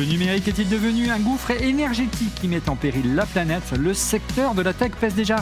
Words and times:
Le 0.00 0.06
numérique 0.06 0.48
est-il 0.48 0.66
devenu 0.66 1.10
un 1.10 1.18
gouffre 1.18 1.50
énergétique 1.50 2.34
qui 2.40 2.48
met 2.48 2.70
en 2.70 2.74
péril 2.74 3.14
la 3.14 3.26
planète? 3.26 3.70
Le 3.78 3.92
secteur 3.92 4.54
de 4.54 4.62
la 4.62 4.72
tech 4.72 4.92
pèse 4.92 5.14
déjà 5.14 5.36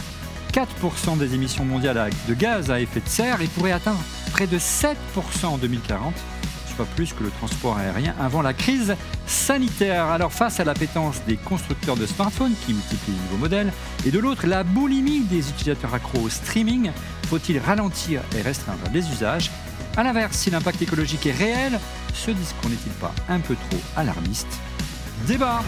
4% 0.52 1.16
des 1.16 1.32
émissions 1.36 1.64
mondiales 1.64 2.10
de 2.28 2.34
gaz 2.34 2.68
à 2.68 2.80
effet 2.80 2.98
de 2.98 3.08
serre 3.08 3.40
et 3.40 3.46
pourrait 3.46 3.70
atteindre 3.70 4.00
près 4.32 4.48
de 4.48 4.58
7% 4.58 4.96
en 5.44 5.58
2040 5.58 6.12
soit 6.74 6.86
plus 6.96 7.12
que 7.12 7.22
le 7.22 7.30
transport 7.30 7.76
aérien 7.76 8.16
avant 8.20 8.42
la 8.42 8.52
crise 8.52 8.96
sanitaire. 9.28 10.06
Alors 10.06 10.32
face 10.32 10.58
à 10.58 10.64
l'appétence 10.64 11.22
des 11.28 11.36
constructeurs 11.36 11.96
de 11.96 12.06
smartphones 12.06 12.54
qui 12.66 12.72
multiplient 12.72 13.12
les 13.12 13.22
nouveaux 13.30 13.36
modèles 13.36 13.72
et 14.06 14.10
de 14.10 14.18
l'autre 14.18 14.48
la 14.48 14.64
boulimie 14.64 15.20
des 15.20 15.50
utilisateurs 15.50 15.94
accros 15.94 16.18
au 16.18 16.28
streaming, 16.28 16.90
faut-il 17.28 17.60
ralentir 17.60 18.22
et 18.36 18.42
restreindre 18.42 18.82
les 18.92 19.08
usages? 19.08 19.52
A 19.96 20.02
l'inverse, 20.02 20.36
si 20.36 20.50
l'impact 20.50 20.82
écologique 20.82 21.26
est 21.26 21.32
réel, 21.32 21.78
ce 22.18 22.32
discours 22.32 22.68
n'est-il 22.68 22.92
pas 22.94 23.14
un 23.28 23.38
peu 23.38 23.54
trop 23.54 23.78
alarmiste 23.96 24.60
Débat 25.28 25.62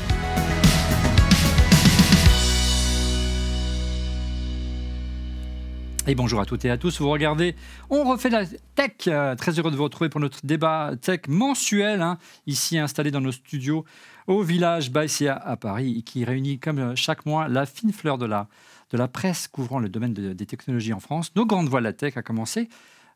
Et 6.08 6.16
bonjour 6.16 6.40
à 6.40 6.46
toutes 6.46 6.64
et 6.64 6.70
à 6.70 6.76
tous. 6.76 7.00
Vous 7.00 7.08
regardez, 7.08 7.54
on 7.88 8.02
refait 8.02 8.30
la 8.30 8.44
tech. 8.74 8.92
Euh, 9.06 9.36
très 9.36 9.60
heureux 9.60 9.70
de 9.70 9.76
vous 9.76 9.84
retrouver 9.84 10.10
pour 10.10 10.20
notre 10.20 10.44
débat 10.44 10.92
tech 11.00 11.20
mensuel, 11.28 12.02
hein, 12.02 12.18
ici 12.48 12.78
installé 12.78 13.12
dans 13.12 13.20
nos 13.20 13.30
studios 13.30 13.84
au 14.26 14.42
village 14.42 14.90
Baïsia 14.90 15.36
à 15.36 15.56
Paris, 15.56 16.02
qui 16.04 16.24
réunit 16.24 16.58
comme 16.58 16.78
euh, 16.80 16.96
chaque 16.96 17.26
mois 17.26 17.46
la 17.46 17.64
fine 17.64 17.92
fleur 17.92 18.18
de 18.18 18.26
la, 18.26 18.48
de 18.90 18.98
la 18.98 19.06
presse 19.06 19.46
couvrant 19.46 19.78
le 19.78 19.88
domaine 19.88 20.14
des 20.14 20.46
technologies 20.46 20.92
en 20.92 21.00
France. 21.00 21.30
Nos 21.36 21.46
grandes 21.46 21.68
voix 21.68 21.80
de 21.80 21.84
la 21.84 21.92
tech, 21.92 22.16
a 22.16 22.22
commencé 22.22 22.68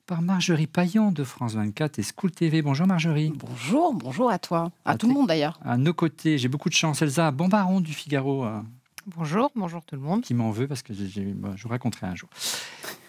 par 0.07 0.23
Marjorie 0.23 0.67
Paillon 0.67 1.13
de 1.13 1.25
France 1.25 1.55
24 1.55 1.99
et 1.99 2.03
School 2.03 2.31
TV. 2.31 2.63
Bonjour 2.63 2.87
Marjorie. 2.87 3.33
Bonjour, 3.37 3.95
bonjour 3.95 4.31
à 4.31 4.39
toi, 4.39 4.71
à, 4.85 4.97
tout 4.97 5.09
le 5.09 5.15
monde 5.15 5.29
d'ailleurs. 5.29 5.59
À 5.65 5.77
nos 5.77 5.95
côtés, 5.95 6.37
j'ai 6.39 6.49
beaucoup 6.49 6.69
de 6.69 6.75
chance. 6.75 7.01
Elsa 7.03 7.31
Bombaron 7.31 7.81
du 7.81 7.93
Figaro. 7.93 8.45
Euh, 8.45 8.61
Bonjour, 9.07 9.51
bonjour 9.55 9.85
tout 9.85 9.97
le 9.97 10.01
monde. 10.01 10.23
Qui 10.23 10.33
m'en 10.33 10.51
veut 10.51 10.67
parce 10.67 10.83
que 10.83 10.95
je 10.95 11.21
vous 11.21 11.69
raconterai 11.69 12.07
un 12.07 12.15
jour. 12.15 12.31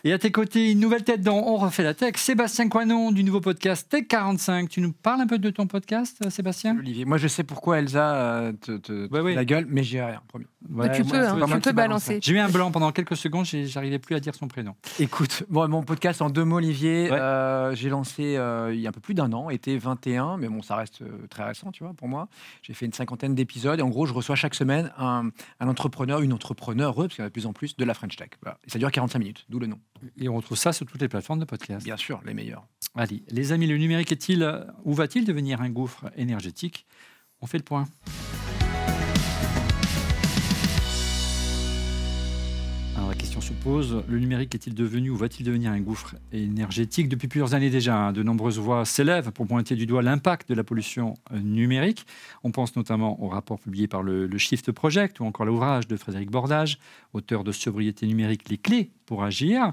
Et 0.08 0.14
à 0.14 0.20
tes 0.20 0.32
côtés, 0.32 0.72
une 0.72 0.82
nouvelle 0.82 1.04
tête 1.04 1.22
dans 1.22 1.38
On 1.38 1.56
refait 1.56 1.82
la 1.82 1.96
tech. 1.96 2.18
Sébastien 2.18 2.70
Coinon 2.70 3.12
du 3.12 3.24
nouveau 3.24 3.42
podcast 3.42 3.90
Tech 3.90 4.08
45. 4.08 4.70
Tu 4.70 4.80
nous 4.80 4.94
parles 4.94 5.20
un 5.20 5.26
peu 5.26 5.40
de 5.40 5.50
ton 5.50 5.66
podcast, 5.66 6.22
euh, 6.24 6.30
Sébastien? 6.30 6.78
Olivier, 6.78 7.06
moi 7.06 7.18
je 7.18 7.28
sais 7.28 7.44
pourquoi 7.44 7.80
Elsa 7.80 8.14
euh, 8.14 8.54
te, 8.54 9.34
la 9.34 9.46
gueule, 9.46 9.66
mais 9.68 9.82
j'y 9.82 9.98
ai 9.98 10.04
rien, 10.04 10.22
promis. 10.28 10.46
tu 10.94 11.04
peux, 11.06 11.18
hein, 11.18 11.48
tu 11.56 11.60
peux 11.60 11.72
balancer. 11.72 12.20
J'ai 12.22 12.34
eu 12.36 12.38
un 12.38 12.50
blanc 12.50 12.70
pendant 12.70 12.92
quelques 12.92 13.18
secondes, 13.18 13.46
j'arrivais 13.46 13.98
plus 13.98 14.14
à 14.14 14.20
dire 14.20 14.36
son 14.36 14.48
prénom. 14.48 14.76
Écoute, 15.00 15.42
bon, 15.50 15.68
mon 15.68 15.82
podcast 15.82 16.22
en 16.22 16.30
deux 16.30 16.46
mots, 16.46 16.58
Olivier, 16.58 17.12
euh, 17.12 17.74
j'ai 17.74 17.90
lancé 17.90 18.38
il 18.74 18.80
y 18.80 18.86
a 18.86 18.90
un 18.90 18.94
peu 18.94 19.02
plus 19.02 19.16
d'un 19.16 19.34
an, 19.34 19.50
été 19.50 19.76
21, 19.76 20.38
mais 20.38 20.50
bon, 20.50 20.62
ça 20.62 20.76
reste 20.76 21.02
très 21.32 21.46
récent, 21.46 21.72
tu 21.72 21.84
vois, 21.84 21.96
pour 21.96 22.10
moi. 22.10 22.28
J'ai 22.62 22.76
fait 22.76 22.86
une 22.86 22.94
cinquantaine 22.94 23.34
d'épisodes 23.34 23.80
et 23.80 23.82
en 23.82 23.90
gros, 23.90 24.06
je 24.06 24.14
reçois 24.14 24.36
chaque 24.36 24.54
semaine 24.54 24.92
un, 25.00 25.32
un 25.60 25.68
entrepreneur, 25.68 26.22
une 26.22 26.32
entrepreneur, 26.32 26.94
parce 26.94 27.08
qu'il 27.08 27.20
y 27.20 27.22
en 27.24 27.26
a 27.26 27.30
de 27.30 27.34
plus 27.34 27.48
en 27.48 27.54
plus, 27.54 27.76
de 27.76 27.86
la 27.86 27.96
French 27.96 28.16
Tech. 28.18 28.30
Et 28.68 28.70
ça 28.70 28.78
dure 28.78 28.92
45 28.92 29.18
minutes, 29.18 29.46
d'où 29.50 29.58
le 29.58 29.66
nom. 29.66 29.80
Et 30.18 30.30
on 30.30 30.36
retrouve 30.36 30.58
ça 30.58 30.74
sur 30.74 30.86
toutes 30.86 31.02
les 31.02 31.08
plateformes 31.08 31.40
de 31.40 31.46
podcast. 31.46 31.86
Bien 31.86 31.98
sûr, 31.98 32.22
les 32.26 32.34
meilleurs. 32.34 32.66
Allez, 32.96 33.24
les 33.30 33.52
amis, 33.52 33.68
le 33.68 33.78
numérique 33.78 34.12
est-il, 34.12 34.66
ou 34.84 34.94
va-t-il 34.94 35.26
devenir 35.26 35.62
un 35.62 35.70
gouffre 35.70 36.12
énergétique? 36.16 36.86
On 37.42 37.48
fait 37.48 37.58
le 37.58 37.64
point. 37.64 37.88
Se 43.46 43.54
pose. 43.54 44.04
Le 44.08 44.18
numérique 44.18 44.56
est-il 44.56 44.74
devenu 44.74 45.12
ou 45.12 45.16
va-t-il 45.16 45.46
devenir 45.46 45.72
un 45.72 45.80
gouffre 45.80 46.16
énergétique 46.32 47.08
Depuis 47.08 47.28
plusieurs 47.28 47.54
années 47.54 47.70
déjà, 47.70 47.96
hein, 47.96 48.12
de 48.12 48.24
nombreuses 48.24 48.58
voix 48.58 48.86
s'élèvent 48.86 49.32
pour 49.32 49.46
pointer 49.46 49.76
du 49.76 49.86
doigt 49.86 50.02
l'impact 50.02 50.50
de 50.50 50.56
la 50.56 50.64
pollution 50.64 51.14
euh, 51.32 51.40
numérique. 51.40 52.08
On 52.44 52.50
pense 52.50 52.76
notamment 52.76 53.22
au 53.22 53.28
rapport 53.28 53.60
publié 53.60 53.88
par 53.88 54.02
le, 54.02 54.26
le 54.26 54.38
Shift 54.40 54.72
Project 54.72 55.20
ou 55.20 55.26
encore 55.26 55.46
l'ouvrage 55.46 55.88
de 55.88 55.96
Frédéric 55.96 56.32
Bordage, 56.32 56.80
auteur 57.14 57.44
de 57.44 57.52
Sobriété 57.52 58.08
numérique, 58.08 58.50
les 58.50 58.58
clés 58.58 58.90
pour 59.06 59.24
agir. 59.24 59.70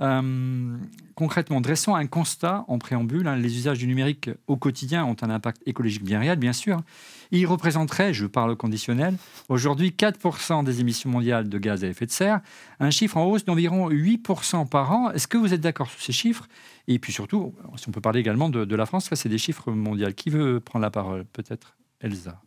Euh, 0.00 0.76
concrètement, 1.14 1.60
dressant 1.60 1.94
un 1.94 2.06
constat 2.06 2.64
en 2.68 2.78
préambule, 2.78 3.26
hein, 3.26 3.36
les 3.36 3.56
usages 3.56 3.78
du 3.78 3.86
numérique 3.86 4.30
au 4.46 4.56
quotidien 4.56 5.04
ont 5.04 5.16
un 5.22 5.30
impact 5.30 5.62
écologique 5.66 6.04
bien 6.04 6.20
réel, 6.20 6.38
bien 6.38 6.52
sûr. 6.52 6.80
Il 7.30 7.46
représenterait, 7.46 8.12
je 8.12 8.26
parle 8.26 8.50
au 8.50 8.56
conditionnel, 8.56 9.16
aujourd'hui 9.48 9.94
4% 9.96 10.64
des 10.64 10.80
émissions 10.80 11.10
mondiales 11.10 11.48
de 11.48 11.58
gaz 11.58 11.84
à 11.84 11.88
effet 11.88 12.06
de 12.06 12.10
serre, 12.10 12.40
un 12.80 12.90
chiffre 12.90 13.16
en 13.16 13.24
hausse 13.24 13.44
d'environ 13.44 13.90
8% 13.90 14.68
par 14.68 14.92
an. 14.92 15.10
Est-ce 15.10 15.26
que 15.26 15.38
vous 15.38 15.54
êtes 15.54 15.60
d'accord 15.60 15.90
sur 15.90 16.00
ces 16.00 16.12
chiffres? 16.12 16.48
Et 16.86 16.98
puis 16.98 17.12
surtout, 17.12 17.54
si 17.76 17.88
on 17.88 17.92
peut 17.92 18.00
parler 18.00 18.20
également 18.20 18.50
de, 18.50 18.64
de 18.64 18.76
la 18.76 18.86
France, 18.86 19.08
c'est 19.12 19.28
des 19.28 19.38
chiffres 19.38 19.72
mondiaux. 19.72 20.08
Qui 20.14 20.30
veut 20.30 20.60
prendre 20.60 20.82
la 20.82 20.90
parole? 20.90 21.24
Peut-être 21.24 21.76
Elsa. 22.00 22.40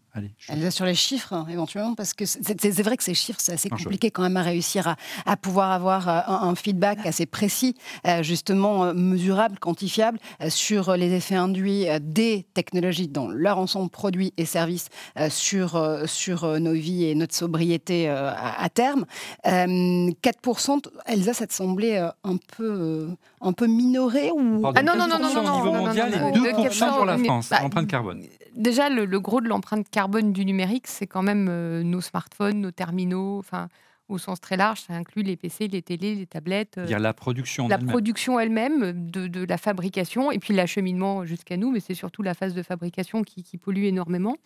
Elle 0.50 0.72
sur 0.72 0.86
les 0.86 0.96
chiffres, 0.96 1.34
hein, 1.34 1.46
éventuellement, 1.50 1.96
parce 1.96 2.14
que 2.14 2.26
c'est 2.26 2.82
vrai 2.82 2.98
que 2.98 3.04
ces 3.04 3.14
chiffres, 3.14 3.40
c'est 3.42 3.54
assez 3.54 3.70
compliqué 3.70 4.12
quand 4.12 4.24
même 4.24 4.38
à 4.38 4.42
réussir 4.42 4.96
à, 5.26 5.38
pouvoir 5.38 5.72
avoir 5.72 6.10
euh, 6.10 6.22
un, 6.28 6.56
feedback 6.56 7.06
assez 7.06 7.26
précis, 7.26 7.76
euh, 8.06 8.24
justement 8.24 8.86
euh, 8.86 8.94
mesurable, 8.94 9.60
quantifiable, 9.60 10.20
sur 10.50 10.96
les 10.96 11.14
effets 11.14 11.36
induits 11.36 11.86
des 12.02 12.46
technologies 12.54 13.08
dans 13.08 13.28
leur 13.28 13.58
ensemble 13.58 13.90
produits 13.90 14.34
et 14.38 14.46
services 14.46 14.90
sur, 15.30 15.82
sur 16.06 16.60
nos 16.60 16.74
vies 16.74 17.06
et 17.06 17.16
notre 17.16 17.36
sobriété 17.36 18.10
à, 18.10 18.68
terme. 18.74 19.06
4%, 19.46 20.82
Elsa, 21.06 21.34
ça 21.34 21.48
te 21.48 21.54
semblait 21.54 21.98
un 21.98 22.38
peu, 22.58 23.10
un 23.42 23.54
peu 23.54 23.68
minoré 23.68 24.32
ou... 24.32 24.62
ah 24.76 24.82
non, 24.82 24.96
non, 24.96 25.08
non, 25.08 25.20
non, 25.20 25.44
non, 25.44 25.54
au 25.54 25.66
niveau 25.66 25.72
mondial 25.72 26.14
et 26.14 26.18
2% 26.18 26.96
pour 26.96 27.06
la 27.06 27.18
France, 27.18 27.50
bah, 27.50 27.60
l'empreinte 27.62 27.88
carbone. 27.88 28.24
Déjà, 28.56 28.90
le, 28.90 29.06
le 29.06 29.20
gros 29.20 29.42
de 29.42 29.48
l'empreinte 29.48 29.88
carbone 29.90 30.34
du 30.34 30.46
numérique, 30.46 30.88
c'est 30.88 31.08
quand 31.08 31.22
même 31.22 31.48
euh, 31.50 31.84
nos 31.84 32.02
smartphones, 32.02 32.62
nos 32.62 32.72
terminaux, 32.72 33.38
enfin 33.38 33.68
au 34.10 34.18
sens 34.18 34.40
très 34.40 34.58
large, 34.58 34.82
ça 34.82 34.94
inclut 34.94 35.24
les 35.24 35.36
PC, 35.36 35.68
les 35.68 35.82
télés, 35.82 36.16
les 36.16 36.26
tablettes. 36.26 36.80
Il 36.84 36.90
y 36.90 36.94
a 36.94 37.00
la 37.00 37.14
production. 37.14 37.68
La 37.68 37.78
production 37.78 38.40
elle-même 38.40 38.94
de, 38.94 39.46
la 39.46 39.58
fabrication 39.58 40.32
et 40.32 40.40
puis 40.40 40.54
l'acheminement 40.54 41.26
jusqu'à 41.26 41.58
nous, 41.58 41.72
mais 41.72 41.80
c'est 41.80 41.94
surtout 41.94 42.24
la 42.24 42.34
phase 42.34 42.54
de 42.54 42.64
fabrication 42.64 43.24
qui, 43.24 43.58
pollue 43.58 43.84
énormément, 43.84 44.38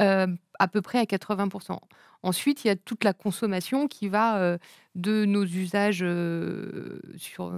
euh, 0.00 0.26
à 0.60 0.68
peu 0.68 0.82
près 0.82 0.98
à 0.98 1.04
80%. 1.04 1.78
Ensuite, 2.24 2.64
il 2.64 2.68
y 2.68 2.70
a 2.70 2.76
toute 2.76 3.04
la 3.04 3.12
consommation 3.12 3.86
qui 3.86 4.08
va 4.08 4.38
euh, 4.38 4.58
de 4.96 5.24
nos 5.24 5.44
usages 5.44 6.00
euh, 6.02 7.00
sur, 7.16 7.52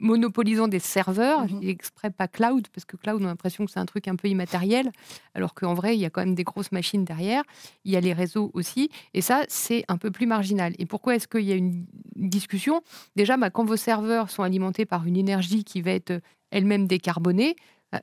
monopolisant 0.00 0.66
des 0.66 0.80
serveurs, 0.80 1.44
mmh 1.44 1.60
exprès 1.62 2.10
pas 2.10 2.26
cloud, 2.26 2.66
parce 2.72 2.84
que 2.84 2.96
cloud, 2.96 3.22
on 3.22 3.24
a 3.24 3.28
l'impression 3.28 3.64
que 3.64 3.70
c'est 3.70 3.78
un 3.78 3.86
truc 3.86 4.08
un 4.08 4.16
peu 4.16 4.26
immatériel, 4.28 4.90
alors 5.34 5.54
qu'en 5.54 5.74
vrai, 5.74 5.96
il 5.96 6.00
y 6.00 6.04
a 6.04 6.10
quand 6.10 6.22
même 6.22 6.34
des 6.34 6.42
grosses 6.42 6.72
machines 6.72 7.04
derrière. 7.04 7.44
Il 7.84 7.92
y 7.92 7.96
a 7.96 8.00
les 8.00 8.12
réseaux 8.12 8.50
aussi, 8.54 8.90
et 9.14 9.20
ça, 9.20 9.44
c'est 9.48 9.84
un 9.86 9.96
peu 9.96 10.10
plus 10.10 10.26
marginal. 10.26 10.74
Et 10.80 10.86
pourquoi 10.86 11.14
est-ce 11.14 11.28
qu'il 11.28 11.44
y 11.44 11.52
a 11.52 11.56
une 11.56 11.86
discussion? 12.16 12.82
Déjà, 13.14 13.36
bah, 13.36 13.50
quand 13.50 13.64
vos 13.64 13.76
serveurs 13.76 14.30
sont 14.30 14.42
alimentés 14.42 14.86
par 14.86 15.06
une 15.06 15.16
énergie 15.16 15.62
qui 15.62 15.82
va 15.82 15.92
être 15.92 16.20
elle-même 16.50 16.88
décarbonée, 16.88 17.54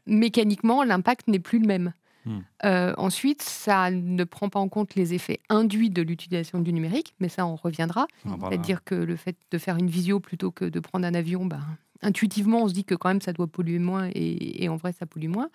mécaniquement, 0.07 0.83
l'impact 0.83 1.27
n'est 1.27 1.39
plus 1.39 1.59
le 1.59 1.67
même. 1.67 1.93
Hmm. 2.25 2.39
Euh, 2.65 2.93
ensuite, 2.97 3.41
ça 3.41 3.91
ne 3.91 4.23
prend 4.23 4.49
pas 4.49 4.59
en 4.59 4.69
compte 4.69 4.95
les 4.95 5.13
effets 5.13 5.39
induits 5.49 5.89
de 5.89 6.01
l'utilisation 6.01 6.59
du 6.59 6.73
numérique, 6.73 7.13
mais 7.19 7.29
ça, 7.29 7.45
on 7.45 7.55
reviendra. 7.55 8.07
C'est-à-dire 8.23 8.83
que 8.83 8.95
le 8.95 9.15
fait 9.15 9.35
de 9.51 9.57
faire 9.57 9.77
une 9.77 9.89
visio 9.89 10.19
plutôt 10.19 10.51
que 10.51 10.65
de 10.65 10.79
prendre 10.79 11.05
un 11.05 11.13
avion, 11.13 11.45
ben, 11.45 11.61
intuitivement, 12.01 12.63
on 12.63 12.67
se 12.67 12.73
dit 12.73 12.85
que 12.85 12.95
quand 12.95 13.09
même, 13.09 13.21
ça 13.21 13.33
doit 13.33 13.47
polluer 13.47 13.79
moins, 13.79 14.09
et, 14.13 14.67
en 14.69 14.75
vrai, 14.75 14.93
ça 14.93 15.05
pollue 15.05 15.29
moins. 15.29 15.49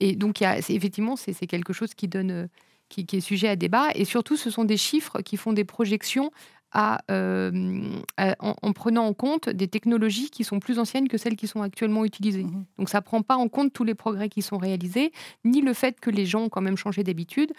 Et 0.00 0.16
donc, 0.16 0.40
y 0.40 0.44
a, 0.44 0.58
effectivement, 0.58 1.16
c'est 1.16 1.34
quelque 1.46 1.72
chose 1.72 1.94
qui 1.94 2.08
donne... 2.08 2.30
Euh, 2.30 2.46
qui, 2.88 3.04
qui, 3.04 3.16
est 3.16 3.20
sujet 3.20 3.48
à 3.48 3.56
débat. 3.56 3.88
Et 3.96 4.04
surtout, 4.04 4.36
ce 4.36 4.48
sont 4.48 4.64
des 4.64 4.76
chiffres 4.76 5.20
qui 5.20 5.36
font 5.36 5.52
des 5.52 5.64
projections 5.64 6.30
euh, 6.74 8.00
en, 8.38 8.72
prenant 8.72 9.06
en 9.06 9.14
compte 9.14 9.48
des 9.48 9.68
technologies 9.68 10.30
qui 10.30 10.44
sont 10.44 10.60
plus 10.60 10.78
anciennes 10.78 11.08
que 11.08 11.16
celles 11.16 11.36
qui 11.36 11.46
sont 11.46 11.62
actuellement 11.62 12.04
utilisées. 12.04 12.44
Mmh 12.44 12.64
Donc 12.78 12.88
ça 12.88 12.98
ne 12.98 13.04
prend 13.04 13.22
pas 13.22 13.36
en 13.36 13.48
compte 13.48 13.72
tous 13.72 13.84
les 13.84 13.94
progrès 13.94 14.28
qui 14.28 14.42
sont 14.42 14.58
réalisés, 14.58 15.12
ni 15.44 15.62
le 15.62 15.72
fait 15.72 16.00
que 16.00 16.10
les 16.10 16.26
gens 16.26 16.42
ont 16.42 16.48
quand 16.48 16.60
même 16.60 16.76
changé 16.76 17.02
d'habitude. 17.02 17.52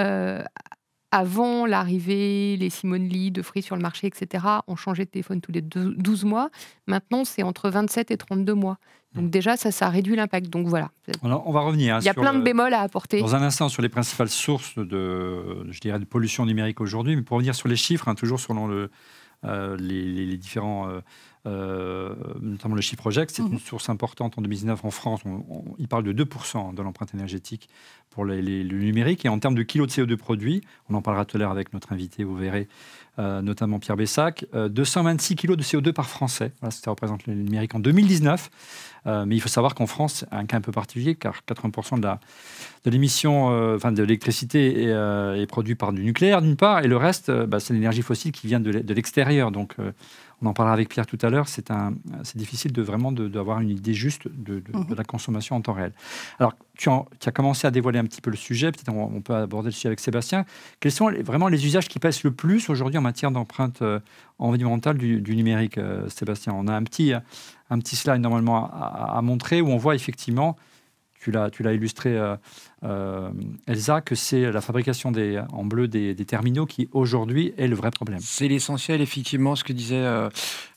Euh, 0.00 0.42
avant 1.12 1.66
l'arrivée, 1.66 2.56
les 2.56 2.70
Simone 2.70 3.08
Lee 3.08 3.30
de 3.30 3.40
Free 3.42 3.62
sur 3.62 3.76
le 3.76 3.82
marché, 3.82 4.08
etc., 4.08 4.44
ont 4.66 4.74
changé 4.74 5.04
de 5.04 5.10
téléphone 5.10 5.40
tous 5.40 5.52
les 5.52 5.62
12 5.62 6.24
mois. 6.24 6.50
Maintenant, 6.88 7.24
c'est 7.24 7.44
entre 7.44 7.70
27 7.70 8.10
et 8.10 8.16
32 8.16 8.52
mois. 8.54 8.78
Donc 9.14 9.30
déjà, 9.30 9.56
ça, 9.56 9.70
ça 9.70 9.88
réduit 9.88 10.16
l'impact. 10.16 10.50
Donc 10.50 10.66
voilà. 10.66 10.90
on 11.22 11.52
va 11.52 11.60
revenir. 11.60 11.96
Hein, 11.96 11.98
Il 12.00 12.06
y 12.06 12.08
a 12.08 12.14
plein 12.14 12.34
de 12.34 12.42
bémols 12.42 12.74
à 12.74 12.80
apporter. 12.80 13.20
Dans 13.20 13.36
un 13.36 13.42
instant, 13.42 13.68
sur 13.68 13.82
les 13.82 13.88
principales 13.88 14.28
sources 14.28 14.76
de, 14.76 15.66
je 15.70 15.80
dirais, 15.80 15.98
de 15.98 16.04
pollution 16.04 16.46
numérique 16.46 16.80
aujourd'hui. 16.80 17.16
Mais 17.16 17.22
pour 17.22 17.36
revenir 17.36 17.54
sur 17.54 17.68
les 17.68 17.76
chiffres, 17.76 18.08
hein, 18.08 18.14
toujours 18.14 18.40
selon 18.40 18.66
le, 18.66 18.90
euh, 19.44 19.76
les, 19.78 20.36
différents 20.36 20.88
euh, 20.88 21.00
notamment 21.44 22.74
le 22.74 22.80
Chiffre 22.80 23.02
Project. 23.02 23.32
C'est 23.34 23.42
une 23.42 23.58
source 23.58 23.88
importante 23.88 24.38
en 24.38 24.42
2019 24.42 24.84
en 24.84 24.90
France. 24.90 25.20
il 25.78 25.88
parle 25.88 26.04
de 26.04 26.24
2% 26.24 26.74
de 26.74 26.82
l'empreinte 26.82 27.14
énergétique 27.14 27.68
pour 28.14 28.24
le 28.24 28.40
numérique. 28.40 29.24
Et 29.24 29.28
en 29.28 29.38
termes 29.38 29.54
de 29.54 29.62
kilos 29.62 29.88
de 29.88 29.92
CO2 29.92 30.16
produits, 30.16 30.62
on 30.88 30.94
en 30.94 31.02
parlera 31.02 31.24
tout 31.24 31.36
à 31.36 31.40
l'heure 31.40 31.50
avec 31.50 31.72
notre 31.72 31.92
invité, 31.92 32.24
vous 32.24 32.36
verrez, 32.36 32.68
euh, 33.18 33.42
notamment 33.42 33.78
Pierre 33.78 33.96
Bessac, 33.96 34.46
226 34.54 35.34
euh, 35.34 35.36
kg 35.36 35.56
de 35.56 35.62
CO2 35.62 35.92
par 35.92 36.08
Français. 36.08 36.52
Voilà, 36.60 36.70
ça 36.70 36.90
représente 36.90 37.26
le 37.26 37.34
numérique 37.34 37.74
en 37.74 37.80
2019. 37.80 38.50
Euh, 39.06 39.26
mais 39.26 39.36
il 39.36 39.40
faut 39.40 39.48
savoir 39.48 39.74
qu'en 39.74 39.86
France, 39.86 40.24
un 40.30 40.46
cas 40.46 40.56
un 40.56 40.60
peu 40.60 40.72
particulier, 40.72 41.14
car 41.14 41.42
80% 41.46 42.00
de, 42.00 42.08
de 42.84 42.90
l'émission 42.90 43.48
enfin, 43.74 43.92
de 43.92 44.02
l'électricité 44.02 44.84
est, 44.84 45.42
est, 45.42 45.46
produit 45.46 45.74
par 45.74 45.92
du 45.92 46.02
nucléaire, 46.02 46.40
d'une 46.40 46.56
part, 46.56 46.82
et 46.82 46.88
le 46.88 46.96
reste, 46.96 47.30
bah, 47.30 47.60
c'est 47.60 47.74
l'énergie 47.74 48.02
fossile 48.02 48.32
qui 48.32 48.46
vient 48.46 48.60
de 48.60 48.94
l'extérieur. 48.94 49.50
Donc, 49.50 49.76
on 50.44 50.50
en 50.50 50.52
parlera 50.52 50.74
avec 50.74 50.88
Pierre 50.88 51.06
tout 51.06 51.18
à 51.22 51.30
l'heure, 51.30 51.48
c'est 51.48 51.72
difficile 52.36 52.72
de 52.72 52.82
vraiment 52.82 53.12
d'avoir 53.12 53.60
une 53.60 53.70
idée 53.70 53.94
juste 53.94 54.28
de, 54.28 54.62
mhm. 54.72 54.94
la 54.94 55.04
consommation 55.04 55.56
en 55.56 55.60
temps 55.60 55.72
réel. 55.72 55.92
Alors, 56.38 56.54
tu, 56.76 56.90
as 56.90 57.30
commencé 57.32 57.66
à 57.66 57.70
dévoiler 57.70 57.98
un 57.98 58.04
petit 58.04 58.20
peu 58.20 58.30
le 58.30 58.36
sujet, 58.36 58.70
peut-être 58.70 58.92
on, 58.92 59.20
peut 59.20 59.34
aborder 59.34 59.68
le 59.68 59.72
sujet 59.72 59.88
avec 59.88 60.00
Sébastien. 60.00 60.44
Quels 60.80 60.92
sont 60.92 61.10
vraiment 61.22 61.48
les 61.48 61.64
usages 61.64 61.88
qui 61.88 61.98
pèsent 61.98 62.24
le 62.24 62.32
plus 62.32 62.68
aujourd'hui 62.68 62.98
en 62.98 63.02
matière 63.02 63.30
d'empreinte 63.30 63.80
euh, 63.82 64.00
environnementale 64.38 64.98
du, 64.98 65.36
numérique, 65.36 65.78
euh, 65.78 66.08
Sébastien? 66.08 66.52
On 66.54 66.68
a 66.68 66.74
un 66.74 66.82
petit, 66.82 67.12
un 67.70 67.78
petit 67.78 67.96
slide 67.96 68.20
normalement 68.20 68.70
à 68.70 69.20
montrer 69.22 69.60
où 69.60 69.68
on 69.68 69.76
voit 69.76 69.94
effectivement 69.94 70.56
tu 71.50 71.62
l'as 71.62 71.72
illustré, 71.72 72.16
euh, 72.16 72.36
euh, 72.84 73.30
Elsa, 73.66 74.00
que 74.00 74.14
c'est 74.14 74.50
la 74.50 74.60
fabrication 74.60 75.10
des, 75.10 75.40
en 75.52 75.64
bleu 75.64 75.88
des, 75.88 76.14
terminaux 76.24 76.66
qui 76.66 76.88
aujourd'hui 76.92 77.52
est 77.56 77.66
le 77.66 77.76
vrai 77.76 77.90
problème. 77.90 78.18
C'est 78.22 78.48
l'essentiel, 78.48 79.00
effectivement, 79.00 79.56
ce 79.56 79.64
que 79.64 79.72
disait 79.72 79.96
euh, 79.96 80.28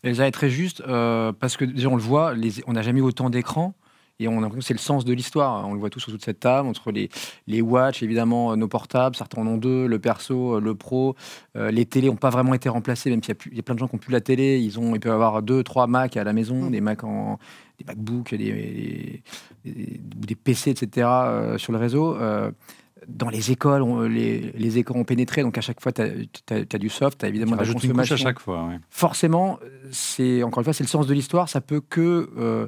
Elsa 0.03 0.27
est 0.27 0.31
très 0.31 0.49
juste, 0.49 0.83
parce 0.85 1.57
que 1.57 1.65
déjà 1.65 1.89
on 1.89 1.95
le 1.95 2.01
voit, 2.01 2.33
on 2.67 2.73
n'a 2.73 2.81
jamais 2.81 2.99
eu 2.99 3.03
autant 3.03 3.29
d'écrans. 3.29 3.73
Et 4.19 4.27
on 4.27 4.39
a 4.39 4.41
l'impression 4.41 4.59
que 4.59 4.65
c'est 4.65 4.73
le 4.73 4.79
sens 4.79 5.05
de 5.05 5.13
l'histoire. 5.13 5.67
On 5.67 5.73
le 5.73 5.79
voit 5.79 5.89
tous 5.89 6.03
autour 6.07 6.17
de 6.17 6.23
cette 6.23 6.39
table, 6.39 6.67
entre 6.67 6.91
les, 6.91 7.09
les 7.45 7.61
watch, 7.61 8.01
évidemment, 8.01 8.55
nos 8.55 8.67
portables, 8.67 9.15
certains 9.15 9.41
en 9.41 9.47
ont 9.47 9.57
deux, 9.57 9.87
le 9.87 9.99
perso, 9.99 10.59
le 10.59 10.75
pro. 10.75 11.15
les 11.55 11.85
télés 11.85 12.07
n'ont 12.07 12.15
pas 12.15 12.29
vraiment 12.29 12.53
été 12.53 12.67
remplacées, 12.69 13.09
même 13.09 13.21
s'il 13.21 13.35
y, 13.51 13.55
y, 13.55 13.59
a 13.59 13.63
plein 13.63 13.75
de 13.75 13.79
gens 13.79 13.87
qui 13.87 13.95
n'ont 13.95 13.99
plus 13.99 14.11
la 14.11 14.21
télé. 14.21 14.59
Ils, 14.59 14.79
ont, 14.79 14.95
ils 14.95 14.99
peuvent 14.99 15.13
avoir 15.13 15.43
deux, 15.43 15.63
trois 15.63 15.87
Mac 15.87 16.17
à 16.17 16.23
la 16.23 16.33
maison, 16.33 16.63
mmh. 16.63 16.71
des 16.71 16.81
Mac 16.81 17.03
en, 17.03 17.37
des 17.77 17.85
MacBooks, 17.85 18.35
des, 18.35 19.21
des, 19.65 20.35
PC, 20.35 20.71
etc. 20.71 21.07
Euh, 21.07 21.57
sur 21.57 21.71
le 21.71 21.77
réseau. 21.77 22.15
Euh, 22.15 22.51
dans 23.07 23.29
les 23.29 23.51
écoles, 23.51 24.07
les, 24.07 24.51
les, 24.51 24.77
écoles 24.77 24.97
ont 24.97 25.03
pénétré, 25.03 25.41
donc 25.41 25.57
à 25.57 25.61
chaque 25.61 25.81
fois, 25.81 25.91
tu 25.91 26.01
as, 26.01 26.77
du 26.77 26.89
soft, 26.89 27.19
tu 27.19 27.25
as 27.25 27.29
évidemment 27.29 27.55
de 27.55 27.63
la 27.63 27.73
consommation. 27.73 28.15
à 28.15 28.17
chaque 28.17 28.39
fois. 28.39 28.69
Forcément, 28.89 29.59
c'est 29.91 30.43
encore 30.43 30.59
une 30.59 30.65
fois, 30.65 30.73
c'est 30.73 30.83
le 30.83 30.89
sens 30.89 31.07
de 31.07 31.13
l'histoire, 31.13 31.49
ça 31.49 31.61
peut 31.61 31.81
que 31.81 32.29
euh, 32.37 32.67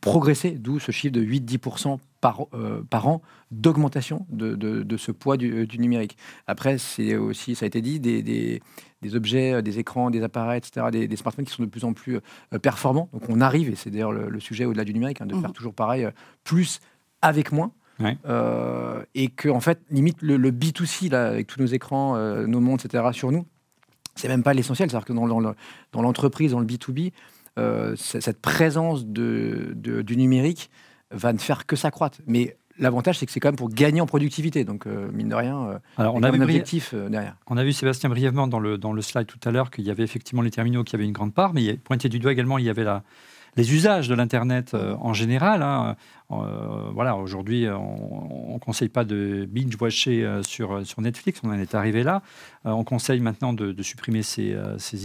progresser, 0.00 0.52
d'où 0.52 0.78
ce 0.78 0.92
chiffre 0.92 1.12
de 1.12 1.22
8-10% 1.22 1.98
par, 2.20 2.46
par 2.90 3.06
an 3.06 3.22
d'augmentation 3.50 4.26
de, 4.28 4.54
de, 4.54 4.96
ce 4.96 5.12
poids 5.12 5.36
du, 5.36 5.66
du 5.66 5.78
numérique. 5.78 6.16
Après, 6.46 6.76
c'est 6.78 7.16
aussi, 7.16 7.54
ça 7.54 7.64
a 7.64 7.68
été 7.68 7.80
dit, 7.80 8.00
des, 8.00 8.22
des, 8.22 8.60
des 9.02 9.16
objets, 9.16 9.54
euh, 9.54 9.62
des 9.62 9.78
écrans, 9.78 10.10
des 10.10 10.22
appareils, 10.22 10.58
etc., 10.58 10.86
des, 10.90 11.16
smartphones 11.16 11.44
qui 11.44 11.52
sont 11.52 11.62
de 11.62 11.68
plus 11.68 11.84
en 11.84 11.92
plus 11.92 12.16
euh, 12.16 12.58
performants. 12.58 13.08
Donc 13.12 13.22
on 13.28 13.40
arrive, 13.40 13.70
et 13.70 13.74
c'est 13.74 13.90
d'ailleurs 13.90 14.12
le, 14.12 14.40
sujet 14.40 14.64
au-delà 14.64 14.84
du 14.84 14.94
numérique, 14.94 15.20
hein, 15.20 15.26
de 15.26 15.34
faire 15.34 15.48
mhm. 15.48 15.54
toujours 15.54 15.74
pareil, 15.74 16.04
euh, 16.04 16.10
plus 16.44 16.80
avec 17.22 17.52
moins. 17.52 17.72
Et 19.14 19.28
que, 19.28 19.48
en 19.48 19.60
fait, 19.60 19.80
limite, 19.90 20.18
le, 20.22 20.50
B2C, 20.50 21.10
là, 21.10 21.28
avec 21.28 21.46
tous 21.46 21.60
nos 21.60 21.66
écrans, 21.66 22.16
nos 22.46 22.60
montres, 22.60 22.86
etc., 22.86 23.04
sur 23.12 23.32
nous, 23.32 23.46
c'est 24.14 24.28
même 24.28 24.42
pas 24.42 24.54
l'essentiel. 24.54 24.90
C'est-à-dire 24.90 25.06
que 25.06 25.12
dans, 25.12 25.26
dans 25.26 26.02
l'entreprise, 26.02 26.52
dans 26.52 26.60
le 26.60 26.66
B2B, 26.66 27.12
cette 27.96 28.40
présence 28.40 29.06
de, 29.06 29.72
du 29.74 30.16
numérique 30.16 30.70
va 31.10 31.32
ne 31.32 31.38
faire 31.38 31.66
que 31.66 31.76
s'accroître. 31.76 32.18
Mais 32.26 32.56
L'avantage, 32.78 33.18
c'est 33.18 33.26
que 33.26 33.32
c'est 33.32 33.40
quand 33.40 33.48
même 33.48 33.56
pour 33.56 33.70
gagner 33.70 34.00
en 34.00 34.06
productivité. 34.06 34.64
Donc, 34.64 34.86
euh, 34.86 35.10
mine 35.12 35.28
de 35.28 35.34
rien, 35.34 35.68
euh, 35.68 35.78
Alors, 35.96 36.14
on 36.14 36.22
a 36.22 36.30
un 36.30 36.40
objectif 36.40 36.92
euh, 36.94 37.08
derrière. 37.08 37.34
On 37.48 37.56
a 37.56 37.64
vu, 37.64 37.72
Sébastien, 37.72 38.08
brièvement 38.08 38.46
dans 38.46 38.60
le, 38.60 38.78
dans 38.78 38.92
le 38.92 39.02
slide 39.02 39.26
tout 39.26 39.40
à 39.44 39.50
l'heure 39.50 39.70
qu'il 39.70 39.84
y 39.84 39.90
avait 39.90 40.04
effectivement 40.04 40.42
les 40.42 40.50
terminaux 40.50 40.84
qui 40.84 40.94
avaient 40.94 41.04
une 41.04 41.12
grande 41.12 41.34
part, 41.34 41.54
mais 41.54 41.64
il 41.64 41.78
pointé 41.80 42.08
du 42.08 42.20
doigt 42.20 42.32
également, 42.32 42.56
il 42.58 42.64
y 42.64 42.70
avait 42.70 42.84
la, 42.84 43.02
les 43.56 43.74
usages 43.74 44.08
de 44.08 44.14
l'Internet 44.14 44.74
en 44.74 45.12
général. 45.12 45.62
Hein. 45.62 45.96
voilà, 46.28 47.16
aujourd'hui, 47.16 47.66
on 47.68 48.54
ne 48.54 48.58
conseille 48.58 48.88
pas 48.88 49.04
de 49.04 49.48
binge-watcher 49.50 50.40
sur, 50.42 50.86
sur 50.86 51.00
Netflix, 51.00 51.40
on 51.42 51.50
en 51.50 51.58
est 51.58 51.74
arrivé 51.74 52.02
là. 52.02 52.22
on 52.64 52.84
conseille 52.84 53.20
maintenant 53.20 53.52
de, 53.52 53.82
supprimer 53.82 54.22
ces, 54.22 54.56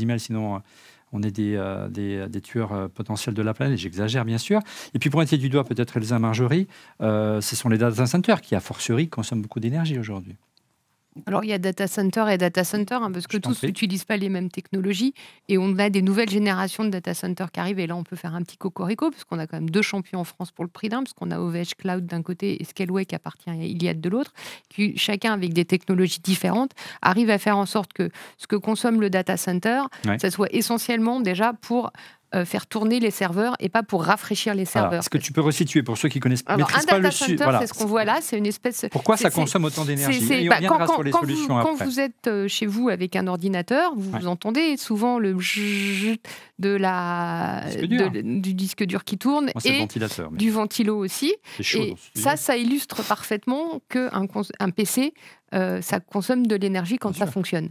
emails, 0.01 0.19
sinon 0.19 0.61
on 1.13 1.21
est 1.21 1.31
des, 1.31 1.55
euh, 1.55 1.87
euh, 1.97 2.27
des, 2.27 2.41
tueurs 2.41 2.73
euh, 2.73 2.87
potentiels 2.87 3.35
de 3.35 3.41
la 3.41 3.53
planète, 3.53 3.77
j'exagère 3.77 4.25
bien 4.25 4.39
sûr. 4.39 4.59
Et 4.93 4.99
puis 4.99 5.09
pointer 5.09 5.37
du 5.37 5.47
doigt 5.47 5.63
peut-être 5.63 5.95
Elsa 5.95 6.19
Marjorie, 6.19 6.67
ce 6.99 7.39
sont 7.41 7.69
les 7.69 7.77
data 7.77 8.05
centers 8.05 8.41
qui, 8.41 8.55
a 8.55 8.59
fortiori, 8.59 9.07
consomment 9.07 9.43
beaucoup 9.43 9.59
d'énergie 9.59 9.97
aujourd'hui. 9.97 10.35
Alors, 11.27 11.43
il 11.43 11.49
y 11.49 11.53
a 11.53 11.57
data 11.57 11.87
center 11.87 12.25
et 12.31 12.37
data 12.37 12.63
center, 12.63 12.95
hein, 12.95 13.11
parce 13.11 13.27
que 13.27 13.37
tous 13.37 13.63
n'utilisent 13.63 14.05
pas 14.05 14.17
les 14.17 14.29
mêmes 14.29 14.49
technologies. 14.49 15.13
Et 15.47 15.57
on 15.57 15.77
a 15.77 15.89
des 15.89 16.01
nouvelles 16.01 16.29
générations 16.29 16.83
de 16.83 16.89
data 16.89 17.13
center 17.13 17.45
qui 17.53 17.59
arrivent. 17.59 17.79
Et 17.79 17.87
là, 17.87 17.95
on 17.95 18.03
peut 18.03 18.15
faire 18.15 18.35
un 18.35 18.41
petit 18.41 18.57
cocorico, 18.57 19.11
parce 19.11 19.23
qu'on 19.23 19.39
a 19.39 19.47
quand 19.47 19.57
même 19.57 19.69
deux 19.69 19.81
champions 19.81 20.19
en 20.19 20.23
France 20.23 20.51
pour 20.51 20.63
le 20.63 20.69
prix 20.69 20.89
d'un, 20.89 21.03
parce 21.03 21.13
qu'on 21.13 21.31
a 21.31 21.39
OVH 21.39 21.75
Cloud 21.77 22.05
d'un 22.05 22.21
côté 22.21 22.61
et 22.61 22.65
Scaleway 22.65 23.05
qui 23.05 23.15
appartient 23.15 23.49
à 23.49 23.55
Iliad 23.55 24.01
de 24.01 24.09
l'autre, 24.09 24.33
qui, 24.69 24.97
chacun 24.97 25.33
avec 25.33 25.53
des 25.53 25.65
technologies 25.65 26.19
différentes, 26.21 26.71
arrive 27.01 27.29
à 27.29 27.37
faire 27.37 27.57
en 27.57 27.65
sorte 27.65 27.93
que 27.93 28.09
ce 28.37 28.47
que 28.47 28.55
consomme 28.55 28.99
le 28.99 29.09
data 29.09 29.37
center, 29.37 29.83
ça 30.17 30.31
soit 30.31 30.51
essentiellement 30.51 31.19
déjà 31.19 31.53
pour 31.53 31.91
faire 32.45 32.65
tourner 32.65 32.99
les 32.99 33.11
serveurs 33.11 33.55
et 33.59 33.69
pas 33.69 33.83
pour 33.83 34.03
rafraîchir 34.03 34.55
les 34.55 34.65
serveurs. 34.65 35.01
Est-ce 35.01 35.09
que 35.09 35.17
tu 35.17 35.31
peux 35.33 35.41
resituer 35.41 35.83
pour 35.83 35.97
ceux 35.97 36.09
qui 36.09 36.19
connaissent 36.19 36.43
Alors, 36.47 36.69
un 36.73 36.83
data 36.83 37.11
center, 37.11 37.45
c'est 37.59 37.67
ce 37.67 37.73
qu'on 37.73 37.85
voit 37.85 38.05
là, 38.05 38.19
c'est 38.21 38.37
une 38.37 38.45
espèce. 38.45 38.85
Pourquoi 38.91 39.17
ça 39.17 39.29
consomme 39.29 39.65
autant 39.65 39.85
d'énergie 39.85 40.47
bah, 40.47 40.57
quand, 40.67 41.01
les 41.01 41.11
solutions 41.11 41.57
vous, 41.57 41.63
quand 41.63 41.83
vous 41.83 41.99
êtes 41.99 42.27
euh, 42.27 42.47
chez 42.47 42.65
vous 42.65 42.89
avec 42.89 43.15
un 43.15 43.27
ordinateur, 43.27 43.93
vous, 43.95 44.27
entendez 44.27 44.77
souvent 44.77 45.19
le 45.19 45.33
de 46.59 46.69
la 46.69 47.63
du 48.23 48.53
disque 48.53 48.83
dur 48.83 49.03
qui 49.03 49.17
tourne 49.17 49.51
et 49.65 49.87
du 50.31 50.51
ventilo 50.51 50.97
aussi. 50.97 51.35
Et 51.59 51.95
ça, 52.15 52.35
ça 52.37 52.57
illustre 52.57 53.03
parfaitement 53.03 53.81
que 53.89 54.09
un, 54.15 54.25
un 54.59 54.69
PC 54.69 55.13
euh, 55.53 55.81
ça 55.81 55.99
consomme 55.99 56.47
de 56.47 56.55
l'énergie 56.55 56.97
quand 56.97 57.13
ça 57.15 57.27
fonctionne. 57.27 57.69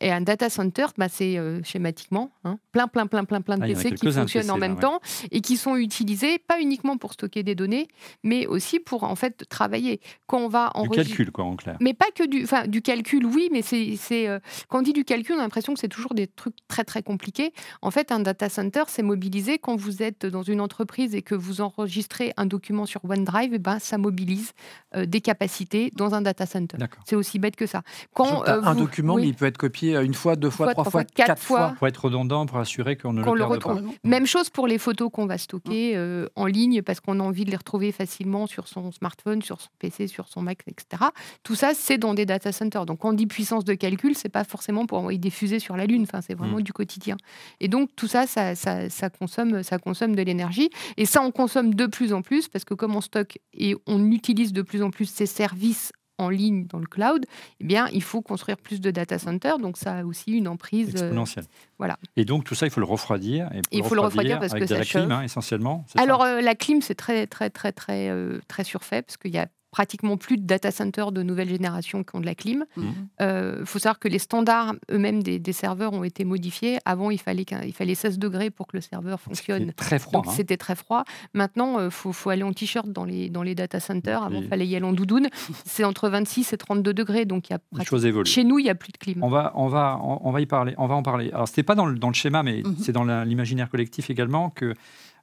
Et 0.00 0.10
un 0.10 0.20
data 0.20 0.50
center, 0.50 0.86
bah, 0.98 1.08
c'est 1.08 1.38
euh, 1.38 1.62
schématiquement 1.62 2.32
hein, 2.44 2.58
plein, 2.72 2.88
plein, 2.88 3.06
plein, 3.06 3.24
plein, 3.24 3.40
plein 3.40 3.56
de 3.56 3.64
ah, 3.64 3.66
PC 3.66 3.92
qui 3.92 4.10
fonctionnent 4.10 4.50
en 4.50 4.58
même 4.58 4.78
temps 4.78 5.00
et 5.30 5.40
qui 5.40 5.56
sont 5.56 5.76
utilisés 5.76 6.38
pas 6.38 6.60
uniquement 6.60 6.96
pour 6.96 7.12
stocker 7.12 7.42
des 7.42 7.54
données, 7.54 7.88
mais 8.22 8.46
aussi 8.46 8.80
pour 8.80 9.04
en 9.04 9.16
fait 9.16 9.44
travailler. 9.48 10.00
Quand 10.26 10.38
on 10.38 10.48
va 10.48 10.70
en 10.74 10.82
du 10.82 10.90
calcul, 10.90 11.30
quoi, 11.30 11.44
en 11.44 11.56
clair. 11.56 11.76
Mais 11.80 11.94
pas 11.94 12.10
que 12.14 12.26
du, 12.26 12.42
enfin, 12.44 12.66
du 12.66 12.82
calcul, 12.82 13.24
oui, 13.24 13.48
mais 13.52 13.62
c'est 13.62 14.28
euh, 14.28 14.38
quand 14.68 14.80
on 14.80 14.82
dit 14.82 14.92
du 14.92 15.04
calcul, 15.04 15.36
on 15.36 15.38
a 15.38 15.42
l'impression 15.42 15.72
que 15.72 15.80
c'est 15.80 15.88
toujours 15.88 16.14
des 16.14 16.26
trucs 16.26 16.56
très 16.68 16.84
très 16.84 17.02
compliqués. 17.02 17.52
En 17.80 17.90
fait, 17.90 18.12
un 18.12 18.20
data 18.20 18.48
center, 18.48 18.84
c'est 18.88 19.02
mobilisé 19.02 19.58
quand 19.58 19.76
vous 19.76 20.02
êtes 20.02 20.26
dans 20.26 20.42
une 20.42 20.60
entreprise 20.60 21.14
et 21.14 21.22
que 21.22 21.34
vous 21.34 21.60
enregistrez 21.60 22.32
un 22.36 22.46
document 22.46 22.86
sur 22.86 23.04
OneDrive, 23.04 23.54
et 23.54 23.58
ben 23.58 23.78
ça 23.78 23.98
mobilise 23.98 24.52
des 24.94 25.20
capacités 25.20 25.90
dans 25.96 26.14
un 26.14 26.22
data 26.22 26.46
center. 26.46 26.76
C'est 27.06 27.16
aussi 27.22 27.38
bête 27.38 27.56
que 27.56 27.66
ça. 27.66 27.82
Quand, 28.14 28.46
euh, 28.48 28.62
un 28.62 28.74
document, 28.74 29.18
il 29.18 29.34
peut 29.34 29.46
être 29.46 29.58
copié 29.58 29.96
une 30.02 30.14
fois, 30.14 30.36
deux 30.36 30.50
fois, 30.50 30.72
trois, 30.72 30.84
fois, 30.84 31.04
quatre, 31.04 31.40
fois. 31.40 31.74
Pour 31.78 31.86
être 31.86 32.04
redondant, 32.04 32.46
pour 32.46 32.58
assurer 32.58 32.96
qu'on 32.96 33.12
ne 33.12 33.22
le, 33.22 33.32
perde 33.34 33.62
pas. 33.62 33.76
Même 34.04 34.26
chose 34.26 34.50
pour 34.50 34.66
les 34.66 34.78
photos 34.78 35.10
qu'on 35.12 35.26
va 35.26 35.38
stocker 35.38 35.96
euh, 35.96 36.26
en 36.36 36.46
ligne 36.46 36.82
parce 36.82 37.00
qu'on 37.00 37.20
a 37.20 37.22
envie 37.22 37.44
de 37.44 37.50
les 37.50 37.56
retrouver 37.56 37.92
facilement 37.92 38.46
sur 38.46 38.68
son 38.68 38.92
smartphone, 38.92 39.42
sur 39.42 39.60
son 39.60 39.70
PC, 39.78 40.06
sur 40.06 40.28
son 40.28 40.42
Mac, 40.42 40.62
etc. 40.66 41.04
Tout 41.42 41.54
ça, 41.54 41.72
c'est 41.74 41.98
dans 41.98 42.14
des 42.14 42.26
data 42.26 42.52
centers. 42.52 42.86
Donc, 42.86 43.00
quand 43.00 43.10
on 43.10 43.14
dit 43.14 43.26
puissance 43.26 43.64
de 43.64 43.74
calcul, 43.74 44.14
c'est 44.14 44.28
pas 44.28 44.44
forcément 44.44 44.86
pour 44.86 44.98
envoyer 44.98 45.18
des 45.18 45.30
fusées 45.30 45.58
sur 45.58 45.76
la 45.76 45.86
Lune. 45.86 46.02
Enfin, 46.02 46.20
c'est 46.20 46.34
vraiment 46.34 46.58
mm. 46.58 46.62
du 46.62 46.72
quotidien. 46.72 47.16
Et 47.60 47.68
donc, 47.68 47.90
tout 47.96 48.08
ça 48.08 48.26
ça, 48.26 48.54
ça, 48.54 48.88
ça, 48.90 49.10
consomme, 49.10 49.62
ça 49.62 49.78
consomme 49.78 50.14
de 50.14 50.22
l'énergie. 50.22 50.70
Et 50.96 51.06
ça, 51.06 51.22
on 51.22 51.30
consomme 51.30 51.74
de 51.74 51.86
plus 51.86 52.12
en 52.12 52.22
plus 52.22 52.48
parce 52.48 52.64
que 52.64 52.74
comme 52.74 52.96
on 52.96 53.00
stocke 53.00 53.38
et 53.54 53.76
on 53.86 54.10
utilise 54.10 54.52
de 54.52 54.62
plus 54.62 54.82
en 54.82 54.90
plus 54.90 55.06
ces 55.06 55.26
services 55.26 55.92
en 56.22 56.30
ligne 56.30 56.66
dans 56.66 56.78
le 56.78 56.86
cloud, 56.86 57.26
eh 57.60 57.64
bien, 57.64 57.88
il 57.92 58.02
faut 58.02 58.22
construire 58.22 58.56
plus 58.56 58.80
de 58.80 58.90
data 58.90 59.18
centers. 59.18 59.58
Donc, 59.58 59.76
ça 59.76 59.98
a 59.98 60.04
aussi 60.04 60.32
une 60.32 60.48
emprise 60.48 60.94
euh, 60.96 61.06
exponentielle. 61.06 61.44
voilà. 61.78 61.98
Et 62.16 62.24
donc, 62.24 62.44
tout 62.44 62.54
ça, 62.54 62.66
il 62.66 62.70
faut 62.70 62.80
le 62.80 62.86
refroidir. 62.86 63.50
Et 63.52 63.78
il 63.78 63.84
faut 63.84 63.94
le 63.94 64.00
refroidir 64.00 64.38
parce 64.38 64.54
que 64.54 64.66
ça 64.66 64.78
la 64.78 64.84
clim, 64.84 65.10
hein, 65.10 65.22
essentiellement. 65.22 65.84
Alors, 65.96 66.22
euh, 66.22 66.40
la 66.40 66.54
clim, 66.54 66.80
c'est 66.80 66.94
très, 66.94 67.26
très, 67.26 67.50
très, 67.50 67.72
très, 67.72 68.08
euh, 68.08 68.40
très 68.48 68.64
surfait 68.64 69.02
parce 69.02 69.16
qu'il 69.16 69.32
y 69.32 69.38
a 69.38 69.46
pratiquement 69.72 70.18
plus 70.18 70.36
de 70.36 70.44
data 70.44 70.70
centers 70.70 71.12
de 71.12 71.22
nouvelle 71.22 71.48
génération 71.48 72.04
qui 72.04 72.14
ont 72.14 72.20
de 72.20 72.26
la 72.26 72.34
clim. 72.34 72.66
Il 72.76 72.82
mhm. 72.82 72.92
euh, 73.22 73.64
faut 73.64 73.78
savoir 73.78 73.98
que 73.98 74.06
les 74.06 74.18
standards 74.18 74.74
eux-mêmes 74.90 75.22
des, 75.22 75.52
serveurs 75.52 75.94
ont 75.94 76.04
été 76.04 76.24
modifiés. 76.24 76.78
Avant, 76.84 77.10
il 77.10 77.18
fallait, 77.18 77.46
il 77.64 77.72
fallait 77.72 77.94
16 77.94 78.18
degrés 78.18 78.50
pour 78.50 78.66
que 78.66 78.76
le 78.76 78.82
serveur 78.82 79.18
fonctionne. 79.20 79.68
C'était 79.68 79.72
très 79.72 79.98
froid. 79.98 80.22
Hein. 80.26 80.30
C'était 80.30 80.56
très 80.58 80.76
froid. 80.76 81.04
Maintenant, 81.32 81.78
il 81.78 81.84
euh, 81.84 81.90
faut, 81.90 82.12
faut, 82.12 82.30
aller 82.30 82.42
en 82.42 82.52
t-shirt 82.52 82.90
dans 82.90 83.04
les, 83.04 83.30
dans 83.30 83.42
les 83.42 83.54
data 83.54 83.80
centers. 83.80 84.22
Avant, 84.22 84.40
il 84.42 84.48
fallait 84.48 84.66
y 84.66 84.76
aller 84.76 84.84
en 84.84 84.92
doudoune. 84.92 85.28
C'est 85.64 85.84
entre 85.84 86.10
26 86.10 86.52
et 86.52 86.58
32 86.58 86.92
degrés. 86.92 87.24
Donc, 87.24 87.48
il 87.48 87.54
y 87.54 87.56
a 87.56 88.24
Chez 88.24 88.44
nous, 88.44 88.58
il 88.58 88.64
n'y 88.64 88.70
a 88.70 88.74
plus 88.74 88.92
de 88.92 88.98
clim. 88.98 89.22
On 89.22 89.28
va, 89.28 89.52
on, 89.54 89.68
va, 89.68 89.98
on, 90.02 90.30
va 90.30 90.40
y 90.42 90.46
parler. 90.46 90.74
On 90.76 90.86
va 90.86 90.94
en 90.94 91.02
parler. 91.02 91.30
Alors, 91.32 91.48
ce 91.48 91.52
n'était 91.52 91.62
pas 91.62 91.74
dans 91.74 91.86
le, 91.86 91.98
dans 91.98 92.08
le 92.08 92.14
schéma, 92.14 92.42
mais 92.42 92.62
mhm. 92.62 92.76
c'est 92.78 92.92
dans 92.92 93.04
l'imaginaire 93.24 93.70
collectif 93.70 94.10
également 94.10 94.50
que 94.50 94.74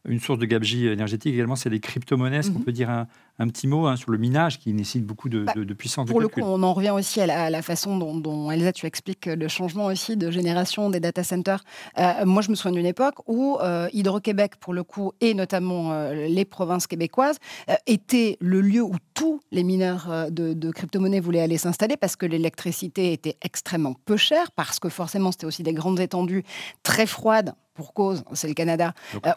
une 0.06 0.20
source 0.20 0.40
de 0.40 0.46
gabegie 0.46 0.88
énergétique 0.88 1.34
également, 1.34 1.56
c'est 1.56 1.70
les 1.70 1.80
crypto-monnaies. 1.80 2.38
Est-ce 2.38 2.52
qu'on 2.52 2.60
mhm. 2.60 2.66
peut 2.66 2.72
dire 2.72 2.90
un, 2.90 3.08
un 3.40 3.48
petit 3.48 3.68
mot 3.68 3.88
hein, 3.88 3.96
sur 3.96 4.12
le 4.12 4.18
minage 4.18 4.60
qui 4.60 4.74
nécessite 4.74 5.06
beaucoup 5.06 5.30
de, 5.30 5.44
bah, 5.44 5.54
puissance 5.78 6.08
Pour 6.08 6.20
le 6.20 6.28
coup, 6.28 6.42
on 6.42 6.62
en 6.62 6.74
revient 6.74 6.92
aussi 6.92 7.22
à 7.22 7.50
la, 7.50 7.62
façon 7.62 7.98
dont, 7.98 8.52
Elsa, 8.52 8.74
tu 8.74 8.86
expliques 8.86 9.26
le 9.26 9.48
changement 9.48 9.86
aussi 9.86 10.18
de 10.18 10.30
génération 10.30 10.90
des 10.90 11.00
data 11.00 11.24
centers. 11.24 11.64
Euh, 11.98 12.26
moi, 12.26 12.42
je 12.42 12.50
me 12.50 12.56
souviens 12.56 12.74
d'une 12.74 12.86
époque 12.86 13.16
où 13.28 13.58
euh, 13.62 13.88
Hydro-Québec, 13.94 14.54
pour 14.60 14.74
le 14.74 14.84
coup, 14.84 15.14
et 15.22 15.34
notamment 15.34 15.94
euh, 15.94 16.28
les 16.28 16.46
provinces 16.46 16.86
québécoises, 16.86 17.38
étaient 17.88 18.38
le 18.42 18.62
lieu 18.62 18.82
où 18.82 18.96
tous 19.14 19.40
les 19.52 19.64
mineurs 19.64 20.28
de, 20.32 20.54
de 20.54 20.72
crypto-monnaies 20.72 21.20
voulaient 21.20 21.42
aller 21.42 21.58
s'installer 21.58 21.98
parce 21.98 22.16
que 22.16 22.26
l'électricité 22.26 23.14
était 23.14 23.38
extrêmement 23.42 23.96
peu 24.06 24.18
chère, 24.18 24.52
parce 24.52 24.80
que 24.80 24.90
forcément, 24.90 25.32
c'était 25.32 25.46
aussi 25.46 25.64
des 25.64 25.74
grandes 25.74 26.00
étendues 26.00 26.44
très 26.84 27.06
froides 27.06 27.54
pour 27.80 27.94
cause, 27.94 28.26
c'est 28.34 28.50
le 28.50 28.54
Canada, 28.54 28.92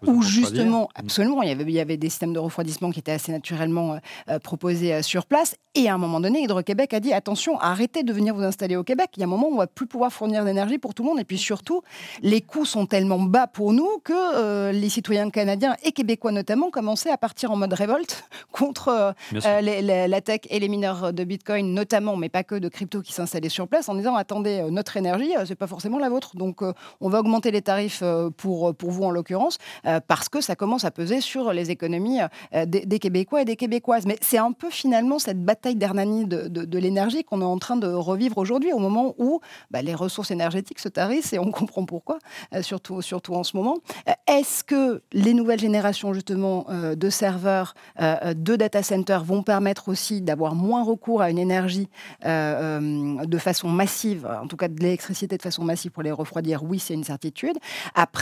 où 0.05 0.21
justement, 0.21 0.89
absolument, 0.97 1.43
il 1.43 1.49
y, 1.49 1.53
avait, 1.53 1.63
il 1.63 1.71
y 1.71 1.79
avait 1.79 1.97
des 1.97 2.11
systèmes 2.11 2.33
de 2.33 2.41
refroidissement 2.41 2.91
qui 2.91 2.99
étaient 2.99 3.13
assez 3.13 3.31
naturellement 3.31 3.93
euh, 3.93 3.99
euh, 4.31 4.39
proposés 4.41 4.95
euh, 4.95 5.03
sur 5.03 5.27
place. 5.27 5.55
Et 5.77 5.89
à 5.89 5.95
un 5.95 5.99
moment 5.99 6.19
donné, 6.19 6.43
Hydro-Québec 6.43 6.93
a 6.93 6.99
dit 6.99 7.13
attention, 7.13 7.57
arrêtez 7.61 8.03
de 8.03 8.13
venir 8.13 8.35
vous 8.35 8.43
installer 8.43 8.75
au 8.75 8.83
Québec. 8.83 9.11
Il 9.17 9.21
y 9.21 9.23
a 9.23 9.27
un 9.27 9.31
moment 9.31 9.49
où 9.49 9.55
on 9.55 9.59
va 9.59 9.69
plus 9.69 9.87
pouvoir 9.87 10.13
fournir 10.13 10.45
d'énergie 10.45 10.79
pour 10.79 10.93
tout 10.93 11.05
le 11.05 11.11
monde. 11.11 11.21
Et 11.21 11.25
puis 11.25 11.39
surtout, 11.39 11.83
les 12.21 12.41
coûts 12.41 12.65
sont 12.65 12.85
tellement 12.85 13.21
bas 13.21 13.47
pour 13.47 13.73
nous 13.73 13.89
que 14.03 14.71
les 14.73 14.89
citoyens 14.89 15.31
canadiens 15.31 15.77
et 15.85 15.93
québécois 15.93 16.33
notamment 16.33 16.71
commençaient 16.71 17.11
à 17.11 17.17
partir 17.17 17.53
en 17.53 17.57
mode 17.57 17.73
révolte 17.73 18.25
contre 18.53 19.15
la 19.33 20.21
tech 20.21 20.41
et 20.51 20.59
les 20.59 20.69
mineurs 20.69 21.13
de 21.13 21.25
Bitcoin 21.25 21.73
notamment, 21.73 22.17
mais 22.17 22.29
pas 22.29 22.43
que 22.43 22.57
de 22.57 22.69
crypto 22.69 23.01
qui 23.01 23.13
s'installaient 23.13 23.49
sur 23.49 23.69
place 23.69 23.89
en 23.89 23.95
disant 23.95 24.15
attendez, 24.17 24.67
notre 24.71 24.99
énergie, 24.99 25.33
c'est 25.47 25.55
pas 25.55 25.69
forcément 25.69 25.99
la 25.99 26.11
vôtre. 26.11 26.37
Donc 26.37 26.61
on 27.01 27.09
va 27.09 27.21
augmenter 27.21 27.51
les 27.51 27.63
tarifs 27.63 28.03
pour, 28.37 28.75
pour 28.75 28.91
vous 28.91 29.05
en 29.05 29.11
l'occurrence 29.11 29.59
parce 30.07 30.29
que 30.29 30.41
ça 30.41 30.57
commence 30.57 30.85
à 30.85 30.91
peser 30.91 31.21
sur 31.21 31.53
les 31.53 31.71
économies 31.71 32.21
des, 32.53 32.87
des 32.87 32.99
Québécois 32.99 33.43
et 33.43 33.45
des 33.45 33.57
Québécois. 33.57 33.99
Mais 34.07 34.19
c'est 34.21 34.39
un 34.39 34.53
peu 34.53 34.71
finalement 34.71 35.19
cette 35.19 35.43
bataille 35.43 35.77
d'Hernani 35.77 36.27
de, 36.27 36.49
de, 36.49 36.79
l'énergie 36.79 37.25
qu'on 37.25 37.41
est 37.41 37.45
en 37.45 37.59
train 37.59 37.77
de 37.77 37.87
revivre 37.87 38.39
aujourd'hui, 38.39 38.73
au 38.73 38.79
moment 38.79 39.15
où 39.19 39.41
bah, 39.71 39.83
les 39.83 39.95
ressources 39.95 40.31
énergétiques 40.31 40.79
se 40.79 40.89
tarissent 40.89 41.33
et 41.33 41.39
on 41.39 41.51
comprend 41.51 41.85
pourquoi, 41.85 42.19
euh, 42.55 42.63
surtout, 42.63 43.03
surtout 43.03 43.35
en 43.35 43.45
ce 43.45 43.57
moment. 43.57 43.79
Euh, 44.09 44.13
est-ce 44.27 44.65
que 44.65 45.03
les 45.13 45.35
nouvelles 45.35 45.61
générations 45.61 46.13
justement 46.13 46.67
euh, 46.69 46.95
de 46.95 47.11
serveurs, 47.11 47.75
de 47.99 48.57
data 48.57 48.83
centers 48.83 49.25
vont 49.25 49.43
permettre 49.43 49.89
aussi 49.89 50.21
d'avoir 50.21 50.55
moins 50.55 50.83
recours 50.83 51.23
à 51.23 51.31
une 51.31 51.39
énergie 51.39 51.89
de 52.25 53.39
façon 53.39 53.69
massive, 53.69 54.27
en 54.27 54.47
tout 54.47 54.57
cas 54.57 54.69
de 54.69 54.81
l'électricité 54.81 55.37
de 55.37 55.43
façon 55.43 55.65
massive 55.65 55.91
pour 55.91 56.03
les 56.03 56.13
refroidir? 56.13 56.63
Oui, 56.65 56.79
c'est 56.79 56.95
une 56.95 57.05
certitude. 57.05 57.57
Après, 57.95 58.22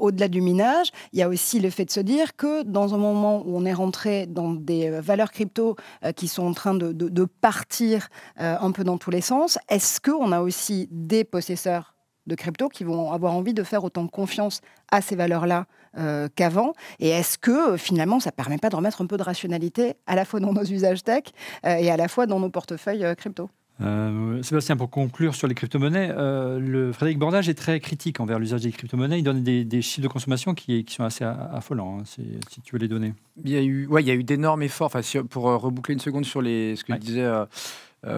au-delà 0.00 0.28
du 0.28 0.40
minage, 0.40 0.90
il 1.12 1.18
y 1.18 1.22
a 1.22 1.28
aussi 1.28 1.60
le 1.60 1.70
fait 1.70 1.84
de 1.84 1.90
se 1.90 2.00
dire 2.00 2.36
que 2.36 2.62
dans 2.62 2.94
un 2.94 2.98
moment 2.98 3.42
où 3.44 3.56
on 3.56 3.64
est 3.64 3.72
rentré 3.72 4.26
dans 4.26 4.52
des 4.52 4.90
valeurs 4.90 5.30
crypto 5.30 5.76
euh, 6.04 6.12
qui 6.12 6.28
sont 6.28 6.44
en 6.44 6.52
train 6.52 6.74
de, 6.74 7.24
partir 7.24 8.08
euh, 8.40 8.56
un 8.60 8.70
peu 8.72 8.84
dans 8.84 8.98
tous 8.98 9.10
les 9.10 9.20
sens. 9.20 9.58
Est-ce 9.68 10.00
qu'on 10.00 10.32
a 10.32 10.40
aussi 10.40 10.88
des 10.90 11.24
possesseurs 11.24 11.94
de 12.26 12.34
crypto 12.34 12.68
qui 12.68 12.84
vont 12.84 13.10
avoir 13.12 13.34
envie 13.34 13.54
de 13.54 13.62
faire 13.62 13.84
autant 13.84 14.06
confiance 14.06 14.60
à 14.90 15.00
ces 15.00 15.16
valeurs-là 15.16 15.66
euh, 15.98 16.28
qu'avant? 16.34 16.72
Et 17.00 17.08
est-ce 17.08 17.38
que 17.38 17.76
finalement 17.76 18.20
ça 18.20 18.30
ne 18.30 18.36
permet 18.36 18.58
pas 18.58 18.68
de 18.68 18.76
remettre 18.76 19.02
un 19.02 19.06
peu 19.06 19.16
de 19.16 19.22
rationalité 19.22 19.96
à 20.06 20.14
la 20.14 20.24
fois 20.24 20.40
dans 20.40 20.52
nos 20.52 20.64
usages 20.64 21.02
tech 21.02 21.24
et 21.64 21.90
à 21.90 21.96
la 21.96 22.08
fois 22.08 22.26
dans 22.26 22.40
nos 22.40 22.50
portefeuilles 22.50 23.06
crypto? 23.16 23.50
Euh, 23.82 24.42
Sébastien, 24.42 24.76
pour 24.76 24.90
conclure 24.90 25.34
sur 25.34 25.48
les 25.48 25.54
crypto-monnaies, 25.54 26.12
euh, 26.16 26.58
le 26.58 26.92
Frédéric 26.92 27.18
Bordage 27.18 27.48
est 27.48 27.54
très 27.54 27.80
critique 27.80 28.20
envers 28.20 28.38
l'usage 28.38 28.62
des 28.62 28.70
crypto-monnaies. 28.70 29.18
Il 29.18 29.22
donne 29.22 29.42
des, 29.42 29.82
chiffres 29.82 30.02
de 30.02 30.08
consommation 30.08 30.54
qui, 30.54 30.84
sont 30.88 31.04
assez 31.04 31.24
affolants, 31.24 31.98
hein, 32.00 32.04
si, 32.04 32.22
tu 32.62 32.74
veux 32.74 32.78
les 32.78 32.88
donner. 32.88 33.14
Il 33.44 33.50
y 33.50 33.56
a 33.56 33.62
eu, 33.62 33.86
ouais, 33.86 34.02
il 34.02 34.06
y 34.06 34.10
a 34.10 34.14
eu 34.14 34.24
d'énormes 34.24 34.62
efforts. 34.62 34.92
Enfin, 34.94 35.00
pour 35.28 35.48
euh, 35.48 35.56
reboucler 35.56 35.94
une 35.94 36.00
seconde 36.00 36.24
sur 36.24 36.42
les, 36.42 36.76
ce 36.76 36.84
que 36.84 36.92
disait 36.94 37.28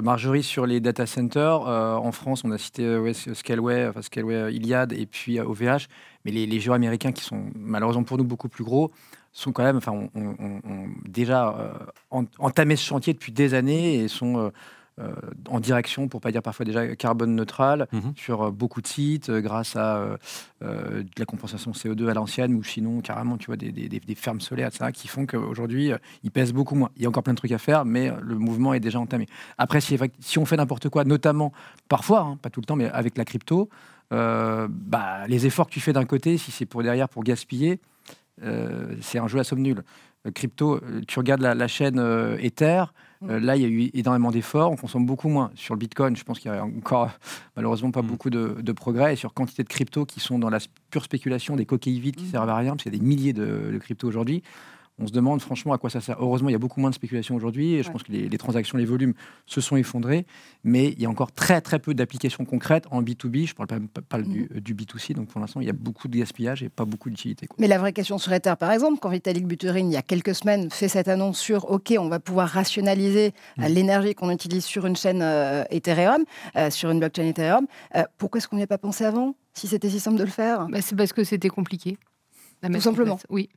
Marjorie 0.02 0.42
sur 0.42 0.64
les 0.64 0.80
data 0.80 1.04
centers, 1.04 1.60
en 1.60 2.10
France, 2.10 2.42
on 2.44 2.50
a 2.50 2.58
cité 2.58 2.98
ouais, 2.98 3.12
Scaleway, 3.12 3.88
enfin, 3.88 4.00
Scaleway 4.00 4.54
Iliad 4.54 4.94
et 4.94 5.04
puis 5.04 5.38
OVH, 5.38 5.88
mais 6.24 6.30
les, 6.30 6.46
les, 6.46 6.58
jeux 6.58 6.72
américains 6.72 7.12
qui 7.12 7.22
sont 7.22 7.44
malheureusement 7.54 8.02
pour 8.02 8.16
nous 8.16 8.24
beaucoup 8.24 8.48
plus 8.48 8.64
gros 8.64 8.90
sont 9.34 9.52
quand 9.52 9.64
même, 9.64 9.76
enfin, 9.76 10.08
on, 10.14 10.86
déjà 11.06 11.74
entamé 12.38 12.76
ce 12.76 12.84
chantier 12.84 13.12
depuis 13.12 13.32
des 13.32 13.52
années 13.54 13.96
et 13.96 14.08
sont 14.08 14.38
euh, 14.38 14.50
en 15.48 15.58
direction, 15.58 16.06
pour 16.06 16.20
pas 16.20 16.30
dire 16.30 16.42
parfois 16.42 16.64
déjà 16.64 16.94
carbone 16.94 17.34
neutral, 17.34 17.88
mhm. 17.92 18.12
sur 18.14 18.42
euh, 18.42 18.50
beaucoup 18.52 18.80
de 18.80 18.86
sites, 18.86 19.28
euh, 19.28 19.40
grâce 19.40 19.74
à 19.76 20.18
de 20.60 21.04
la 21.18 21.26
compensation 21.26 21.72
CO2 21.72 22.08
à 22.08 22.14
l'ancienne, 22.14 22.54
ou 22.54 22.62
sinon 22.62 23.00
carrément, 23.00 23.36
tu 23.36 23.46
vois, 23.46 23.56
des, 23.56 23.70
des, 23.70 24.14
fermes 24.14 24.40
solaires, 24.40 24.68
etc., 24.68 24.92
qui 24.92 25.08
font 25.08 25.26
qu'aujourd'hui, 25.26 25.90
ils 26.22 26.30
pèsent 26.30 26.54
beaucoup 26.54 26.74
moins. 26.74 26.90
Il 26.96 27.02
y 27.02 27.06
a 27.06 27.08
encore 27.08 27.22
plein 27.22 27.34
de 27.34 27.38
trucs 27.38 27.52
à 27.52 27.58
faire, 27.58 27.84
mais 27.84 28.10
le 28.22 28.36
mouvement 28.36 28.72
est 28.72 28.80
déjà 28.80 28.98
entamé. 28.98 29.26
Après, 29.58 29.82
si, 29.82 29.98
si 30.20 30.38
on 30.38 30.46
fait 30.46 30.56
n'importe 30.56 30.88
quoi, 30.88 31.04
notamment 31.04 31.52
parfois, 31.88 32.20
hein, 32.20 32.38
pas 32.40 32.48
tout 32.48 32.60
le 32.60 32.66
temps, 32.66 32.76
mais 32.76 32.88
avec 32.88 33.18
la 33.18 33.26
crypto, 33.26 33.68
bah, 34.10 35.26
les 35.28 35.44
efforts 35.44 35.66
que 35.66 35.72
tu 35.72 35.80
fais 35.80 35.92
d'un 35.92 36.06
côté, 36.06 36.38
si 36.38 36.50
c'est 36.50 36.66
pour 36.66 36.82
derrière 36.82 37.10
pour 37.10 37.24
gaspiller, 37.24 37.80
c'est 39.00 39.18
un 39.18 39.28
jeu 39.28 39.38
à 39.38 39.44
somme 39.44 39.60
nulle. 39.60 39.84
crypto, 40.34 40.80
tu 41.06 41.18
regardes 41.18 41.42
la, 41.42 41.54
la 41.54 41.68
chaîne 41.68 41.98
Ether, 42.38 42.84
euh, 43.28 43.40
là, 43.40 43.56
il 43.56 43.62
y 43.62 43.64
a 43.64 43.68
eu 43.68 43.90
énormément 43.94 44.30
d'efforts, 44.30 44.70
on 44.70 44.76
consomme 44.76 45.06
beaucoup 45.06 45.28
moins. 45.28 45.50
Sur 45.54 45.74
le 45.74 45.78
Bitcoin, 45.78 46.16
je 46.16 46.24
pense 46.24 46.38
qu'il 46.38 46.50
y 46.50 46.54
a 46.54 46.64
encore 46.64 47.10
malheureusement 47.56 47.90
pas 47.90 48.02
mm. 48.02 48.06
beaucoup 48.06 48.30
de, 48.30 48.72
progrès. 48.72 49.14
Et 49.14 49.16
sur 49.16 49.34
quantité 49.34 49.62
de 49.62 49.68
cryptos 49.68 50.06
qui 50.06 50.20
sont 50.20 50.38
dans 50.38 50.50
la 50.50 50.58
pure 50.90 51.04
spéculation, 51.04 51.56
des 51.56 51.66
coquilles 51.66 52.00
vides 52.00 52.16
qui 52.16 52.24
mm. 52.24 52.30
servent 52.30 52.48
à 52.48 52.56
rien, 52.56 52.72
parce 52.72 52.84
qu'il 52.84 52.92
y 52.92 52.96
a 52.96 52.98
des 52.98 53.04
milliers 53.04 53.32
de, 53.32 53.70
de 53.72 53.78
cryptos 53.78 54.08
aujourd'hui 54.08 54.42
on 54.98 55.06
se 55.06 55.12
demande 55.12 55.40
franchement 55.40 55.72
à 55.72 55.78
quoi 55.78 55.90
ça 55.90 56.00
sert. 56.00 56.16
Heureusement, 56.20 56.48
il 56.48 56.52
y 56.52 56.54
a 56.56 56.58
beaucoup 56.58 56.80
moins 56.80 56.90
de 56.90 56.94
spéculation 56.94 57.34
aujourd'hui 57.34 57.74
et 57.74 57.82
je 57.82 57.90
pense 57.90 58.02
que 58.04 58.12
les, 58.12 58.38
transactions, 58.38 58.78
les 58.78 58.84
volumes 58.84 59.14
se 59.46 59.60
sont 59.60 59.76
effondrés, 59.76 60.24
mais 60.62 60.88
il 60.88 61.02
y 61.02 61.06
a 61.06 61.10
encore 61.10 61.32
très 61.32 61.60
très 61.60 61.80
peu 61.80 61.94
d'applications 61.94 62.44
concrètes 62.44 62.86
en 62.90 63.02
B2B. 63.02 63.46
Je 63.46 63.52
ne 63.52 63.56
parle 63.56 63.80
pas, 63.88 64.00
pas 64.02 64.22
du, 64.22 64.48
mhm. 64.52 64.60
du, 64.60 64.74
B2C, 64.74 65.14
donc 65.14 65.28
pour 65.28 65.40
l'instant, 65.40 65.60
il 65.60 65.66
y 65.66 65.70
a 65.70 65.74
beaucoup 65.74 66.06
de 66.06 66.16
gaspillage 66.16 66.62
et 66.62 66.68
pas 66.68 66.84
beaucoup 66.84 67.10
d'utilité. 67.10 67.48
Mais 67.58 67.66
la 67.66 67.78
vraie 67.78 67.92
question 67.92 68.18
sur 68.18 68.32
Ether, 68.32 68.54
par 68.58 68.70
exemple, 68.70 68.98
quand 69.00 69.08
Vitalik 69.08 69.46
Buterin, 69.46 69.80
il 69.80 69.90
y 69.90 69.96
a 69.96 70.02
quelques 70.02 70.34
semaines, 70.34 70.70
fait 70.70 70.88
cette 70.88 71.08
annonce 71.08 71.38
sur 71.40 71.70
OK, 71.70 71.92
on 71.98 72.08
va 72.08 72.20
pouvoir 72.20 72.48
rationaliser 72.48 73.32
euh, 73.58 73.62
mhm. 73.62 73.74
l'énergie 73.74 74.14
qu'on 74.14 74.30
utilise 74.30 74.64
sur 74.64 74.86
une 74.86 74.96
chaîne 74.96 75.22
euh, 75.22 75.64
Ethereum, 75.70 76.24
euh, 76.56 76.70
sur 76.70 76.90
une 76.90 77.00
blockchain 77.00 77.24
Ethereum, 77.24 77.66
pourquoi 78.18 78.38
est-ce 78.38 78.48
qu'on 78.48 78.56
n'y 78.56 78.62
a 78.62 78.68
pas 78.68 78.78
pensé 78.78 79.04
avant, 79.04 79.34
si 79.54 79.66
c'était 79.66 79.90
si 79.90 79.98
simple 79.98 80.18
de 80.18 80.24
le 80.24 80.30
faire? 80.30 80.68
Bah, 80.68 80.80
C'est 80.80 80.96
parce 80.96 81.12
que 81.12 81.24
c'était 81.24 81.48
compliqué. 81.48 81.98
Tout 82.62 82.80
simplement. 82.80 83.18
Oui. 83.28 83.50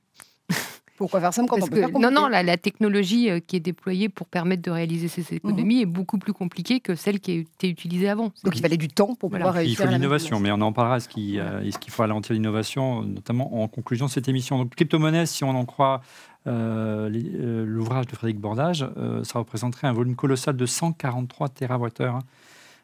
Pourquoi 0.98 1.22
faire 1.22 1.34
ça 1.34 1.44
quand 1.48 1.62
on 1.62 1.68
peut 1.68 1.86
Non, 2.00 2.10
non, 2.10 2.28
la, 2.28 2.58
technologie 2.58 3.30
euh, 3.30 3.40
qui 3.40 3.56
est 3.56 3.60
déployée 3.60 4.10
pour 4.10 4.28
permettre 4.28 4.64
de 4.64 4.72
réaliser 4.72 5.08
ces 5.08 5.36
économies 5.36 5.76
mhm. 5.76 5.82
est 5.82 5.86
beaucoup 5.86 6.18
plus 6.18 6.34
compliquée 6.34 6.80
que 6.80 6.96
celle 6.96 7.20
qui 7.20 7.32
a 7.32 7.36
été 7.36 7.70
utilisée 7.70 8.10
avant. 8.10 8.32
Donc 8.44 8.56
il 8.56 8.62
fallait 8.62 8.78
du 8.78 8.88
temps 8.88 9.14
pour 9.16 9.30
pouvoir 9.30 9.54
réussir. 9.54 9.80
Il 9.80 9.86
faut 9.86 9.92
l'innovation, 9.92 10.40
mais 10.40 10.52
on 10.52 10.60
en 10.62 10.74
parlera. 10.74 10.98
Est-ce 10.98 11.08
qu'il 11.08 11.40
faut 11.90 12.02
ralentir 12.02 12.34
l'innovation, 12.34 13.04
notamment 13.04 13.62
en 13.62 13.68
conclusion 13.68 14.08
de 14.08 14.12
cette 14.12 14.28
émission 14.28 14.58
Donc 14.58 14.76
crypto-monnaie, 14.76 15.28
si 15.28 15.44
on 15.44 15.52
en 15.52 15.66
croit 15.66 16.02
euh, 16.48 17.10
euh, 17.14 17.66
l'ouvrage 17.66 18.08
de 18.08 18.16
Frédéric 18.16 18.40
Bordage, 18.40 18.88
ça 19.24 19.40
représenterait 19.40 19.88
un 19.88 19.94
volume 19.94 20.16
colossal 20.16 20.58
de 20.58 20.66
143 20.66 21.50
TWh. 21.50 22.20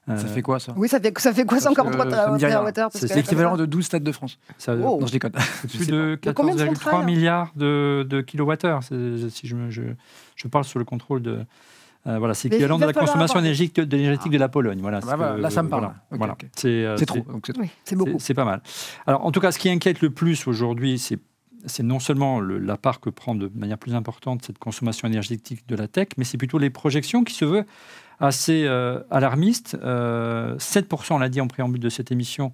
Hein. 0.07 0.17
Ça 0.17 0.27
fait 0.27 0.41
quoi 0.41 0.59
ça? 0.59 0.73
Oui, 0.75 0.89
ça 0.89 0.99
fait, 0.99 1.17
ça 1.17 1.33
fait 1.33 1.45
quoi 1.45 1.59
143 1.59 2.37
TWh 2.37 2.89
C'est 2.91 3.15
l'équivalent 3.15 3.55
de 3.55 3.65
12 3.65 3.85
stades 3.85 4.03
de 4.03 4.11
France. 4.11 4.37
Ça, 4.57 4.75
oh. 4.75 4.97
Non, 4.99 5.07
je 5.07 5.11
déconne. 5.11 5.31
Plus 5.69 5.87
de 5.87 6.19
14,3 6.21 7.05
milliards 7.05 7.51
de, 7.55 8.05
de 8.07 8.21
kilowattheures. 8.21 8.83
Si 8.83 9.47
je, 9.47 9.55
je, 9.69 9.81
je, 10.35 10.47
parle 10.47 10.65
sous 10.65 10.77
le 10.77 10.85
contrôle 10.85 11.21
de. 11.21 11.39
Euh, 12.05 12.19
voilà, 12.19 12.33
c'est 12.33 12.49
l'équivalent 12.49 12.77
de 12.77 12.85
la 12.85 12.91
consommation 12.91 13.39
énergétique 13.39 13.79
de, 13.79 13.95
l'énergétique 13.95 14.33
de 14.33 14.37
la 14.37 14.49
Pologne. 14.49 14.79
Voilà, 14.81 14.99
bah, 14.99 15.37
là, 15.37 15.49
ça 15.49 15.63
me 15.63 15.69
parle. 15.69 15.93
Voilà. 16.11 16.35
Euh, 16.65 16.97
c'est 16.97 17.05
trop. 17.05 17.25
C'est 17.85 17.95
beaucoup. 17.95 18.17
C'est 18.19 18.33
pas 18.33 18.45
mal. 18.45 18.61
Alors, 19.07 19.25
en 19.25 19.31
tout 19.31 19.39
cas, 19.39 19.53
ce 19.53 19.59
qui 19.59 19.69
inquiète 19.69 20.01
le 20.01 20.09
plus 20.09 20.47
aujourd'hui, 20.47 20.99
c'est 20.99 21.19
c'est 21.65 21.83
non 21.83 21.99
seulement 21.99 22.41
le, 22.41 22.57
la 22.57 22.75
part 22.75 22.99
que 22.99 23.09
prend 23.09 23.35
de 23.35 23.49
manière 23.55 23.77
plus 23.77 23.95
importante 23.95 24.43
cette 24.45 24.57
consommation 24.57 25.07
énergétique 25.07 25.65
de 25.65 25.77
la 25.77 25.87
tech, 25.87 26.09
mais 26.17 26.25
c'est 26.25 26.37
plutôt 26.37 26.57
les 26.57 26.69
projections 26.69 27.23
qui 27.23 27.33
se 27.33 27.45
veulent 27.45 27.65
assez 28.23 28.63
euh, 28.65 28.99
alarmiste. 29.11 29.75
7%, 29.75 29.83
euh, 29.83 30.57
on 31.09 31.17
l'a 31.17 31.29
dit 31.29 31.41
en 31.41 31.47
préambule 31.47 31.81
de 31.81 31.89
cette 31.89 32.11
émission, 32.11 32.53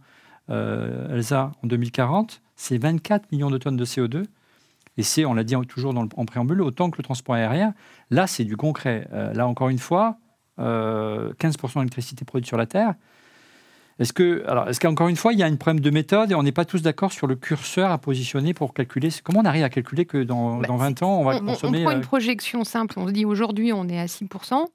euh, 0.49 1.13
Elsa, 1.13 1.51
en 1.63 1.67
2040, 1.67 2.41
c'est 2.55 2.77
24 2.77 3.31
millions 3.31 3.51
de 3.51 3.57
tonnes 3.57 3.77
de 3.77 3.85
CO2. 3.85 4.25
Et 4.97 5.03
c'est, 5.03 5.25
on 5.25 5.33
l'a 5.33 5.43
dit 5.43 5.55
toujours 5.67 5.93
dans 5.93 6.03
le, 6.03 6.09
en 6.17 6.25
préambule, 6.25 6.61
autant 6.61 6.89
que 6.89 6.97
le 6.97 7.03
transport 7.03 7.35
aérien. 7.35 7.73
Là, 8.09 8.27
c'est 8.27 8.43
du 8.43 8.57
concret. 8.57 9.07
Là, 9.11 9.47
encore 9.47 9.69
une 9.69 9.79
fois, 9.79 10.17
15% 10.57 10.59
euh, 10.59 11.33
d'électricité 11.75 12.25
produite 12.25 12.47
sur 12.47 12.57
la 12.57 12.65
Terre. 12.65 12.95
Est-ce 13.99 14.11
que, 14.11 14.43
alors, 14.47 14.67
est-ce 14.69 14.79
qu'encore 14.79 15.07
une 15.07 15.15
fois, 15.15 15.33
il 15.33 15.39
y 15.39 15.43
a 15.43 15.45
un 15.45 15.55
problème 15.55 15.81
de 15.81 15.89
méthode 15.89 16.31
et 16.31 16.35
on 16.35 16.43
n'est 16.43 16.51
pas 16.53 16.65
tous 16.65 16.81
d'accord 16.81 17.11
sur 17.11 17.27
le 17.27 17.35
curseur 17.35 17.91
à 17.91 17.97
positionner 17.97 18.53
pour 18.53 18.73
calculer 18.73 19.09
Comment 19.23 19.41
on 19.41 19.45
arrive 19.45 19.63
à 19.63 19.69
calculer 19.69 20.05
que 20.05 20.23
dans, 20.23 20.59
20 20.59 20.99
bah, 20.99 21.05
ans, 21.05 21.19
on 21.19 21.23
va 21.23 21.39
consommer. 21.39 21.81
On 21.81 21.83
prend 21.83 21.91
une 21.91 22.01
projection 22.01 22.63
simple. 22.63 22.97
On 22.97 23.07
se 23.07 23.11
dit 23.11 23.25
aujourd'hui, 23.25 23.71
on 23.71 23.87
est 23.87 23.99
à 23.99 24.05
6%. 24.05 24.65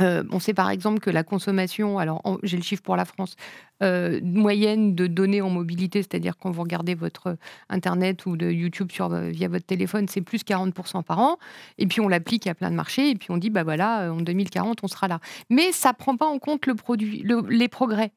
Euh, 0.00 0.24
on 0.30 0.40
sait 0.40 0.52
par 0.52 0.70
exemple 0.70 1.00
que 1.00 1.10
la 1.10 1.22
consommation, 1.22 1.98
alors 1.98 2.22
j'ai 2.42 2.56
le 2.56 2.62
chiffre 2.62 2.82
pour 2.82 2.96
la 2.96 3.04
France, 3.04 3.36
euh, 3.82 4.20
moyenne 4.22 4.94
de 4.94 5.06
données 5.06 5.40
en 5.40 5.48
mobilité, 5.48 6.02
c'est-à-dire 6.02 6.36
quand 6.38 6.50
vous 6.50 6.62
regardez 6.62 6.94
votre 6.94 7.36
Internet 7.70 8.26
ou 8.26 8.36
de 8.36 8.50
YouTube 8.50 8.92
sur, 8.92 9.12
euh, 9.12 9.28
via 9.30 9.48
votre 9.48 9.64
téléphone, 9.64 10.06
c'est 10.08 10.20
plus 10.20 10.44
40% 10.44 11.02
par 11.02 11.18
an. 11.18 11.38
Et 11.78 11.86
puis 11.86 12.00
on 12.00 12.08
l'applique 12.08 12.46
à 12.46 12.54
plein 12.54 12.70
de 12.70 12.76
marchés, 12.76 13.10
et 13.10 13.14
puis 13.14 13.30
on 13.30 13.38
dit, 13.38 13.50
bah 13.50 13.64
voilà, 13.64 14.12
en 14.12 14.20
2040, 14.20 14.80
on 14.82 14.88
sera 14.88 15.08
là. 15.08 15.20
Mais 15.48 15.72
ça 15.72 15.90
ne 15.90 15.94
prend 15.94 16.16
pas 16.16 16.26
en 16.26 16.38
compte 16.38 16.66
le 16.66 16.74
produit, 16.74 17.24
les 17.48 17.68
progrès. 17.68 18.12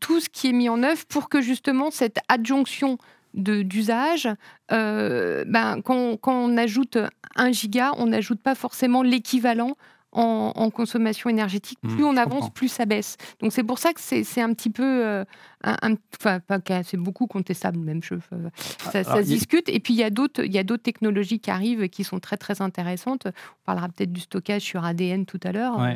Tout 0.00 0.20
ce 0.20 0.28
qui 0.28 0.48
est 0.48 0.52
mis 0.52 0.68
en 0.68 0.82
œuvre 0.82 1.04
pour 1.06 1.28
que 1.28 1.40
justement 1.40 1.92
cette 1.92 2.18
adjonction 2.28 2.98
d'usage, 3.34 4.28
ben, 4.68 5.80
quand, 5.84 6.16
quand, 6.16 6.34
on 6.34 6.56
ajoute 6.56 6.98
un 7.36 7.52
giga, 7.52 7.92
on 7.96 8.06
n'ajoute 8.06 8.40
pas 8.40 8.56
forcément 8.56 9.02
l'équivalent 9.02 9.76
en, 10.12 10.70
consommation 10.70 11.30
énergétique, 11.30 11.78
mmh, 11.82 11.94
plus 11.94 12.04
on 12.04 12.16
avance, 12.16 12.50
plus 12.50 12.68
ça 12.68 12.84
baisse. 12.84 13.16
Donc 13.40 13.52
c'est 13.52 13.64
pour 13.64 13.78
ça 13.78 13.92
que 13.92 14.00
c'est 14.00 14.40
un 14.40 14.52
petit 14.52 14.70
peu, 14.70 15.06
euh, 15.06 15.24
enfin 15.64 16.40
c'est 16.84 16.96
beaucoup 16.96 17.26
contestable 17.26 17.78
même, 17.78 18.02
je, 18.02 18.14
euh, 18.14 18.48
ça, 18.78 19.04
se 19.04 19.22
discute. 19.22 19.68
Et 19.68 19.80
puis 19.80 19.94
il 19.94 19.98
y 19.98 20.02
a 20.02 20.10
d'autres, 20.10 20.44
il 20.44 20.52
y 20.52 20.58
a 20.58 20.64
d'autres 20.64 20.82
technologies 20.82 21.40
qui 21.40 21.50
arrivent 21.50 21.88
qui 21.88 22.04
sont 22.04 22.20
très 22.20 22.36
très 22.36 22.60
intéressantes. 22.60 23.26
On 23.26 23.64
parlera 23.64 23.88
peut-être 23.88 24.12
du 24.12 24.20
stockage 24.20 24.62
sur 24.62 24.84
ADN 24.84 25.24
tout 25.24 25.40
à 25.44 25.52
l'heure, 25.52 25.80
euh, 25.80 25.94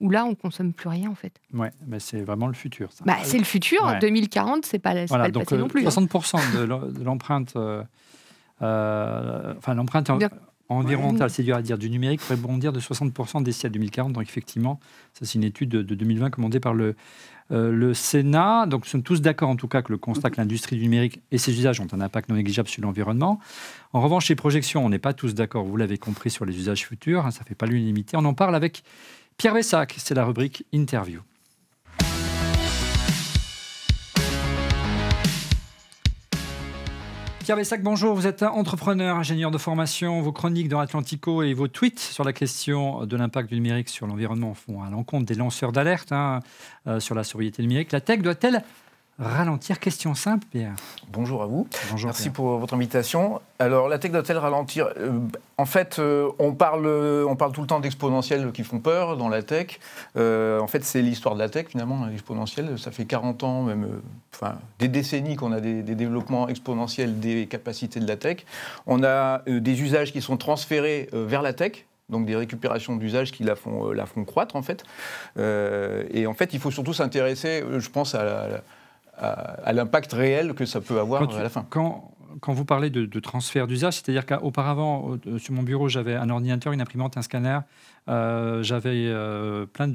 où 0.00 0.10
là 0.10 0.24
on 0.24 0.34
consomme 0.34 0.72
plus 0.72 0.88
rien 0.88 1.10
en 1.10 1.14
fait. 1.14 1.40
Ouais, 1.52 1.72
mais 1.86 2.00
c'est 2.00 2.22
vraiment 2.22 2.46
le 2.46 2.54
futur. 2.54 2.90
Bah, 3.04 3.16
c'est 3.22 3.38
le 3.38 3.44
futur. 3.44 3.98
2040, 4.00 4.66
c'est 4.66 4.78
pas, 4.78 4.94
pas 5.06 5.26
le 5.26 5.32
passé 5.32 5.56
non 5.56 5.68
plus. 5.68 5.84
60% 5.84 6.36
hein. 6.36 6.40
de 6.54 7.02
l'empreinte, 7.02 7.56
enfin 8.60 9.74
l'empreinte 9.74 10.10
environnemental, 10.76 11.30
c'est 11.30 11.42
dur 11.42 11.56
à 11.56 11.62
dire, 11.62 11.78
du 11.78 11.90
numérique 11.90 12.20
pourrait 12.20 12.36
bondir 12.36 12.72
de 12.72 12.80
60% 12.80 13.42
d'ici 13.42 13.66
à 13.66 13.68
2040. 13.68 14.12
Donc 14.12 14.22
effectivement, 14.22 14.80
ça 15.12 15.24
c'est 15.24 15.34
une 15.34 15.44
étude 15.44 15.70
de, 15.70 15.94
2020 15.94 16.30
commandée 16.30 16.60
par 16.60 16.74
le, 16.74 16.94
euh, 17.50 17.70
le 17.72 17.94
Sénat. 17.94 18.66
Donc 18.66 18.84
nous 18.84 18.90
sommes 18.90 19.02
tous 19.02 19.20
d'accord 19.20 19.50
en 19.50 19.56
tout 19.56 19.68
cas 19.68 19.82
que 19.82 19.92
le 19.92 19.98
constat 19.98 20.30
que 20.30 20.36
l'industrie 20.36 20.76
du 20.76 20.82
numérique 20.82 21.20
et 21.30 21.38
ses 21.38 21.52
usages 21.52 21.80
ont 21.80 21.88
un 21.92 22.00
impact 22.00 22.28
non 22.28 22.36
négligeable 22.36 22.68
sur 22.68 22.82
l'environnement. 22.82 23.40
En 23.92 24.00
revanche, 24.00 24.28
les 24.28 24.36
projections, 24.36 24.84
on 24.84 24.88
n'est 24.88 24.98
pas 24.98 25.12
tous 25.12 25.34
d'accord, 25.34 25.64
vous 25.64 25.76
l'avez 25.76 25.98
compris, 25.98 26.30
sur 26.30 26.44
les 26.44 26.56
usages 26.56 26.86
futurs. 26.86 27.26
Hein, 27.26 27.30
ça 27.30 27.40
ne 27.40 27.46
fait 27.46 27.54
pas 27.54 27.66
l'unanimité. 27.66 28.16
On 28.16 28.24
en 28.24 28.34
parle 28.34 28.54
avec 28.54 28.82
Pierre 29.36 29.54
Bessac, 29.54 29.94
c'est 29.98 30.14
la 30.14 30.24
rubrique 30.24 30.64
Interview. 30.72 31.20
Pierre 37.44 37.58
Bessac, 37.58 37.82
bonjour. 37.82 38.14
Vous 38.14 38.26
êtes 38.26 38.42
entrepreneur, 38.42 39.16
ingénieur 39.16 39.50
de 39.50 39.58
formation. 39.58 40.22
Vos 40.22 40.32
chroniques 40.32 40.70
dans 40.70 40.78
Atlantico 40.78 41.42
et 41.42 41.52
vos 41.52 41.68
tweets 41.68 41.98
sur 41.98 42.24
la 42.24 42.32
question 42.32 43.04
de 43.04 43.16
l'impact 43.18 43.50
du 43.50 43.56
numérique 43.56 43.90
sur 43.90 44.06
l'environnement 44.06 44.54
font 44.54 44.82
à 44.82 44.88
l'encontre 44.88 45.26
des 45.26 45.34
lanceurs 45.34 45.70
d'alerte 45.70 46.10
hein, 46.10 46.40
euh, 46.86 47.00
sur 47.00 47.14
la 47.14 47.22
sobriété 47.22 47.60
numérique. 47.60 47.92
La 47.92 48.00
tech 48.00 48.22
doit-elle 48.22 48.64
ralentir 49.18 49.78
Question 49.78 50.14
simple, 50.14 50.46
Pierre. 50.50 50.74
Bonjour 51.12 51.42
à 51.42 51.46
vous. 51.46 51.68
Bonjour, 51.90 52.08
Merci 52.08 52.30
pour 52.30 52.58
votre 52.58 52.74
invitation. 52.74 53.40
Alors, 53.58 53.88
la 53.88 53.98
tech 53.98 54.10
doit-elle 54.10 54.38
ralentir 54.38 54.88
euh, 54.98 55.18
En 55.56 55.66
fait, 55.66 55.98
euh, 55.98 56.30
on, 56.38 56.52
parle, 56.52 56.86
on 56.86 57.36
parle 57.36 57.52
tout 57.52 57.60
le 57.60 57.66
temps 57.66 57.80
d'exponentiels 57.80 58.50
qui 58.52 58.64
font 58.64 58.80
peur 58.80 59.16
dans 59.16 59.28
la 59.28 59.42
tech. 59.42 59.78
Euh, 60.16 60.58
en 60.60 60.66
fait, 60.66 60.84
c'est 60.84 61.02
l'histoire 61.02 61.34
de 61.34 61.40
la 61.40 61.48
tech, 61.48 61.66
finalement, 61.68 62.06
l'exponentiel. 62.06 62.78
Ça 62.78 62.90
fait 62.90 63.04
40 63.04 63.44
ans, 63.44 63.62
même 63.62 64.00
enfin, 64.34 64.56
des 64.78 64.88
décennies 64.88 65.36
qu'on 65.36 65.52
a 65.52 65.60
des, 65.60 65.82
des, 65.82 65.94
développements 65.94 66.48
exponentiels 66.48 67.20
des 67.20 67.46
capacités 67.46 68.00
de 68.00 68.08
la 68.08 68.16
tech. 68.16 68.38
On 68.86 69.04
a 69.04 69.42
des 69.46 69.82
usages 69.82 70.12
qui 70.12 70.22
sont 70.22 70.36
transférés 70.36 71.08
vers 71.12 71.42
la 71.42 71.52
tech, 71.52 71.86
donc 72.08 72.26
des 72.26 72.36
récupérations 72.36 72.96
d'usages 72.96 73.30
qui 73.32 73.44
la 73.44 73.54
font, 73.54 73.92
la 73.92 74.06
font 74.06 74.24
croître 74.24 74.56
en 74.56 74.62
fait. 74.62 74.84
et 75.38 76.26
en 76.26 76.34
fait, 76.34 76.52
il 76.52 76.60
faut 76.60 76.70
surtout 76.70 76.92
s'intéresser, 76.92 77.62
je 77.78 77.88
pense, 77.88 78.14
à 78.14 78.24
la, 78.24 78.62
à, 79.18 79.72
l'impact 79.72 80.12
réel 80.12 80.54
que 80.54 80.66
ça 80.66 80.80
peut 80.80 80.98
avoir 80.98 81.22
à 81.22 81.42
la 81.42 81.48
fin. 81.48 81.66
Quand, 81.68 82.14
quand 82.40 82.52
vous 82.52 82.64
parlez 82.64 82.90
de, 82.90 83.20
transfert 83.20 83.66
d'usage, 83.66 83.94
c'est-à-dire 83.94 84.26
qu'auparavant, 84.26 85.16
euh, 85.26 85.38
sur 85.38 85.52
mon 85.54 85.62
bureau, 85.62 85.88
j'avais 85.88 86.14
un 86.14 86.30
ordinateur, 86.30 86.72
une 86.72 86.80
imprimante, 86.80 87.16
un 87.16 87.22
scanner, 87.22 87.60
euh, 88.08 88.62
j'avais 88.62 89.06
euh, 89.06 89.66
plein 89.66 89.88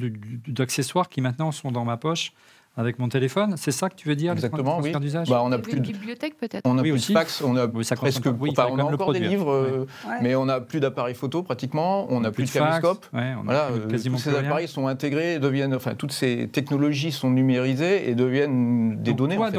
d'accessoires 0.47 1.09
qui 1.09 1.21
maintenant 1.21 1.51
sont 1.51 1.71
dans 1.71 1.85
ma 1.85 1.97
poche 1.97 2.33
avec 2.79 2.97
mon 2.97 3.09
téléphone. 3.09 3.55
C'est 3.57 3.71
ça 3.71 3.89
que 3.89 3.95
tu 3.95 4.07
veux 4.07 4.15
dire 4.15 4.31
Exactement, 4.31 4.79
oui. 4.81 4.93
Bah, 5.27 5.41
on 5.43 5.51
a 5.51 5.57
plus 5.59 5.73
de 5.75 5.79
bibliothèque 5.81 6.37
peut-être. 6.37 6.61
On 6.63 6.77
a 6.77 6.81
plus 6.81 7.07
de 7.07 7.13
fax, 7.13 7.41
on 7.41 7.57
a 7.57 7.67
presque, 7.67 8.25
on 8.25 8.79
a 8.79 8.83
encore 8.83 9.11
des 9.11 9.19
livres, 9.19 9.51
euh, 9.51 9.85
mais 10.21 10.35
on 10.35 10.45
n'a 10.45 10.61
plus 10.61 10.79
d'appareils 10.79 11.15
photo 11.15 11.43
pratiquement, 11.43 12.07
on 12.09 12.21
n'a 12.21 12.31
plus, 12.31 12.45
de 12.45 12.51
caméscope. 12.51 13.05
voilà, 13.11 13.69
euh, 13.71 13.87
tous 13.89 14.17
ces 14.17 14.35
appareils 14.35 14.69
sont 14.69 14.87
intégrés, 14.87 15.39
deviennent, 15.39 15.75
enfin 15.75 15.93
toutes 15.95 16.13
ces 16.13 16.47
technologies 16.47 17.11
sont 17.11 17.29
numérisées 17.29 18.09
et 18.09 18.15
deviennent 18.15 19.01
des 19.01 19.13
données. 19.13 19.37
en 19.37 19.51
fait. 19.51 19.57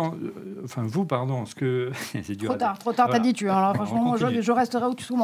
Enfin 0.65 0.83
vous, 0.85 1.05
pardon, 1.05 1.47
ce 1.47 1.55
que 1.55 1.91
c'est 2.23 2.37
dur. 2.37 2.51
Trop 2.51 2.59
tard, 2.59 2.79
trop 2.79 2.93
tard, 2.93 3.09
t'as 3.11 3.19
dit 3.19 3.33
tu. 3.33 3.49
Alors 3.49 3.75
franchement, 3.75 4.17
je, 4.17 4.53
resterai 4.53 4.87
où 4.87 4.95
tu 4.95 5.05
sois. 5.05 5.17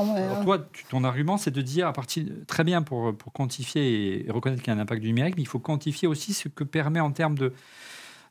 toi, 0.45 0.59
ton 0.89 1.05
argument, 1.05 1.37
c'est 1.37 1.51
de 1.51 1.63
dire 1.63 1.87
à 1.87 1.93
partir 1.93 2.25
très 2.47 2.65
bien 2.65 2.83
pour 2.83 3.17
pour 3.17 3.33
quantifier 3.33 4.27
et 4.27 4.31
reconnaître 4.31 4.63
qu'il 4.63 4.73
y 4.73 4.77
a 4.77 4.79
un 4.79 4.83
impact 4.83 5.03
du 5.03 5.09
numérique, 5.09 5.37
mais 5.37 5.43
il 5.43 5.49
faut 5.49 5.59
quantifier 5.59 6.09
aussi 6.09 6.33
ce 6.33 6.49
que 6.49 6.65
permet 6.65 7.01
en 7.01 7.11
termes 7.11 7.37
de 7.37 7.53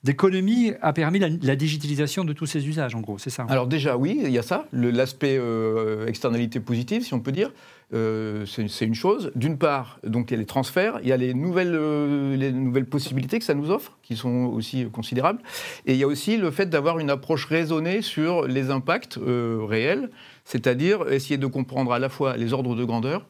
d'économie 0.05 0.71
a 0.81 0.93
permis 0.93 1.17
la, 1.17 1.55
digitalisation 1.55 2.23
de 2.25 2.31
tous 2.31 2.45
ces 2.45 2.67
usages, 2.67 2.93
en 2.93 3.01
gros, 3.01 3.17
c'est 3.17 3.31
ça? 3.31 3.47
Alors 3.49 3.65
déjà, 3.65 3.97
oui, 3.97 4.21
il 4.23 4.29
y 4.29 4.37
a 4.37 4.43
ça, 4.43 4.67
l'aspect 4.71 5.35
euh, 5.39 6.05
externalité 6.05 6.59
positive, 6.59 7.03
si 7.03 7.15
on 7.15 7.19
peut 7.19 7.31
dire. 7.31 7.51
Euh, 7.93 8.45
c'est 8.45 8.85
une 8.85 8.93
chose. 8.93 9.31
D'une 9.35 9.57
part, 9.57 9.99
donc 10.05 10.29
il 10.29 10.35
y 10.35 10.37
a 10.37 10.39
les 10.39 10.45
transferts, 10.45 10.99
il 11.01 11.09
y 11.09 11.11
a 11.11 11.17
les 11.17 11.33
nouvelles, 11.33 11.73
euh, 11.73 12.35
les 12.37 12.51
nouvelles 12.51 12.85
possibilités 12.85 13.39
que 13.39 13.45
ça 13.45 13.55
nous 13.55 13.71
offre, 13.71 13.97
qui 14.03 14.15
sont 14.15 14.45
aussi 14.53 14.85
considérables. 14.91 15.39
Et 15.87 15.93
il 15.93 15.97
y 15.97 16.03
a 16.03 16.07
aussi 16.07 16.37
le 16.37 16.51
fait 16.51 16.69
d'avoir 16.69 16.99
une 16.99 17.09
approche 17.09 17.45
raisonnée 17.45 18.03
sur 18.03 18.47
les 18.47 18.69
impacts 18.69 19.17
réels, 19.17 20.11
c'est-à-dire 20.43 21.09
essayer 21.09 21.37
de 21.37 21.47
comprendre 21.47 21.91
à 21.91 21.97
la 21.97 22.09
fois 22.09 22.37
les 22.37 22.53
ordres 22.53 22.75
de 22.75 22.83
grandeur 22.85 23.25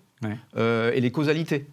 et 0.58 1.00
les 1.00 1.12
causalités. 1.12 1.68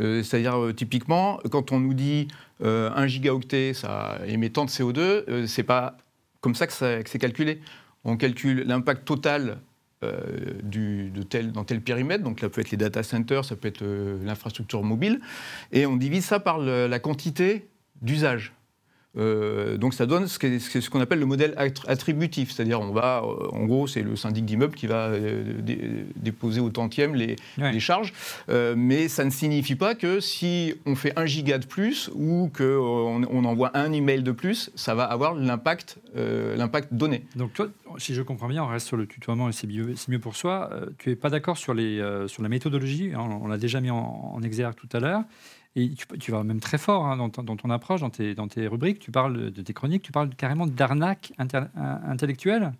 Euh, 0.00 0.22
c'est-à-dire, 0.22 0.56
euh, 0.56 0.72
typiquement, 0.72 1.38
quand 1.50 1.72
on 1.72 1.80
nous 1.80 1.94
dit 1.94 2.28
1 2.60 2.66
euh, 2.66 3.06
gigaoctet, 3.06 3.74
ça 3.74 4.18
émet 4.26 4.50
tant 4.50 4.64
de 4.64 4.70
CO2, 4.70 5.46
c'est 5.46 5.62
pas 5.62 5.96
comme 6.40 6.54
ça 6.54 6.66
que, 6.66 6.72
c'est 6.72 7.18
calculé. 7.18 7.60
On 8.04 8.16
calcule 8.16 8.64
l'impact 8.66 9.04
total 9.04 9.58
de 10.02 11.22
tel, 11.22 11.52
dans 11.52 11.62
tel 11.62 11.80
périmètre, 11.80 12.24
donc 12.24 12.40
ça 12.40 12.48
peut 12.48 12.60
être 12.60 12.72
les 12.72 12.76
data 12.76 13.04
centers, 13.04 13.44
ça 13.44 13.54
peut 13.54 13.68
être 13.68 13.84
l'infrastructure 14.24 14.82
mobile, 14.82 15.20
et 15.70 15.86
on 15.86 15.96
divise 15.96 16.24
ça 16.24 16.40
par 16.40 16.58
la 16.58 16.98
quantité 16.98 17.68
d'usage. 18.00 18.52
Euh, 19.18 19.76
donc 19.76 19.92
ça 19.92 20.06
donne 20.06 20.26
ce 20.26 20.88
qu'on 20.88 21.00
appelle 21.00 21.18
le 21.18 21.26
modèle 21.26 21.54
attributif, 21.56 22.50
c'est-à-dire 22.50 22.80
on 22.80 22.92
va, 22.92 23.22
euh, 23.22 23.48
en 23.52 23.64
gros, 23.64 23.86
c'est 23.86 24.02
le 24.02 24.16
syndic 24.16 24.46
d'immeuble 24.46 24.74
qui 24.74 24.86
va 24.86 25.08
euh, 25.08 25.60
déposer 26.16 26.60
au 26.60 26.70
tantième 26.70 27.14
les, 27.14 27.36
charges, 27.78 28.12
mais 28.48 29.08
ça 29.08 29.24
ne 29.24 29.30
signifie 29.30 29.74
pas 29.74 29.94
que 29.94 30.20
si 30.20 30.74
on 30.86 30.94
fait 30.94 31.12
un 31.18 31.26
giga 31.26 31.58
de 31.58 31.66
plus 31.66 32.10
ou 32.14 32.50
qu'on 32.56 33.24
on 33.28 33.44
envoie 33.44 33.76
un 33.76 33.92
email 33.92 34.22
de 34.22 34.30
plus, 34.30 34.70
ça 34.76 34.94
va 34.94 35.04
avoir 35.04 35.34
l'impact 35.34 35.98
l'impact 36.14 36.94
donné. 36.94 37.24
Donc 37.36 37.52
toi, 37.54 37.68
si 37.98 38.14
je 38.14 38.22
comprends 38.22 38.48
bien, 38.48 38.62
on 38.62 38.68
reste 38.68 38.86
sur 38.86 38.96
le 38.96 39.06
tutoiement 39.06 39.48
et 39.48 39.52
c'est 39.52 39.66
mieux, 39.66 39.94
mieux, 40.08 40.18
pour 40.18 40.36
soi. 40.36 40.70
tu 40.98 41.08
n'es 41.08 41.16
pas 41.16 41.30
d'accord 41.30 41.56
sur, 41.56 41.74
les, 41.74 42.02
sur 42.28 42.42
la 42.42 42.48
méthodologie, 42.48 43.12
hein, 43.14 43.28
on, 43.42 43.48
l'a 43.48 43.58
déjà 43.58 43.80
mis 43.80 43.90
en, 43.90 44.32
en 44.34 44.42
exergue 44.42 44.76
tout 44.76 44.88
à 44.92 45.00
l'heure. 45.00 45.24
Et 45.74 45.90
tu, 46.20 46.30
vas 46.30 46.42
même 46.44 46.60
très 46.60 46.76
fort 46.76 47.06
hein, 47.06 47.16
dans, 47.16 47.30
ton, 47.30 47.70
approche, 47.70 48.02
dans 48.02 48.10
tes, 48.10 48.66
rubriques. 48.66 48.98
Tu 48.98 49.10
parles 49.10 49.50
de 49.50 49.62
tes 49.62 49.72
chroniques, 49.72 50.02
tu 50.02 50.12
parles 50.12 50.28
carrément 50.36 50.66
d'arnaque 50.66 51.32
intellectuelle? 51.38 52.72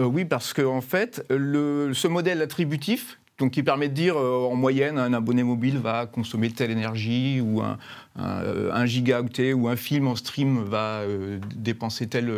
Euh, 0.00 0.04
oui, 0.04 0.24
parce 0.24 0.52
qu'en 0.52 0.78
en 0.78 0.80
fait, 0.80 1.24
ce 1.28 2.06
modèle 2.08 2.42
attributif, 2.42 3.20
donc 3.40 3.52
qui 3.52 3.62
permet 3.62 3.88
de 3.88 3.94
dire 3.94 4.16
euh, 4.16 4.46
en 4.50 4.54
moyenne 4.54 4.98
un 4.98 5.12
abonné 5.14 5.42
mobile 5.42 5.78
va 5.78 6.06
consommer 6.06 6.50
telle 6.50 6.70
énergie 6.70 7.40
ou 7.40 7.62
un, 7.62 7.78
un, 8.16 8.86
gigaoctet 8.86 9.54
ou 9.54 9.66
un 9.66 9.76
film 9.76 10.06
en 10.08 10.14
stream 10.14 10.62
va 10.62 11.00
euh, 11.00 11.40
dépenser 11.56 12.06
telle, 12.06 12.30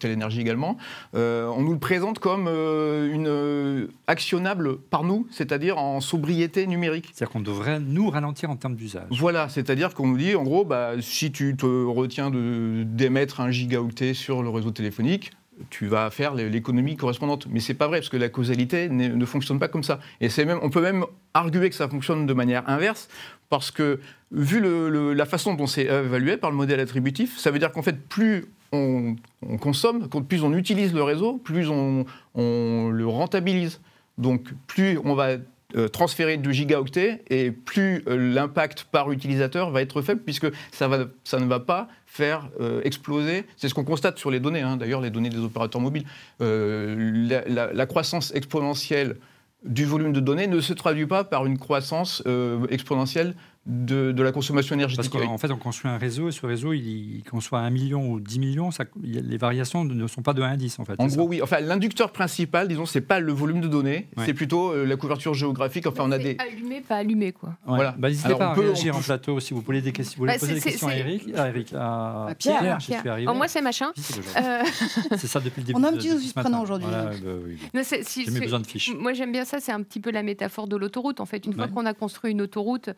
telle 0.00 0.10
énergie 0.10 0.40
également. 0.40 0.76
Euh, 1.14 1.46
on 1.46 1.62
nous 1.62 1.72
le 1.72 1.78
présente 1.78 2.18
comme 2.18 2.48
une 2.48 3.88
actionnable 4.08 4.78
par 4.78 5.04
nous, 5.04 5.28
c'est-à-dire 5.30 5.78
en 5.78 6.00
sobriété 6.00 6.66
numérique. 6.66 7.10
C'est-à-dire 7.12 7.32
qu'on 7.32 7.40
devrait 7.40 7.78
nous 7.78 8.10
ralentir 8.10 8.50
en 8.50 8.56
termes 8.56 8.74
d'usage. 8.74 9.06
Voilà, 9.10 9.48
c'est-à-dire 9.48 9.94
qu'on 9.94 10.08
nous 10.08 10.18
dit 10.18 10.34
en 10.34 10.42
gros, 10.42 10.64
bah, 10.64 10.92
si 11.00 11.30
tu 11.30 11.56
te 11.56 11.66
retiens 11.66 12.32
d'émettre 12.32 13.40
un 13.40 13.52
gigaoctet 13.52 14.12
sur 14.12 14.42
le 14.42 14.48
réseau 14.48 14.72
téléphonique, 14.72 15.30
tu 15.70 15.86
vas 15.86 16.10
faire 16.10 16.34
l'économie 16.34 16.96
correspondante. 16.96 17.46
Mais 17.50 17.60
c'est 17.60 17.74
pas 17.74 17.86
vrai, 17.86 17.98
parce 17.98 18.08
que 18.08 18.16
la 18.16 18.28
causalité 18.28 18.88
ne 18.88 19.24
fonctionne 19.24 19.58
pas 19.58 19.68
comme 19.68 19.82
ça. 19.82 20.00
Et 20.20 20.28
même, 20.44 20.58
on 20.62 20.70
peut 20.70 20.82
même 20.82 21.04
arguer 21.34 21.70
que 21.70 21.76
ça 21.76 21.88
fonctionne 21.88 22.26
de 22.26 22.32
manière 22.32 22.68
inverse, 22.68 23.08
parce 23.48 23.70
que 23.70 24.00
vu 24.30 24.60
la 25.14 25.26
façon 25.26 25.54
dont 25.54 25.66
c'est 25.66 25.86
évalué 25.86 26.36
par 26.36 26.50
le 26.50 26.56
modèle 26.56 26.80
attributif, 26.80 27.38
ça 27.38 27.50
veut 27.50 27.58
dire 27.58 27.72
qu'en 27.72 27.82
fait, 27.82 27.98
plus 28.08 28.46
on, 28.72 29.16
consomme, 29.60 30.08
plus 30.08 30.42
on 30.42 30.52
utilise 30.52 30.92
le 30.92 31.02
réseau, 31.02 31.38
plus 31.38 31.68
on, 31.68 32.04
le 32.34 33.06
rentabilise. 33.06 33.80
Donc 34.18 34.48
plus 34.66 34.98
on 35.04 35.14
va 35.14 35.36
euh, 35.76 35.88
transférer 35.88 36.38
du 36.38 36.52
gigaoctet 36.52 37.22
et 37.30 37.50
plus 37.52 38.02
euh, 38.08 38.34
l'impact 38.34 38.84
par 38.84 39.12
utilisateur 39.12 39.70
va 39.70 39.80
être 39.80 40.02
faible 40.02 40.22
puisque 40.22 40.48
ça, 40.72 40.88
ne 40.88 41.44
va 41.44 41.60
pas 41.60 41.88
faire 42.10 42.48
euh, 42.60 42.80
exploser. 42.84 43.46
C'est 43.56 43.68
ce 43.68 43.74
qu'on 43.74 43.84
constate 43.84 44.18
sur 44.18 44.30
les 44.30 44.40
données, 44.40 44.62
hein, 44.62 44.76
d'ailleurs 44.76 45.00
les 45.00 45.10
données 45.10 45.30
des 45.30 45.38
opérateurs 45.38 45.80
mobiles. 45.80 46.04
la, 46.40 47.86
croissance 47.86 48.34
exponentielle 48.34 49.16
du 49.64 49.84
volume 49.84 50.12
de 50.12 50.20
données 50.20 50.46
ne 50.46 50.60
se 50.60 50.72
traduit 50.72 51.06
pas 51.06 51.24
par 51.24 51.46
une 51.46 51.58
croissance 51.58 52.22
exponentielle 52.70 53.34
de, 53.68 54.22
la 54.22 54.32
consommation 54.32 54.74
énergétique. 54.74 55.12
Parce 55.12 55.24
qu'en 55.24 55.38
fait, 55.38 55.50
on 55.52 55.58
construit 55.58 55.90
un 55.90 55.98
réseau 55.98 56.28
et 56.28 56.32
ce 56.32 56.44
réseau, 56.46 56.72
il, 56.72 57.22
conçoit 57.30 57.60
1 57.60 57.70
million 57.70 58.10
ou 58.10 58.20
10 58.20 58.38
millions, 58.38 58.70
ça, 58.70 58.84
les 59.02 59.36
variations 59.36 59.84
ne 59.84 60.06
sont 60.06 60.22
pas 60.22 60.32
de 60.32 60.42
1 60.42 60.52
à 60.52 60.56
10 60.56 60.78
en 60.78 60.84
fait. 60.84 60.94
En 60.98 61.06
gros, 61.06 61.28
oui. 61.28 61.42
Enfin, 61.42 61.60
l'inducteur 61.60 62.10
principal, 62.10 62.68
disons, 62.68 62.86
c'est 62.86 63.02
pas 63.02 63.20
le 63.20 63.32
volume 63.32 63.60
de 63.60 63.68
données, 63.68 64.08
c'est 64.24 64.34
plutôt 64.34 64.72
euh, 64.72 64.84
la 64.84 64.96
couverture 64.96 65.34
géographique. 65.34 65.86
Enfin, 65.86 66.04
on 66.06 66.12
a 66.12 66.18
des. 66.18 66.36
Allumé, 66.38 66.80
pas 66.80 66.96
allumé, 66.96 67.32
quoi. 67.32 67.56
Voilà. 67.66 67.94
Bah, 67.98 68.08
N'hésitez 68.08 68.34
pas 68.34 68.50
à 68.50 68.54
réagir 68.54 68.96
en 68.96 69.00
plateau 69.00 69.38
si 69.40 69.52
vous 69.52 69.60
voulez, 69.60 69.82
des 69.82 69.92
questions, 69.92 70.16
vous 70.16 70.22
voulez 70.24 70.34
bah, 70.34 70.38
poser 70.40 70.54
des 70.54 70.60
questions 70.60 70.88
à 70.88 70.96
Eric, 70.96 71.22
à, 71.36 71.48
Eric, 71.48 71.74
à, 71.74 72.28
Pierre. 72.38 72.78
Moi, 73.34 73.48
c'est 73.48 73.60
machin. 73.60 73.92
Euh, 74.36 74.62
c'est 75.16 75.26
ça 75.26 75.40
depuis 75.40 75.60
le 75.60 75.66
début. 75.66 75.78
On 75.78 75.84
a 75.84 75.88
un 75.88 75.92
petit 75.92 76.32
prenant 76.34 76.62
aujourd'hui. 76.62 76.88
Bah, 76.90 77.10
J'ai 77.82 78.40
besoin 78.40 78.60
de 78.60 78.66
fiches. 78.66 78.94
Moi, 78.94 79.12
j'aime 79.12 79.32
bien 79.32 79.44
ça. 79.44 79.60
C'est 79.60 79.72
un 79.72 79.82
petit 79.82 80.00
peu 80.00 80.10
la 80.10 80.22
métaphore 80.22 80.68
de 80.68 80.76
l'autoroute. 80.76 81.20
En 81.20 81.26
fait, 81.26 81.44
une 81.44 81.52
fois 81.52 81.68
qu'on 81.68 81.84
a 81.84 81.92
construit 81.92 82.32
une 82.32 82.40
autoroute 82.40 82.90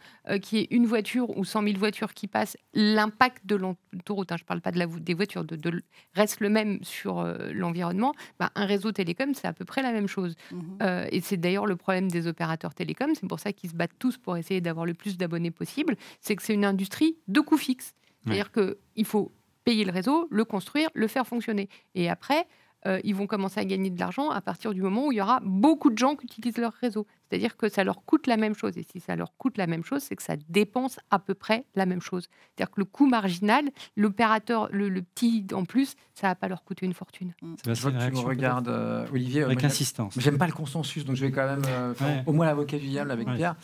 une 0.71 0.87
voiture 0.87 1.37
ou 1.37 1.45
100 1.45 1.63
000 1.65 1.79
voitures 1.79 2.15
qui 2.15 2.27
passent, 2.27 2.57
l'impact 2.75 3.47
de 3.47 3.57
l'autoroute, 3.57 4.33
hein, 4.33 4.37
je 4.37 4.45
ne 4.45 4.47
parle 4.47 4.61
pas 4.61 4.73
de 4.73 4.79
la, 4.79 4.87
des 4.87 5.15
voitures, 5.15 5.45
de, 5.45 5.83
reste 6.15 6.41
le 6.41 6.49
même 6.49 6.79
sur 6.83 7.21
euh, 7.21 7.53
l'environnement. 7.53 8.15
Bah, 8.39 8.51
un 8.55 8.67
réseau 8.67 8.93
télécom, 8.93 9.35
c'est 9.35 9.47
à 9.47 9.53
peu 9.53 9.65
près 9.65 9.83
la 9.83 9.93
même 9.93 10.09
chose. 10.09 10.35
Mhm. 10.51 10.79
Euh, 10.83 11.07
et 11.11 11.21
c'est 11.21 11.37
d'ailleurs 11.37 11.67
le 11.67 11.77
problème 11.77 12.11
des 12.11 12.27
opérateurs 12.27 12.75
télécoms. 12.75 13.15
C'est 13.15 13.29
pour 13.29 13.41
ça 13.41 13.53
qu'ils 13.53 13.71
se 13.71 13.75
battent 13.75 13.99
tous 13.99 14.19
pour 14.19 14.37
essayer 14.37 14.61
d'avoir 14.61 14.87
le 14.87 14.95
plus 14.95 15.17
d'abonnés 15.17 15.51
possible. 15.51 15.97
C'est 16.21 16.37
que 16.37 16.43
c'est 16.43 16.55
une 16.55 16.65
industrie 16.65 17.17
de 17.29 17.41
coûts 17.41 17.59
fixes. 17.59 17.95
C'est-à-dire 18.25 18.53
qu'il 18.53 19.05
faut 19.05 19.33
payer 19.65 19.85
le 19.85 19.93
réseau, 19.93 20.29
le 20.31 20.45
construire, 20.45 20.91
le 20.95 21.07
faire 21.07 21.27
fonctionner. 21.27 21.69
Et 21.95 22.11
après, 22.11 22.47
euh, 22.87 23.01
ils 23.05 23.15
vont 23.15 23.27
commencer 23.27 23.61
à 23.61 23.65
gagner 23.65 23.91
de 23.91 23.99
l'argent 23.99 24.31
à 24.31 24.41
partir 24.41 24.73
du 24.73 24.83
moment 24.83 25.07
où 25.07 25.13
il 25.13 25.17
y 25.17 25.21
aura 25.21 25.41
beaucoup 25.43 25.91
de 25.91 25.99
gens 25.99 26.17
qui 26.17 26.27
utilisent 26.27 26.59
leur 26.59 26.73
réseau. 26.73 27.07
C'est-à-dire 27.31 27.57
que 27.57 27.69
ça 27.69 27.85
leur 27.85 28.05
coûte 28.05 28.27
la 28.27 28.37
même 28.37 28.55
chose. 28.55 28.77
Et 28.77 28.85
si 28.91 29.01
ça 29.01 29.15
leur 29.15 29.37
coûte 29.37 29.57
la 29.57 29.67
même 29.67 29.85
chose, 29.85 30.03
c'est 30.03 30.17
que 30.17 30.23
ça 30.23 30.35
dépense 30.49 30.99
à 31.11 31.19
peu 31.19 31.35
près 31.35 31.65
la 31.77 31.87
même 31.87 32.03
chose. 32.03 32.29
C'est-à-dire 32.57 32.73
que 32.73 32.81
le 32.81 32.85
coût 32.85 33.07
marginal, 33.07 33.71
l'opérateur, 33.97 34.69
le, 34.73 35.01
petit 35.01 35.47
en 35.53 35.65
plus, 35.65 35.95
ça 36.15 36.29
va 36.29 36.35
pas 36.35 36.49
leur 36.49 36.65
coûter 36.65 36.87
une 36.87 36.93
fortune. 36.93 37.33
Mmh. 37.41 37.55
Je 37.65 37.81
vois 37.83 37.93
que 37.93 38.07
tu 38.07 38.13
me 38.13 38.19
regardes, 38.19 38.69
euh, 38.69 39.07
Olivier. 39.13 39.45
Avec 39.45 39.63
insistance. 39.63 40.15
J'aime 40.19 40.39
pas 40.39 40.47
le 40.47 40.53
consensus, 40.53 41.05
donc 41.05 41.17
je 41.17 41.25
vais 41.25 41.33
quand 41.33 41.47
même 41.47 41.63
euh, 41.69 41.95
au 42.27 42.33
moins 42.33 42.47
l'avocat 42.47 42.79
du 42.79 42.89
diable 42.89 43.11
avec 43.11 43.29
Pierre. 43.35 43.55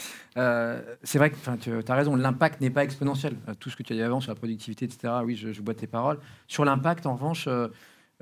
c'est 1.03 1.19
vrai 1.19 1.31
que 1.31 1.37
tu 1.57 1.71
as 1.71 1.95
raison, 1.95 2.15
l'impact 2.15 2.61
n'est 2.61 2.71
pas 2.71 2.85
exponentiel. 2.85 3.37
tout 3.59 3.71
ce 3.71 3.77
que 3.77 3.83
tu 3.83 3.93
as 3.93 3.97
dit 3.97 4.03
avant 4.03 4.21
sur 4.21 4.31
la 4.31 4.37
productivité, 4.37 4.85
etc., 4.85 5.15
oui, 5.25 5.35
je, 5.37 5.53
je 5.53 5.63
bois 5.63 5.75
tes 5.75 5.87
paroles. 5.87 6.19
Sur 6.47 6.65
l'impact, 6.65 7.07
en 7.07 7.15
revanche, 7.15 7.49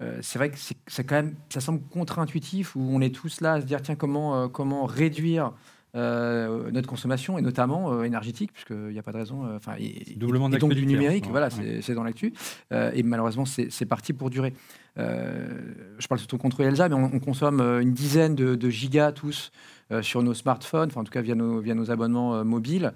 euh, 0.03 0.19
c'est 0.23 0.39
vrai 0.39 0.51
que 0.51 0.59
c'est 0.59 1.05
quand 1.05 1.15
même, 1.15 1.35
ça 1.49 1.61
semble 1.61 1.81
contre-intuitif 1.83 2.75
où 2.75 2.81
on 2.81 3.01
est 3.01 3.15
tous 3.15 3.41
là 3.41 3.55
à 3.55 3.61
se 3.61 3.67
dire 3.67 3.81
tiens 3.81 3.95
comment 3.95 4.35
euh, 4.35 4.49
comment 4.49 4.87
réduire 4.87 5.53
euh, 5.95 6.69
notre 6.73 6.89
consommation 6.89 7.39
et 7.39 7.43
notamment 7.43 8.03
énergétique 8.03 8.53
puisqu'il 8.53 8.89
n'y 8.89 8.99
a 8.99 9.05
pas 9.05 9.13
de 9.13 9.19
raison. 9.19 9.55
Enfin, 9.55 9.75
doublement 10.17 10.51
et, 10.51 10.59
donc 10.59 10.75
du 10.75 10.85
numérique, 10.85 11.29
voilà, 11.29 11.49
c'est 11.51 11.95
dans 11.95 12.03
l'actu 12.03 12.33
et 12.73 13.03
malheureusement 13.05 13.45
c'est 13.45 13.87
parti 13.87 14.13
pour 14.13 14.31
durer. 14.31 14.53
je 14.97 16.07
parle 16.09 16.19
surtout 16.19 16.39
contre 16.39 16.61
Elsa, 16.63 16.89
mais 16.89 16.97
on, 16.97 17.21
consomme 17.21 17.61
une 17.61 17.93
dizaine 17.93 18.35
de, 18.35 18.71
gigas 18.71 19.13
tous 19.13 19.53
sur 20.01 20.25
nos 20.25 20.35
smartphones, 20.35 20.89
enfin 20.91 21.03
en 21.03 21.05
tout 21.05 21.13
cas 21.13 21.23
via 21.23 21.37
nos 21.37 21.61
via 21.61 21.75
nos 21.75 21.93
abonnements 21.93 22.45
mobiles. 22.45 22.93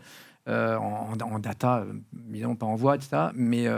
En, 0.48 1.12
en, 1.20 1.38
data, 1.38 1.86
évidemment 2.30 2.56
pas 2.56 2.66
en 2.66 2.74
voix, 2.74 2.96
etc. 2.96 3.28
Mais 3.34 3.68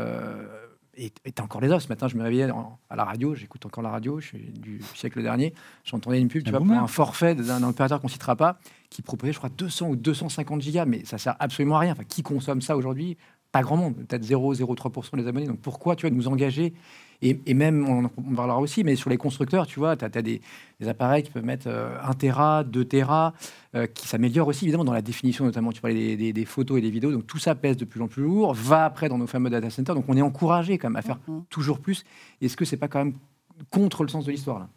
et 0.96 1.10
t'as 1.32 1.42
encore 1.42 1.60
les 1.60 1.70
os. 1.70 1.82
Ce 1.82 1.88
matin, 1.88 2.08
je 2.08 2.16
me 2.16 2.22
réveillais 2.22 2.48
à 2.90 2.96
la 2.96 3.04
radio, 3.04 3.34
j'écoute 3.34 3.64
encore 3.66 3.82
la 3.82 3.90
radio, 3.90 4.20
je 4.20 4.26
suis 4.26 4.52
du 4.52 4.80
siècle 4.94 5.22
dernier. 5.22 5.54
J'entendais 5.84 6.20
une 6.20 6.28
pub, 6.28 6.42
tu 6.42 6.50
vois, 6.50 6.60
pour 6.60 6.72
un 6.72 6.86
forfait 6.86 7.34
d'un 7.34 7.62
opérateur 7.62 8.00
qu'on 8.00 8.08
ne 8.08 8.12
citera 8.12 8.36
pas, 8.36 8.58
qui 8.90 9.02
proposait, 9.02 9.32
je 9.32 9.38
crois, 9.38 9.50
200 9.50 9.88
ou 9.88 9.96
250 9.96 10.60
gigas, 10.60 10.84
mais 10.84 11.04
ça 11.04 11.18
sert 11.18 11.36
absolument 11.38 11.76
à 11.76 11.80
rien. 11.80 11.92
Enfin, 11.92 12.04
qui 12.04 12.22
consomme 12.22 12.60
ça 12.60 12.76
aujourd'hui? 12.76 13.16
Pas 13.52 13.62
grand 13.62 13.76
monde, 13.76 13.96
peut-être 13.96 14.24
0,03% 14.24 15.16
des 15.16 15.26
abonnés. 15.26 15.46
Donc 15.46 15.60
pourquoi, 15.60 15.96
tu 15.96 16.06
vois, 16.06 16.14
nous 16.14 16.28
engager 16.28 16.74
et, 17.22 17.54
même, 17.54 17.86
on 17.86 18.04
en 18.04 18.34
parlera 18.34 18.58
aussi, 18.60 18.82
mais 18.82 18.96
sur 18.96 19.10
les 19.10 19.18
constructeurs, 19.18 19.66
tu 19.66 19.78
vois, 19.78 19.94
tu 19.94 20.04
as, 20.04 20.22
des, 20.22 20.40
appareils 20.86 21.22
qui 21.22 21.30
peuvent 21.30 21.44
mettre 21.44 21.68
1 21.68 21.70
euh, 21.70 22.12
Tera, 22.18 22.64
2 22.64 22.84
Tera, 22.86 23.34
euh, 23.74 23.86
qui 23.86 24.08
s'améliorent 24.08 24.48
aussi 24.48 24.64
évidemment 24.64 24.84
dans 24.84 24.94
la 24.94 25.02
définition, 25.02 25.44
notamment 25.44 25.70
tu 25.70 25.82
parlais 25.82 26.16
des, 26.16 26.44
photos 26.46 26.78
et 26.78 26.80
des 26.80 26.90
vidéos. 26.90 27.12
Donc 27.12 27.26
tout 27.26 27.38
ça 27.38 27.54
pèse 27.54 27.76
de 27.76 27.84
plus 27.84 28.00
en 28.00 28.08
plus 28.08 28.22
lourd, 28.22 28.54
va 28.54 28.86
après 28.86 29.10
dans 29.10 29.18
nos 29.18 29.26
fameux 29.26 29.50
data 29.50 29.68
centers. 29.68 29.94
Donc 29.94 30.06
on 30.08 30.16
est 30.16 30.22
encouragé 30.22 30.78
quand 30.78 30.88
même 30.88 30.96
à 30.96 31.02
faire 31.02 31.18
mm-hmm. 31.28 31.42
toujours 31.50 31.80
plus. 31.80 32.04
Est-ce 32.40 32.56
que 32.56 32.64
c'est 32.64 32.78
pas 32.78 32.88
quand 32.88 33.04
même 33.04 33.14
contre 33.70 34.02
le 34.02 34.08
sens 34.08 34.24
de 34.24 34.30
l'histoire 34.30 34.58
là? 34.58 34.68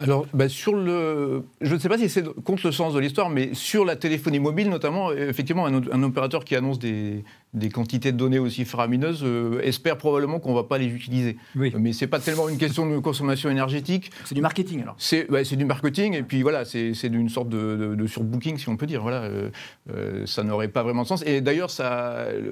Alors, 0.00 0.26
bah, 0.34 0.48
sur 0.48 0.74
le, 0.74 1.44
je 1.60 1.74
ne 1.74 1.78
sais 1.78 1.88
pas 1.88 1.98
si 1.98 2.08
c'est 2.08 2.24
contre 2.42 2.66
le 2.66 2.72
sens 2.72 2.94
de 2.94 2.98
l'histoire, 2.98 3.30
mais 3.30 3.54
sur 3.54 3.84
la 3.84 3.94
téléphonie 3.94 4.40
mobile 4.40 4.68
notamment, 4.68 5.12
effectivement, 5.12 5.66
un, 5.66 6.02
opérateur 6.02 6.44
qui 6.44 6.56
annonce 6.56 6.78
des, 6.78 7.24
des, 7.54 7.68
quantités 7.68 8.12
de 8.12 8.16
données 8.16 8.38
aussi 8.38 8.64
faramineuses 8.64 9.22
euh, 9.22 9.60
espère 9.62 9.96
probablement 9.96 10.40
qu'on 10.40 10.50
ne 10.50 10.56
va 10.56 10.64
pas 10.64 10.78
les 10.78 10.86
utiliser. 10.86 11.36
Oui. 11.56 11.72
Mais 11.78 11.92
ce 11.92 12.04
n'est 12.04 12.08
pas 12.08 12.20
tellement 12.20 12.48
une 12.48 12.58
question 12.58 12.88
de 12.88 12.98
consommation 12.98 13.50
énergétique. 13.50 14.10
C'est 14.24 14.34
du 14.34 14.40
marketing 14.40 14.82
alors 14.82 14.96
C'est 14.98 15.30
bah, 15.30 15.42
du 15.42 15.64
marketing, 15.64 16.14
et 16.14 16.22
puis 16.22 16.42
voilà, 16.42 16.64
c'est 16.64 17.08
d'une 17.08 17.28
sorte 17.28 17.48
de, 17.48 17.94
de, 17.96 18.06
surbooking, 18.06 18.58
si 18.58 18.68
on 18.68 18.76
peut 18.76 18.86
dire. 18.86 19.02
Voilà, 19.02 19.22
euh, 19.22 19.50
euh, 19.90 20.26
ça 20.26 20.42
n'aurait 20.42 20.68
pas 20.68 20.82
vraiment 20.82 21.02
de 21.02 21.08
sens. 21.08 21.22
Et 21.26 21.40
d'ailleurs, 21.40 21.70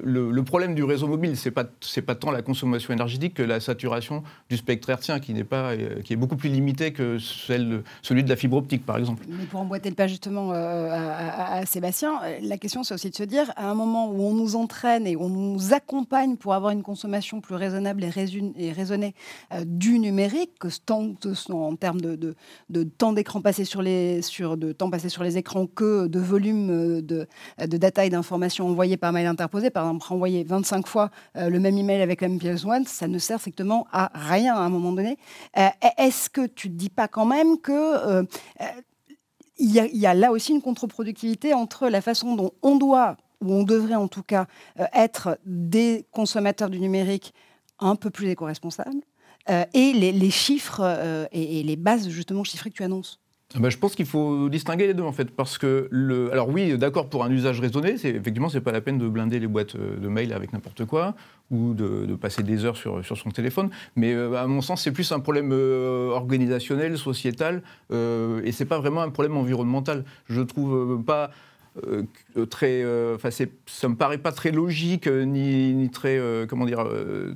le, 0.03 0.31
le, 0.31 0.43
problème 0.43 0.75
du 0.75 0.83
réseau 0.83 1.07
mobile, 1.07 1.37
ce 1.37 1.49
n'est 1.49 1.53
pas, 1.53 1.65
pas 2.05 2.15
tant 2.15 2.31
la 2.31 2.41
consommation 2.41 2.93
énergétique 2.93 3.33
que 3.33 3.43
la 3.43 3.59
saturation 3.59 4.23
du 4.49 4.57
spectre 4.57 4.89
hertzien, 4.89 5.19
qui, 5.19 5.33
pas, 5.43 5.73
qui 6.03 6.13
est 6.13 6.17
beaucoup 6.17 6.35
plus 6.35 6.49
limitée 6.49 6.93
que 6.93 7.17
celle, 7.19 7.83
celui 8.01 8.23
de 8.23 8.29
la 8.29 8.35
fibre 8.35 8.57
optique, 8.57 8.85
par 8.85 8.97
exemple. 8.97 9.23
Mais 9.27 9.45
pour 9.45 9.59
emboîter 9.59 9.89
le 9.89 9.95
pas 9.95 10.07
justement 10.07 10.51
euh, 10.51 10.89
à, 10.91 11.65
Sébastien, 11.65 12.19
euh, 12.23 12.37
la 12.41 12.57
question 12.57 12.83
c'est 12.83 12.93
aussi 12.93 13.09
de 13.09 13.15
se 13.15 13.23
dire, 13.23 13.51
à 13.55 13.69
un 13.69 13.73
moment 13.73 14.09
où 14.09 14.21
on 14.21 14.33
nous 14.33 14.55
entraîne 14.55 14.92
et 15.01 15.15
on 15.15 15.29
nous 15.29 15.73
accompagne 15.73 16.37
pour 16.37 16.53
avoir 16.53 16.71
une 16.71 16.83
consommation 16.83 17.41
plus 17.41 17.55
raisonnable 17.55 18.03
et, 18.03 18.09
raisonnée 18.71 19.15
euh, 19.53 19.63
du 19.65 19.99
numérique, 19.99 20.51
que 20.59 20.67
tant, 20.85 21.13
en 21.49 21.75
termes 21.75 22.01
de, 22.01 22.35
temps 22.97 23.13
d'écran 23.13 23.41
passé 23.41 23.65
sur 23.65 23.81
les, 23.81 24.21
sur, 24.21 24.57
de 24.57 24.71
temps 24.71 24.89
passé 24.89 25.09
sur 25.09 25.23
les 25.23 25.37
écrans 25.37 25.67
que 25.67 26.07
de 26.07 26.19
volume 26.19 27.01
de, 27.01 27.27
de 27.59 27.77
data 27.77 28.05
et 28.05 28.09
d'informations 28.09 28.67
envoyées 28.67 28.97
par 28.97 29.11
mail 29.11 29.27
interposé, 29.27 29.69
par 29.69 29.85
exemple 29.85 30.05
envoyer 30.09 30.43
25 30.43 30.87
fois 30.87 31.09
le 31.35 31.59
même 31.59 31.77
email 31.77 32.01
avec 32.01 32.21
la 32.21 32.27
même 32.27 32.39
pièce 32.39 32.65
one, 32.65 32.85
ça 32.85 33.07
ne 33.07 33.17
sert 33.17 33.39
strictement 33.39 33.87
à 33.91 34.11
rien 34.13 34.55
à 34.55 34.59
un 34.59 34.69
moment 34.69 34.91
donné. 34.91 35.17
Est-ce 35.97 36.29
que 36.29 36.45
tu 36.45 36.69
ne 36.69 36.75
dis 36.75 36.89
pas 36.89 37.07
quand 37.07 37.25
même 37.25 37.59
que 37.59 37.71
euh, 37.71 38.23
euh, 38.61 38.65
il 39.59 39.69
y, 39.71 40.07
a 40.07 40.13
là 40.15 40.31
aussi 40.31 40.51
une 40.51 40.63
contre-productivité 40.63 41.53
entre 41.53 41.87
la 41.87 42.01
façon 42.01 42.35
dont 42.35 42.51
on 42.63 42.75
doit, 42.75 43.17
ou 43.43 43.53
on 43.53 43.63
devrait 43.63 43.95
en 43.95 44.07
tout 44.07 44.23
cas, 44.23 44.47
euh, 44.79 44.85
être 44.93 45.37
des 45.45 46.05
consommateurs 46.11 46.69
du 46.69 46.79
numérique 46.79 47.33
un 47.79 47.95
peu 47.95 48.09
plus 48.09 48.29
éco-responsables, 48.29 49.01
et 49.73 49.91
les, 49.91 50.31
chiffres 50.31 51.27
et, 51.33 51.63
les 51.63 51.75
bases 51.75 52.07
justement 52.07 52.45
chiffrées 52.45 52.69
que 52.69 52.75
tu 52.75 52.83
annonces. 52.83 53.19
Bah, 53.59 53.69
je 53.69 53.77
pense 53.77 53.93
qu'il 53.93 54.07
faut 54.07 54.49
distinguer 54.49 54.87
les 54.87 54.93
deux 54.95 55.03
en 55.03 55.11
fait, 55.11 55.29
parce 55.29 55.59
que 55.59 55.87
le, 55.91 56.31
alors 56.31 56.49
oui, 56.49 56.75
d'accord 56.77 57.07
pour 57.07 57.23
un 57.23 57.29
usage 57.29 57.59
raisonné, 57.59 57.97
c'est 57.97 58.09
effectivement 58.09 58.49
c'est 58.49 58.61
pas 58.61 58.71
la 58.71 58.81
peine 58.81 58.97
de 58.97 59.07
blinder 59.07 59.39
les 59.39 59.47
boîtes 59.47 59.75
euh, 59.75 59.97
de 59.97 60.07
mail 60.07 60.33
avec 60.33 60.53
n'importe 60.53 60.85
quoi 60.85 61.13
ou 61.51 61.73
de, 61.73 62.15
passer 62.15 62.41
des 62.41 62.65
heures 62.65 62.77
sur, 62.77 63.05
sur 63.05 63.17
son 63.17 63.29
téléphone, 63.29 63.69
mais 63.95 64.13
euh, 64.13 64.35
à 64.35 64.47
mon 64.47 64.61
sens 64.61 64.81
c'est 64.81 64.91
plus 64.91 65.11
un 65.11 65.19
problème 65.19 65.51
euh, 65.51 66.09
organisationnel, 66.09 66.97
sociétal, 66.97 67.61
euh, 67.91 68.41
et 68.43 68.51
c'est 68.51 68.65
pas 68.65 68.79
vraiment 68.79 69.01
un 69.01 69.09
problème 69.09 69.37
environnemental. 69.37 70.03
Je 70.27 70.41
trouve 70.41 71.03
pas 71.03 71.31
très, 72.49 72.83
enfin 73.15 73.29
ça 73.31 73.89
me 73.89 73.95
paraît 73.95 74.17
pas 74.17 74.31
très 74.31 74.51
logique 74.51 75.07
ni, 75.07 75.73
ni 75.73 75.89
très, 75.89 76.19
comment 76.47 76.65
dire, 76.65 76.85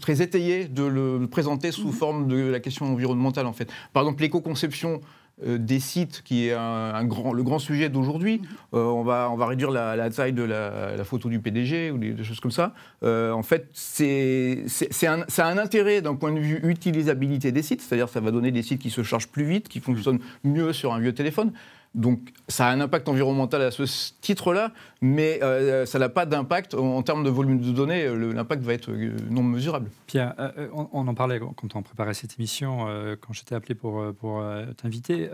très 0.01 0.21
étayé 0.21 0.65
de 0.65 0.83
le 0.83 1.27
présenter 1.27 1.71
sous 1.71 1.89
mmh. 1.89 1.93
forme 1.93 2.27
de 2.27 2.49
la 2.49 2.59
question 2.59 2.85
environnementale 2.85 3.47
en 3.47 3.53
fait. 3.53 3.69
Par 3.93 4.03
exemple 4.03 4.21
l'éco-conception 4.21 5.01
euh, 5.45 5.59
des 5.59 5.79
sites, 5.79 6.23
qui 6.25 6.47
est 6.47 6.53
un, 6.53 7.05
grand, 7.05 7.31
le 7.31 7.43
grand 7.43 7.59
sujet 7.59 7.89
d'aujourd'hui. 7.89 8.41
Euh, 8.73 8.83
on, 8.85 9.03
va, 9.03 9.29
on 9.31 9.35
va 9.35 9.45
réduire 9.45 9.69
la, 9.69 10.09
taille 10.09 10.33
de 10.33 10.41
la, 10.41 11.03
photo 11.03 11.29
du 11.29 11.39
PDG 11.39 11.91
ou 11.91 11.99
des, 11.99 12.23
choses 12.23 12.39
comme 12.39 12.49
ça. 12.49 12.73
Euh, 13.03 13.31
en 13.31 13.43
fait, 13.43 13.67
c'est, 13.71 14.65
un, 15.03 15.25
ça 15.27 15.45
a 15.45 15.51
un 15.51 15.59
intérêt 15.59 16.01
d'un 16.01 16.15
point 16.15 16.31
de 16.31 16.39
vue 16.39 16.59
utilisabilité 16.63 17.51
des 17.51 17.61
sites, 17.61 17.83
c'est-à-dire 17.83 18.09
ça 18.09 18.19
va 18.19 18.31
donner 18.31 18.49
des 18.49 18.63
sites 18.63 18.81
qui 18.81 18.89
se 18.89 19.03
chargent 19.03 19.27
plus 19.27 19.45
vite, 19.45 19.69
qui 19.69 19.79
fonctionnent 19.79 20.21
mieux 20.43 20.73
sur 20.73 20.91
un 20.91 20.99
vieux 20.99 21.13
téléphone. 21.13 21.51
Donc 21.95 22.29
ça 22.47 22.67
a 22.67 22.71
un 22.71 22.79
impact 22.79 23.09
environnemental 23.09 23.61
à 23.61 23.71
ce 23.71 23.83
titre-là, 24.21 24.71
mais 25.01 25.39
euh, 25.41 25.85
ça 25.85 25.99
n'a 25.99 26.09
pas 26.09 26.25
d'impact 26.25 26.73
en, 26.73 27.01
termes 27.01 27.23
de 27.23 27.29
volume 27.29 27.59
de 27.59 27.71
données. 27.71 28.07
L'impact 28.07 28.63
va 28.63 28.73
être 28.73 28.91
euh, 28.91 29.15
non 29.29 29.43
mesurable. 29.43 29.89
Pierre, 30.05 30.35
euh, 30.39 30.67
on, 30.73 31.07
en 31.07 31.13
parlait 31.13 31.39
quand 31.39 31.75
on 31.75 31.81
préparait 31.81 32.13
cette 32.13 32.37
émission, 32.37 32.87
quand 33.21 33.33
je 33.33 33.43
t'ai 33.43 33.55
appelé 33.55 33.75
pour, 33.75 34.03
pour 34.19 34.43
t'inviter. 34.77 35.29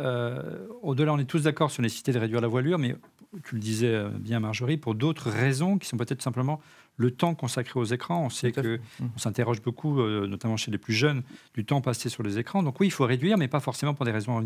Au-delà, 0.82 1.14
on 1.14 1.20
est 1.20 1.26
tous 1.26 1.44
d'accord 1.44 1.72
sur 1.72 1.82
la 1.82 1.88
nécessité 1.88 2.12
de 2.14 2.20
réduire 2.20 2.42
la 2.42 2.48
voilure, 2.48 2.80
mais 2.80 2.96
tu 3.44 3.56
le 3.56 3.62
disais 3.62 4.04
bien 4.20 4.40
Marjorie, 4.40 4.78
pour 4.78 4.96
d'autres 4.96 5.30
raisons 5.30 5.78
qui 5.78 5.88
sont 5.88 5.98
peut-être 5.98 6.22
simplement 6.22 6.62
le 6.98 7.12
temps 7.12 7.36
consacré 7.36 7.80
aux 7.80 7.86
écrans. 7.86 8.26
On 8.26 8.30
sait 8.30 8.52
qu'on 8.52 8.78
on 9.02 9.18
s'interroge 9.18 9.62
beaucoup, 9.62 10.00
euh, 10.00 10.28
notamment 10.28 10.58
chez 10.58 10.72
les 10.72 10.78
plus 10.78 10.94
jeunes, 10.94 11.24
du 11.54 11.66
temps 11.66 11.82
passé 11.82 12.10
sur 12.10 12.24
les 12.24 12.40
écrans. 12.40 12.64
Donc 12.64 12.80
oui, 12.80 12.88
il 12.88 12.92
faut 12.92 13.06
réduire, 13.06 13.38
mais 13.38 13.48
pas 13.48 13.60
forcément 13.60 13.94
pour 13.94 14.06
des 14.06 14.12
raisons 14.12 14.44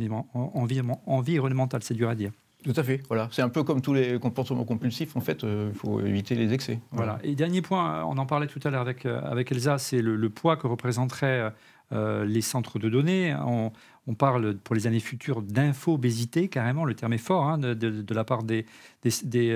environnementales. 1.05 1.83
C'est 1.83 1.93
dur 1.93 2.09
à 2.09 2.15
dire. 2.15 2.31
Tout 2.63 2.73
à 2.75 2.83
fait. 2.83 3.01
Voilà, 3.07 3.29
c'est 3.31 3.41
un 3.41 3.49
peu 3.49 3.63
comme 3.63 3.81
tous 3.81 3.93
les 3.93 4.19
comportements 4.19 4.65
compulsifs. 4.65 5.15
En 5.15 5.21
fait, 5.21 5.43
euh, 5.43 5.69
il 5.71 5.77
faut 5.77 6.01
éviter 6.01 6.35
les 6.35 6.53
excès. 6.53 6.79
Voilà. 6.91 7.19
Et 7.23 7.35
dernier 7.35 7.61
point, 7.61 8.03
on 8.03 8.17
en 8.17 8.25
parlait 8.25 8.47
tout 8.47 8.59
à 8.63 8.69
l'heure 8.69 8.81
avec, 8.81 9.05
euh, 9.05 9.21
avec 9.23 9.51
Elsa, 9.51 9.77
c'est 9.77 10.01
le, 10.01 10.29
poids 10.29 10.57
que 10.57 10.67
représenteraient 11.91 12.25
les 12.25 12.41
centres 12.41 12.79
de 12.79 12.89
données. 12.89 13.35
On, 13.35 13.71
parle 14.17 14.55
pour 14.55 14.73
les 14.73 14.87
années 14.87 15.01
futures 15.01 15.41
d'info-obésité, 15.41 16.47
carrément, 16.47 16.85
le 16.85 16.93
terme 16.93 17.11
est 17.11 17.17
fort, 17.17 17.43
hein, 17.43 17.57
de, 17.57 18.13
la 18.13 18.23
part 18.23 18.43
des, 18.43 18.65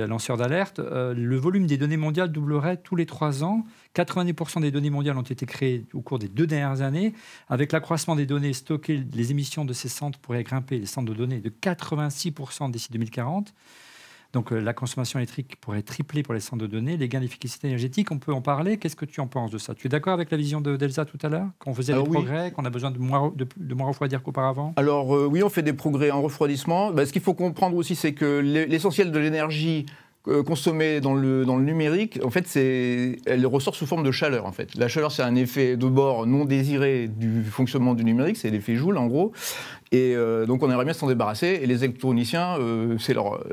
lanceurs 0.07 0.35
d'alerte. 0.35 0.79
Euh, 0.79 1.13
le 1.13 1.37
volume 1.37 1.67
des 1.67 1.77
données 1.77 1.95
mondiales 1.95 2.33
doublerait 2.33 2.75
tous 2.75 2.97
les 2.97 3.05
trois 3.05 3.45
ans. 3.45 3.63
90% 3.95 4.61
des 4.61 4.71
données 4.71 4.89
mondiales 4.89 5.17
ont 5.17 5.21
été 5.21 5.45
créées 5.45 5.85
au 5.93 6.01
cours 6.01 6.19
des 6.19 6.27
deux 6.27 6.47
dernières 6.47 6.81
années. 6.81 7.13
Avec 7.47 7.71
l'accroissement 7.71 8.17
des 8.17 8.25
données 8.25 8.51
stockées, 8.51 9.03
les 9.13 9.31
émissions 9.31 9.63
de 9.63 9.71
ces 9.71 9.87
centres 9.87 10.19
pourraient 10.19 10.43
grimper, 10.43 10.79
les 10.79 10.85
centres 10.85 11.09
de 11.09 11.17
données, 11.17 11.39
de 11.39 11.49
86% 11.49 12.71
d'ici 12.71 12.91
2040. 12.91 13.53
Donc 14.33 14.51
euh, 14.51 14.59
la 14.59 14.73
consommation 14.73 15.19
électrique 15.19 15.59
pourrait 15.59 15.81
tripler 15.81 16.23
pour 16.23 16.33
les 16.33 16.39
centres 16.39 16.61
de 16.61 16.67
données. 16.67 16.97
Les 16.97 17.09
gains 17.09 17.19
d'efficacité 17.19 17.67
énergétique, 17.67 18.11
on 18.11 18.19
peut 18.19 18.33
en 18.33 18.41
parler. 18.41 18.77
Qu'est-ce 18.77 18.95
que 18.95 19.05
tu 19.05 19.19
en 19.19 19.27
penses 19.27 19.51
de 19.51 19.57
ça? 19.57 19.75
Tu 19.75 19.87
es 19.87 19.89
d'accord 19.89 20.13
avec 20.13 20.31
la 20.31 20.37
vision 20.37 20.61
d'Elsa 20.61 21.05
tout 21.05 21.17
à 21.21 21.29
l'heure? 21.29 21.47
Qu'on 21.59 21.73
faisait 21.73 21.93
des 21.93 22.03
progrès, 22.03 22.51
qu'on 22.51 22.65
a 22.65 22.69
besoin 22.69 22.91
de 22.91 22.99
moins, 22.99 23.33
de, 23.35 23.73
moins 23.73 23.87
refroidir 23.87 24.23
qu'auparavant? 24.23 24.73
Alors 24.77 25.15
euh, 25.15 25.25
oui, 25.25 25.43
on 25.43 25.49
fait 25.49 25.63
des 25.63 25.73
progrès 25.73 26.11
en 26.11 26.21
refroidissement. 26.21 26.91
Bah, 26.91 27.05
ce 27.05 27.11
qu'il 27.11 27.21
faut 27.21 27.33
comprendre 27.33 27.75
aussi, 27.75 27.95
c'est 27.95 28.13
que 28.13 28.39
l'essentiel 28.39 29.11
de 29.11 29.19
l'énergie 29.19 29.85
consommée 30.23 31.01
dans 31.01 31.15
le, 31.15 31.45
dans 31.45 31.57
le 31.57 31.63
numérique, 31.63 32.19
en 32.23 32.29
fait, 32.29 32.55
elle 33.25 33.45
ressort 33.45 33.75
sous 33.75 33.85
forme 33.85 34.03
de 34.03 34.11
chaleur. 34.11 34.45
En 34.45 34.51
fait. 34.51 34.75
La 34.75 34.87
chaleur, 34.87 35.11
c'est 35.11 35.23
un 35.23 35.35
effet 35.35 35.77
de 35.77 35.87
bord 35.87 36.27
non 36.27 36.45
désiré 36.45 37.07
du 37.07 37.43
fonctionnement 37.43 37.93
du 37.93 38.03
numérique, 38.03 38.37
c'est 38.37 38.49
l'effet 38.49 38.75
Joule 38.75 38.97
en 38.97 39.07
gros. 39.07 39.31
Et 39.91 40.15
euh, 40.15 40.45
donc 40.45 40.63
on 40.63 40.69
aimerait 40.69 40.85
bien 40.85 40.93
s'en 40.93 41.07
débarrasser. 41.07 41.59
Et 41.61 41.65
les 41.65 41.83
électroniciens, 41.83 42.57
euh, 42.59 42.97
c'est 42.99 43.13
leur, 43.13 43.43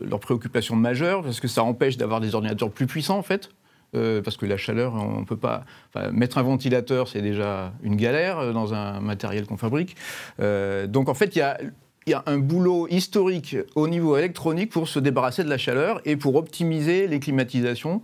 leur, 0.00 0.20
préoccupation 0.20 0.76
majeure, 0.76 1.22
parce 1.22 1.40
que 1.40 1.48
ça 1.48 1.62
empêche 1.64 1.96
d'avoir 1.96 2.20
des 2.20 2.34
ordinateurs 2.34 2.70
plus 2.70 2.86
puissants, 2.86 3.18
en 3.18 3.22
fait. 3.22 3.50
parce 3.92 4.36
que 4.36 4.46
la 4.46 4.56
chaleur, 4.56 4.94
on 4.94 5.20
ne 5.20 5.24
peut 5.24 5.36
pas. 5.36 5.64
mettre 6.12 6.38
un 6.38 6.42
ventilateur, 6.42 7.08
c'est 7.08 7.20
déjà 7.20 7.72
une 7.82 7.96
galère 7.96 8.52
dans 8.54 8.72
un 8.72 9.00
matériel 9.00 9.46
qu'on 9.46 9.58
fabrique. 9.58 9.96
donc 10.38 11.08
en 11.08 11.14
fait, 11.14 11.36
il 11.36 11.40
y 11.40 11.42
a 11.42 11.58
il 12.06 12.10
y 12.10 12.14
a 12.14 12.22
un 12.26 12.38
boulot 12.38 12.88
historique 12.88 13.56
au 13.74 13.88
niveau 13.88 14.16
électronique 14.16 14.70
pour 14.70 14.88
se 14.88 14.98
débarrasser 14.98 15.44
de 15.44 15.48
la 15.48 15.58
chaleur 15.58 16.00
et 16.04 16.16
pour 16.16 16.36
optimiser 16.36 17.06
les 17.06 17.20
climatisations. 17.20 18.02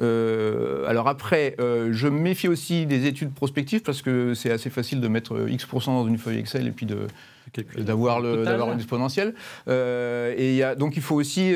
Euh, 0.00 0.88
alors 0.88 1.06
après, 1.08 1.54
euh, 1.60 1.90
je 1.92 2.08
me 2.08 2.18
méfie 2.18 2.48
aussi 2.48 2.86
des 2.86 3.06
études 3.06 3.32
prospectives 3.32 3.82
parce 3.82 4.02
que 4.02 4.34
c'est 4.34 4.50
assez 4.50 4.70
facile 4.70 5.00
de 5.00 5.08
mettre 5.08 5.48
X% 5.48 5.86
dans 5.86 6.06
une 6.08 6.18
feuille 6.18 6.38
Excel 6.38 6.66
et 6.66 6.72
puis 6.72 6.86
de, 6.86 7.06
d'avoir 7.78 8.24
une 8.24 8.78
exponentielle. 8.78 9.34
Euh, 9.68 10.34
et 10.36 10.56
y 10.56 10.62
a, 10.62 10.74
donc 10.74 10.96
il 10.96 11.02
faut 11.02 11.14
aussi 11.14 11.54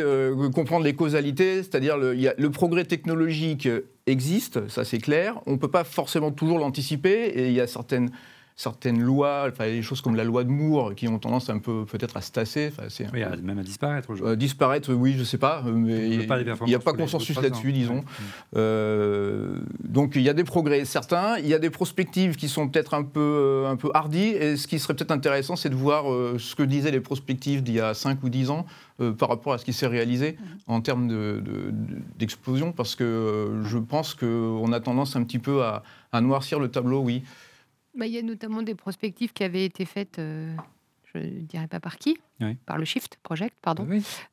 comprendre 0.54 0.84
les 0.84 0.94
causalités, 0.94 1.62
c'est-à-dire 1.62 1.96
le, 1.96 2.14
le 2.14 2.50
progrès 2.50 2.84
technologique 2.84 3.68
existe, 4.06 4.68
ça 4.68 4.84
c'est 4.84 4.98
clair. 4.98 5.40
On 5.46 5.52
ne 5.52 5.56
peut 5.56 5.70
pas 5.70 5.84
forcément 5.84 6.30
toujours 6.30 6.58
l'anticiper 6.58 7.32
et 7.34 7.48
il 7.48 7.54
y 7.54 7.60
a 7.60 7.66
certaines 7.66 8.10
certaines 8.58 9.00
lois, 9.00 9.46
enfin, 9.48 9.66
des 9.66 9.82
choses 9.82 10.00
comme 10.00 10.16
la 10.16 10.24
loi 10.24 10.42
de 10.42 10.50
Moore, 10.50 10.96
qui 10.96 11.06
ont 11.06 11.20
tendance 11.20 11.48
un 11.48 11.60
peu 11.60 11.84
peut-être 11.84 12.16
à 12.16 12.20
se 12.20 12.32
tasser. 12.32 12.72
Enfin, 12.76 12.88
oui, 13.14 13.22
même 13.40 13.60
à 13.60 13.62
disparaître 13.62 14.10
aujourd'hui. 14.10 14.32
Euh, 14.32 14.36
disparaître, 14.36 14.92
oui, 14.92 15.12
je 15.12 15.20
ne 15.20 15.24
sais 15.24 15.38
pas, 15.38 15.62
mais 15.62 16.08
il 16.08 16.26
n'y 16.66 16.74
a 16.74 16.80
pas 16.80 16.92
consensus 16.92 17.40
là-dessus, 17.40 17.72
disons. 17.72 18.02
Euh, 18.56 19.60
donc 19.84 20.16
il 20.16 20.22
y 20.22 20.28
a 20.28 20.32
des 20.32 20.42
progrès 20.42 20.84
certains, 20.84 21.38
il 21.38 21.46
y 21.46 21.54
a 21.54 21.60
des 21.60 21.70
perspectives 21.70 22.34
qui 22.34 22.48
sont 22.48 22.68
peut-être 22.68 22.94
un 22.94 23.04
peu, 23.04 23.20
euh, 23.20 23.70
un 23.70 23.76
peu 23.76 23.90
hardies, 23.94 24.30
et 24.30 24.56
ce 24.56 24.66
qui 24.66 24.80
serait 24.80 24.94
peut-être 24.94 25.12
intéressant, 25.12 25.54
c'est 25.54 25.70
de 25.70 25.76
voir 25.76 26.06
ce 26.38 26.56
que 26.56 26.64
disaient 26.64 26.90
les 26.90 27.00
prospectives 27.00 27.62
d'il 27.62 27.74
y 27.74 27.80
a 27.80 27.94
5 27.94 28.24
ou 28.24 28.28
10 28.28 28.50
ans 28.50 28.66
par 29.18 29.28
rapport 29.28 29.52
à 29.52 29.58
ce 29.58 29.64
qui 29.64 29.72
s'est 29.72 29.86
réalisé 29.86 30.32
mmh. 30.32 30.72
en 30.72 30.80
termes 30.80 31.42
d'explosion, 32.18 32.72
parce 32.72 32.96
que 32.96 33.62
je 33.62 33.78
pense 33.78 34.14
qu'on 34.14 34.72
a 34.72 34.80
tendance 34.80 35.14
un 35.14 35.22
petit 35.22 35.38
peu 35.38 35.62
à, 35.62 35.84
à 36.10 36.20
noircir 36.20 36.58
le 36.58 36.66
tableau, 36.66 36.98
oui. 36.98 37.22
Bah, 37.98 38.06
il 38.06 38.12
y 38.12 38.18
a 38.18 38.22
notamment 38.22 38.62
des 38.62 38.76
prospectives 38.76 39.32
qui 39.32 39.42
avaient 39.42 39.64
été 39.64 39.84
faites, 39.84 40.20
euh, 40.20 40.54
je 41.12 41.18
ne 41.18 41.40
dirais 41.40 41.66
pas 41.66 41.80
par 41.80 41.98
qui, 41.98 42.16
par 42.64 42.78
le 42.78 42.84
Shift 42.84 43.18
Project, 43.24 43.56
pardon, 43.60 43.88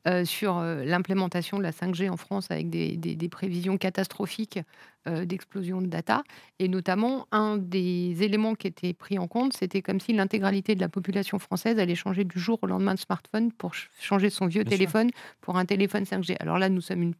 euh, 0.06 0.24
sur 0.24 0.58
euh, 0.58 0.84
l'implémentation 0.84 1.58
de 1.58 1.64
la 1.64 1.72
5G 1.72 2.08
en 2.08 2.16
France 2.16 2.48
avec 2.52 2.70
des, 2.70 2.96
des, 2.96 3.28
prévisions 3.28 3.76
catastrophiques 3.76 4.60
d'explosion 5.06 5.80
de 5.80 5.86
data. 5.86 6.24
Et 6.58 6.66
notamment, 6.66 7.28
un 7.30 7.58
des 7.58 8.24
éléments 8.24 8.56
qui 8.56 8.66
était 8.66 8.92
pris 8.92 9.20
en 9.20 9.28
compte, 9.28 9.52
c'était 9.52 9.80
comme 9.80 10.00
si 10.00 10.12
l'intégralité 10.12 10.74
de 10.74 10.80
la 10.80 10.88
population 10.88 11.38
française 11.38 11.78
allait 11.78 11.94
changer 11.94 12.24
du 12.24 12.40
jour 12.40 12.58
au 12.62 12.66
lendemain 12.66 12.94
de 12.94 12.98
smartphone 12.98 13.52
pour 13.52 13.72
changer 14.00 14.30
son 14.30 14.46
vieux 14.46 14.64
téléphone 14.64 15.10
pour 15.40 15.58
un 15.58 15.64
téléphone 15.64 16.02
5G. 16.02 16.36
Alors 16.40 16.58
là, 16.58 16.68
nous 16.68 16.80
sommes 16.80 17.02
une 17.02 17.14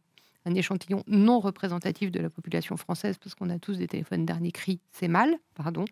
un 0.47 0.55
échantillon 0.55 1.03
non 1.07 1.39
représentatif 1.39 2.11
de 2.11 2.19
la 2.19 2.29
population 2.29 2.77
française, 2.77 3.17
parce 3.21 3.35
qu'on 3.35 3.49
a 3.49 3.59
tous 3.59 3.77
des 3.77 3.87
téléphones 3.87 4.25
dernier 4.25 4.51
cri, 4.51 4.79
c'est 4.91 5.07
mal, 5.07 5.35
pardon. 5.55 5.85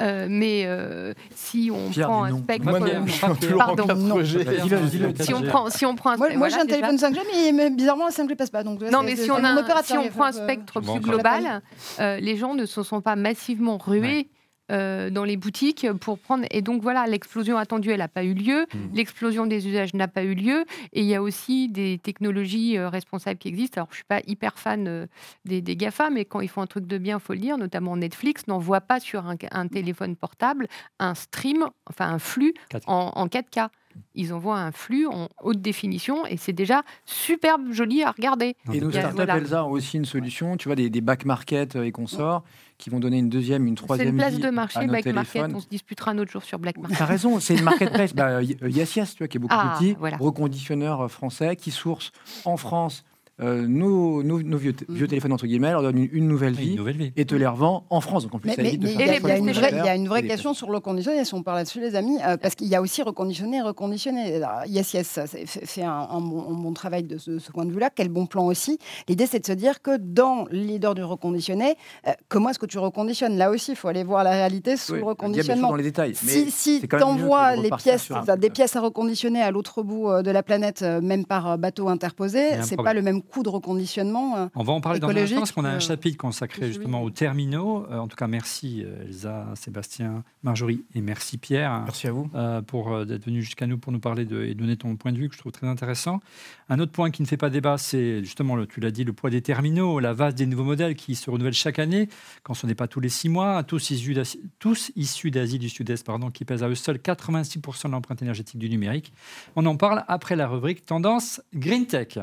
Euh, 0.00 0.26
mais 0.28 0.64
euh, 0.66 1.14
si 1.34 1.70
on 1.72 1.90
prend 1.90 2.24
un 2.24 2.38
spectre, 2.38 2.64
pardon, 3.56 3.94
non. 3.94 4.24
Si 4.24 5.32
on 5.32 5.42
prend, 5.42 5.70
si 5.70 5.86
on 5.86 5.94
prend 5.94 6.10
un, 6.10 6.16
moi, 6.16 6.28
moi 6.36 6.48
j'ai 6.48 6.58
un 6.58 6.66
téléphone 6.66 6.96
5G, 6.96 7.54
mais 7.54 7.70
bizarrement 7.70 8.06
la 8.06 8.10
5G 8.10 8.36
passe 8.36 8.50
pas. 8.50 8.62
Donc 8.62 8.82
non, 8.82 9.02
mais 9.02 9.16
si 9.16 9.30
on, 9.30 9.42
a, 9.42 9.82
si 9.82 9.96
on 9.96 10.08
prend 10.08 10.24
un 10.24 10.32
spectre 10.32 10.80
plus 10.80 11.00
global, 11.00 11.62
euh, 12.00 12.18
les 12.20 12.36
gens 12.36 12.54
ne 12.54 12.66
se 12.66 12.82
sont 12.82 13.00
pas 13.00 13.16
massivement 13.16 13.78
rués 13.78 14.28
euh, 14.72 15.10
dans 15.10 15.24
les 15.24 15.36
boutiques 15.36 15.86
pour 16.00 16.18
prendre. 16.18 16.44
Et 16.50 16.60
donc 16.60 16.82
voilà, 16.82 17.06
l'explosion 17.06 17.56
attendue, 17.56 17.90
elle 17.90 17.98
n'a 17.98 18.08
pas 18.08 18.24
eu 18.24 18.34
lieu. 18.34 18.62
Mmh. 18.62 18.78
L'explosion 18.94 19.46
des 19.46 19.68
usages 19.68 19.94
n'a 19.94 20.08
pas 20.08 20.24
eu 20.24 20.34
lieu. 20.34 20.64
Et 20.92 21.02
il 21.02 21.06
y 21.06 21.14
a 21.14 21.22
aussi 21.22 21.68
des 21.68 21.98
technologies 21.98 22.76
euh, 22.76 22.88
responsables 22.88 23.38
qui 23.38 23.48
existent. 23.48 23.78
Alors 23.78 23.88
je 23.90 23.96
suis 23.96 24.04
pas 24.04 24.20
hyper 24.26 24.58
fan 24.58 24.88
euh, 24.88 25.06
des, 25.44 25.62
des, 25.62 25.76
GAFA, 25.76 26.10
mais 26.10 26.24
quand 26.24 26.40
ils 26.40 26.48
font 26.48 26.62
un 26.62 26.66
truc 26.66 26.86
de 26.86 26.98
bien, 26.98 27.18
faut 27.18 27.34
le 27.34 27.38
dire. 27.38 27.58
Notamment 27.58 27.96
Netflix 27.96 28.46
n'envoie 28.48 28.80
pas 28.80 28.98
sur 28.98 29.24
un, 29.26 29.68
téléphone 29.68 30.16
portable 30.16 30.66
un 30.98 31.14
stream, 31.14 31.66
enfin 31.88 32.08
un 32.08 32.18
flux 32.18 32.54
en, 32.86 33.12
en 33.14 33.26
4K 33.26 33.68
ils 34.14 34.32
envoient 34.32 34.58
un 34.58 34.72
flux 34.72 35.06
en 35.06 35.28
haute 35.42 35.60
définition 35.60 36.26
et 36.26 36.36
c'est 36.36 36.52
déjà 36.52 36.82
superbe 37.04 37.72
joli 37.72 38.02
à 38.02 38.10
regarder. 38.10 38.56
Et 38.72 38.80
nos 38.80 38.90
startups, 38.90 39.22
Elsa, 39.28 39.64
ont 39.64 39.70
aussi 39.70 39.96
une 39.96 40.04
solution, 40.04 40.56
tu 40.56 40.68
vois, 40.68 40.76
des, 40.76 40.90
des 40.90 41.00
back 41.00 41.24
market 41.24 41.76
et 41.76 41.92
consorts 41.92 42.44
qui 42.78 42.90
vont 42.90 43.00
donner 43.00 43.18
une 43.18 43.28
deuxième, 43.28 43.66
une 43.66 43.74
troisième. 43.74 44.08
C'est 44.08 44.10
une 44.10 44.16
place 44.16 44.38
de 44.38 44.50
marché, 44.50 44.86
Black 44.86 45.06
Market. 45.06 45.46
On 45.54 45.60
se 45.60 45.68
disputera 45.68 46.10
un 46.10 46.18
autre 46.18 46.30
jour 46.30 46.42
sur 46.42 46.58
Black 46.58 46.76
Market. 46.78 46.98
T'as 46.98 47.06
raison, 47.06 47.40
c'est 47.40 47.54
une 47.54 47.64
marketplace. 47.64 48.14
bah, 48.14 48.42
Yes 48.42 48.96
Yes, 48.96 49.14
tu 49.14 49.18
vois, 49.18 49.28
qui 49.28 49.38
est 49.38 49.40
beaucoup 49.40 49.54
ah, 49.56 49.76
plus 49.78 49.94
petit, 49.94 50.16
reconditionneur 50.18 51.10
français, 51.10 51.56
qui 51.56 51.70
source 51.70 52.12
en 52.44 52.56
France 52.56 53.04
euh, 53.42 53.66
nos, 53.66 54.22
nos, 54.22 54.56
vieux, 54.56 54.74
vieux, 54.88 55.06
téléphones, 55.06 55.32
entre 55.32 55.46
guillemets, 55.46 55.70
leur 55.70 55.82
donne 55.82 55.98
une, 56.10 56.26
nouvelle, 56.26 56.54
vie, 56.54 56.78
et 57.16 57.26
te 57.26 57.34
les 57.34 57.46
revend 57.46 57.84
en 57.90 58.00
France. 58.00 58.22
Donc 58.24 58.34
en 58.34 58.38
plus, 58.38 58.50
mais, 58.56 58.72
il 58.72 58.90
y, 58.90 59.88
a 59.88 59.94
une 59.94 60.08
vraie 60.08 60.22
question 60.22 60.54
sur 60.54 60.70
le 60.70 60.76
reconditionné, 60.76 61.22
si 61.26 61.34
on 61.34 61.42
parle 61.42 61.58
là-dessus, 61.58 61.80
les 61.80 61.96
amis, 61.96 62.16
euh, 62.26 62.38
parce 62.38 62.54
qu'il 62.54 62.68
y 62.68 62.74
a 62.74 62.80
aussi 62.80 63.02
reconditionné 63.02 63.58
et 63.58 63.60
reconditionné. 63.60 64.40
yes, 64.68 64.94
yes, 64.94 65.06
ça 65.06 65.26
fait 65.26 65.82
un, 65.82 66.20
bon, 66.20 66.72
travail 66.72 67.02
de 67.02 67.18
ce, 67.18 67.32
point 67.52 67.66
de 67.66 67.72
vue-là. 67.72 67.90
Quel 67.94 68.08
bon 68.08 68.24
plan 68.24 68.46
aussi. 68.46 68.78
L'idée, 69.06 69.26
c'est 69.26 69.40
de 69.40 69.46
se 69.46 69.52
dire 69.52 69.82
que 69.82 69.98
dans 69.98 70.46
le 70.50 70.58
leader 70.58 70.94
du 70.94 71.04
reconditionné, 71.04 71.76
euh, 72.06 72.12
comment 72.30 72.48
est-ce 72.48 72.58
que 72.58 72.66
tu 72.66 72.78
reconditionnes? 72.78 73.36
Là 73.36 73.50
aussi, 73.50 73.72
il 73.72 73.76
faut 73.76 73.88
aller 73.88 74.04
voir 74.04 74.24
la 74.24 74.30
réalité 74.30 74.78
sous 74.78 74.94
le 74.94 75.04
reconditionnement. 75.04 75.68
Dans 75.68 75.76
les 75.76 75.82
détails. 75.82 76.14
si 76.14 76.50
si 76.50 76.80
tu 76.88 77.02
envoies 77.02 77.56
les 77.56 77.70
pièces, 77.70 78.10
des 78.38 78.50
pièces 78.50 78.76
à 78.76 78.80
reconditionner 78.80 79.42
à 79.42 79.50
l'autre 79.50 79.82
bout 79.82 80.22
de 80.22 80.30
la 80.30 80.42
planète, 80.42 80.80
même 80.80 81.26
par 81.26 81.58
bateau 81.58 81.88
interposé, 81.88 82.62
c'est 82.62 82.76
pas 82.76 82.94
le 82.94 83.02
même 83.02 83.20
coût 83.26 83.42
de 83.42 83.48
reconditionnement. 83.48 84.48
On 84.54 84.62
va 84.62 84.72
en 84.72 84.80
parler 84.80 85.00
dans 85.00 85.08
un 85.08 85.16
instant 85.16 85.38
parce 85.38 85.52
qu'on 85.52 85.64
a 85.64 85.70
un 85.70 85.80
chapitre 85.80 86.16
consacré 86.16 86.68
justement 86.68 87.02
aux 87.02 87.10
terminaux. 87.10 87.86
en 87.90 88.08
tout 88.08 88.16
cas, 88.16 88.26
merci 88.26 88.84
Elsa, 89.02 89.46
Sébastien, 89.54 90.24
Marjorie 90.42 90.84
et 90.94 91.00
merci 91.00 91.38
Pierre. 91.38 91.82
Merci 91.84 92.08
à 92.08 92.12
vous. 92.12 92.30
pour 92.66 93.04
d'être 93.04 93.24
venu 93.24 93.42
jusqu'à 93.42 93.66
nous 93.66 93.78
pour 93.78 93.92
nous 93.92 94.00
parler 94.00 94.24
de, 94.24 94.44
et 94.44 94.54
donner 94.54 94.76
ton 94.76 94.96
point 94.96 95.12
de 95.12 95.18
vue 95.18 95.28
que 95.28 95.34
je 95.34 95.40
trouve 95.40 95.52
très 95.52 95.66
intéressant. 95.66 96.20
Un 96.68 96.78
autre 96.80 96.92
point 96.92 97.10
qui 97.10 97.22
ne 97.22 97.26
fait 97.26 97.36
pas 97.36 97.50
débat, 97.50 97.78
c'est 97.78 98.24
justement, 98.24 98.64
tu 98.66 98.80
l'as 98.80 98.90
dit, 98.90 99.04
le 99.04 99.12
poids 99.12 99.30
des 99.30 99.42
terminaux, 99.42 100.00
la 100.00 100.12
vase 100.12 100.34
des 100.34 100.46
nouveaux 100.46 100.64
modèles 100.64 100.94
qui 100.94 101.14
se 101.14 101.30
renouvellent 101.30 101.52
chaque 101.52 101.78
année, 101.78 102.08
quand 102.42 102.54
ce 102.54 102.66
n'est 102.66 102.74
pas 102.74 102.88
tous 102.88 103.00
les 103.00 103.08
six 103.08 103.28
mois, 103.28 103.62
tous 103.62 103.90
issus 103.90 105.30
d'Asie 105.30 105.58
du 105.58 105.68
Sud-Est, 105.68 106.04
pardon, 106.04 106.30
qui 106.30 106.44
pèsent 106.44 106.62
à 106.62 106.68
eux 106.68 106.74
seuls 106.74 106.98
86% 106.98 107.86
de 107.86 107.92
l'empreinte 107.92 108.22
énergétique 108.22 108.58
du 108.58 108.68
numérique. 108.68 109.12
On 109.54 109.66
en 109.66 109.76
parle 109.76 110.04
après 110.08 110.36
la 110.36 110.48
rubrique 110.48 110.86
Tendance 110.86 111.40
Green 111.54 111.86
Tech. 111.86 112.18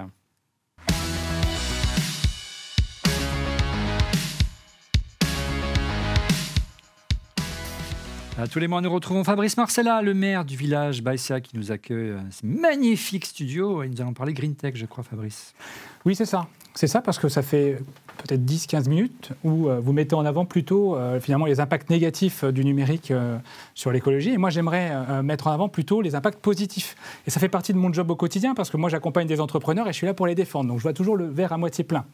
Tous 8.51 8.59
les 8.59 8.67
mois, 8.67 8.81
nous 8.81 8.91
retrouvons 8.91 9.23
Fabrice 9.23 9.57
Marcella, 9.57 10.01
le 10.01 10.13
maire 10.13 10.43
du 10.43 10.57
village 10.57 11.03
Baïsia, 11.03 11.39
qui 11.39 11.55
nous 11.55 11.71
accueille 11.71 12.11
à 12.11 12.31
ce 12.31 12.45
magnifique 12.45 13.25
studio. 13.25 13.83
Et 13.83 13.89
nous 13.89 14.01
allons 14.01 14.13
parler 14.13 14.33
Green 14.33 14.55
Tech, 14.55 14.75
je 14.75 14.85
crois, 14.85 15.03
Fabrice. 15.03 15.53
Oui, 16.05 16.15
c'est 16.15 16.25
ça. 16.25 16.47
C'est 16.75 16.87
ça 16.87 17.01
parce 17.01 17.19
que 17.19 17.29
ça 17.29 17.43
fait 17.43 17.77
peut-être 18.17 18.41
10-15 18.41 18.89
minutes 18.89 19.31
où 19.43 19.67
euh, 19.69 19.79
vous 19.79 19.93
mettez 19.93 20.15
en 20.15 20.25
avant 20.25 20.45
plutôt 20.45 20.95
euh, 20.95 21.19
finalement 21.19 21.45
les 21.45 21.59
impacts 21.59 21.89
négatifs 21.89 22.43
euh, 22.43 22.51
du 22.51 22.63
numérique 22.63 23.13
sur 23.75 23.91
l'écologie. 23.91 24.31
Et 24.31 24.37
moi, 24.37 24.49
j'aimerais 24.49 25.23
mettre 25.23 25.47
en 25.47 25.51
avant 25.51 25.69
plutôt 25.69 26.01
les 26.01 26.15
impacts 26.15 26.39
positifs. 26.39 26.95
Et 27.27 27.31
ça 27.31 27.39
fait 27.39 27.49
partie 27.49 27.73
de 27.73 27.77
mon 27.77 27.91
job 27.91 28.09
au 28.09 28.15
quotidien 28.15 28.53
parce 28.53 28.69
que 28.69 28.77
moi, 28.77 28.89
j'accompagne 28.89 29.27
des 29.27 29.39
entrepreneurs 29.39 29.87
et 29.87 29.91
je 29.91 29.97
suis 29.97 30.07
là 30.07 30.13
pour 30.13 30.27
les 30.27 30.35
défendre. 30.35 30.69
Donc, 30.69 30.77
je 30.77 30.83
vois 30.83 30.93
toujours 30.93 31.17
le 31.17 31.27
verre 31.27 31.53
à 31.53 31.57
moitié 31.57 31.83
plein. 31.83 32.05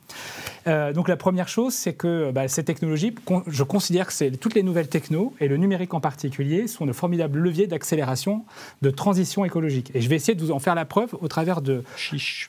donc, 0.94 1.08
la 1.08 1.18
première 1.18 1.48
chose, 1.48 1.74
c'est 1.74 1.94
que 1.94 2.32
bah, 2.32 2.48
ces 2.48 2.64
technologies, 2.64 3.14
je 3.48 3.64
considère 3.64 4.08
que 4.08 4.14
c'est 4.14 4.32
toutes 4.32 4.56
les 4.56 4.64
nouvelles 4.64 4.88
technos 4.88 5.34
et 5.40 5.48
le 5.48 5.58
numérique 5.58 5.94
en 5.94 6.00
particulier 6.00 6.68
sont 6.68 6.86
de 6.86 6.94
formidables 6.94 7.40
leviers 7.40 7.68
d'accélération 7.68 8.46
de 8.82 8.90
transition 8.90 9.46
écologique. 9.46 9.92
Et 9.94 10.02
je 10.02 10.10
vais 10.10 10.16
essayer 10.16 10.36
de 10.36 10.42
vous 10.42 10.52
en 10.52 10.60
faire 10.60 10.76
la 10.76 10.86
preuve 10.86 11.16
au 11.22 11.28
travers 11.28 11.62
de, 11.62 11.84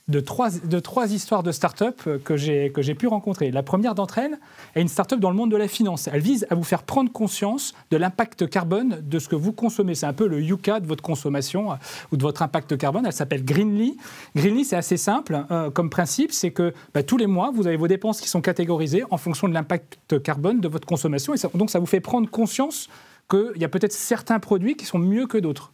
de, 0.09 0.21
trois, 0.21 0.51
de 0.51 0.79
trois 0.81 1.13
histoires 1.13 1.30
de 1.43 1.53
start-up 1.53 2.03
que 2.25 2.37
j'ai 2.37 2.95
pu 2.95 3.07
rencontrer. 3.07 3.51
La 3.51 3.63
première 3.63 3.95
d'entre 3.95 4.19
elles 4.19 4.39
est 4.75 4.81
une 4.81 4.89
start-up 4.89 5.21
dans 5.21 5.31
le 5.31 5.37
monde 5.37 5.51
de 5.51 5.57
la 5.57 5.69
finance. 5.69 6.09
Elle 6.13 6.21
vise 6.21 6.47
à 6.51 6.55
vous 6.55 6.65
faire 6.65 6.83
prendre 6.83 7.11
conscience 7.13 7.73
de 7.91 7.97
l'impact 7.97 8.49
carbone 8.49 9.01
de 9.03 9.19
ce 9.19 9.29
que 9.29 9.37
vous 9.37 9.53
consommez. 9.53 9.95
C'est 9.95 10.07
un 10.07 10.13
peu 10.13 10.27
le 10.27 10.41
Yuka 10.43 10.81
de 10.81 10.87
votre 10.87 11.03
consommation 11.03 11.73
euh, 11.73 11.77
ou 12.13 12.17
de 12.17 12.23
votre 12.23 12.43
impact 12.43 12.77
carbone. 12.77 13.07
Elle 13.07 13.13
s'appelle 13.13 13.45
Greenly. 13.45 13.97
Greenly, 14.35 14.65
c'est 14.65 14.77
assez 14.77 14.97
simple 14.97 15.45
euh, 15.51 15.71
comme 15.71 15.91
principe. 15.91 16.33
C'est 16.33 16.51
que 16.51 16.75
bah, 16.93 17.03
tous 17.03 17.17
les 17.17 17.27
mois, 17.27 17.53
vous 17.55 17.67
avez 17.67 17.77
vos 17.77 17.89
dépenses 17.89 18.21
qui 18.21 18.29
sont 18.29 18.41
catégorisées 18.41 19.05
en 19.11 19.17
fonction 19.17 19.49
de 19.49 19.55
l'impact 19.55 20.23
carbone 20.23 20.61
de 20.61 20.69
votre 20.69 20.87
consommation. 20.87 21.35
Et 21.35 21.39
donc, 21.55 21.71
ça 21.71 21.79
vous 21.79 21.87
fait 21.87 22.01
prendre 22.01 22.29
conscience 22.29 22.89
qu'il 23.31 23.61
y 23.61 23.65
a 23.65 23.69
peut-être 23.69 23.93
certains 23.93 24.41
produits 24.41 24.77
qui 24.77 24.85
sont 24.85 24.99
mieux 24.99 25.27
que 25.27 25.39
d'autres. 25.39 25.73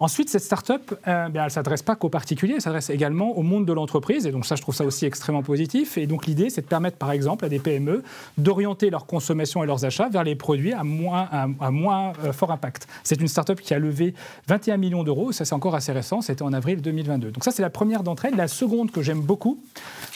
Ensuite, 0.00 0.30
cette 0.30 0.42
start-up, 0.42 0.94
euh, 1.08 1.28
elle 1.34 1.42
ne 1.42 1.48
s'adresse 1.48 1.82
pas 1.82 1.96
qu'aux 1.96 2.08
particuliers, 2.08 2.54
elle 2.56 2.62
s'adresse 2.62 2.88
également 2.88 3.36
au 3.36 3.42
monde 3.42 3.66
de 3.66 3.72
l'entreprise. 3.72 4.26
Et 4.26 4.30
donc 4.30 4.46
ça, 4.46 4.54
je 4.54 4.62
trouve 4.62 4.74
ça 4.74 4.84
aussi 4.84 5.06
extrêmement 5.06 5.42
positif. 5.42 5.98
Et 5.98 6.06
donc 6.06 6.26
l'idée, 6.26 6.50
c'est 6.50 6.60
de 6.60 6.66
permettre, 6.66 6.96
par 6.96 7.10
exemple, 7.10 7.44
à 7.44 7.48
des 7.48 7.58
PME 7.58 8.04
d'orienter 8.36 8.90
leur 8.90 9.06
consommation 9.06 9.64
et 9.64 9.66
leurs 9.66 9.84
achats 9.84 10.08
vers 10.08 10.22
les 10.22 10.36
produits 10.36 10.72
à 10.72 10.84
moins, 10.84 11.28
à, 11.32 11.70
moins 11.72 12.12
euh, 12.24 12.32
fort 12.32 12.52
impact. 12.52 12.86
C'est 13.02 13.20
une 13.20 13.26
start-up 13.26 13.60
qui 13.60 13.74
a 13.74 13.80
levé 13.80 14.14
21 14.46 14.76
millions 14.76 15.02
d'euros. 15.02 15.32
Ça, 15.32 15.44
c'est 15.44 15.54
encore 15.54 15.74
assez 15.74 15.90
récent. 15.90 16.20
C'était 16.20 16.42
en 16.42 16.52
avril 16.52 16.80
2022. 16.80 17.32
Donc 17.32 17.42
ça, 17.42 17.50
c'est 17.50 17.62
la 17.62 17.70
première 17.70 18.04
d'entre 18.04 18.26
elles. 18.26 18.36
La 18.36 18.48
seconde 18.48 18.92
que 18.92 19.02
j'aime 19.02 19.20
beaucoup, 19.20 19.60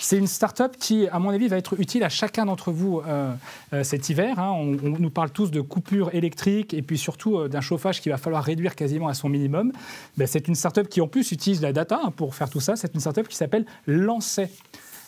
c'est 0.05 0.19
une 0.19 0.27
start-up 0.27 0.77
qui, 0.79 1.09
à 1.09 1.19
mon 1.19 1.31
avis, 1.31 1.49
va 1.49 1.57
être 1.57 1.79
utile 1.81 2.05
à 2.05 2.09
chacun 2.09 2.47
d'entre 2.47 2.73
vous 2.73 3.01
euh, 3.07 3.35
cet 3.83 4.09
hiver. 4.09 4.39
Hein. 4.39 4.51
On, 4.51 4.65
nous 4.99 5.11
parle 5.11 5.31
tous 5.31 5.51
de 5.51 5.61
coupures 5.61 6.15
électriques 6.15 6.75
et 6.75 6.83
puis 6.83 6.99
surtout 6.99 7.49
d'un 7.49 7.61
chauffage 7.61 8.01
qu'il 8.01 8.13
va 8.13 8.19
falloir 8.19 8.43
réduire 8.45 8.75
quasiment 8.75 9.09
à 9.09 9.15
son 9.15 9.29
minimum. 9.29 9.73
Ben, 10.17 10.27
c'est 10.27 10.49
une 10.49 10.55
startup 10.55 10.89
qui 10.89 11.01
en 11.01 11.09
plus 11.09 11.33
utilise 11.33 11.63
la 11.63 11.73
data 11.73 12.01
pour 12.17 12.35
faire 12.35 12.51
tout 12.51 12.61
ça. 12.61 12.77
C'est 12.77 12.95
une 12.95 13.01
startup 13.01 13.29
qui 13.29 13.37
s'appelle 13.37 13.65
Lancet. 13.87 14.51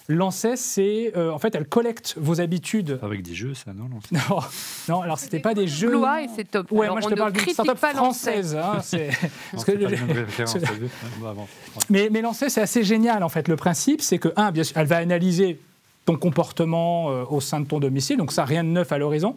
Lancet, 0.08 0.56
c'est 0.56 1.12
euh, 1.16 1.30
en 1.30 1.38
fait, 1.38 1.54
elle 1.54 1.66
collecte 1.66 2.14
vos 2.18 2.40
habitudes. 2.40 2.98
Avec 3.02 3.22
des 3.22 3.34
jeux, 3.34 3.54
ça, 3.54 3.72
non 3.72 3.88
Non, 4.12 4.40
non 4.88 5.00
alors 5.00 5.18
c'était 5.18 5.40
pas 5.40 5.54
des 5.54 5.66
jeux. 5.66 5.92
Loi 5.92 6.22
et 6.22 6.28
c'est 6.34 6.50
top. 6.50 6.70
Ouais, 6.70 6.88
moi 6.88 7.00
je 7.00 7.08
te 7.08 7.14
parle 7.14 7.32
d'une 7.32 7.52
startup 7.52 7.78
française. 7.78 8.54
Hein, 8.54 8.80
mais, 11.88 12.08
mais 12.10 12.20
Lancet, 12.20 12.50
c'est 12.50 12.60
assez 12.60 12.84
génial 12.84 13.22
en 13.22 13.30
fait. 13.30 13.48
Le 13.48 13.56
principe, 13.56 14.02
c'est 14.02 14.18
que 14.18 14.28
un, 14.36 14.52
bien 14.52 14.64
sûr, 14.64 14.76
elle 14.76 14.86
va 14.86 14.98
analyser 14.98 15.58
ton 16.04 16.16
comportement 16.16 17.10
euh, 17.10 17.24
au 17.30 17.40
sein 17.40 17.60
de 17.60 17.66
ton 17.66 17.80
domicile, 17.80 18.18
donc 18.18 18.30
ça 18.32 18.44
rien 18.44 18.62
de 18.62 18.68
neuf 18.68 18.92
à 18.92 18.98
l'horizon. 18.98 19.36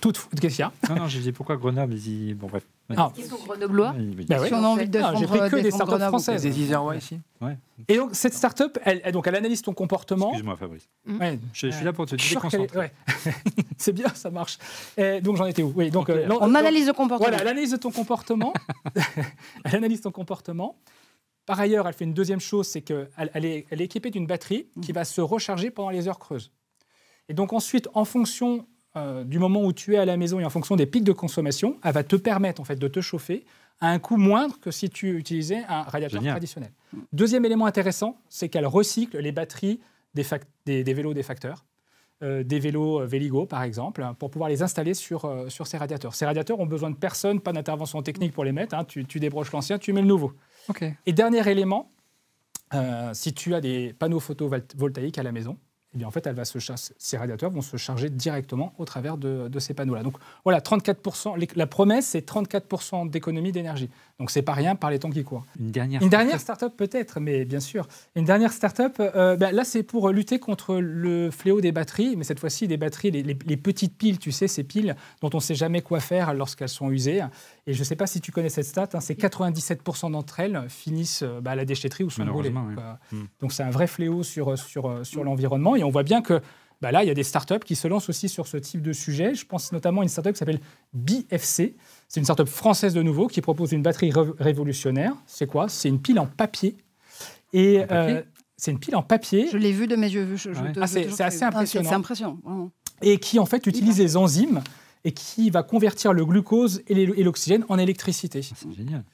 Toute... 0.00 0.28
Qu'est-ce 0.40 0.56
qu'il 0.56 0.62
y 0.62 0.62
a? 0.62 0.72
Non, 0.88 1.02
non, 1.02 1.08
j'ai 1.08 1.20
dit 1.20 1.32
pourquoi 1.32 1.56
Grenoble? 1.56 1.94
Bon, 2.36 2.46
bref. 2.46 2.62
Ah. 2.96 3.12
Ils 3.18 3.24
sont 3.24 3.36
grenoblois 3.36 3.94
bah 4.28 4.46
Si 4.46 4.54
on 4.54 4.64
a 4.64 4.68
envie 4.68 4.88
de 4.88 4.98
J'ai 5.18 5.26
pris 5.26 5.50
que 5.50 5.56
des 5.56 5.70
startups 5.70 6.04
françaises. 6.04 6.42
Des 6.42 6.58
Isérois 6.58 6.96
ici 6.96 7.20
ouais. 7.42 7.58
Et 7.86 7.96
donc, 7.96 8.14
cette 8.14 8.32
startup, 8.32 8.78
elle, 8.82 9.12
donc, 9.12 9.26
elle 9.26 9.36
analyse 9.36 9.60
ton 9.60 9.74
comportement. 9.74 10.28
Excuse-moi, 10.28 10.56
Fabrice. 10.56 10.88
Mmh. 11.04 11.20
Ouais. 11.20 11.38
Je, 11.52 11.68
suis 11.68 11.84
là 11.84 11.92
pour 11.92 12.06
te 12.06 12.16
déconcentrer. 12.16 12.78
Ouais. 12.78 12.92
C'est 13.76 13.92
bien, 13.92 14.08
ça 14.14 14.30
marche. 14.30 14.58
Et 14.96 15.20
donc, 15.20 15.36
j'en 15.36 15.44
étais 15.44 15.62
où? 15.62 15.72
Oui, 15.76 15.90
donc, 15.90 16.08
euh, 16.08 16.26
On 16.40 16.54
analyse 16.54 16.86
le 16.86 16.94
comportement. 16.94 17.28
Voilà, 17.28 17.42
elle 17.42 17.48
analyse 17.48 17.78
ton 17.78 17.90
comportement. 17.90 18.54
elle 19.64 19.76
analyse 19.76 20.00
ton 20.00 20.10
comportement. 20.10 20.76
Par 21.44 21.60
ailleurs, 21.60 21.86
elle 21.88 21.94
fait 21.94 22.04
une 22.04 22.14
deuxième 22.14 22.40
chose, 22.40 22.66
c'est 22.68 22.82
qu'elle 22.82 23.08
elle 23.16 23.44
est, 23.44 23.66
elle 23.70 23.80
est 23.80 23.84
équipée 23.84 24.10
d'une 24.10 24.26
batterie 24.26 24.66
qui 24.82 24.92
va 24.92 25.04
se 25.04 25.20
recharger 25.20 25.70
pendant 25.70 25.90
les 25.90 26.08
heures 26.08 26.18
creuses. 26.18 26.52
Et 27.28 27.34
donc 27.34 27.52
ensuite, 27.52 27.88
en 27.94 28.04
fonction 28.04 28.66
euh, 28.96 29.24
du 29.24 29.38
moment 29.38 29.64
où 29.64 29.72
tu 29.72 29.94
es 29.94 29.98
à 29.98 30.04
la 30.04 30.16
maison 30.16 30.40
et 30.40 30.44
en 30.44 30.50
fonction 30.50 30.76
des 30.76 30.86
pics 30.86 31.04
de 31.04 31.12
consommation, 31.12 31.76
elle 31.84 31.92
va 31.92 32.04
te 32.04 32.16
permettre 32.16 32.60
en 32.60 32.64
fait 32.64 32.76
de 32.76 32.88
te 32.88 33.00
chauffer 33.00 33.44
à 33.80 33.90
un 33.90 33.98
coût 33.98 34.16
moindre 34.16 34.58
que 34.60 34.70
si 34.70 34.88
tu 34.88 35.16
utilisais 35.16 35.62
un 35.68 35.82
radiateur 35.82 36.22
traditionnel. 36.22 36.72
Deuxième 37.12 37.44
élément 37.44 37.66
intéressant, 37.66 38.16
c'est 38.28 38.48
qu'elle 38.48 38.66
recycle 38.66 39.18
les 39.18 39.30
batteries 39.30 39.80
des, 40.14 40.92
vélos 40.94 41.14
des 41.14 41.22
facteurs. 41.22 41.64
Euh, 42.24 42.42
des 42.42 42.58
vélos 42.58 43.02
euh, 43.02 43.06
Véligo, 43.06 43.46
par 43.46 43.62
exemple, 43.62 44.04
pour 44.18 44.30
pouvoir 44.30 44.50
les 44.50 44.62
installer 44.62 44.94
sur, 44.94 45.30
sur 45.48 45.68
ces 45.68 45.76
radiateurs. 45.76 46.16
Ces 46.16 46.24
radiateurs 46.24 46.58
ont 46.58 46.66
besoin 46.66 46.90
de 46.90 46.96
personne, 46.96 47.40
pas 47.40 47.52
d'intervention 47.52 48.02
technique 48.02 48.32
pour 48.32 48.42
les 48.42 48.50
mettre. 48.50 48.74
Hein. 48.74 48.84
Tu, 48.84 49.04
débroches 49.04 49.52
l'ancien, 49.52 49.78
tu 49.78 49.92
mets 49.92 50.00
le 50.00 50.08
nouveau. 50.08 50.32
Et 51.06 51.12
dernier 51.12 51.48
élément, 51.48 51.92
si 53.12 53.32
tu 53.34 53.54
as 53.54 53.60
des 53.60 53.92
panneaux 53.92 54.18
photovoltaïques 54.18 55.18
à 55.18 55.22
la 55.22 55.30
maison, 55.30 55.56
eh 55.98 56.04
en 56.04 56.10
fait, 56.10 56.26
elle 56.26 56.34
va 56.34 56.44
se 56.44 56.58
ces 56.98 57.16
radiateurs 57.16 57.50
vont 57.50 57.62
se 57.62 57.76
charger 57.78 58.10
directement 58.10 58.74
au 58.78 58.84
travers 58.84 59.16
de, 59.16 59.58
ces 59.58 59.72
panneaux-là. 59.72 60.02
Donc 60.02 60.16
voilà, 60.44 60.60
34%, 60.60 61.56
la 61.56 61.66
promesse, 61.66 62.08
c'est 62.08 62.28
34% 62.28 63.08
d'économie 63.08 63.52
d'énergie. 63.52 63.88
Donc 64.18 64.30
c'est 64.30 64.42
pas 64.42 64.52
rien 64.52 64.76
par 64.76 64.90
les 64.90 64.98
temps 64.98 65.10
qui 65.10 65.24
courent. 65.24 65.46
Une 65.58 65.70
dernière, 65.70 66.02
Une 66.02 66.10
dernière 66.10 66.40
start-up 66.40 66.74
peut-être, 66.76 67.20
mais 67.20 67.44
bien 67.44 67.60
sûr. 67.60 67.88
Une 68.16 68.24
dernière 68.24 68.52
start-up, 68.52 68.96
euh, 68.98 69.36
ben 69.36 69.54
là 69.54 69.64
c'est 69.64 69.82
pour 69.82 70.10
lutter 70.10 70.38
contre 70.38 70.76
le 70.76 71.30
fléau 71.30 71.60
des 71.60 71.72
batteries, 71.72 72.16
mais 72.16 72.24
cette 72.24 72.40
fois-ci 72.40 72.68
des 72.68 72.76
batteries, 72.76 73.10
les, 73.10 73.56
petites 73.56 73.96
piles, 73.96 74.18
tu 74.18 74.30
sais, 74.30 74.48
ces 74.48 74.64
piles 74.64 74.94
dont 75.22 75.30
on 75.32 75.38
ne 75.38 75.42
sait 75.42 75.54
jamais 75.54 75.80
quoi 75.80 76.00
faire 76.00 76.34
lorsqu'elles 76.34 76.68
sont 76.68 76.90
usées. 76.90 77.22
Et 77.68 77.74
je 77.74 77.80
ne 77.80 77.84
sais 77.84 77.96
pas 77.96 78.06
si 78.06 78.22
tu 78.22 78.32
connais 78.32 78.48
cette 78.48 78.64
stat, 78.64 78.88
hein, 78.94 79.00
c'est 79.00 79.18
97% 79.18 80.10
d'entre 80.10 80.40
elles 80.40 80.64
finissent 80.70 81.22
euh, 81.22 81.42
bah, 81.42 81.50
à 81.50 81.54
la 81.54 81.66
déchetterie 81.66 82.02
ou 82.02 82.08
sont 82.08 82.24
brûlées. 82.24 82.48
Hmm. 82.50 83.26
Donc 83.40 83.52
c'est 83.52 83.62
un 83.62 83.68
vrai 83.68 83.86
fléau 83.86 84.22
sur, 84.22 84.58
sur, 84.58 85.04
sur 85.06 85.22
l'environnement. 85.22 85.76
Et 85.76 85.84
on 85.84 85.90
voit 85.90 86.02
bien 86.02 86.22
que 86.22 86.40
bah, 86.80 86.92
là, 86.92 87.04
il 87.04 87.08
y 87.08 87.10
a 87.10 87.14
des 87.14 87.24
startups 87.24 87.58
qui 87.58 87.76
se 87.76 87.86
lancent 87.86 88.08
aussi 88.08 88.30
sur 88.30 88.46
ce 88.46 88.56
type 88.56 88.80
de 88.80 88.94
sujet. 88.94 89.34
Je 89.34 89.44
pense 89.44 89.70
notamment 89.70 90.00
à 90.00 90.04
une 90.04 90.08
startup 90.08 90.32
qui 90.32 90.38
s'appelle 90.38 90.60
BFC. 90.94 91.76
C'est 92.08 92.20
une 92.20 92.24
startup 92.24 92.48
française 92.48 92.94
de 92.94 93.02
nouveau 93.02 93.26
qui 93.26 93.42
propose 93.42 93.72
une 93.72 93.82
batterie 93.82 94.12
révolutionnaire. 94.38 95.12
C'est 95.26 95.46
quoi? 95.46 95.68
C'est 95.68 95.90
une 95.90 96.00
pile 96.00 96.20
en 96.20 96.26
papier. 96.26 96.74
Et 97.52 97.84
euh, 97.90 98.22
c'est 98.56 98.70
une 98.70 98.78
pile 98.78 98.96
en 98.96 99.02
papier. 99.02 99.48
Je 99.52 99.58
l'ai 99.58 99.72
vu 99.72 99.86
de 99.86 99.96
mes 99.96 100.08
yeux. 100.08 100.26
Ah, 100.80 100.86
c'est 100.86 101.20
assez 101.20 101.44
impressionnant. 101.44 101.88
c'est 101.88 101.94
impressionnant. 101.94 102.38
Et 103.02 103.18
qui 103.18 103.38
en 103.38 103.46
fait 103.46 103.66
utilise 103.66 103.98
les 103.98 104.16
enzymes 104.16 104.62
et 105.04 105.12
qui 105.12 105.50
va 105.50 105.62
convertir 105.62 106.12
le 106.12 106.24
glucose 106.24 106.82
et 106.88 107.06
l'oxygène 107.24 107.64
en 107.68 107.78
électricité. 107.78 108.42
C'est 108.42 108.72
génial. 108.72 109.04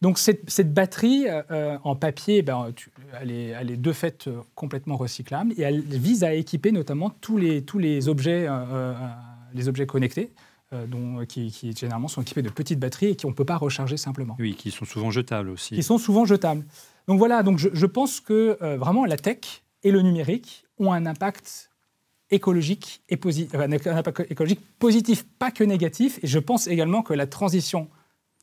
Donc 0.00 0.18
cette, 0.18 0.72
batterie 0.72 1.26
euh, 1.28 1.76
en 1.84 1.94
papier, 1.94 2.40
ben, 2.40 2.72
elle, 3.20 3.30
est, 3.30 3.76
de 3.76 3.92
fait 3.92 4.28
euh, 4.28 4.40
complètement 4.54 4.96
recyclable 4.96 5.52
et 5.58 5.62
elle 5.62 5.82
vise 5.82 6.24
à 6.24 6.32
équiper 6.32 6.72
notamment 6.72 7.10
tous 7.10 7.36
les, 7.36 7.62
tous 7.62 7.78
les, 7.78 8.08
objets, 8.08 8.46
euh, 8.48 8.94
les 9.54 9.68
objets 9.68 9.86
connectés. 9.86 10.32
Dont, 10.86 11.26
qui, 11.26 11.50
généralement 11.76 12.06
sont 12.06 12.22
équipés 12.22 12.42
de 12.42 12.48
petites 12.48 12.78
batteries 12.78 13.06
et 13.06 13.16
qu'on 13.16 13.30
ne 13.30 13.34
peut 13.34 13.44
pas 13.44 13.56
recharger 13.56 13.96
simplement. 13.96 14.36
Oui, 14.38 14.54
qui 14.54 14.70
sont 14.70 14.84
souvent 14.84 15.10
jetables 15.10 15.50
aussi. 15.50 15.74
Qui 15.74 15.82
sont 15.82 15.98
souvent 15.98 16.24
jetables. 16.24 16.64
Donc 17.08 17.18
voilà, 17.18 17.42
donc 17.42 17.58
je, 17.58 17.86
pense 17.86 18.20
que 18.20 18.56
vraiment 18.76 19.04
la 19.04 19.16
tech 19.16 19.64
et 19.82 19.90
le 19.90 20.00
numérique 20.00 20.64
ont 20.78 20.92
un 20.92 21.06
impact 21.06 21.69
écologique, 22.30 23.02
et 23.08 23.18
un 23.54 23.72
impact 23.72 24.30
écologique 24.30 24.60
positif, 24.78 25.24
pas 25.38 25.50
que 25.50 25.64
négatif. 25.64 26.18
Et 26.22 26.26
je 26.26 26.38
pense 26.38 26.66
également 26.66 27.02
que 27.02 27.14
la 27.14 27.26
transition 27.26 27.88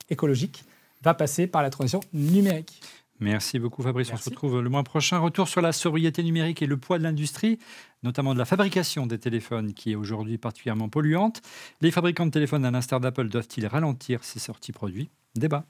écologique 0.09 0.63
va 1.03 1.13
passer 1.13 1.47
par 1.47 1.61
la 1.61 1.69
transition 1.69 1.99
numérique. 2.13 2.81
Merci 3.19 3.57
beaucoup 3.57 3.81
Fabrice. 3.81 4.11
On 4.13 4.17
se 4.17 4.29
retrouve 4.29 4.61
le 4.61 4.69
mois 4.69 4.83
prochain. 4.83 5.17
Retour 5.17 5.47
sur 5.47 5.61
la 5.61 5.71
sobriété 5.71 6.21
numérique 6.21 6.61
et 6.61 6.67
le 6.67 6.77
poids 6.77 6.99
de 6.99 7.03
l'industrie, 7.03 7.57
notamment 8.03 8.33
de 8.33 8.39
la 8.39 8.45
fabrication 8.45 9.07
des 9.07 9.17
téléphones 9.17 9.73
qui 9.73 9.91
est 9.91 9.95
aujourd'hui 9.95 10.37
particulièrement 10.37 10.87
polluante. 10.87 11.41
Les 11.81 11.89
fabricants 11.89 12.27
de 12.27 12.31
téléphones, 12.31 12.65
à 12.65 12.71
l'instar 12.71 12.99
d'Apple, 12.99 13.29
doivent-ils 13.29 13.65
ralentir 13.65 14.23
ces 14.23 14.39
sorties 14.39 14.71
produits? 14.71 15.09
Débat. 15.35 15.65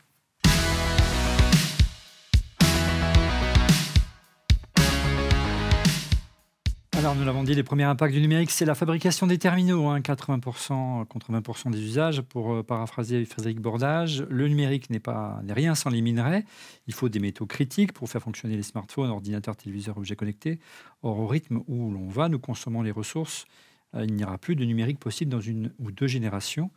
Alors, 7.07 7.15
nous 7.15 7.23
l'avons 7.23 7.45
dit, 7.45 7.55
les 7.55 7.63
premiers 7.63 7.85
impacts 7.85 8.13
du 8.13 8.19
numérique, 8.19 8.51
c'est 8.51 8.65
la 8.65 8.75
fabrication 8.75 9.27
des 9.27 9.37
terminaux, 9.37 9.95
80% 9.97 10.73
hein, 10.73 11.05
contre 11.05 11.31
20% 11.31 11.71
des 11.71 11.81
usages. 11.81 12.21
Pour 12.21 12.51
euh, 12.51 12.63
paraphraser 12.63 13.23
Frédéric 13.23 13.61
Bordage, 13.61 14.25
le 14.29 14.49
numérique 14.49 14.89
n'est 14.89 14.99
pas 14.99 15.41
rien 15.47 15.73
sans 15.73 15.89
les 15.89 16.01
minerais. 16.01 16.43
Il 16.85 16.93
faut 16.93 17.07
des 17.07 17.19
métaux 17.19 17.45
critiques 17.45 17.93
pour 17.93 18.09
faire 18.09 18.21
fonctionner 18.21 18.57
les 18.57 18.61
smartphones, 18.61 19.09
ordinateurs, 19.09 19.55
téléviseurs, 19.55 19.97
objets 19.97 20.17
connectés. 20.17 20.59
Or, 21.01 21.17
au 21.19 21.27
rythme 21.27 21.61
où 21.69 21.91
l'on 21.91 22.09
va, 22.09 22.27
nous 22.27 22.39
consommons 22.39 22.81
les 22.81 22.91
ressources. 22.91 23.45
Euh, 23.95 24.03
il 24.03 24.13
n'y 24.13 24.25
aura 24.25 24.37
plus 24.37 24.57
de 24.57 24.65
numérique 24.65 24.99
possible 24.99 25.31
dans 25.31 25.39
une 25.39 25.71
ou 25.79 25.91
deux 25.91 26.07
générations. 26.07 26.71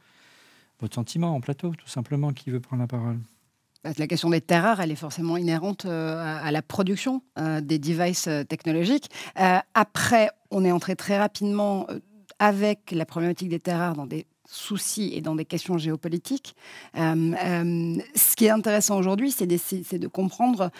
Votre 0.78 0.94
sentiment 0.94 1.34
en 1.34 1.40
plateau, 1.40 1.74
tout 1.74 1.88
simplement, 1.88 2.32
qui 2.32 2.50
veut 2.50 2.60
prendre 2.60 2.82
la 2.82 2.86
parole? 2.86 3.18
La 3.84 4.06
question 4.06 4.30
des 4.30 4.40
terres 4.40 4.64
rares, 4.64 4.80
elle 4.80 4.90
est 4.90 4.96
forcément 4.96 5.36
inhérente 5.36 5.84
euh, 5.84 6.38
à 6.42 6.50
la 6.50 6.62
production 6.62 7.22
euh, 7.38 7.60
des 7.60 7.78
devices 7.78 8.28
euh, 8.28 8.44
technologiques. 8.44 9.08
après, 9.74 10.30
on 10.50 10.64
est 10.64 10.72
entré 10.72 10.96
très 10.96 11.18
rapidement 11.18 11.86
avec 12.38 12.90
la 12.92 13.04
problématique 13.04 13.48
des 13.48 13.58
terres 13.58 13.78
rares 13.78 13.94
dans 13.94 14.06
des 14.06 14.26
soucis 14.46 15.12
et 15.14 15.20
dans 15.20 15.36
des 15.36 15.44
questions 15.44 15.78
géopolitiques. 15.78 16.56
ce 16.94 18.36
qui 18.36 18.46
est 18.46 18.50
intéressant 18.50 18.98
aujourd'hui, 18.98 19.30
c'est 19.30 19.46
de 19.46 20.08
comprendre 20.08 20.70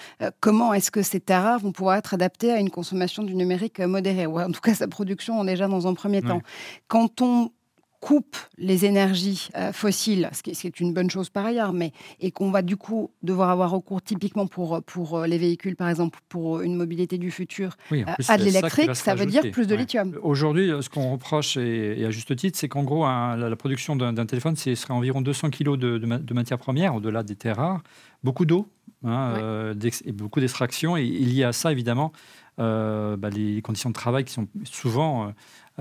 comment 0.41 0.75
est-ce 0.75 0.91
que 0.91 1.03
ces 1.03 1.21
terres 1.21 1.45
rares 1.45 1.61
vont 1.61 1.71
pouvoir 1.71 1.97
être 1.97 2.15
adaptées 2.15 2.51
à 2.51 2.59
une 2.59 2.71
consommation 2.71 3.23
du 3.23 3.37
numérique 3.37 3.79
modérée, 3.79 4.27
ou 4.27 4.41
en 4.41 4.51
tout 4.51 4.61
cas 4.61 4.75
sa 4.75 4.89
production 4.89 5.45
déjà 5.45 5.69
dans 5.69 5.87
un 5.87 5.95
premier 5.95 6.21
temps. 6.21 6.43
Quand 6.89 7.21
on 7.23 7.53
coupe 8.01 8.37
les 8.57 8.87
énergies 8.87 9.49
euh, 9.57 9.73
fossiles, 9.73 10.31
ce 10.33 10.43
qui, 10.43 10.51
est 10.51 10.81
une 10.81 10.95
bonne 10.95 11.11
chose 11.11 11.29
par 11.29 11.45
ailleurs, 11.45 11.73
mais 11.73 11.93
et 12.21 12.31
qu'on 12.31 12.51
va 12.51 12.63
du 12.63 12.77
coup 12.77 13.11
devoir 13.23 13.51
avoir 13.51 13.71
recours 13.71 14.01
typiquement 14.01 14.47
pour, 14.47 14.83
pour 14.83 15.19
euh, 15.19 15.27
les 15.27 15.37
véhicules, 15.37 15.77
par 15.77 15.89
exemple, 15.89 16.19
pour 16.29 16.63
une 16.63 16.77
mobilité 16.77 17.19
du 17.19 17.31
futur, 17.31 17.77
euh, 17.93 18.03
à 18.29 18.39
de 18.39 18.45
l'électrique, 18.45 18.97
ça, 18.97 19.15
veut 19.15 19.27
dire 19.27 19.43
plus 19.51 19.67
de 19.67 19.75
lithium. 19.75 20.19
Aujourd'hui, 20.23 20.71
ce 20.81 20.89
qu'on 20.89 21.13
reproche, 21.13 21.57
et, 21.59 22.05
à 22.05 22.11
juste 22.11 22.35
titre, 22.37 22.59
c'est 22.59 22.69
qu'en 22.69 22.85
gros, 22.85 23.05
la, 23.05 23.57
production 23.57 23.97
d'un 23.97 24.27
téléphone, 24.27 24.57
ce 24.57 24.75
serait 24.75 24.95
environ 24.95 25.21
200 25.21 25.51
kg 25.51 25.77
de, 25.77 25.99
de, 25.99 26.35
matières 26.35 26.59
premières, 26.59 26.95
au-delà 26.95 27.23
des 27.23 27.37
terres 27.37 27.57
rares, 27.57 27.83
beaucoup 28.25 28.47
d'eau, 28.47 28.67
hein, 29.05 29.75
et 30.07 30.13
beaucoup 30.13 30.41
d'extraction, 30.41 30.97
et 30.97 31.05
il 31.05 31.35
y 31.35 31.45
a 31.45 31.53
ça, 31.53 31.71
évidemment, 31.71 32.13
bah, 32.57 33.29
les 33.31 33.61
conditions 33.63 33.91
de 33.91 33.95
travail 33.95 34.25
qui 34.25 34.33
sont 34.33 34.49
souvent 34.65 35.29
euh, 35.29 35.31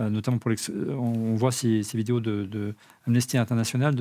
notamment 0.10 0.38
pour 0.38 0.52
on 0.90 1.36
voit 1.36 1.52
ces, 1.52 1.82
vidéos 1.94 2.20
de, 2.20 2.76
Amnesty 3.08 3.38
International 3.38 3.96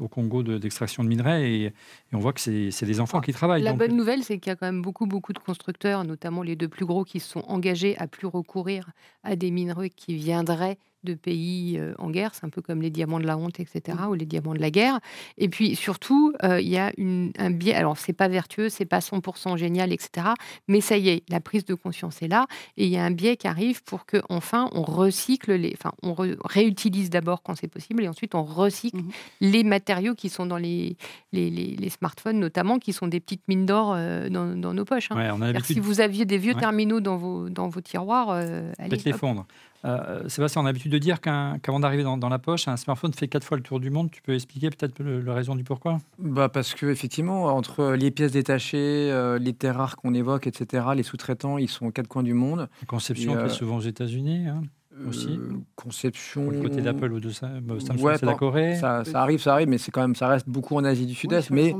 au 0.00 0.08
Congo 0.08 0.42
d'extraction 0.42 1.04
de, 1.04 1.08
minerais 1.08 1.50
et, 1.50 1.72
on 2.12 2.18
voit 2.18 2.32
que 2.32 2.40
c'est 2.40 2.86
des 2.86 3.00
enfants 3.00 3.20
qui 3.20 3.32
travaillent. 3.32 3.62
La 3.62 3.72
bonne 3.72 3.96
nouvelle, 3.96 4.22
c'est 4.22 4.38
qu'il 4.38 4.50
y 4.50 4.52
a 4.52 4.56
quand 4.56 4.66
même 4.66 4.82
beaucoup, 4.82 5.06
beaucoup 5.06 5.32
de 5.32 5.38
constructeurs, 5.38 6.04
notamment 6.04 6.42
les 6.42 6.56
deux 6.56 6.68
plus 6.68 6.86
gros, 6.86 7.04
qui 7.04 7.20
sont 7.20 7.44
engagés 7.48 7.96
à 7.98 8.06
plus 8.06 8.26
recourir 8.26 8.90
à 9.22 9.36
des 9.36 9.50
minerais 9.50 9.90
qui 9.90 10.14
viendraient 10.14 10.78
de 11.04 11.14
pays 11.14 11.76
euh, 11.78 11.94
en 11.98 12.10
guerre, 12.10 12.34
c'est 12.34 12.44
un 12.44 12.48
peu 12.48 12.62
comme 12.62 12.82
les 12.82 12.90
diamants 12.90 13.20
de 13.20 13.26
la 13.26 13.36
honte, 13.36 13.60
etc., 13.60 13.98
mmh. 14.00 14.08
ou 14.08 14.14
les 14.14 14.26
diamants 14.26 14.54
de 14.54 14.60
la 14.60 14.70
guerre. 14.70 15.00
Et 15.38 15.48
puis 15.48 15.76
surtout, 15.76 16.32
euh, 16.42 16.60
il 16.60 16.68
y 16.68 16.78
a 16.78 16.92
un 17.38 17.50
biais, 17.50 17.74
alors 17.74 17.96
c'est 17.96 18.12
pas 18.12 18.28
vertueux, 18.28 18.68
c'est 18.68 18.86
pas 18.86 18.98
100% 18.98 19.56
génial, 19.56 19.92
etc., 19.92 20.28
mais 20.68 20.80
ça 20.80 20.96
y 20.96 21.10
est, 21.10 21.22
la 21.28 21.40
prise 21.40 21.64
de 21.64 21.74
conscience 21.74 22.22
est 22.22 22.28
là, 22.28 22.46
et 22.76 22.86
il 22.86 22.90
y 22.90 22.96
a 22.96 23.04
un 23.04 23.10
biais 23.10 23.36
qui 23.36 23.46
arrive 23.46 23.82
pour 23.84 24.06
que 24.06 24.22
enfin 24.28 24.68
on 24.72 24.82
recycle 24.82 25.52
les, 25.54 25.74
enfin 25.74 25.92
on 26.02 26.14
réutilise 26.44 27.10
d'abord 27.10 27.42
quand 27.42 27.54
c'est 27.54 27.68
possible, 27.68 28.02
et 28.02 28.08
ensuite 28.08 28.34
on 28.34 28.44
recycle 28.44 28.96
mmh 28.96 29.10
les 29.40 29.64
matériaux 29.64 30.14
qui 30.14 30.28
sont 30.28 30.46
dans 30.46 30.56
les, 30.56 30.96
les, 31.32 31.90
smartphones, 31.90 32.38
notamment, 32.38 32.78
qui 32.78 32.92
sont 32.92 33.06
des 33.06 33.20
petites 33.20 33.46
mines 33.46 33.66
d'or 33.66 33.92
euh, 33.94 34.28
dans, 34.28 34.74
nos 34.74 34.84
poches. 34.84 35.08
Hein. 35.10 35.52
si 35.62 35.80
vous 35.80 36.00
aviez 36.00 36.24
des 36.24 36.38
vieux 36.38 36.54
terminaux 36.54 37.00
dans 37.00 37.16
vos, 37.16 37.48
dans 37.48 37.68
vos 37.68 37.80
tiroirs, 37.80 38.30
allez, 38.30 38.96
les 39.04 39.12
fondre. 39.12 39.46
Euh, 39.84 40.28
Sébastien, 40.28 40.62
on 40.62 40.64
a 40.64 40.68
l'habitude 40.68 40.92
de 40.92 40.98
dire 40.98 41.20
qu'avant 41.20 41.80
d'arriver 41.80 42.02
dans, 42.02 42.28
la 42.28 42.38
poche, 42.38 42.68
un 42.68 42.76
smartphone 42.76 43.12
fait 43.12 43.28
quatre 43.28 43.44
fois 43.44 43.56
le 43.56 43.62
tour 43.62 43.80
du 43.80 43.90
monde. 43.90 44.10
Tu 44.10 44.22
peux 44.22 44.34
expliquer 44.34 44.70
peut-être 44.70 45.02
la 45.02 45.34
raison 45.34 45.54
du 45.54 45.64
pourquoi? 45.64 45.98
Bah 46.18 46.48
Parce 46.48 46.74
que 46.74 46.86
effectivement, 46.86 47.44
entre 47.46 47.92
les 47.92 48.10
pièces 48.10 48.32
détachées, 48.32 49.10
euh, 49.10 49.38
les 49.38 49.52
terres 49.52 49.76
rares 49.76 49.96
qu'on 49.96 50.14
évoque, 50.14 50.46
etc., 50.46 50.86
les 50.96 51.02
sous-traitants, 51.02 51.58
ils 51.58 51.68
sont 51.68 51.86
aux 51.86 51.90
quatre 51.90 52.08
coins 52.08 52.22
du 52.22 52.34
monde. 52.34 52.68
La 52.80 52.86
conception 52.86 53.36
euh, 53.36 53.48
souvent 53.48 53.76
aux 53.76 53.80
États-Unis 53.80 54.48
hein, 54.48 54.62
aussi. 55.06 55.38
conception. 55.76 56.50
le 56.50 56.62
côté 56.62 56.80
d'Apple 56.80 57.12
ou 57.12 57.20
de 57.20 57.30
Samsung, 57.30 58.00
ouais, 58.00 58.16
c'est 58.18 58.26
la 58.26 58.34
Corée. 58.34 58.76
Ça, 58.76 59.04
ça, 59.04 59.20
arrive, 59.20 59.40
ça 59.40 59.52
arrive, 59.52 59.68
mais 59.68 59.78
c'est 59.78 59.90
quand 59.90 60.02
même, 60.02 60.14
ça 60.14 60.28
reste 60.28 60.48
beaucoup 60.48 60.76
en 60.76 60.84
Asie 60.84 61.06
du 61.06 61.14
Sud-Est. 61.14 61.50
mais 61.50 61.74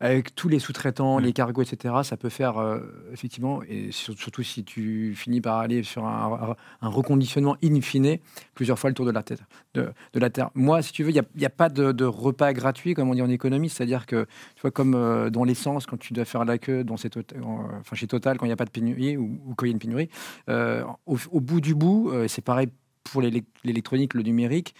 avec 0.00 0.34
tous 0.34 0.48
les 0.48 0.58
sous-traitants, 0.58 1.18
les 1.18 1.32
cargos, 1.32 1.62
etc., 1.62 1.94
ça 2.02 2.16
peut 2.16 2.28
faire 2.28 2.58
euh, 2.58 2.80
effectivement, 3.12 3.62
et 3.68 3.90
surtout 3.92 4.42
si 4.42 4.64
tu 4.64 5.14
finis 5.14 5.40
par 5.40 5.58
aller 5.58 5.82
sur 5.82 6.04
un, 6.04 6.56
reconditionnement 6.82 7.56
in 7.62 7.80
fine, 7.80 8.18
plusieurs 8.54 8.78
fois 8.78 8.90
le 8.90 8.94
tour 8.94 9.06
de 9.06 9.12
la, 9.12 9.22
tête, 9.22 9.42
de, 9.74 9.92
la 10.14 10.30
Terre. 10.30 10.50
Moi, 10.54 10.82
si 10.82 10.92
tu 10.92 11.04
veux, 11.04 11.10
il 11.10 11.22
n'y 11.36 11.46
a, 11.46 11.50
pas 11.50 11.68
de, 11.68 12.04
repas 12.04 12.52
gratuit, 12.52 12.94
comme 12.94 13.08
on 13.08 13.14
dit 13.14 13.22
en 13.22 13.30
économie, 13.30 13.68
c'est-à-dire 13.68 14.06
que, 14.06 14.26
tu 14.56 14.62
vois, 14.62 14.70
comme 14.70 14.94
euh, 14.94 15.30
dans 15.30 15.44
l'essence, 15.44 15.86
quand 15.86 15.98
tu 15.98 16.12
dois 16.12 16.24
faire 16.24 16.44
la 16.44 16.58
queue 16.58 16.82
dans 16.82 16.94
enfin, 16.94 17.96
chez 17.96 18.06
Total, 18.06 18.36
quand 18.36 18.46
il 18.46 18.48
n'y 18.48 18.52
a 18.52 18.56
pas 18.56 18.64
de 18.64 18.70
pénurie 18.70 19.16
ou, 19.16 19.54
quand 19.56 19.64
il 19.64 19.68
y 19.68 19.72
a 19.72 19.72
une 19.72 19.78
pénurie, 19.78 20.10
euh, 20.48 20.84
au, 21.06 21.40
bout 21.40 21.60
du 21.60 21.74
bout, 21.74 22.12
c'est 22.26 22.42
pareil 22.42 22.68
pour 23.04 23.22
l'électronique, 23.22 24.14
le 24.14 24.22
numérique 24.22 24.74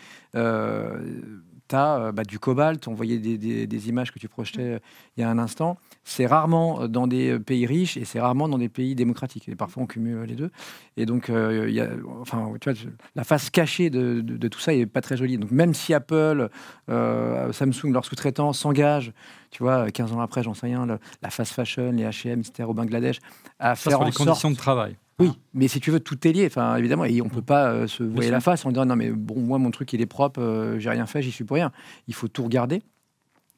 tu 1.69 1.77
as 1.77 1.97
euh, 1.97 2.12
bah, 2.12 2.25
du 2.25 2.39
cobalt. 2.39 2.87
On 2.89 2.95
voyait 2.95 3.19
des, 3.19 3.89
images 3.89 4.12
que 4.12 4.19
tu 4.19 4.29
projetais 4.29 4.62
euh, 4.62 4.79
il 5.17 5.21
y 5.21 5.25
a 5.25 5.31
un 5.31 5.39
instant. 5.39 5.77
C'est 6.05 6.27
rarement 6.27 6.83
euh, 6.83 6.89
dans 6.89 7.07
des 7.07 7.39
pays 7.39 7.67
riches 7.67 7.97
et 7.97 8.05
c'est 8.05 8.21
rarement 8.21 8.49
dans 8.49 8.59
des 8.59 8.69
pays 8.69 8.95
démocratiques. 8.95 9.49
Et 9.49 9.57
parfois, 9.57 9.83
on 9.83 9.87
cumule 9.87 10.23
les 10.25 10.35
deux. 10.35 10.51
Et 10.97 11.07
donc, 11.07 11.29
il 11.29 11.71
y 11.71 11.81
a, 11.81 11.91
enfin, 12.21 12.53
tu 12.61 12.71
vois, 12.71 12.79
la 13.17 13.25
face 13.25 13.51
cachée 13.51 13.91
de, 13.91 14.49
tout 14.49 14.61
ça 14.61 14.73
n'est 14.73 14.87
pas 14.87 15.01
très 15.01 15.17
jolie. 15.17 15.39
Donc, 15.39 15.51
même 15.51 15.75
si 15.75 15.93
Apple, 15.93 16.49
Samsung, 16.89 17.93
leurs 17.93 18.05
sous-traitants 18.05 18.53
s'engagent, 18.53 19.12
tu 19.51 19.62
vois, 19.62 19.91
15 19.91 20.12
ans 20.12 20.21
après, 20.21 20.43
j'en 20.43 20.55
sais 20.55 20.67
rien, 20.67 20.87
la 20.87 21.31
fast 21.31 21.53
fashion, 21.53 21.91
les 21.93 22.05
H&M, 22.05 22.41
etc., 22.41 22.69
au 22.69 22.75
Bangladesh, 22.75 23.19
à 23.59 23.75
faire 23.75 24.01
en 24.01 24.05
les 24.05 24.12
conditions 24.12 24.51
de 24.51 24.57
travail. 24.57 24.97
Oui, 25.21 25.33
mais 25.53 25.69
si 25.69 25.81
tu 25.81 25.91
veux, 25.91 26.01
tout 26.01 26.27
est 26.27 26.33
lié. 26.33 26.47
Enfin, 26.47 26.77
évidemment, 26.77 27.05
et 27.05 27.21
on 27.23 27.29
peut 27.29 27.43
pas 27.43 27.71
euh, 27.71 27.87
se 27.87 28.03
voir 28.03 28.29
la 28.31 28.41
face 28.41 28.67
en 28.67 28.71
disant 28.71 28.85
non, 28.85 28.97
mais 28.97 29.11
bon, 29.11 29.41
moi, 29.41 29.59
mon 29.59 29.71
truc, 29.71 29.93
il 29.93 30.01
est 30.01 30.07
propre, 30.07 30.41
euh, 30.41 30.79
j'ai 30.79 30.91
rien 30.91 31.07
fait, 31.07 31.23
j'y 31.23 31.31
suis 31.31 31.45
pour 31.45 31.55
rien. 31.55 31.71
Il 32.09 32.15
faut 32.15 32.29
tout 32.29 32.43
regarder. 32.43 32.83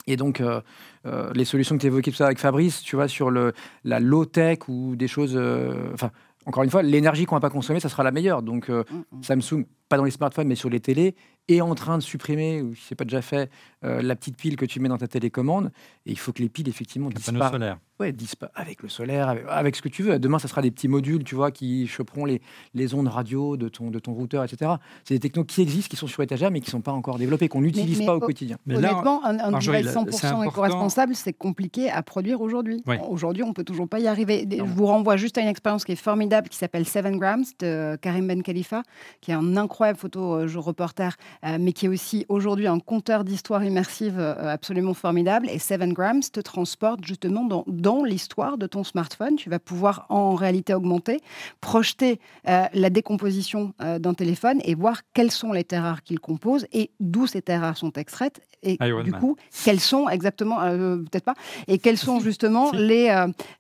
Et 0.07 0.17
donc, 0.17 0.41
euh, 0.41 0.61
les 1.35 1.45
solutions 1.45 1.77
que 1.77 1.81
tu 1.81 1.87
évoquais 1.89 2.11
tout 2.11 2.17
ça 2.17 2.27
avec 2.27 2.39
Fabrice, 2.39 2.83
tu 2.83 2.95
vois, 2.95 3.09
sur 3.09 3.31
le, 3.31 3.53
la 3.85 3.99
low-tech 3.99 4.69
ou 4.69 4.95
des 4.95 5.09
choses. 5.09 5.37
Enfin, 5.95 6.11
encore 6.45 6.63
une 6.63 6.71
fois, 6.71 6.83
l'énergie 6.83 7.25
qu'on 7.25 7.35
va 7.35 7.41
pas 7.41 7.51
consommer, 7.51 7.81
ça 7.81 7.89
sera 7.89 8.05
la 8.05 8.13
meilleure. 8.13 8.43
Donc, 8.43 8.69
mm, 8.69 8.83
mm. 9.11 9.23
Samsung, 9.23 9.65
pas 9.89 9.97
dans 9.97 10.05
les 10.05 10.13
smartphones, 10.13 10.47
mais 10.47 10.55
sur 10.55 10.71
les 10.71 10.79
télés, 10.79 11.17
est 11.49 11.61
en 11.61 11.75
train 11.75 11.99
de 11.99 12.03
supprimer, 12.05 12.63
ou 12.63 12.77
si 12.77 12.83
c'est 12.85 12.95
pas 12.95 13.05
déjà 13.05 13.23
fait, 13.23 13.51
la 13.83 14.15
petite 14.15 14.37
pile 14.37 14.57
que 14.57 14.67
tu 14.67 14.79
mets 14.79 14.89
dans 14.89 14.99
ta 14.99 15.09
télécommande. 15.09 15.73
Et 16.05 16.13
il 16.13 16.19
faut 16.19 16.33
que 16.33 16.43
les 16.43 16.49
piles, 16.49 16.69
effectivement, 16.69 17.09
disparaissent. 17.09 17.79
Ouais, 17.99 18.15
avec 18.55 18.83
le 18.83 18.89
solaire, 18.89 19.35
avec, 19.49 19.77
ce 19.77 19.81
que 19.81 19.89
tu 19.89 20.03
veux. 20.03 20.19
Demain, 20.19 20.39
ça 20.39 20.49
sera 20.49 20.61
des 20.61 20.71
petits 20.71 20.89
modules, 20.89 21.25
tu 21.25 21.35
vois, 21.35 21.51
qui 21.51 21.87
choperont 21.87 22.27
les, 22.27 22.43
les 22.75 22.93
ondes 22.93 23.09
radio 23.09 23.57
de 23.57 23.69
ton, 23.69 23.91
de 23.91 23.99
ton 23.99 24.13
routeur, 24.13 24.45
etc. 24.45 24.73
C'est 25.05 25.15
des 25.15 25.21
technos 25.21 25.45
qui 25.45 25.63
existent, 25.63 25.89
qui 25.89 25.97
sont 25.97 26.07
sur 26.07 26.23
étagère, 26.23 26.51
mais 26.51 26.61
qui 26.61 26.69
ne 26.69 26.73
sont 26.73 26.81
pas 26.83 26.93
encore 26.93 27.17
développés, 27.17 27.49
qu'on 27.49 27.63
n'utilise 27.63 28.05
pas 28.05 28.15
au 28.15 28.21
quotidien. 28.21 28.59
Mais 28.67 28.77
honnêtement, 28.77 29.25
un, 29.25 29.39
un 29.39 29.53
device 29.53 29.87
100% 29.87 30.47
éco-responsable, 30.47 31.15
c'est 31.15 31.33
compliqué 31.33 31.91
à 31.91 32.03
produire 32.03 32.41
aujourd'hui. 32.41 32.83
Aujourd'hui, 33.09 33.43
on 33.43 33.49
ne 33.49 33.55
peut 33.55 33.65
toujours 33.65 33.89
pas 33.89 33.99
y 33.99 34.09
arriver. 34.09 34.47
Je 34.51 34.63
vous 34.63 34.87
renvoie 34.87 35.17
juste 35.17 35.39
à 35.39 35.41
une 35.41 35.49
expérience 35.49 35.85
qui 35.85 35.93
est 35.93 35.97
formidable, 35.97 36.49
qui 36.49 36.59
s'appelle 36.59 36.87
Seven 36.87 37.19
Grams, 37.19 37.45
de 37.61 37.97
Karim 38.03 38.27
Ben 38.27 38.43
Khalifa, 38.43 38.83
qui 39.23 39.31
est 39.31 39.35
un 39.35 39.57
incroyable 39.57 39.99
photo 39.99 40.45
reporter, 40.67 41.17
euh, 41.45 41.57
mais 41.61 41.73
qui 41.73 41.87
est 41.87 41.89
aussi 41.89 42.27
aujourd'hui 42.29 42.67
un 42.67 42.79
compteur 42.79 43.25
d'histoire 43.25 43.65
immersive 43.65 44.17
euh, 44.19 44.53
absolument 44.53 44.95
formidable. 44.95 45.49
Et 45.51 45.59
Seven 45.59 45.93
Grams 45.93 46.23
te 46.33 46.41
transporte 46.41 47.05
justement 47.05 47.45
dans 47.45 47.65
dans 47.87 48.03
l'histoire 48.03 48.59
de 48.59 48.67
ton 48.67 48.83
smartphone. 48.83 49.37
Tu 49.37 49.49
vas 49.49 49.61
pouvoir 49.61 50.07
en 50.09 50.35
réalité 50.35 50.75
augmentée 50.75 51.21
projeter 51.61 52.19
euh, 52.49 52.65
la 52.75 52.91
décomposition 52.91 53.75
euh, 53.81 54.01
d'un 54.01 54.13
téléphone 54.13 54.59
et 54.65 54.75
voir 54.75 55.03
quelles 55.15 55.31
sont 55.31 55.53
les 55.53 55.63
terres 55.63 55.85
rares 55.85 56.03
qu'il 56.03 56.19
compose 56.19 56.67
et 56.73 56.91
d'où 56.99 57.29
ces 57.29 57.43
terres 57.43 57.61
rares 57.61 57.77
sont 57.77 57.93
extraites 57.93 58.41
et 58.65 58.77
du 59.05 59.13
coup 59.13 59.37
quels 59.65 59.79
sont 59.79 60.09
exactement 60.09 60.61
euh, 60.63 60.97
peut-être 60.97 61.25
pas 61.25 61.35
et 61.69 61.79
quels 61.79 61.97
sont 61.97 62.19
justement 62.19 62.73
les, 62.73 63.07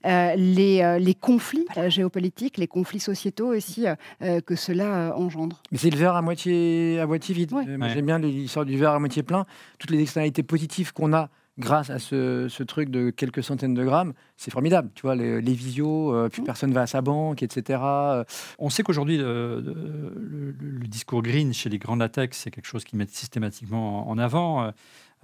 les, 0.04 0.98
les 0.98 1.14
conflits 1.14 1.66
géopolitiques, 1.86 2.56
les 2.56 2.66
conflits 2.66 2.98
sociétaux 2.98 3.54
aussi 3.54 3.84
que 4.20 4.56
cela 4.56 5.14
engendre. 5.16 5.62
Mais 5.70 5.78
c'est 5.78 5.90
le 5.90 5.98
verre 5.98 6.16
à 6.16 6.22
moitié 6.22 6.98
à 6.98 7.06
moitié 7.06 7.32
vide. 7.34 7.52
J'aime 7.64 8.06
bien 8.06 8.18
l'histoire 8.18 8.64
du 8.64 8.76
verre 8.76 8.92
à 8.92 8.98
moitié 8.98 9.22
plein. 9.22 9.44
Toutes 9.78 9.90
les 9.90 10.00
externalités 10.00 10.42
positives 10.42 10.92
qu'on 10.92 11.12
a 11.12 11.28
grâce 11.58 11.90
à 11.90 11.98
ce, 11.98 12.62
truc 12.62 12.90
de 12.90 13.10
quelques 13.10 13.42
centaines 13.42 13.74
de 13.74 13.84
grammes, 13.84 14.12
c'est 14.36 14.50
formidable. 14.50 14.90
Tu 14.94 15.02
vois, 15.02 15.14
les, 15.14 15.40
visios, 15.40 16.14
euh, 16.14 16.28
plus 16.28 16.42
mmh. 16.42 16.44
personne 16.44 16.72
va 16.72 16.82
à 16.82 16.86
sa 16.86 17.00
banque, 17.00 17.42
etc. 17.42 17.80
On 18.58 18.70
sait 18.70 18.82
qu'aujourd'hui, 18.82 19.18
le, 19.18 19.74
discours 20.86 21.22
green 21.22 21.52
chez 21.52 21.68
les 21.68 21.78
grands 21.78 21.96
latex, 21.96 22.38
c'est 22.38 22.50
quelque 22.50 22.66
chose 22.66 22.84
qu'ils 22.84 22.98
mettent 22.98 23.10
systématiquement 23.10 24.08
en 24.08 24.18
avant. 24.18 24.72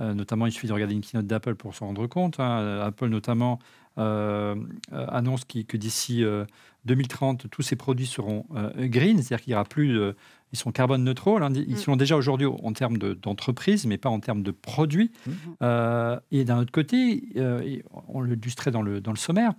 Euh, 0.01 0.15
notamment, 0.15 0.47
il 0.47 0.53
suffit 0.53 0.67
de 0.67 0.73
regarder 0.73 0.95
une 0.95 1.03
keynote 1.03 1.27
d'Apple 1.27 1.55
pour 1.55 1.75
s'en 1.75 1.87
rendre 1.87 2.07
compte. 2.07 2.41
Hein. 2.41 2.81
Apple, 2.81 3.09
notamment, 3.09 3.59
euh, 3.99 4.57
annonce 4.91 5.45
que 5.45 5.77
d'ici 5.77 6.25
2030, 6.87 7.51
tous 7.51 7.63
ces 7.63 7.77
produits 7.77 8.07
seront 8.07 8.47
green, 8.77 9.19
c'est-à-dire 9.19 9.45
qu'il 9.45 9.51
n'y 9.53 9.55
aura 9.55 9.65
plus 9.65 10.15
ils 10.53 10.59
sont 10.59 10.71
carbone 10.71 11.05
neutraux. 11.05 11.39
Ils 11.41 11.75
mm. 11.75 11.77
sont 11.77 11.97
déjà 11.97 12.17
aujourd'hui 12.17 12.47
en 12.47 12.73
termes 12.73 12.99
d'entreprise, 12.99 13.87
mais 13.87 13.99
pas 13.99 14.11
en 14.11 14.21
termes 14.21 14.43
de 14.43 14.51
produits. 14.51 15.11
Mm. 15.27 15.31
Euh, 15.63 16.21
et 16.31 16.45
d'un 16.45 16.59
autre 16.59 16.73
côté, 16.73 17.25
euh, 17.37 17.79
on 18.09 18.21
le 18.21 18.35
illustrait 18.35 18.71
dans 18.71 18.83
le, 18.83 19.01
dans 19.01 19.13
le 19.13 19.17
sommaire, 19.17 19.55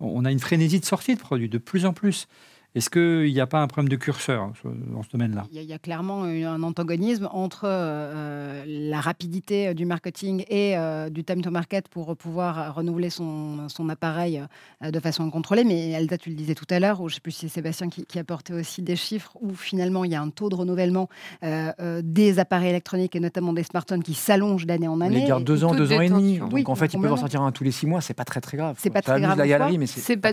on 0.00 0.24
a 0.24 0.30
une 0.30 0.40
frénésie 0.40 0.80
de 0.80 0.84
sortie 0.84 1.14
de 1.14 1.20
produits 1.20 1.48
de 1.48 1.58
plus 1.58 1.86
en 1.86 1.92
plus. 1.92 2.28
Est-ce 2.74 2.90
qu'il 2.90 3.32
n'y 3.32 3.40
a 3.40 3.46
pas 3.46 3.62
un 3.62 3.68
problème 3.68 3.88
de 3.88 3.94
curseur 3.94 4.42
hein, 4.42 4.52
dans 4.92 5.04
ce 5.04 5.08
domaine-là? 5.10 5.46
Il, 5.52 5.62
y, 5.62 5.72
a 5.72 5.78
clairement 5.78 6.24
un 6.24 6.62
antagonisme 6.64 7.28
entre 7.30 7.66
euh, 7.66 8.64
la 8.66 9.00
rapidité 9.00 9.68
euh, 9.68 9.74
du 9.74 9.86
marketing 9.86 10.44
et 10.48 10.76
euh, 10.76 11.08
du 11.08 11.22
time 11.22 11.40
to 11.40 11.52
market 11.52 11.86
pour 11.86 12.16
pouvoir 12.16 12.74
renouveler 12.74 13.10
son, 13.10 13.68
son 13.68 13.88
appareil 13.88 14.42
de 14.82 14.98
façon 14.98 15.30
contrôlée. 15.30 15.62
Mais 15.62 15.90
Elda, 15.90 16.18
tu 16.18 16.30
le 16.30 16.34
disais 16.34 16.56
tout 16.56 16.66
à 16.68 16.80
l'heure, 16.80 17.00
ou 17.00 17.08
je 17.08 17.12
ne 17.12 17.14
sais 17.14 17.20
plus 17.20 17.30
si 17.30 17.48
c'est 17.48 17.54
Sébastien 17.54 17.88
qui, 17.88 18.06
qui, 18.06 18.18
apportait 18.18 18.54
aussi 18.54 18.82
des 18.82 18.96
chiffres, 18.96 19.36
où 19.40 19.54
finalement 19.54 20.04
il 20.04 20.10
y 20.10 20.16
a 20.16 20.20
un 20.20 20.30
taux 20.30 20.48
de 20.48 20.56
renouvellement 20.56 21.08
des 21.42 22.38
appareils 22.40 22.70
électroniques 22.70 23.14
et 23.14 23.20
notamment 23.20 23.52
des 23.52 23.62
smartphones 23.62 24.02
qui 24.02 24.14
s'allonge 24.14 24.66
d'année 24.66 24.88
en 24.88 25.00
année. 25.00 25.20
Les 25.20 25.28
gars, 25.28 25.38
deux 25.38 25.62
ans, 25.62 25.74
deux 25.74 25.92
ans 25.92 26.00
et 26.00 26.08
demi. 26.08 26.38
Donc 26.38 26.68
en 26.68 26.74
fait, 26.74 26.92
ils 26.92 27.00
peuvent 27.00 27.12
en 27.12 27.16
sortir 27.16 27.42
un 27.42 27.52
tous 27.52 27.62
les 27.62 27.70
six 27.70 27.86
mois. 27.86 28.00
C'est 28.00 28.14
pas 28.14 28.24
très 28.24 28.40
très 28.40 28.56
grave. 28.56 28.76
C'est 28.80 28.90
pas 28.90 29.02
très 29.02 29.20
grave. 29.20 29.38
La 29.38 29.46
galerie, 29.46 29.78
mais, 29.78 29.86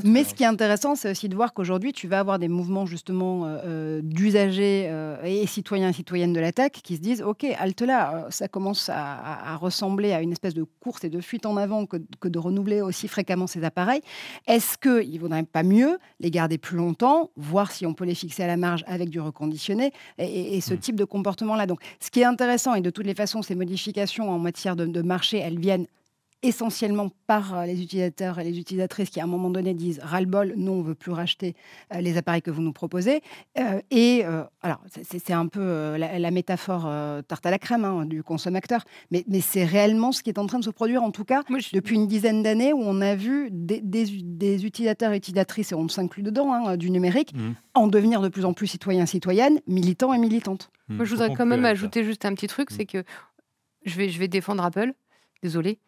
mais 0.06 0.24
ce 0.24 0.34
qui 0.34 0.42
est 0.42 0.48
intéressant, 0.48 0.96
c'est 0.96 1.12
aussi 1.12 1.30
de 1.30 1.36
voir 1.36 1.54
qu'aujourd'hui, 1.54 1.94
tu 1.94 2.08
vas 2.08 2.20
avoir 2.20 2.31
des 2.38 2.48
mouvements 2.48 2.86
justement 2.86 3.46
euh, 3.46 3.58
euh, 3.66 4.02
d'usagers 4.04 4.86
euh, 4.88 5.22
et 5.24 5.46
citoyens 5.48 5.90
et 5.90 5.94
citoyennes 5.94 6.34
de 6.34 6.40
la 6.40 6.52
tech 6.52 6.72
qui 6.72 6.96
se 6.96 7.02
disent 7.02 7.22
ok 7.22 7.46
halte 7.58 7.82
là 7.82 8.28
ça 8.30 8.48
commence 8.48 8.90
à, 8.90 9.56
ressembler 9.58 10.14
à 10.14 10.22
une 10.22 10.32
espèce 10.32 10.54
de 10.54 10.66
course 10.80 11.04
et 11.04 11.10
de 11.10 11.22
fuite 11.22 11.46
en 11.46 11.58
avant 11.58 11.86
que, 11.86 11.98
de 11.98 12.40
renouveler 12.40 12.82
aussi 12.82 13.08
fréquemment 13.08 13.48
ces 13.48 13.64
appareils. 13.64 14.02
Est-ce 14.48 14.78
qu'il 14.78 15.14
ne 15.14 15.20
vaudrait 15.20 15.44
pas 15.44 15.64
mieux 15.64 15.98
les 16.20 16.32
garder 16.32 16.58
plus 16.58 16.78
longtemps 16.78 17.32
voir 17.36 17.72
si 17.72 17.86
on 17.86 17.94
peut 17.94 18.06
les 18.06 18.16
fixer 18.16 18.44
à 18.44 18.48
la 18.48 18.58
marge 18.58 18.84
avec 18.88 19.10
du 19.10 19.20
reconditionné 19.20 19.92
et, 20.18 20.62
ce 20.62 20.74
mmh. 20.74 20.78
type 20.78 20.96
de 20.96 21.06
comportement 21.06 21.56
là 21.56 21.66
donc 21.66 21.80
ce 22.00 22.10
qui 22.12 22.22
est 22.22 22.26
intéressant 22.26 22.76
et 22.76 22.82
de 22.82 22.90
toutes 22.90 23.06
les 23.06 23.16
façons 23.16 23.42
ces 23.42 23.56
modifications 23.56 24.30
en 24.30 24.40
matière 24.40 24.76
de, 24.76 24.86
de 24.86 25.02
marché 25.02 25.38
elles 25.38 25.60
viennent 25.60 25.88
essentiellement 26.44 27.10
par 27.28 27.56
euh, 27.56 27.66
les 27.66 27.82
utilisateurs 27.82 28.40
et 28.40 28.44
les 28.44 28.58
utilisatrices 28.58 29.10
qui, 29.10 29.20
à 29.20 29.24
un 29.24 29.28
moment 29.28 29.50
donné, 29.50 29.74
disent 29.74 30.00
ras-le-bol, 30.02 30.54
non, 30.58 30.74
on 30.74 30.82
veut 30.82 30.96
plus 30.96 31.12
racheter 31.12 31.56
euh, 31.94 32.02
les 32.02 32.18
appareils 32.18 32.42
que 32.42 32.52
vous 32.52 32.62
nous 32.62 32.74
proposez. 32.74 33.22
Euh, 33.60 33.80
et 33.92 34.24
alors, 34.62 34.82
c'est 35.04 35.34
un 35.34 35.48
peu 35.48 35.96
la, 35.98 36.32
métaphore 36.32 36.90
tarte 37.28 37.46
à 37.46 37.52
la 37.52 37.60
crème 37.60 37.86
hein, 37.86 38.06
du 38.06 38.24
consommateur, 38.24 38.84
mais, 39.12 39.24
mais 39.28 39.42
c'est 39.42 39.66
réellement 39.66 40.12
ce 40.12 40.24
qui 40.24 40.30
est 40.30 40.40
en 40.40 40.46
train 40.46 40.60
de 40.60 40.64
se 40.64 40.70
produire, 40.70 41.04
en 41.04 41.12
tout 41.12 41.26
cas, 41.26 41.44
depuis 41.74 41.96
une 41.96 42.08
dizaine 42.08 42.44
d'années, 42.44 42.74
où 42.74 42.82
on 42.82 43.02
a 43.02 43.16
vu 43.16 43.50
des, 43.52 43.82
des, 43.82 44.66
utilisateurs 44.66 45.14
et 45.14 45.18
utilisatrices, 45.18 45.72
et 45.72 45.76
on 45.76 45.88
s'inclut 45.88 46.24
dedans, 46.24 46.54
hein, 46.54 46.78
du 46.78 46.90
numérique, 46.90 47.34
mmh. 47.34 47.52
en 47.74 47.88
devenir 47.88 48.22
de 48.22 48.30
plus 48.30 48.46
en 48.46 48.54
plus 48.54 48.68
citoyens, 48.68 49.06
citoyennes, 49.06 49.60
militants 49.68 50.14
et 50.14 50.18
militantes. 50.18 50.72
Mmh. 50.88 50.96
Moi, 50.96 51.06
je 51.06 51.12
voudrais 51.12 51.34
quand 51.34 51.46
même 51.46 51.66
ajouter 51.66 52.04
juste 52.04 52.26
un 52.26 52.34
petit 52.34 52.48
truc, 52.48 52.72
mmh. 52.72 52.76
c'est 52.76 52.86
que 52.86 53.04
je 53.86 53.98
vais, 53.98 54.10
je 54.10 54.20
vais 54.20 54.28
défendre 54.28 54.64
Apple. 54.64 54.94
Désolé. 55.44 55.80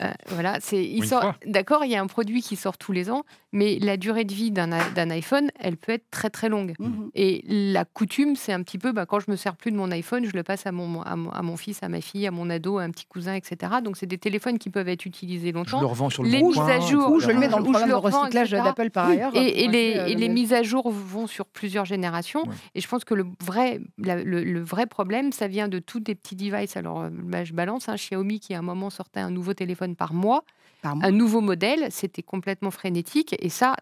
Euh, 0.00 0.10
voilà, 0.28 0.58
c'est 0.60 0.84
il 0.84 1.06
sort. 1.06 1.34
D'accord, 1.46 1.84
il 1.84 1.90
y 1.90 1.94
a 1.94 2.00
un 2.00 2.06
produit 2.08 2.42
qui 2.42 2.56
sort 2.56 2.78
tous 2.78 2.90
les 2.90 3.10
ans, 3.10 3.24
mais 3.52 3.78
la 3.78 3.96
durée 3.96 4.24
de 4.24 4.32
vie 4.32 4.50
d'un 4.50 5.10
iPhone, 5.10 5.50
elle 5.60 5.76
peut 5.76 5.92
être 5.92 6.10
très 6.10 6.30
très 6.30 6.48
longue. 6.48 6.74
Mmh 6.78 7.10
Et 7.14 7.44
la 7.46 7.84
coutume, 7.84 8.34
c'est 8.34 8.52
un 8.52 8.62
petit 8.62 8.78
peu, 8.78 8.92
bah, 8.92 9.06
quand 9.06 9.20
je 9.20 9.30
me 9.30 9.36
sers 9.36 9.54
plus 9.54 9.70
de 9.70 9.76
mon 9.76 9.90
iPhone, 9.92 10.24
je 10.24 10.34
le 10.34 10.42
passe 10.42 10.66
à 10.66 10.72
mon, 10.72 11.02
à 11.02 11.14
mon, 11.14 11.56
fils, 11.56 11.82
à 11.82 11.88
ma 11.88 12.00
fille, 12.00 12.26
à 12.26 12.30
mon 12.30 12.50
ado, 12.50 12.78
à 12.78 12.82
un 12.82 12.90
petit 12.90 13.06
cousin, 13.06 13.34
etc. 13.34 13.74
Donc 13.84 13.96
c'est 13.96 14.06
des 14.06 14.18
téléphones 14.18 14.58
qui 14.58 14.70
peuvent 14.70 14.88
être 14.88 15.06
utilisés 15.06 15.52
longtemps. 15.52 15.78
Je 15.78 15.82
le 15.82 15.86
revends 15.86 16.10
sur 16.10 16.24
le 16.24 16.30
les 16.30 16.42
mises 16.42 16.58
à 16.58 16.80
jour, 16.80 17.12
ou 17.12 17.20
je 17.20 17.28
le 17.28 17.38
mets 17.38 17.48
dans 17.48 17.58
le 17.58 17.64
programme 17.64 17.88
de 17.88 17.94
recyclage 17.94 18.50
d'Apple 18.50 18.90
par 18.90 19.08
ailleurs. 19.08 19.30
Et, 19.36 19.68
les, 19.68 19.96
euh, 19.96 20.06
les 20.06 20.28
mises 20.28 20.52
à 20.52 20.62
jour 20.62 20.90
vont 20.90 21.26
sur 21.26 21.46
plusieurs 21.46 21.84
générations. 21.84 22.42
Et 22.74 22.80
je 22.80 22.88
pense 22.88 23.04
que 23.04 23.14
le 23.14 23.26
vrai, 23.40 23.80
le, 23.98 24.60
vrai 24.60 24.86
problème, 24.86 25.30
ça 25.30 25.46
vient 25.46 25.68
de 25.68 25.78
tous 25.78 26.00
des 26.00 26.14
petits 26.14 26.36
devices. 26.36 26.76
Alors, 26.76 27.02
euh, 27.02 27.10
bah, 27.12 27.44
je 27.44 27.52
balance 27.52 27.88
un 27.88 27.96
Xiaomi 27.96 28.40
qui 28.40 28.54
a 28.54 28.62
moment 28.74 28.90
sortait 28.90 29.20
un 29.20 29.30
nouveau 29.30 29.54
téléphone 29.54 29.96
par 29.96 30.14
mois, 30.14 30.44
un 30.84 31.10
nouveau 31.12 31.40
modèle, 31.40 31.86
c'était 31.90 32.22
complètement 32.22 32.70
frénétique. 32.70 33.36
Et 33.38 33.48
ça, 33.48 33.76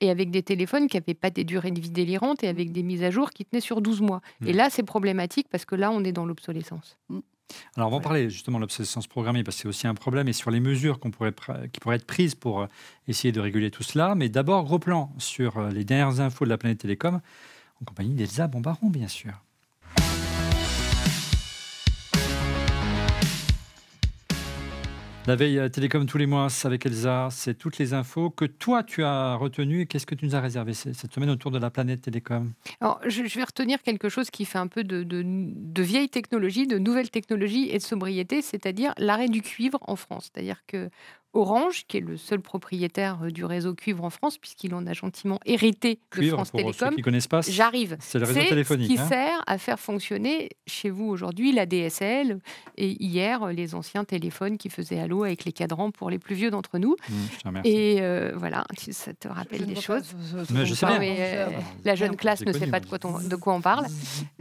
et 0.00 0.10
avec 0.10 0.30
des 0.30 0.42
téléphones 0.42 0.88
qui 0.88 0.96
n'avaient 0.96 1.14
pas 1.14 1.30
des 1.30 1.44
durées 1.44 1.70
de 1.70 1.80
vie 1.80 1.90
délirantes 1.90 2.42
et 2.42 2.48
avec 2.48 2.72
des 2.72 2.82
mises 2.82 3.02
à 3.02 3.10
jour 3.10 3.30
qui 3.30 3.44
tenaient 3.44 3.60
sur 3.60 3.80
12 3.80 4.00
mois. 4.00 4.20
Et 4.44 4.52
mmh. 4.52 4.56
là, 4.56 4.70
c'est 4.70 4.82
problématique 4.82 5.46
parce 5.50 5.64
que 5.64 5.76
là, 5.76 5.90
on 5.90 6.02
est 6.02 6.12
dans 6.12 6.26
l'obsolescence. 6.26 6.98
Mmh. 7.08 7.20
Alors, 7.76 7.88
on 7.88 7.90
va 7.92 7.96
en 7.96 8.00
parler 8.00 8.30
justement 8.30 8.58
de 8.58 8.62
l'obsolescence 8.62 9.06
programmée 9.06 9.42
parce 9.42 9.56
que 9.56 9.62
c'est 9.62 9.68
aussi 9.68 9.86
un 9.86 9.94
problème 9.94 10.28
et 10.28 10.32
sur 10.32 10.50
les 10.50 10.60
mesures 10.60 11.00
qu'on 11.00 11.10
pourrait, 11.10 11.34
qui 11.72 11.80
pourraient 11.80 11.96
être 11.96 12.06
prises 12.06 12.34
pour 12.34 12.60
euh, 12.60 12.66
essayer 13.08 13.32
de 13.32 13.40
réguler 13.40 13.70
tout 13.70 13.82
cela. 13.82 14.14
Mais 14.14 14.28
d'abord, 14.28 14.64
gros 14.64 14.78
plan 14.78 15.12
sur 15.18 15.58
euh, 15.58 15.70
les 15.70 15.84
dernières 15.84 16.20
infos 16.20 16.44
de 16.44 16.50
la 16.50 16.58
planète 16.58 16.78
télécom 16.78 17.20
en 17.80 17.84
compagnie 17.84 18.14
d'Elsa 18.14 18.46
Bombaron, 18.46 18.88
bien 18.88 19.08
sûr. 19.08 19.32
La 25.26 25.36
veille 25.36 25.70
télécom 25.70 26.06
tous 26.06 26.16
les 26.16 26.26
mois 26.26 26.48
avec 26.64 26.86
Elsa, 26.86 27.28
c'est 27.30 27.54
toutes 27.54 27.76
les 27.76 27.92
infos 27.92 28.30
que 28.30 28.46
toi 28.46 28.82
tu 28.82 29.04
as 29.04 29.34
retenues. 29.34 29.86
Qu'est-ce 29.86 30.06
que 30.06 30.14
tu 30.14 30.24
nous 30.24 30.34
as 30.34 30.40
réservé 30.40 30.72
cette 30.72 31.12
semaine 31.12 31.28
autour 31.28 31.50
de 31.50 31.58
la 31.58 31.70
planète 31.70 32.00
télécom? 32.00 32.52
Alors, 32.80 33.00
je, 33.06 33.22
vais 33.22 33.44
retenir 33.44 33.82
quelque 33.82 34.08
chose 34.08 34.30
qui 34.30 34.46
fait 34.46 34.58
un 34.58 34.66
peu 34.66 34.82
de, 34.82 35.02
de, 35.02 35.22
de 35.24 35.82
vieille 35.82 36.08
technologie, 36.08 36.66
de 36.66 36.78
nouvelle 36.78 37.10
technologie 37.10 37.68
et 37.70 37.76
de 37.76 37.82
sobriété, 37.82 38.40
c'est-à-dire 38.40 38.94
l'arrêt 38.96 39.28
du 39.28 39.42
cuivre 39.42 39.78
en 39.82 39.94
France. 39.94 40.30
C'est-à-dire 40.32 40.62
que 40.66 40.88
Orange, 41.32 41.84
qui 41.86 41.98
est 41.98 42.00
le 42.00 42.16
seul 42.16 42.40
propriétaire 42.40 43.18
euh, 43.22 43.30
du 43.30 43.44
réseau 43.44 43.74
cuivre 43.74 44.02
en 44.02 44.10
France, 44.10 44.36
puisqu'il 44.36 44.74
en 44.74 44.84
a 44.86 44.92
gentiment 44.92 45.38
hérité 45.46 46.00
de 46.16 46.28
France 46.30 46.50
Télécom. 46.50 46.96
J'arrive. 47.48 47.96
C'est 48.00 48.18
le 48.18 48.26
réseau 48.26 48.40
téléphonique. 48.40 48.88
qui 48.88 48.98
hein. 48.98 49.08
sert 49.08 49.42
à 49.46 49.56
faire 49.56 49.78
fonctionner 49.78 50.50
chez 50.66 50.90
vous 50.90 51.06
aujourd'hui 51.06 51.52
la 51.52 51.66
DSL 51.66 52.40
et 52.76 53.02
hier 53.02 53.46
les 53.48 53.76
anciens 53.76 54.04
téléphones 54.04 54.58
qui 54.58 54.70
faisaient 54.70 54.98
Allo 54.98 55.22
avec 55.22 55.44
les 55.44 55.52
cadrans 55.52 55.92
pour 55.92 56.10
les 56.10 56.18
plus 56.18 56.34
vieux 56.34 56.50
d'entre 56.50 56.78
nous. 56.78 56.96
Mmh, 57.08 57.60
et 57.64 57.98
euh, 58.00 58.32
voilà, 58.36 58.64
ça 58.90 59.14
te 59.14 59.28
rappelle 59.28 59.66
des 59.66 59.80
choses. 59.80 60.12
Mais 60.52 60.66
je 60.66 60.74
sais. 60.74 60.86
Euh, 60.86 61.46
la 61.84 61.94
jeune 61.94 62.16
classe 62.16 62.44
ne 62.44 62.52
sait 62.52 62.66
pas 62.66 62.80
de 62.80 62.86
quoi, 62.86 62.98
de 62.98 63.36
quoi 63.36 63.54
on 63.54 63.60
parle. 63.60 63.86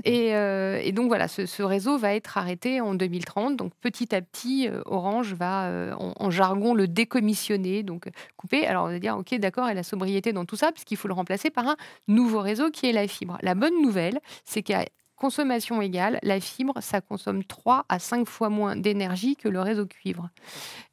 Et, 0.05 0.29
et 0.29 0.91
donc 0.91 1.07
voilà, 1.07 1.27
ce, 1.27 1.61
réseau 1.61 1.97
va 1.97 2.15
être 2.15 2.37
arrêté 2.37 2.81
en 2.81 2.95
2030. 2.95 3.57
Donc 3.57 3.73
petit 3.81 4.15
à 4.15 4.21
petit, 4.21 4.67
Orange 4.85 5.33
va 5.33 5.93
en 5.99 6.31
jargon 6.31 6.73
le 6.80 6.88
décommissionner, 6.88 7.84
donc 7.84 8.07
euh, 8.07 8.11
couper. 8.38 8.65
Alors 8.65 8.86
on 8.86 8.89
va 8.89 8.99
dire, 8.99 9.17
ok, 9.17 9.36
d'accord, 9.36 9.69
et 9.69 9.73
la 9.73 9.84
sobriété 9.84 10.34
dans 10.34 10.45
tout 10.45 10.55
ça, 10.55 10.71
puisqu'il 10.71 10.97
faut 10.97 11.07
le 11.07 11.13
remplacer 11.13 11.49
par 11.49 11.67
un 11.67 11.75
nouveau 12.07 12.39
réseau 12.41 12.71
qui 12.71 12.88
est 12.88 12.93
la 12.93 13.07
fibre. 13.07 13.38
La 13.41 13.55
bonne 13.55 13.82
nouvelle, 13.82 14.19
c'est 14.45 14.63
qu'à 14.63 14.86
consommation 15.20 15.82
égale, 15.82 16.20
la 16.24 16.39
fibre, 16.39 16.74
ça 16.82 17.01
consomme 17.01 17.43
3 17.43 17.86
à 17.89 17.99
5 17.99 18.28
fois 18.28 18.49
moins 18.49 18.76
d'énergie 18.76 19.36
que 19.36 19.47
le 19.47 19.61
réseau 19.61 19.86
cuivre. 19.86 20.30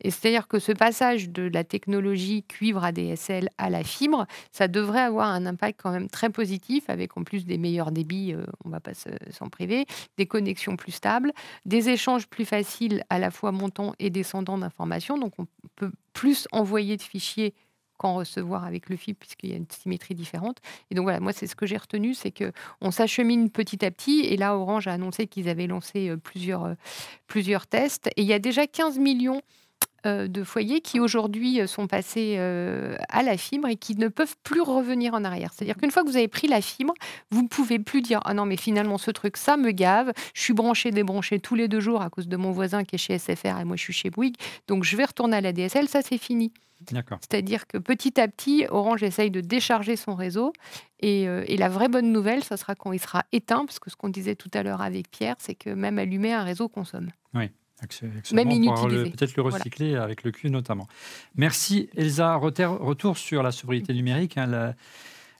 Et 0.00 0.10
c'est-à-dire 0.10 0.48
que 0.48 0.58
ce 0.58 0.72
passage 0.72 1.30
de 1.30 1.48
la 1.52 1.64
technologie 1.64 2.42
cuivre 2.42 2.84
ADSL 2.84 3.48
à 3.56 3.70
la 3.70 3.84
fibre, 3.84 4.26
ça 4.52 4.68
devrait 4.68 5.00
avoir 5.00 5.28
un 5.28 5.46
impact 5.46 5.80
quand 5.82 5.92
même 5.92 6.08
très 6.08 6.28
positif, 6.28 6.90
avec 6.90 7.16
en 7.16 7.22
plus 7.22 7.46
des 7.46 7.56
meilleurs 7.56 7.92
débits, 7.92 8.34
euh, 8.34 8.44
on 8.64 8.68
ne 8.68 8.74
va 8.74 8.80
pas 8.80 8.92
s'en 9.30 9.48
priver, 9.48 9.86
des 10.18 10.26
connexions 10.26 10.76
plus 10.76 10.92
stables, 10.92 11.32
des 11.64 11.88
échanges 11.88 12.26
plus 12.26 12.44
faciles 12.44 13.04
à 13.08 13.18
la 13.18 13.30
fois 13.30 13.52
montant 13.52 13.94
et 13.98 14.10
descendant 14.10 14.58
d'informations. 14.58 15.18
Donc 15.18 15.34
on 15.38 15.46
peut 15.76 15.92
plus 16.12 16.48
envoyer 16.50 16.96
de 16.96 17.02
fichiers 17.02 17.54
qu'en 17.96 18.14
recevoir 18.14 18.64
avec 18.64 18.88
le 18.88 18.96
fibre, 18.96 19.18
puisqu'il 19.18 19.50
y 19.50 19.52
a 19.52 19.56
une 19.56 19.66
symétrie 19.68 20.14
différente. 20.14 20.58
Et 20.90 20.94
donc 20.94 21.04
voilà, 21.04 21.20
moi, 21.20 21.32
c'est 21.32 21.46
ce 21.46 21.56
que 21.56 21.66
j'ai 21.66 21.76
retenu, 21.76 22.14
c'est 22.14 22.32
qu'on 22.32 22.90
s'achemine 22.90 23.50
petit 23.50 23.84
à 23.84 23.90
petit. 23.90 24.20
Et 24.20 24.36
là, 24.36 24.56
Orange 24.56 24.86
a 24.86 24.92
annoncé 24.92 25.26
qu'ils 25.26 25.48
avaient 25.48 25.66
lancé 25.66 26.08
euh, 26.08 26.16
plusieurs, 26.16 26.64
euh, 26.64 26.74
plusieurs 27.26 27.66
tests. 27.66 28.08
Et 28.16 28.22
il 28.22 28.26
y 28.26 28.32
a 28.32 28.38
déjà 28.38 28.66
15 28.66 28.98
millions 28.98 29.40
euh, 30.06 30.28
de 30.28 30.44
foyers 30.44 30.80
qui 30.80 31.00
aujourd'hui 31.00 31.66
sont 31.66 31.86
passés 31.86 32.38
à 32.38 33.22
la 33.22 33.36
fibre 33.36 33.68
et 33.68 33.76
qui 33.76 33.96
ne 33.96 34.08
peuvent 34.08 34.36
plus 34.42 34.60
revenir 34.60 35.14
en 35.14 35.24
arrière. 35.24 35.52
C'est-à-dire 35.52 35.76
qu'une 35.76 35.90
fois 35.90 36.02
que 36.02 36.08
vous 36.08 36.16
avez 36.16 36.28
pris 36.28 36.48
la 36.48 36.60
fibre, 36.60 36.94
vous 37.30 37.42
ne 37.42 37.48
pouvez 37.48 37.78
plus 37.78 38.02
dire 38.02 38.20
ah 38.24 38.34
non 38.34 38.46
mais 38.46 38.56
finalement 38.56 38.98
ce 38.98 39.10
truc 39.10 39.36
ça 39.36 39.56
me 39.56 39.70
gave, 39.72 40.12
je 40.34 40.42
suis 40.42 40.54
branché 40.54 40.90
débranché 40.90 41.40
tous 41.40 41.54
les 41.54 41.66
deux 41.66 41.80
jours 41.80 42.02
à 42.02 42.10
cause 42.10 42.28
de 42.28 42.36
mon 42.36 42.52
voisin 42.52 42.84
qui 42.84 42.96
est 42.96 42.98
chez 42.98 43.18
SFR 43.18 43.58
et 43.60 43.64
moi 43.64 43.76
je 43.76 43.82
suis 43.82 43.92
chez 43.92 44.10
Bouygues, 44.10 44.36
donc 44.68 44.84
je 44.84 44.96
vais 44.96 45.04
retourner 45.04 45.38
à 45.38 45.40
la 45.40 45.52
DSL, 45.52 45.88
ça 45.88 46.02
c'est 46.02 46.18
fini. 46.18 46.52
C'est-à-dire 46.88 47.66
que 47.66 47.78
petit 47.78 48.20
à 48.20 48.28
petit, 48.28 48.66
Orange 48.68 49.02
essaye 49.02 49.30
de 49.30 49.40
décharger 49.40 49.96
son 49.96 50.14
réseau. 50.14 50.52
Euh, 51.04 51.44
et, 51.46 51.56
la 51.56 51.68
vraie 51.68 51.88
bonne 51.88 52.12
nouvelle, 52.12 52.44
ce 52.44 52.56
sera 52.56 52.74
quand 52.74 52.92
il 52.92 53.00
sera 53.00 53.24
éteint, 53.32 53.64
parce 53.64 53.78
que 53.78 53.90
ce 53.90 53.96
qu'on 53.96 54.08
disait 54.08 54.34
tout 54.34 54.50
à 54.54 54.62
l'heure 54.62 54.80
avec 54.80 55.10
Pierre, 55.10 55.36
c'est 55.38 55.54
que 55.54 55.70
même 55.70 55.98
allumé, 55.98 56.32
un 56.32 56.44
réseau 56.44 56.68
consomme. 56.68 57.10
Oui. 57.34 57.50
Même 58.32 58.50
inutilisé. 58.50 59.10
Peut-être 59.10 59.36
le 59.36 59.42
recycler 59.42 59.96
avec 59.96 60.24
le 60.24 60.30
cul 60.30 60.50
notamment. 60.50 60.88
Merci 61.34 61.90
Elsa. 61.94 62.36
Retour 62.36 63.18
sur 63.18 63.42
la 63.42 63.52
sobriété 63.52 63.92
numérique. 63.92 64.38
Hein, 64.38 64.74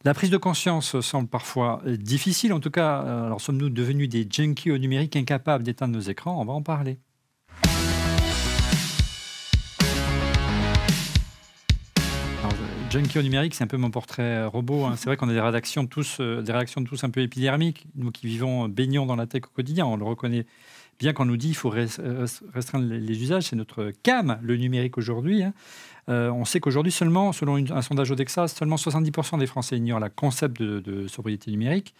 la, 0.04 0.14
prise 0.14 0.28
de 0.28 0.36
conscience 0.36 1.00
semble 1.00 1.28
parfois 1.28 1.80
difficile. 1.86 2.52
En 2.52 2.60
tout 2.60 2.70
cas, 2.70 3.02
euh, 3.04 3.24
alors 3.24 3.40
sommes-nous 3.40 3.70
devenus 3.70 4.10
des 4.10 4.28
junkies 4.30 4.70
au 4.70 4.76
numérique 4.76 5.16
incapables 5.16 5.64
d'éteindre 5.64 5.94
nos 5.94 6.00
écrans? 6.00 6.38
On 6.38 6.44
va 6.44 6.52
en 6.52 6.62
parler. 6.62 6.98
Junkie 12.90 13.18
au 13.18 13.22
numérique, 13.22 13.54
c'est 13.54 13.64
un 13.64 13.66
peu 13.66 13.76
mon 13.76 13.90
portrait 13.90 14.44
robot. 14.44 14.84
Hein. 14.84 14.94
C'est 14.96 15.06
vrai 15.06 15.16
qu'on 15.16 15.28
a 15.28 15.32
des 15.32 15.40
réactions 15.40 15.86
tous, 15.86 16.18
euh, 16.20 16.42
des 16.42 16.52
réactions 16.52 16.82
tous 16.84 17.04
un 17.04 17.10
peu 17.10 17.20
épidermiques. 17.20 17.86
Nous 17.96 18.10
qui 18.10 18.26
vivons, 18.26 18.68
baignons 18.68 19.06
dans 19.06 19.16
la 19.16 19.26
tech 19.26 19.42
au 19.44 19.54
quotidien, 19.54 19.86
on 19.86 19.96
le 19.96 20.04
reconnaît 20.04 20.46
bien 20.98 21.12
qu'on 21.12 21.24
nous 21.24 21.36
dit 21.36 21.48
qu'il 21.48 21.56
faut 21.56 21.72
euh, 21.74 22.26
restreindre 22.54 22.86
les 22.88 23.22
usages, 23.22 23.44
c'est 23.44 23.56
notre 23.56 23.92
cam, 24.02 24.38
le 24.42 24.56
numérique 24.56 24.98
aujourd'hui. 24.98 25.42
Hein. 25.42 25.52
Euh, 26.08 26.30
on 26.30 26.44
sait 26.44 26.60
qu'aujourd'hui, 26.60 26.92
seulement, 26.92 27.32
selon 27.32 27.56
un 27.56 27.82
sondage 27.82 28.10
Odexa, 28.10 28.48
seulement 28.48 28.76
70% 28.76 29.38
des 29.38 29.46
Français 29.46 29.76
ignorent 29.76 30.00
le 30.00 30.08
concept 30.08 30.62
de, 30.62 31.08
sobriété 31.08 31.50
numérique, 31.50 31.94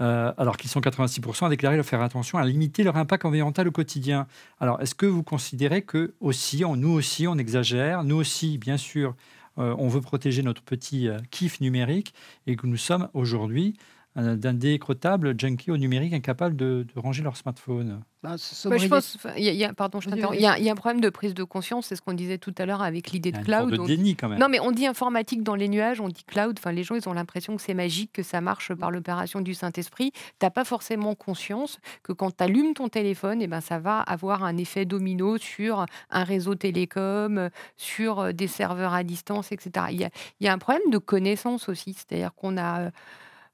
euh, 0.00 0.32
alors 0.38 0.56
qu'ils 0.56 0.70
sont 0.70 0.80
86% 0.80 1.46
à 1.46 1.48
déclarer 1.48 1.76
leur 1.76 1.84
faire 1.84 2.00
attention 2.00 2.38
à 2.38 2.44
limiter 2.44 2.82
leur 2.82 2.96
impact 2.96 3.24
environnemental 3.24 3.68
au 3.68 3.72
quotidien. 3.72 4.26
Alors, 4.60 4.80
est-ce 4.80 4.94
que 4.94 5.06
vous 5.06 5.22
considérez 5.22 5.82
que 5.82 6.14
aussi, 6.20 6.64
nous 6.64 6.92
aussi, 6.92 7.26
on 7.26 7.36
exagère, 7.36 8.04
nous 8.04 8.16
aussi, 8.16 8.58
bien 8.58 8.76
sûr, 8.76 9.14
on 9.56 9.88
veut 9.88 10.00
protéger 10.00 10.42
notre 10.42 10.62
petit 10.62 11.08
kiff 11.30 11.60
numérique 11.60 12.14
et 12.46 12.56
que 12.56 12.66
nous 12.66 12.76
sommes 12.76 13.08
aujourd'hui 13.14 13.76
d'un 14.16 14.54
décrottable 14.54 15.38
junkie 15.38 15.70
au 15.70 15.76
numérique 15.76 16.14
incapable 16.14 16.56
de, 16.56 16.86
de 16.94 17.00
ranger 17.00 17.22
leur 17.22 17.36
smartphone 17.36 18.00
bah, 18.26 18.36
je 18.78 18.88
pense, 18.88 19.18
il 19.36 19.44
y 19.44 19.64
a, 19.64 19.72
pardon, 19.72 20.00
je 20.00 20.08
il 20.10 20.40
y, 20.40 20.46
a 20.46 20.72
un 20.72 20.74
problème 20.74 21.00
de 21.00 21.10
prise 21.10 21.34
de 21.34 21.44
conscience, 21.44 21.86
c'est 21.86 21.96
ce 21.96 22.02
qu'on 22.02 22.12
disait 22.12 22.38
tout 22.38 22.54
à 22.58 22.66
l'heure 22.66 22.82
avec 22.82 23.12
l'idée 23.12 23.30
de 23.30 23.38
cloud. 23.38 23.70
De 23.70 23.86
déni 23.86 24.16
quand 24.16 24.28
même. 24.28 24.38
Non, 24.38 24.48
mais 24.48 24.58
on 24.58 24.72
dit 24.72 24.86
informatique 24.86 25.42
dans 25.42 25.54
les 25.54 25.68
nuages, 25.68 26.00
on 26.00 26.08
dit 26.08 26.24
cloud. 26.24 26.56
Enfin, 26.58 26.72
les 26.72 26.82
gens, 26.82 26.96
ils 26.96 27.08
ont 27.08 27.12
l'impression 27.12 27.56
que 27.56 27.62
c'est 27.62 27.74
magique, 27.74 28.12
que 28.12 28.22
ça 28.22 28.40
marche 28.40 28.74
par 28.74 28.90
l'opération 28.90 29.40
du 29.40 29.54
Saint-Esprit. 29.54 30.12
T'as 30.38 30.50
pas 30.50 30.64
forcément 30.64 31.14
conscience 31.14 31.78
que 32.02 32.12
quand 32.12 32.36
tu 32.36 32.42
allumes 32.42 32.74
ton 32.74 32.88
téléphone, 32.88 33.40
et 33.42 33.44
eh 33.44 33.48
ben, 33.48 33.60
ça 33.60 33.78
va 33.78 34.00
avoir 34.00 34.42
un 34.42 34.56
effet 34.56 34.86
domino 34.86 35.38
sur 35.38 35.86
un 36.10 36.24
réseau 36.24 36.54
télécom, 36.56 37.50
sur 37.76 38.20
euh, 38.20 38.32
des 38.32 38.48
serveurs 38.48 38.94
à 38.94 39.04
distance, 39.04 39.52
etc. 39.52 39.86
Il 39.90 40.00
y 40.00 40.04
a, 40.04 40.10
il 40.40 40.46
y 40.46 40.48
a 40.48 40.52
un 40.52 40.58
problème 40.58 40.90
de 40.90 40.98
connaissance 40.98 41.68
aussi, 41.68 41.92
c'est-à-dire 41.92 42.34
qu'on 42.34 42.56
a 42.56 42.80
euh, 42.80 42.90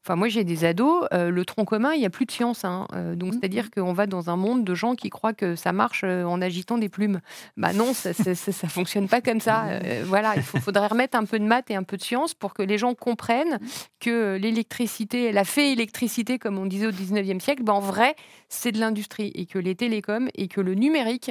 Enfin, 0.05 0.17
moi, 0.17 0.29
j'ai 0.29 0.43
des 0.43 0.65
ados. 0.65 1.07
Euh, 1.13 1.31
le 1.31 1.45
tronc 1.45 1.65
commun, 1.65 1.93
il 1.93 2.01
n'y 2.01 2.07
a 2.07 2.11
plus 2.11 2.27
de 2.27 2.33
science. 2.33 2.65
Hein. 2.65 2.89
Euh, 2.93 3.15
donc, 3.15 3.31
mmh. 3.31 3.39
c'est-à-dire 3.39 3.71
qu'on 3.71 3.93
va 3.93 4.07
dans 4.07 4.31
un 4.31 4.37
monde 4.37 4.65
de 4.65 4.75
gens 4.75 4.97
qui 4.97 5.11
croient 5.11 5.33
que 5.33 5.55
ça 5.55 5.73
marche 5.73 6.03
euh, 6.05 6.25
en 6.25 6.43
agitant 6.43 6.77
des 6.77 6.89
plumes. 6.89 7.21
Bah 7.57 7.73
non, 7.73 7.95
ça 7.95 8.11
ne 8.11 8.35
fonctionne 8.69 9.09
pas 9.09 9.21
comme 9.21 9.41
ça. 9.41 9.79
voilà, 10.05 10.35
il 10.37 10.43
faudrait 10.43 10.89
remettre 10.89 11.17
un 11.17 11.25
peu 11.25 11.39
de 11.39 11.45
maths 11.45 11.71
et 11.71 11.77
un 11.77 11.85
peu 11.85 11.97
de 11.97 12.03
science 12.03 12.35
pour 12.35 12.53
que 12.53 12.63
les 12.63 12.79
gens 12.79 12.95
comprennent 12.95 13.61
que 14.01 14.37
l'électricité, 14.37 15.31
la 15.31 15.45
fée 15.45 15.71
électricité, 15.71 16.39
comme 16.39 16.59
on 16.59 16.67
disait 16.67 16.87
au 16.87 16.91
19e 16.91 17.39
siècle, 17.39 17.63
bah, 17.63 17.75
en 17.75 17.81
vrai, 17.81 18.17
c'est 18.49 18.73
de 18.73 18.81
l'industrie. 18.81 19.31
Et 19.35 19.47
que 19.47 19.59
les 19.59 19.77
télécoms 19.77 20.29
et 20.35 20.49
que 20.49 20.61
le 20.61 20.75
numérique, 20.75 21.31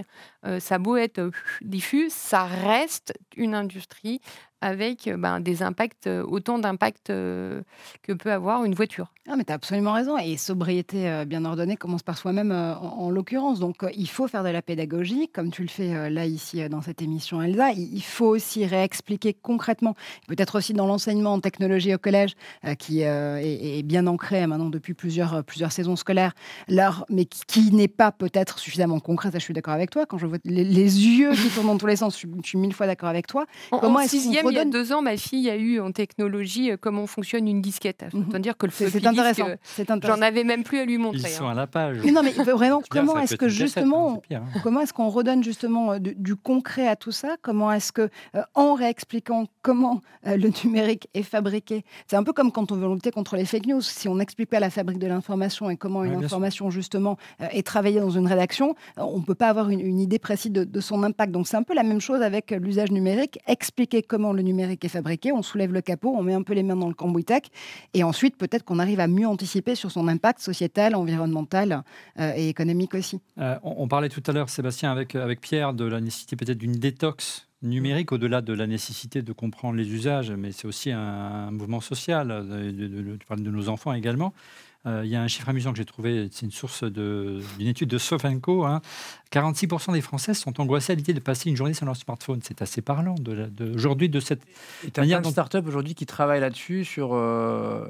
ça 0.59 0.76
a 0.76 0.80
beau 0.80 0.95
être 0.95 1.30
diffus, 1.61 2.09
ça 2.09 2.45
reste 2.45 3.13
une 3.36 3.53
industrie 3.53 4.22
avec 4.62 5.07
euh, 5.07 5.18
ben, 5.18 5.39
des 5.39 5.64
impacts, 5.64 6.07
euh, 6.07 6.24
autant 6.24 6.59
d'impacts 6.59 7.09
euh, 7.09 7.62
que 8.03 8.14
peut 8.14 8.32
avoir 8.32 8.64
une 8.64 8.76
voiture. 8.76 9.12
Ah, 9.28 9.36
mais 9.36 9.43
tu 9.43 9.51
as 9.51 9.55
absolument 9.55 9.93
raison. 9.93 10.18
Et 10.18 10.38
sobriété 10.38 11.24
bien 11.26 11.45
ordonnée 11.45 11.78
commence 11.78 12.01
par 12.01 12.18
soi-même 12.18 12.51
en, 12.51 13.09
l'occurrence. 13.12 13.59
Donc 13.59 13.86
il 13.95 14.09
faut 14.09 14.28
faire 14.28 14.43
de 14.43 14.49
la 14.49 14.64
pédagogie, 14.64 15.30
comme 15.30 15.51
tu 15.51 15.62
le 15.62 15.68
fais 15.68 16.09
là, 16.09 16.26
ici, 16.26 16.68
dans 16.70 16.82
cette 16.82 17.03
émission, 17.03 17.39
Elsa. 17.41 17.72
Il 17.72 18.01
faut 18.01 18.26
aussi 18.26 18.66
réexpliquer 18.66 19.36
concrètement, 19.36 19.95
peut-être 20.28 20.57
aussi 20.57 20.74
dans 20.74 20.88
l'enseignement 20.88 21.34
en 21.34 21.39
technologie 21.39 21.93
au 21.93 21.99
collège, 21.99 22.34
qui 22.80 23.01
est, 23.01 23.84
bien 23.84 24.07
ancré 24.07 24.45
maintenant 24.47 24.70
depuis 24.70 24.95
plusieurs, 24.95 25.43
plusieurs 25.43 25.72
saisons 25.72 25.95
scolaires, 25.95 26.34
leur, 26.68 27.05
mais 27.09 27.26
qui, 27.26 27.72
n'est 27.72 27.88
pas 27.88 28.12
peut-être 28.12 28.57
suffisamment 28.57 28.99
concrète. 28.99 29.34
je 29.36 29.39
suis 29.39 29.53
d'accord 29.53 29.76
avec 29.76 29.91
toi. 29.91 30.07
Quand 30.07 30.18
je 30.18 30.26
vois 30.26 30.39
les, 30.43 30.74
yeux 30.74 31.32
qui 31.34 31.49
tournent 31.49 31.68
dans 31.68 31.78
tous 31.78 31.88
les 31.88 31.95
sens, 31.95 32.20
je, 32.20 32.28
suis 32.43 32.57
mille 32.57 32.74
fois 32.74 32.88
d'accord 32.88 33.09
avec 33.09 33.28
toi. 33.28 33.45
En, 33.70 33.78
Comment 33.80 33.99
il 34.51 34.57
y 34.57 34.59
a 34.59 34.65
deux 34.65 34.91
ans, 34.93 35.01
ma 35.01 35.17
fille 35.17 35.49
a 35.49 35.55
eu 35.55 35.79
en 35.79 35.91
technologie 35.91 36.71
euh, 36.71 36.77
comment 36.79 37.07
fonctionne 37.07 37.47
une 37.47 37.61
disquette. 37.61 38.05
Mhm. 38.13 38.25
C'est 38.31 38.39
dire 38.39 38.57
que 38.57 38.65
le 38.65 38.71
c'est 38.71 39.05
intéressant. 39.05 39.47
Euh, 39.49 39.99
j'en 40.03 40.21
avais 40.21 40.43
même 40.43 40.63
plus 40.63 40.79
à 40.79 40.85
lui 40.85 40.97
montrer. 40.97 41.19
Ils 41.19 41.27
sont 41.27 41.45
hein. 41.45 41.51
à 41.51 41.55
la 41.55 41.67
page. 41.67 42.03
non, 42.03 42.21
mais 42.23 42.31
vraiment, 42.31 42.81
comment 42.89 43.17
est-ce 43.19 43.35
que 43.35 43.47
justement, 43.47 44.21
hein. 44.31 44.43
comment 44.63 44.81
est-ce 44.81 44.93
qu'on 44.93 45.09
redonne 45.09 45.43
justement 45.43 45.93
euh, 45.93 45.99
du, 45.99 46.35
concret 46.35 46.87
à 46.87 46.95
tout 46.95 47.11
ça? 47.11 47.35
Comment 47.41 47.71
est-ce 47.71 47.91
que, 47.91 48.09
en 48.55 48.73
réexpliquant 48.73 49.47
comment 49.61 50.01
le 50.25 50.49
numérique 50.63 51.07
est 51.13 51.23
fabriqué, 51.23 51.83
c'est 52.07 52.15
un 52.15 52.23
peu 52.23 52.33
comme 52.33 52.51
quand 52.51 52.71
on 52.71 52.75
veut 52.75 52.91
lutter 52.93 53.11
contre 53.11 53.35
les 53.35 53.45
fake 53.45 53.67
news. 53.67 53.81
Si 53.81 54.07
on 54.07 54.15
n'explique 54.15 54.49
pas 54.49 54.59
la 54.59 54.69
fabrique 54.69 54.99
de 54.99 55.07
l'information 55.07 55.69
et 55.69 55.77
comment 55.77 56.03
une 56.03 56.23
information 56.23 56.69
justement 56.69 57.17
est 57.39 57.65
travaillée 57.65 57.99
dans 57.99 58.09
une 58.09 58.27
rédaction, 58.27 58.75
on 58.97 59.19
ne 59.19 59.23
peut 59.23 59.35
pas 59.35 59.49
avoir 59.49 59.69
une, 59.69 59.99
idée 59.99 60.19
précise 60.19 60.51
de, 60.51 60.63
de 60.63 60.79
son 60.79 61.03
impact. 61.03 61.31
Donc 61.31 61.47
c'est 61.47 61.57
un 61.57 61.63
peu 61.63 61.73
la 61.73 61.83
même 61.83 62.01
chose 62.01 62.21
avec 62.21 62.51
l'usage 62.51 62.91
numérique. 62.91 63.39
Expliquer 63.47 64.01
comment 64.01 64.33
le 64.33 64.40
numérique 64.41 64.83
est 64.85 64.89
fabriqué, 64.89 65.31
on 65.31 65.41
soulève 65.41 65.73
le 65.73 65.81
capot, 65.81 66.13
on 66.17 66.23
met 66.23 66.33
un 66.33 66.43
peu 66.43 66.53
les 66.53 66.63
mains 66.63 66.75
dans 66.75 66.87
le 66.87 66.93
cambouis 66.93 67.23
tech, 67.23 67.43
et 67.93 68.03
ensuite 68.03 68.37
peut-être 68.37 68.63
qu'on 68.63 68.79
arrive 68.79 68.99
à 68.99 69.07
mieux 69.07 69.27
anticiper 69.27 69.75
sur 69.75 69.91
son 69.91 70.07
impact 70.07 70.39
sociétal, 70.39 70.95
environnemental 70.95 71.83
euh, 72.19 72.33
et 72.35 72.49
économique 72.49 72.93
aussi. 72.95 73.19
Euh, 73.37 73.57
on, 73.63 73.87
parlait 73.87 74.09
tout 74.09 74.23
à 74.27 74.31
l'heure, 74.31 74.49
Sébastien, 74.49 74.91
avec, 74.91 75.15
avec 75.15 75.41
Pierre, 75.41 75.73
de 75.73 75.85
la 75.85 76.01
nécessité 76.01 76.35
peut-être 76.35 76.57
d'une 76.57 76.73
détox 76.73 77.47
numérique, 77.61 78.11
au-delà 78.11 78.41
de 78.41 78.53
la 78.53 78.67
nécessité 78.67 79.21
de 79.21 79.33
comprendre 79.33 79.77
les 79.77 79.87
usages, 79.87 80.31
mais 80.31 80.51
c'est 80.51 80.67
aussi 80.67 80.91
un, 80.91 81.51
mouvement 81.51 81.81
social, 81.81 82.27
de, 82.27 82.71
de, 82.71 83.51
nos 83.51 83.69
enfants 83.69 83.93
également. 83.93 84.33
Euh, 84.88 85.01
il 85.05 85.11
y 85.11 85.15
a 85.15 85.21
un 85.21 85.27
chiffre 85.27 85.47
amusant 85.47 85.71
que 85.71 85.77
j'ai 85.77 85.86
trouvé, 85.86 86.27
c'est 86.32 86.45
une 86.45 86.51
source 86.51 86.84
d'une 86.84 87.67
étude 87.67 87.89
de 87.89 87.97
Sofenco. 87.97 88.65
46% 89.32 89.89
hein. 89.89 89.93
des 89.93 90.01
Français 90.01 90.34
sont 90.34 90.59
angoissés 90.59 90.93
à 90.93 90.95
l'idée 90.95 91.13
de 91.13 91.19
passer 91.19 91.49
une 91.49 91.55
journée 91.55 91.73
sur 91.73 91.86
leur 91.86 91.95
smartphone. 91.95 92.39
C'est 92.43 92.61
assez 92.61 92.82
parlant 92.82 93.15
aujourd'hui 93.75 94.09
de, 94.09 94.19
cette 94.19 94.41
Il 94.97 95.05
y 95.05 95.13
a 95.13 95.23
start-up 95.23 95.67
aujourd'hui 95.67 95.93
qui 95.93 96.05
travaillent 96.05 96.41
là-dessus 96.41 96.84
sur 96.84 97.13
euh, 97.13 97.86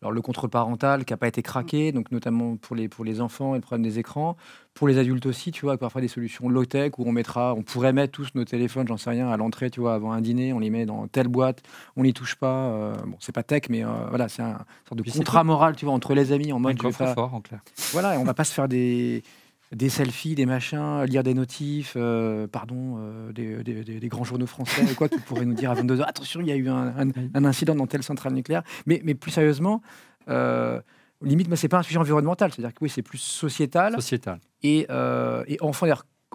alors 0.00 0.12
le 0.12 0.20
contrôle 0.22 0.50
parental 0.50 1.04
qui 1.04 1.12
n'a 1.12 1.16
pas 1.16 1.26
été 1.26 1.42
craqué, 1.42 1.90
donc 1.90 2.12
notamment 2.12 2.56
pour 2.56 2.76
les, 2.76 2.88
pour 2.88 3.04
les 3.04 3.20
enfants 3.20 3.54
et 3.54 3.58
le 3.58 3.62
problème 3.62 3.82
des 3.82 3.98
écrans. 3.98 4.36
Pour 4.74 4.86
les 4.86 4.96
adultes 4.96 5.26
aussi, 5.26 5.50
tu 5.50 5.62
vois, 5.62 5.76
parfois 5.76 6.00
des 6.00 6.06
solutions 6.06 6.48
low-tech 6.48 6.92
où 6.98 7.04
on 7.04 7.10
mettra, 7.10 7.52
on 7.54 7.62
pourrait 7.62 7.92
mettre 7.92 8.12
tous 8.12 8.28
nos 8.36 8.44
téléphones, 8.44 8.86
j'en 8.86 8.96
sais 8.96 9.10
rien, 9.10 9.28
à 9.28 9.36
l'entrée, 9.36 9.70
tu 9.70 9.80
vois, 9.80 9.94
avant 9.94 10.12
un 10.12 10.20
dîner, 10.20 10.52
on 10.52 10.60
les 10.60 10.70
met 10.70 10.86
dans 10.86 11.08
telle 11.08 11.26
boîte, 11.26 11.62
on 11.96 12.04
n'y 12.04 12.12
touche 12.12 12.36
pas. 12.36 12.68
Euh, 12.68 12.94
bon, 13.04 13.16
c'est 13.18 13.34
pas 13.34 13.42
tech, 13.42 13.62
mais 13.70 13.84
euh, 13.84 13.88
voilà, 14.08 14.28
c'est 14.28 14.42
un 14.42 14.58
sorte 14.88 15.02
de 15.02 15.10
contrat 15.10 15.42
moral, 15.42 15.74
tu 15.74 15.84
vois, 15.84 15.94
entre 15.94 16.14
les 16.14 16.30
amis 16.30 16.52
en 16.52 16.60
mode. 16.60 16.78
Un 16.84 17.14
fort, 17.14 17.34
en 17.34 17.40
clair. 17.40 17.60
Voilà, 17.92 18.14
et 18.14 18.18
on 18.18 18.24
va 18.24 18.34
pas 18.34 18.44
se 18.44 18.54
faire 18.54 18.68
des 18.68 19.24
des 19.72 19.88
selfies, 19.90 20.34
des 20.34 20.46
machins, 20.46 21.04
lire 21.04 21.22
des 21.22 21.34
notifs, 21.34 21.94
euh, 21.96 22.46
pardon, 22.46 22.96
euh, 22.98 23.32
des, 23.32 24.08
grands 24.08 24.24
journaux 24.24 24.46
français, 24.46 24.94
quoi, 24.96 25.08
qui 25.08 25.18
pourraient 25.18 25.44
nous 25.44 25.54
dire 25.54 25.70
à 25.70 25.74
22h, 25.74 26.04
attention, 26.04 26.40
il 26.40 26.46
y 26.46 26.52
a 26.52 26.56
eu 26.56 26.68
un, 26.68 26.94
incident 27.34 27.74
dans 27.74 27.86
telle 27.86 28.02
centrale 28.02 28.32
nucléaire. 28.32 28.62
Mais, 28.86 29.00
mais 29.04 29.14
plus 29.14 29.30
sérieusement, 29.30 29.82
euh, 30.28 30.80
limite, 31.22 31.54
c'est 31.56 31.68
pas 31.68 31.78
un 31.78 31.82
sujet 31.82 31.98
environnemental, 31.98 32.50
c'est-à-dire 32.52 32.72
que 32.72 32.82
oui, 32.82 32.88
c'est 32.88 33.02
plus 33.02 33.18
sociétal. 33.18 33.94
Sociétal. 33.94 34.40
Et, 34.62 34.86
euh, 34.90 35.44
et 35.48 35.58
enfant, 35.60 35.86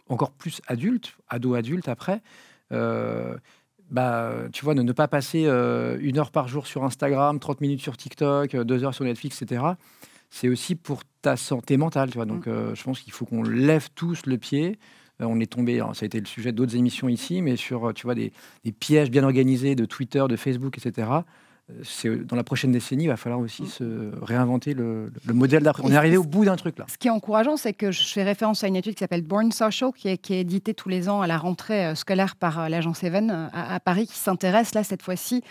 encore 0.09 0.31
plus 0.31 0.61
adulte, 0.67 1.15
ado-adulte 1.27 1.87
après. 1.87 2.21
bah, 2.69 4.31
tu 4.51 4.63
vois, 4.63 4.75
ne, 4.75 4.83
ne 4.83 4.91
pas 4.91 5.07
passer 5.07 5.41
une 5.43 6.19
heure 6.19 6.31
par 6.31 6.47
jour 6.47 6.67
sur 6.67 6.83
Instagram, 6.83 7.39
30 7.39 7.61
minutes 7.61 7.81
sur 7.81 7.97
TikTok, 7.97 8.55
deux 8.57 8.83
heures 8.83 8.93
sur 8.93 9.05
Netflix, 9.05 9.41
etc 9.41 9.73
c'est 10.33 10.49
aussi 10.49 10.73
pour 10.73 11.01
ta 11.21 11.37
santé 11.37 11.77
mentale. 11.77 12.09
Tu 12.09 12.17
vois. 12.17 12.25
Donc, 12.25 12.47
mm. 12.47 12.49
euh, 12.49 12.75
je 12.75 12.83
pense 12.83 12.99
qu'il 12.99 13.13
faut 13.13 13.25
qu'on 13.25 13.43
lève 13.43 13.89
tous 13.93 14.25
le 14.25 14.37
pied. 14.37 14.79
Euh, 15.21 15.25
on 15.25 15.39
est 15.39 15.51
tombé, 15.51 15.77
ça 15.93 16.03
a 16.03 16.05
été 16.05 16.19
le 16.19 16.25
sujet 16.25 16.51
d'autres 16.51 16.75
émissions 16.75 17.07
ici, 17.07 17.43
mais 17.43 17.55
sur 17.55 17.89
euh, 17.89 17.93
tu 17.93 18.07
vois, 18.07 18.15
des, 18.15 18.31
pièges 18.79 19.11
bien 19.11 19.23
organisés 19.23 19.75
de 19.75 19.85
Twitter, 19.85 20.25
de 20.27 20.35
Facebook, 20.35 20.75
etc. 20.77 21.07
Dans 22.25 22.35
la 22.35 22.43
prochaine 22.43 22.71
décennie, 22.71 23.05
il 23.05 23.07
va 23.07 23.15
falloir 23.15 23.39
aussi 23.39 23.63
mm. 23.63 23.67
se 23.67 24.11
réinventer 24.23 24.73
le, 24.73 25.11
modèle 25.27 25.61
d'après. 25.61 25.83
On 25.85 25.91
est 25.91 25.95
arrivé 25.95 26.17
au 26.17 26.23
bout 26.23 26.45
d'un 26.45 26.55
truc 26.55 26.79
là. 26.79 26.85
Ce 26.89 26.97
qui 26.97 27.09
est 27.09 27.11
encourageant, 27.11 27.55
c'est 27.55 27.73
que 27.73 27.91
je 27.91 28.03
fais 28.03 28.23
référence 28.23 28.63
à 28.63 28.67
une 28.67 28.75
étude 28.75 28.95
qui 28.95 28.99
s'appelle 28.99 29.21
Born 29.21 29.51
Social, 29.51 29.91
qui 29.95 30.07
est, 30.07 30.17
qui 30.17 30.33
est 30.33 30.41
éditée 30.41 30.73
tous 30.73 30.89
les 30.89 31.09
ans 31.09 31.21
à 31.21 31.27
la 31.27 31.37
rentrée 31.37 31.95
scolaire 31.95 32.35
par 32.35 32.69
l'agence 32.69 33.03
Even 33.03 33.29
à, 33.29 33.75
à 33.75 33.79
Paris, 33.79 34.07
qui 34.07 34.17
s'intéresse 34.17 34.73
là 34.73 34.83
cette 34.83 35.03
fois-ci 35.03 35.43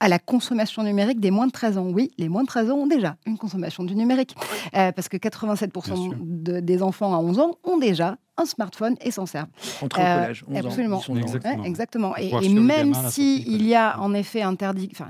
à 0.00 0.08
la 0.08 0.18
consommation 0.18 0.82
numérique 0.82 1.20
des 1.20 1.30
moins 1.30 1.46
de 1.46 1.52
13 1.52 1.78
ans. 1.78 1.86
Oui, 1.86 2.10
les 2.18 2.28
moins 2.28 2.42
de 2.42 2.46
13 2.46 2.70
ans 2.70 2.76
ont 2.76 2.86
déjà 2.86 3.16
une 3.26 3.36
consommation 3.36 3.84
du 3.84 3.96
numérique. 3.96 4.34
Euh, 4.74 4.92
parce 4.92 5.08
que 5.08 5.16
87% 5.16 6.60
des 6.60 6.82
enfants 6.82 7.14
à 7.14 7.18
11 7.18 7.38
ans 7.40 7.54
ont 7.64 7.78
déjà 7.78 8.16
un 8.36 8.44
smartphone 8.44 8.96
et 9.00 9.10
s'en 9.10 9.26
servent. 9.26 9.48
Entre 9.82 9.98
euh, 9.98 10.22
collège, 10.22 10.44
11 10.48 10.66
absolument. 10.66 10.98
Ans. 10.98 11.16
Exactement. 11.16 11.64
exactement. 11.64 12.16
Et, 12.16 12.48
même 12.48 12.94
s'il 12.94 13.66
y 13.66 13.74
a 13.74 13.98
en 14.00 14.14
effet 14.14 14.42
interdiction, 14.42 15.06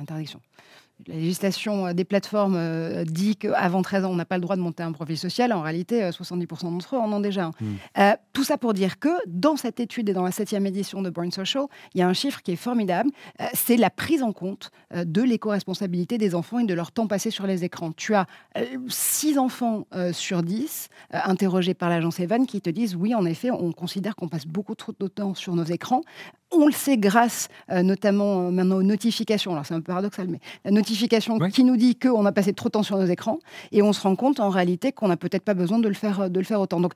la 1.06 1.14
législation 1.14 1.92
des 1.92 2.04
plateformes 2.04 3.04
dit 3.04 3.36
qu'avant 3.36 3.82
13 3.82 4.04
ans, 4.04 4.10
on 4.10 4.16
n'a 4.16 4.24
pas 4.24 4.36
le 4.36 4.42
droit 4.42 4.56
de 4.56 4.60
monter 4.60 4.82
un 4.82 4.92
profil 4.92 5.16
social. 5.16 5.52
En 5.52 5.62
réalité, 5.62 6.10
70% 6.10 6.62
d'entre 6.62 6.96
eux 6.96 6.98
en 6.98 7.12
ont 7.12 7.20
déjà 7.20 7.44
un. 7.44 7.52
Hmm. 7.60 8.16
tout 8.32 8.44
ça 8.44 8.58
pour 8.58 8.74
dire 8.74 8.98
que 8.98 9.08
dans 9.26 9.56
cette 9.56 9.80
étude 9.80 10.08
et 10.08 10.12
dans 10.12 10.24
la 10.24 10.32
septième 10.32 10.66
édition 10.66 11.02
de 11.02 11.10
Born 11.10 11.30
Social, 11.30 11.64
il 11.94 12.00
y 12.00 12.02
a 12.02 12.08
un 12.08 12.12
chiffre 12.12 12.42
qui 12.42 12.52
est 12.52 12.56
formidable. 12.56 13.10
c'est 13.54 13.76
la 13.76 13.90
prise 13.90 14.22
en 14.22 14.32
compte 14.32 14.70
de 14.94 15.22
l'éco-responsabilité 15.22 16.18
des 16.18 16.34
enfants 16.34 16.58
et 16.58 16.66
de 16.66 16.74
leur 16.74 16.92
temps 16.92 17.06
passé 17.06 17.30
sur 17.30 17.46
les 17.46 17.64
écrans. 17.64 17.92
Tu 17.92 18.14
as 18.14 18.26
6 18.88 19.38
enfants 19.38 19.86
sur 20.12 20.42
10 20.42 20.88
interrogés 21.10 21.74
par 21.74 21.88
l'agence 21.88 22.20
Evan 22.20 22.46
qui 22.46 22.60
te 22.60 22.70
disent 22.70 22.96
oui, 22.96 23.14
en 23.14 23.24
effet, 23.24 23.50
on 23.50 23.72
considère 23.72 24.16
qu'on 24.16 24.28
passe 24.28 24.46
beaucoup 24.46 24.74
trop 24.74 24.92
de 24.98 25.06
temps 25.08 25.34
sur 25.34 25.54
nos 25.54 25.64
écrans. 25.64 26.02
On 26.50 26.66
le 26.66 26.72
sait 26.72 26.96
grâce 26.96 27.48
euh, 27.70 27.82
notamment 27.82 28.46
euh, 28.46 28.50
maintenant 28.50 28.76
aux 28.76 28.82
notifications. 28.82 29.52
Alors 29.52 29.66
c'est 29.66 29.74
un 29.74 29.80
peu 29.80 29.92
paradoxal, 29.92 30.28
mais 30.28 30.40
la 30.64 30.70
notification 30.70 31.38
qui 31.38 31.64
nous 31.64 31.76
dit 31.76 31.96
qu'on 31.96 32.24
a 32.24 32.32
passé 32.32 32.52
trop 32.52 32.68
de 32.68 32.72
temps 32.72 32.82
sur 32.82 32.96
nos 32.96 33.06
écrans 33.06 33.38
et 33.72 33.82
on 33.82 33.92
se 33.92 34.00
rend 34.00 34.16
compte 34.16 34.40
en 34.40 34.48
réalité 34.48 34.92
qu'on 34.92 35.08
n'a 35.08 35.16
peut-être 35.16 35.44
pas 35.44 35.54
besoin 35.54 35.78
de 35.78 35.88
le 35.88 35.94
faire, 35.94 36.30
de 36.30 36.38
le 36.38 36.46
faire 36.46 36.60
autant. 36.60 36.80
Donc 36.80 36.94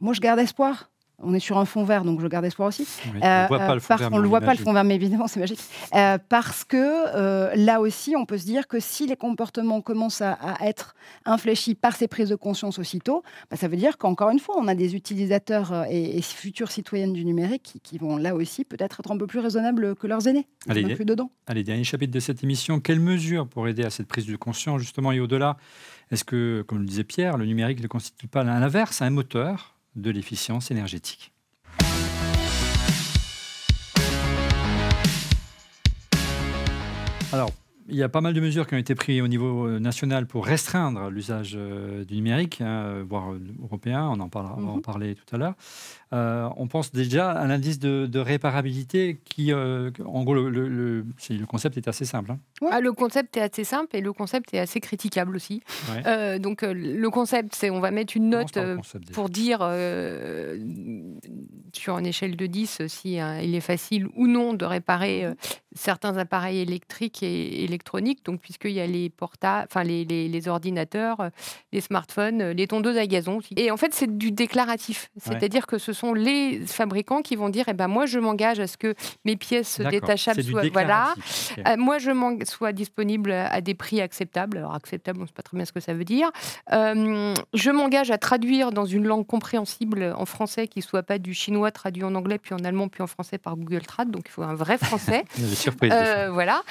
moi 0.00 0.12
je 0.12 0.20
garde 0.20 0.38
espoir 0.38 0.90
on 1.22 1.34
est 1.34 1.40
sur 1.40 1.58
un 1.58 1.64
fond 1.64 1.84
vert, 1.84 2.04
donc 2.04 2.20
je 2.20 2.26
garde 2.26 2.44
espoir 2.44 2.68
aussi. 2.68 2.86
on 3.06 3.14
ne 3.14 3.48
voit 3.48 3.58
pas 3.58 3.74
le 3.74 3.80
fond 3.80 3.96
vert. 3.96 4.08
On 4.12 4.18
le 4.18 4.28
voit 4.28 4.40
pas 4.40 4.54
le 4.54 4.58
fond 4.58 4.72
vert, 4.72 4.84
mais 4.84 4.94
évidemment, 4.94 5.26
c'est 5.26 5.40
magique. 5.40 5.60
Euh, 5.94 6.18
parce 6.28 6.64
que 6.64 6.76
euh, 6.76 7.54
là 7.56 7.80
aussi, 7.80 8.14
on 8.16 8.26
peut 8.26 8.38
se 8.38 8.44
dire 8.44 8.68
que 8.68 8.80
si 8.80 9.06
les 9.06 9.16
comportements 9.16 9.80
commencent 9.80 10.22
à, 10.22 10.36
être 10.62 10.94
infléchis 11.24 11.74
par 11.74 11.96
ces 11.96 12.08
prises 12.08 12.28
de 12.28 12.36
conscience 12.36 12.78
aussitôt, 12.78 13.22
bah, 13.50 13.56
ça 13.56 13.68
veut 13.68 13.76
dire 13.76 13.98
qu'encore 13.98 14.30
une 14.30 14.38
fois, 14.38 14.56
on 14.58 14.68
a 14.68 14.74
des 14.74 14.94
utilisateurs 14.94 15.72
euh, 15.72 15.84
et, 15.88 16.20
futurs 16.22 16.70
citoyennes 16.70 17.12
du 17.12 17.24
numérique 17.24 17.78
qui, 17.82 17.98
vont 17.98 18.16
là 18.16 18.34
aussi 18.34 18.64
peut-être 18.64 19.00
être 19.00 19.10
un 19.10 19.18
peu 19.18 19.26
plus 19.26 19.40
raisonnables 19.40 19.94
que 19.96 20.06
leurs 20.06 20.26
aînés. 20.26 20.46
Allez, 20.68 20.94
plus 20.94 21.04
dedans. 21.04 21.30
Allez, 21.46 21.64
dernier 21.64 21.84
chapitre 21.84 22.12
de 22.12 22.20
cette 22.20 22.42
émission. 22.42 22.80
Quelles 22.80 23.00
mesures 23.00 23.46
pour 23.46 23.68
aider 23.68 23.84
à 23.84 23.90
cette 23.90 24.06
prise 24.06 24.26
de 24.26 24.36
conscience, 24.36 24.80
justement, 24.80 25.12
et 25.12 25.20
au-delà? 25.20 25.56
Est-ce 26.10 26.24
que, 26.24 26.64
comme 26.66 26.78
le 26.78 26.86
disait 26.86 27.04
Pierre, 27.04 27.36
le 27.36 27.46
numérique 27.46 27.82
ne 27.82 27.86
constitue 27.88 28.26
pas 28.26 28.42
l'inverse, 28.42 29.02
un 29.02 29.10
moteur? 29.10 29.79
De 29.96 30.10
l'efficience 30.10 30.70
énergétique. 30.70 31.32
Alors, 37.32 37.52
il 37.90 37.96
y 37.96 38.02
a 38.02 38.08
pas 38.08 38.20
mal 38.20 38.34
de 38.34 38.40
mesures 38.40 38.66
qui 38.66 38.74
ont 38.74 38.78
été 38.78 38.94
prises 38.94 39.20
au 39.20 39.28
niveau 39.28 39.66
euh, 39.66 39.78
national 39.78 40.26
pour 40.26 40.46
restreindre 40.46 41.10
l'usage 41.10 41.54
euh, 41.56 42.04
du 42.04 42.14
numérique, 42.14 42.60
hein, 42.60 43.04
voire 43.08 43.32
euh, 43.32 43.40
européen, 43.62 44.08
on 44.08 44.20
en, 44.20 44.28
parlera, 44.28 44.56
on 44.58 44.68
en 44.68 44.76
mhm. 44.76 44.82
parlait 44.82 45.14
tout 45.14 45.34
à 45.34 45.38
l'heure. 45.38 45.54
Euh, 46.12 46.48
on 46.56 46.66
pense 46.66 46.90
déjà 46.90 47.30
à 47.30 47.46
l'indice 47.46 47.78
de, 47.78 48.18
réparabilité 48.18 49.20
qui, 49.24 49.52
euh, 49.52 49.90
en 50.04 50.24
gros, 50.24 50.34
le, 50.34 50.50
le, 50.50 51.04
concept 51.46 51.76
est 51.76 51.86
assez 51.88 52.04
simple. 52.04 52.32
Hein. 52.32 52.38
Ah, 52.68 52.80
le 52.80 52.92
concept 52.92 53.36
est 53.36 53.40
assez 53.40 53.64
simple 53.64 53.96
et 53.96 54.00
le 54.00 54.12
concept 54.12 54.52
est 54.52 54.58
assez 54.58 54.80
critiquable 54.80 55.36
aussi. 55.36 55.62
Euh, 56.06 56.38
donc 56.38 56.62
le 56.62 57.08
concept, 57.10 57.54
c'est 57.54 57.70
on 57.70 57.80
va 57.80 57.90
mettre 57.92 58.16
une 58.16 58.28
note 58.28 58.58
pour 59.12 59.28
dire 59.28 59.58
sur 61.72 61.98
une 61.98 62.06
échelle 62.06 62.36
de 62.36 62.46
10 62.46 62.82
si 62.88 63.14
il 63.14 63.54
est 63.54 63.60
facile 63.60 64.08
ou 64.16 64.26
non 64.26 64.52
de 64.54 64.64
réparer 64.64 65.26
certains 65.74 66.16
appareils 66.16 66.58
électriques 66.58 67.22
et 67.22 67.64
électroniques. 67.64 67.79
Donc 68.24 68.40
puisqu'il 68.40 68.72
y 68.72 68.80
a 68.80 68.86
les 68.86 69.10
portables, 69.10 69.66
enfin 69.70 69.84
les, 69.84 70.04
les, 70.04 70.48
ordinateurs, 70.48 71.30
les 71.72 71.80
smartphones, 71.80 72.50
les 72.50 72.66
tondeuses 72.66 72.96
à 72.96 73.06
gazon. 73.06 73.40
Et 73.56 73.70
en 73.70 73.76
fait, 73.76 73.94
c'est 73.94 74.18
du 74.18 74.32
déclaratif, 74.32 75.10
c'est-à-dire 75.16 75.66
que 75.66 75.78
ce 75.78 75.92
sont 75.92 76.14
les 76.14 76.60
fabricants 76.66 77.22
qui 77.22 77.36
vont 77.36 77.48
dire 77.48 77.64
eh 77.68 77.72
ben 77.72 77.88
moi 77.88 78.06
je 78.06 78.18
m'engage 78.18 78.60
à 78.60 78.66
ce 78.66 78.76
que 78.76 78.94
mes 79.24 79.36
pièces 79.36 79.80
détachables 79.80 80.42
soient 80.42 80.62
voilà. 80.72 81.14
euh, 81.66 81.76
moi 81.76 81.98
je 81.98 82.10
sois 82.44 82.72
disponible 82.72 83.32
à 83.32 83.60
des 83.60 83.74
prix 83.74 84.00
acceptables. 84.00 84.58
Alors 84.58 84.74
acceptable 84.74 85.18
on 85.18 85.22
ne 85.22 85.26
sait 85.26 85.34
pas 85.34 85.42
très 85.42 85.56
bien 85.56 85.64
ce 85.64 85.72
que 85.72 85.80
ça 85.80 85.94
veut 85.94 86.04
dire. 86.04 86.30
Euh, 86.72 87.34
je 87.54 87.70
m'engage 87.70 88.10
à 88.10 88.18
traduire 88.18 88.72
dans 88.72 88.84
une 88.84 89.06
langue 89.06 89.26
compréhensible 89.26 90.14
en 90.16 90.26
français 90.26 90.68
qui 90.68 90.82
soit 90.82 91.02
pas 91.02 91.18
du 91.18 91.34
chinois 91.34 91.70
traduit 91.70 92.04
en 92.04 92.14
anglais 92.14 92.38
puis 92.38 92.54
en 92.54 92.64
allemand 92.64 92.88
puis 92.88 93.02
en 93.02 93.06
français 93.06 93.38
par 93.38 93.56
Google 93.56 93.82
Trad. 93.82 94.10
Donc 94.10 94.24
il 94.26 94.30
faut 94.30 94.42
un 94.42 94.54
vrai 94.54 94.78
français. 94.78 95.24
Surprise 95.54 95.92
euh, 95.94 96.30
voilà. 96.30 96.62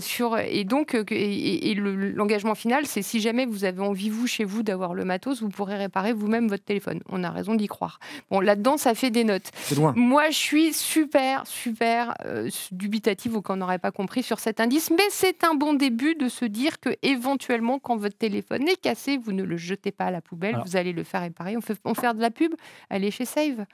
Sur 0.00 0.36
et 0.52 0.64
donc 0.64 0.94
et, 0.94 1.74
l'engagement 1.74 2.54
final 2.54 2.86
c'est 2.86 3.02
si 3.02 3.20
jamais 3.20 3.46
vous 3.46 3.64
avez 3.64 3.80
envie 3.80 4.10
vous 4.10 4.26
chez 4.26 4.44
vous 4.44 4.62
d'avoir 4.62 4.94
le 4.94 5.04
matos 5.04 5.42
vous 5.42 5.48
pourrez 5.48 5.76
réparer 5.76 6.12
vous-même 6.12 6.48
votre 6.48 6.64
téléphone. 6.64 7.00
On 7.08 7.24
a 7.24 7.30
raison 7.30 7.54
d'y 7.54 7.66
croire. 7.66 7.98
Bon 8.30 8.40
là-dedans 8.40 8.76
ça 8.76 8.94
fait 8.94 9.10
des 9.10 9.24
notes. 9.24 9.50
Moi, 9.96 10.30
je 10.30 10.36
suis 10.36 10.72
super, 10.72 11.46
super 11.46 12.14
euh, 12.24 12.50
dubitative 12.70 13.36
ou 13.36 13.42
qu'on 13.42 13.56
n'aurait 13.56 13.78
pas 13.78 13.90
compris 13.90 14.22
sur 14.22 14.38
cet 14.38 14.60
indice, 14.60 14.90
mais 14.90 15.04
c'est 15.10 15.44
un 15.44 15.54
bon 15.54 15.74
début 15.74 16.14
de 16.14 16.28
se 16.28 16.44
dire 16.44 16.80
que 16.80 16.90
éventuellement, 17.02 17.78
quand 17.78 17.96
votre 17.96 18.16
téléphone 18.16 18.68
est 18.68 18.80
cassé, 18.80 19.18
vous 19.18 19.32
ne 19.32 19.42
le 19.42 19.56
jetez 19.56 19.92
pas 19.92 20.06
à 20.06 20.10
la 20.10 20.20
poubelle, 20.20 20.58
vous 20.64 20.76
allez 20.76 20.92
le 20.92 21.04
faire 21.04 21.22
réparer. 21.22 21.56
On 21.56 21.60
fait, 21.60 21.78
on 21.84 21.94
fait 21.94 22.12
de 22.14 22.20
la 22.20 22.30
pub, 22.30 22.54
allez 22.90 23.10
chez 23.10 23.24
Save. 23.24 23.64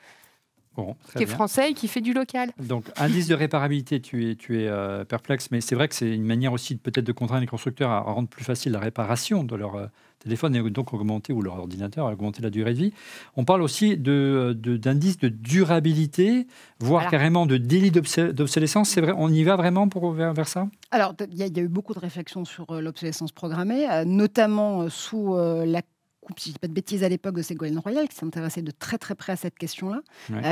Qui 1.17 1.23
est 1.23 1.27
français 1.27 1.71
et 1.71 1.75
qui 1.75 1.89
fait 1.89 2.01
du 2.01 2.13
local. 2.13 2.51
Donc, 2.59 2.85
indice 2.97 3.29
de 3.29 3.35
réparabilité, 3.35 4.01
tu 4.01 4.31
es, 4.31 4.35
tu 4.35 4.63
es 4.63 4.69
euh, 4.69 5.05
perplexe, 5.05 5.51
mais 5.51 5.61
c'est 5.61 5.75
vrai 5.75 5.89
que 5.89 5.95
c'est 5.95 6.15
une 6.15 6.25
manière 6.25 6.53
aussi 6.53 6.77
peut-être 6.77 7.05
de 7.05 7.13
contraindre 7.13 7.41
les 7.41 7.47
constructeurs 7.47 7.91
à 7.91 8.01
rendre 8.01 8.29
plus 8.29 8.45
facile 8.45 8.73
la 8.73 8.81
réparation 8.81 9.45
de 9.45 9.57
leur, 9.57 9.77
euh, 9.77 9.87
téléphone 10.19 10.55
et 10.57 10.71
donc 10.71 10.93
augmenter, 10.93 11.33
ou 11.33 11.43
leur 11.43 11.59
ordinateur, 11.59 12.07
augmenter 12.07 12.43
la 12.43 12.51
durée 12.51 12.75
de 12.75 12.79
vie. 12.79 12.93
On 13.37 13.45
parle 13.45 13.63
aussi 13.63 13.97
d'indices 13.97 15.19
de, 15.19 15.29
de, 15.29 15.35
durabilité, 15.35 16.47
voire 16.81 17.09
carrément 17.11 17.47
de 17.47 17.57
délit 17.57 17.91
d'obsolescence. 17.91 18.91
C'est 18.91 19.01
vrai, 19.01 19.13
on 19.17 19.29
y 19.29 19.45
va 19.45 19.57
vraiment 19.57 19.89
pour, 19.89 20.11
vers, 20.13 20.35
vers 20.35 20.49
ça? 20.49 20.69
Alors, 20.91 21.15
il 21.31 21.39
y, 21.39 21.43
a 21.43 21.63
eu 21.63 21.69
beaucoup 21.69 21.95
de 21.95 21.99
réflexions 21.99 22.45
sur 22.45 22.71
euh, 22.71 22.81
l'obsolescence 22.81 23.33
programmée, 23.33 23.89
euh, 23.91 24.05
notamment 24.05 24.83
euh, 24.83 24.89
sous 24.89 25.37
la 25.37 25.83
si 26.37 26.51
je 26.51 26.55
dis 26.55 26.59
pas 26.59 26.69
de 26.69 26.73
bêtises, 26.73 27.05
à 27.05 27.09
l'époque 27.09 27.37
de 27.37 27.43
Ségolène 27.43 27.79
Royal, 27.79 28.09
qui 28.09 28.17
s'intéressait 28.17 28.63
de 28.63 28.71
très 28.71 28.99
très 28.99 29.15
près 29.15 29.33
à 29.33 29.37
cette 29.37 29.59
question-là, 29.59 30.03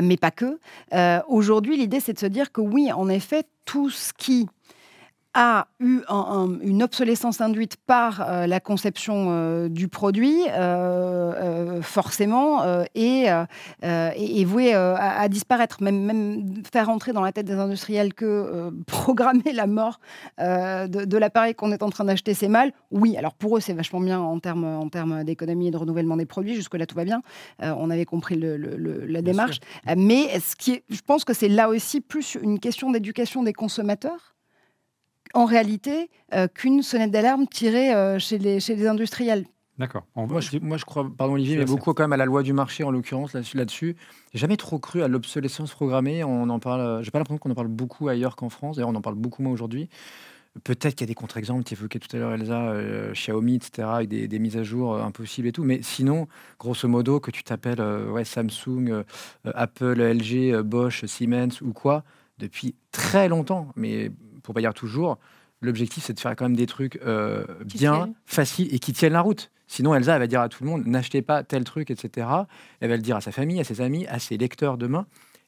mais 0.03 0.17
pas 0.17 0.31
que. 0.31 0.59
Aujourd'hui, 1.29 1.77
l'idée, 1.77 2.01
c'est 2.01 2.15
de 2.15 2.19
se 2.19 2.27
dire 2.27 2.53
que 2.53 2.61
oui, 2.61 2.93
en 2.93 3.09
effet, 3.09 3.45
tout 3.65 3.91
ce 3.91 4.13
qui 4.13 4.49
a 5.37 5.69
eu 5.81 6.01
une 6.63 6.83
obsolescence 6.83 7.43
induite 7.43 7.77
par 7.77 8.23
euh, 8.23 8.47
la 8.47 8.59
conception 8.59 9.27
euh, 9.29 9.69
du 9.69 9.87
produit, 9.87 10.43
euh, 10.49 11.83
forcément, 11.83 12.65
et 12.95 13.27
est, 13.83 14.45
voué 14.45 14.73
à, 14.73 15.29
disparaître. 15.29 15.83
Même, 15.83 16.01
même, 16.01 16.63
faire 16.73 16.89
entrer 16.89 17.13
dans 17.13 17.21
la 17.21 17.33
tête 17.33 17.47
des 17.47 17.55
industriels 17.55 18.15
que 18.15 18.71
programmer 18.87 19.53
la 19.53 19.67
mort 19.67 20.01
de, 20.39 21.19
l'appareil 21.19 21.55
qu'on 21.55 21.73
est 21.73 21.83
en 21.83 21.91
train 21.91 22.05
d'acheter, 22.05 22.33
c'est 22.33 22.49
mal. 22.49 22.73
Oui, 22.91 23.17
alors 23.17 23.35
pour 23.35 23.59
eux, 23.59 23.61
c'est 23.61 23.75
vachement 23.75 24.01
bien 24.01 24.19
en 24.19 24.39
termes 24.39 24.65
en 24.65 24.89
termes 24.89 25.25
d'économie 25.25 25.69
et 25.69 25.71
de 25.71 25.77
renouvellement 25.77 26.17
des 26.17 26.27
produits. 26.27 26.55
Jusque-là, 26.55 26.87
tout 26.87 26.97
va 26.97 27.05
bien. 27.05 27.23
on 27.61 27.91
avait 27.91 28.07
compris 28.07 28.41
la 28.41 29.23
démarche. 29.23 29.61
Mais 29.97 30.41
ce 30.41 30.57
qui 30.57 30.73
est, 30.73 30.85
je 30.89 31.03
pense 31.03 31.25
que 31.25 31.35
c'est 31.35 31.49
là 31.49 31.69
aussi 31.69 32.01
plus 32.01 32.39
une 32.41 32.59
question 32.59 32.91
d'éducation 32.91 33.43
des 33.43 33.53
consommateurs 33.53 34.36
en 35.37 35.45
réalité 35.45 36.09
euh, 36.33 36.49
qu'une 36.49 36.83
sonnette 36.83 37.11
d'alarme 37.11 37.47
tirée 37.47 37.95
euh, 37.95 38.19
chez, 38.19 38.39
les, 38.39 38.59
chez 38.59 38.75
les 38.75 38.87
industriels. 38.87 39.45
D'accord. 39.79 40.05
Moi 40.17 40.41
je, 40.41 40.59
moi, 40.59 40.79
je 40.79 40.87
crois, 40.87 41.07
pardon 41.15 41.35
Olivier, 41.35 41.59
mais 41.59 41.67
beaucoup 41.67 41.93
quand 41.93 42.05
même 42.05 42.15
à 42.15 42.17
la 42.17 42.25
loi 42.25 42.43
du 42.43 42.55
marché 42.55 42.83
en 42.83 42.91
l'occurrence 42.91 43.35
là-dessus. 43.35 43.59
Là-dessus, 43.59 43.97
j'ai 44.33 44.39
jamais 44.39 44.57
trop 44.57 44.79
cru 44.79 45.03
à 45.03 45.09
l'obsolescence 45.09 45.71
programmée. 45.73 46.25
On 46.25 46.49
en 46.49 46.59
parle. 46.59 47.05
J'ai 47.05 47.11
pas 47.11 47.19
l'impression 47.19 47.37
qu'on 47.37 47.51
en 47.51 47.55
parle 47.55 47.69
beaucoup 47.69 48.09
ailleurs 48.09 48.37
qu'en 48.37 48.49
France. 48.49 48.77
D'ailleurs, 48.77 48.89
on 48.89 48.95
en 48.95 49.03
parle 49.03 49.17
beaucoup 49.17 49.43
moins 49.43 49.53
aujourd'hui. 49.53 49.91
Peut-être 50.65 50.95
qu'il 50.95 51.03
y 51.03 51.05
a 51.05 51.07
des 51.09 51.15
contre-exemples, 51.15 51.65
tu 51.65 51.75
évoquais 51.75 51.99
tout 51.99 52.17
à 52.17 52.19
l'heure 52.19 52.33
Elsa, 52.33 52.71
euh, 52.71 53.13
Xiaomi, 53.13 53.57
etc., 53.57 53.87
avec 53.93 54.09
des, 54.09 54.39
mises 54.39 54.57
à 54.57 54.63
jour 54.63 54.97
impossibles 54.97 55.49
et 55.49 55.53
tout. 55.53 55.65
Mais 55.65 55.81
sinon, 55.83 56.27
grosso 56.59 56.89
modo, 56.89 57.21
que 57.21 57.31
tu 57.31 57.45
t'appelles 57.45 57.83
ouais, 57.83 58.25
Samsung, 58.25 59.05
Apple, 59.45 60.01
LG, 60.01 60.63
Bosch, 60.63 61.05
Siemens 61.05 61.61
ou 61.61 61.75
quoi, 61.75 62.05
depuis 62.39 62.75
très 62.91 63.29
longtemps, 63.29 63.69
mais 63.77 64.11
pour 64.47 64.55
pas 64.55 64.61
dire 64.61 64.73
toujours, 64.73 65.19
l'objectif 65.61 66.05
c'est 66.05 66.15
de 66.15 66.21
faire 66.21 66.35
quand 66.37 66.47
même 66.47 66.57
des 66.57 66.67
trucs 66.67 66.99
euh, 67.05 67.45
bien, 67.65 68.15
faciles 68.25 68.73
et 68.75 68.79
qui 68.79 68.93
tiennent 68.93 69.13
la 69.13 69.21
route. 69.21 69.51
Sinon, 69.67 69.95
Elsa, 69.97 70.15
elle 70.15 70.21
va 70.21 70.27
dire 70.29 70.41
à 70.41 70.49
tout 70.49 70.63
le 70.63 70.71
monde, 70.71 70.87
n'achetez 70.87 71.23
pas 71.23 71.43
tel 71.43 71.65
truc, 71.65 71.91
etc. 71.91 72.29
Elle 72.79 72.89
va 72.89 72.97
le 72.97 73.03
dire 73.03 73.17
à 73.17 73.21
sa 73.21 73.33
famille, 73.33 73.59
à 73.59 73.65
ses 73.65 73.81
amis, 73.81 74.07
à 74.07 74.21
ses 74.21 74.37
lecteurs 74.39 74.79
demain, 74.79 75.07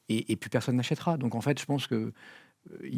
et, 0.09 0.29
et 0.31 0.35
plus 0.35 0.49
personne 0.49 0.75
n'achètera. 0.75 1.15
Donc 1.15 1.35
en 1.35 1.41
fait, 1.41 1.57
je 1.57 1.65
pense 1.65 1.87
que 1.87 2.11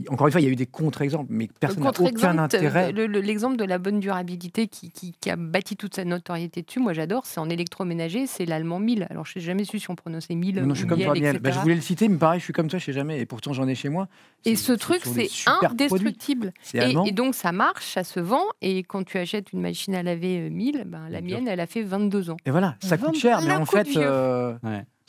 encore 0.09 0.28
une 0.28 0.32
fois, 0.32 0.41
il 0.41 0.43
y 0.43 0.47
a 0.47 0.51
eu 0.51 0.55
des 0.55 0.66
contre-exemples, 0.66 1.28
mais 1.30 1.47
personne 1.59 1.84
n'a 1.84 1.91
aucun 1.97 2.38
intérêt. 2.38 2.91
L'exemple 2.91 3.57
de 3.57 3.64
la 3.64 3.78
bonne 3.78 3.99
durabilité 3.99 4.68
qui, 4.68 5.30
a 5.30 5.36
bâti 5.36 5.76
toute 5.76 5.95
sa 5.95 6.03
notoriété 6.03 6.62
dessus, 6.62 6.80
moi 6.80 6.93
j'adore, 6.93 7.26
c'est 7.26 7.39
en 7.39 7.49
électroménager, 7.49 8.28
c'est 8.28 8.45
l'allemand 8.45 8.80
1000. 8.80 9.07
Alors 9.09 9.26
je 9.26 9.38
n'ai 9.39 9.45
jamais 9.45 9.64
su 9.64 9.80
si 9.80 9.89
on 9.89 9.95
prononçait 9.95 10.36
1000. 10.36 10.62
Non, 10.62 10.74
je 10.74 10.80
suis 10.80 10.88
comme 10.88 11.01
toi, 11.01 11.14
bah, 11.14 11.51
je 11.51 11.59
voulais 11.59 11.76
le 11.76 11.82
citer, 11.82 12.09
mais 12.09 12.18
pareil, 12.18 12.39
je 12.39 12.45
suis 12.45 12.53
comme 12.53 12.68
toi, 12.68 12.80
je 12.80 12.86
sais 12.86 12.93
jamais. 12.93 13.20
Et 13.20 13.26
pourtant, 13.26 13.53
j'en 13.53 13.68
ai 13.68 13.76
chez 13.76 13.89
moi. 13.89 14.07
Et 14.45 14.55
ce 14.55 14.74
truc, 14.74 15.01
c'est 15.05 15.30
indestructible. 15.47 16.53
Et, 16.74 16.93
et, 17.05 17.12
donc 17.12 17.36
ça 17.36 17.51
marche, 17.51 17.93
ça 17.93 18.03
se 18.03 18.20
vend. 18.20 18.43
Et 18.62 18.84
quand 18.84 19.03
tu 19.03 19.18
achètes 19.18 19.53
une 19.53 19.62
machine 19.62 19.95
à 19.95 20.03
laver 20.03 20.49
1000, 20.49 20.78
euh, 20.78 20.84
ben, 20.86 21.09
la 21.09 21.22
mienne, 21.22 21.47
elle 21.47 21.59
a 21.59 21.68
fait 21.68 21.84
22 21.84 22.32
ans. 22.32 22.38
Et 22.45 22.51
voilà, 22.51 22.76
ça 22.82 22.97
coûte 22.97 23.16
cher, 23.16 23.41
mais 23.41 23.55
en 23.55 23.66
fait 23.66 23.88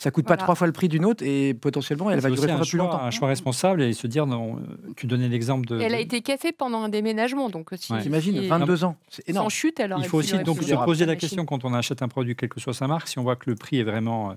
Ça 0.02 0.10
coûte 0.10 0.26
pas 0.26 0.36
trois 0.36 0.56
fois 0.56 0.66
le 0.66 0.72
prix 0.72 0.88
d'une 0.88 1.04
autre 1.04 1.22
et 1.24 1.54
potentiellement 1.54 2.10
elle 2.10 2.18
va 2.18 2.28
durer 2.28 2.50
un 2.50 2.56
plus 2.56 2.70
choix, 2.70 2.78
longtemps. 2.78 3.00
Un 3.00 3.12
choix 3.12 3.28
responsable 3.28 3.82
et 3.82 3.92
se 3.92 4.08
dire, 4.08 4.26
non, 4.26 4.58
tu 4.96 5.06
donnais 5.06 5.28
l'exemple 5.28 5.64
de. 5.64 5.78
Elle 5.78 5.94
a 5.94 6.00
été 6.00 6.22
cassée 6.22 6.50
pendant 6.50 6.82
un 6.82 6.88
déménagement, 6.88 7.48
donc 7.48 7.70
si, 7.76 7.96
T'imagines, 7.98 8.48
22 8.48 8.82
ans, 8.82 8.96
c'est 9.08 9.28
énorme. 9.28 9.44
Sans 9.44 9.48
chute, 9.50 9.78
alors. 9.78 10.00
Il 10.00 10.06
faut 10.06 10.18
aussi 10.18 10.36
donc 10.42 10.60
se 10.60 10.74
poser 10.84 11.06
la 11.06 11.14
question 11.14 11.44
quand 11.46 11.64
on 11.64 11.72
achète 11.72 12.02
un 12.02 12.08
produit, 12.08 12.34
quelle 12.34 12.48
que 12.48 12.58
soit 12.58 12.74
sa 12.74 12.88
marque, 12.88 13.06
si 13.06 13.20
on 13.20 13.22
voit 13.22 13.36
que 13.36 13.48
le 13.48 13.54
prix 13.54 13.78
est 13.78 13.84
vraiment 13.84 14.32
euh, 14.32 14.34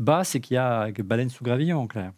bas, 0.00 0.24
c'est 0.24 0.40
qu'il 0.40 0.56
y 0.56 0.58
a 0.58 0.90
baleine 1.04 1.30
sous 1.30 1.44
gravillon 1.44 1.78
en 1.78 1.86
clair. 1.86 2.10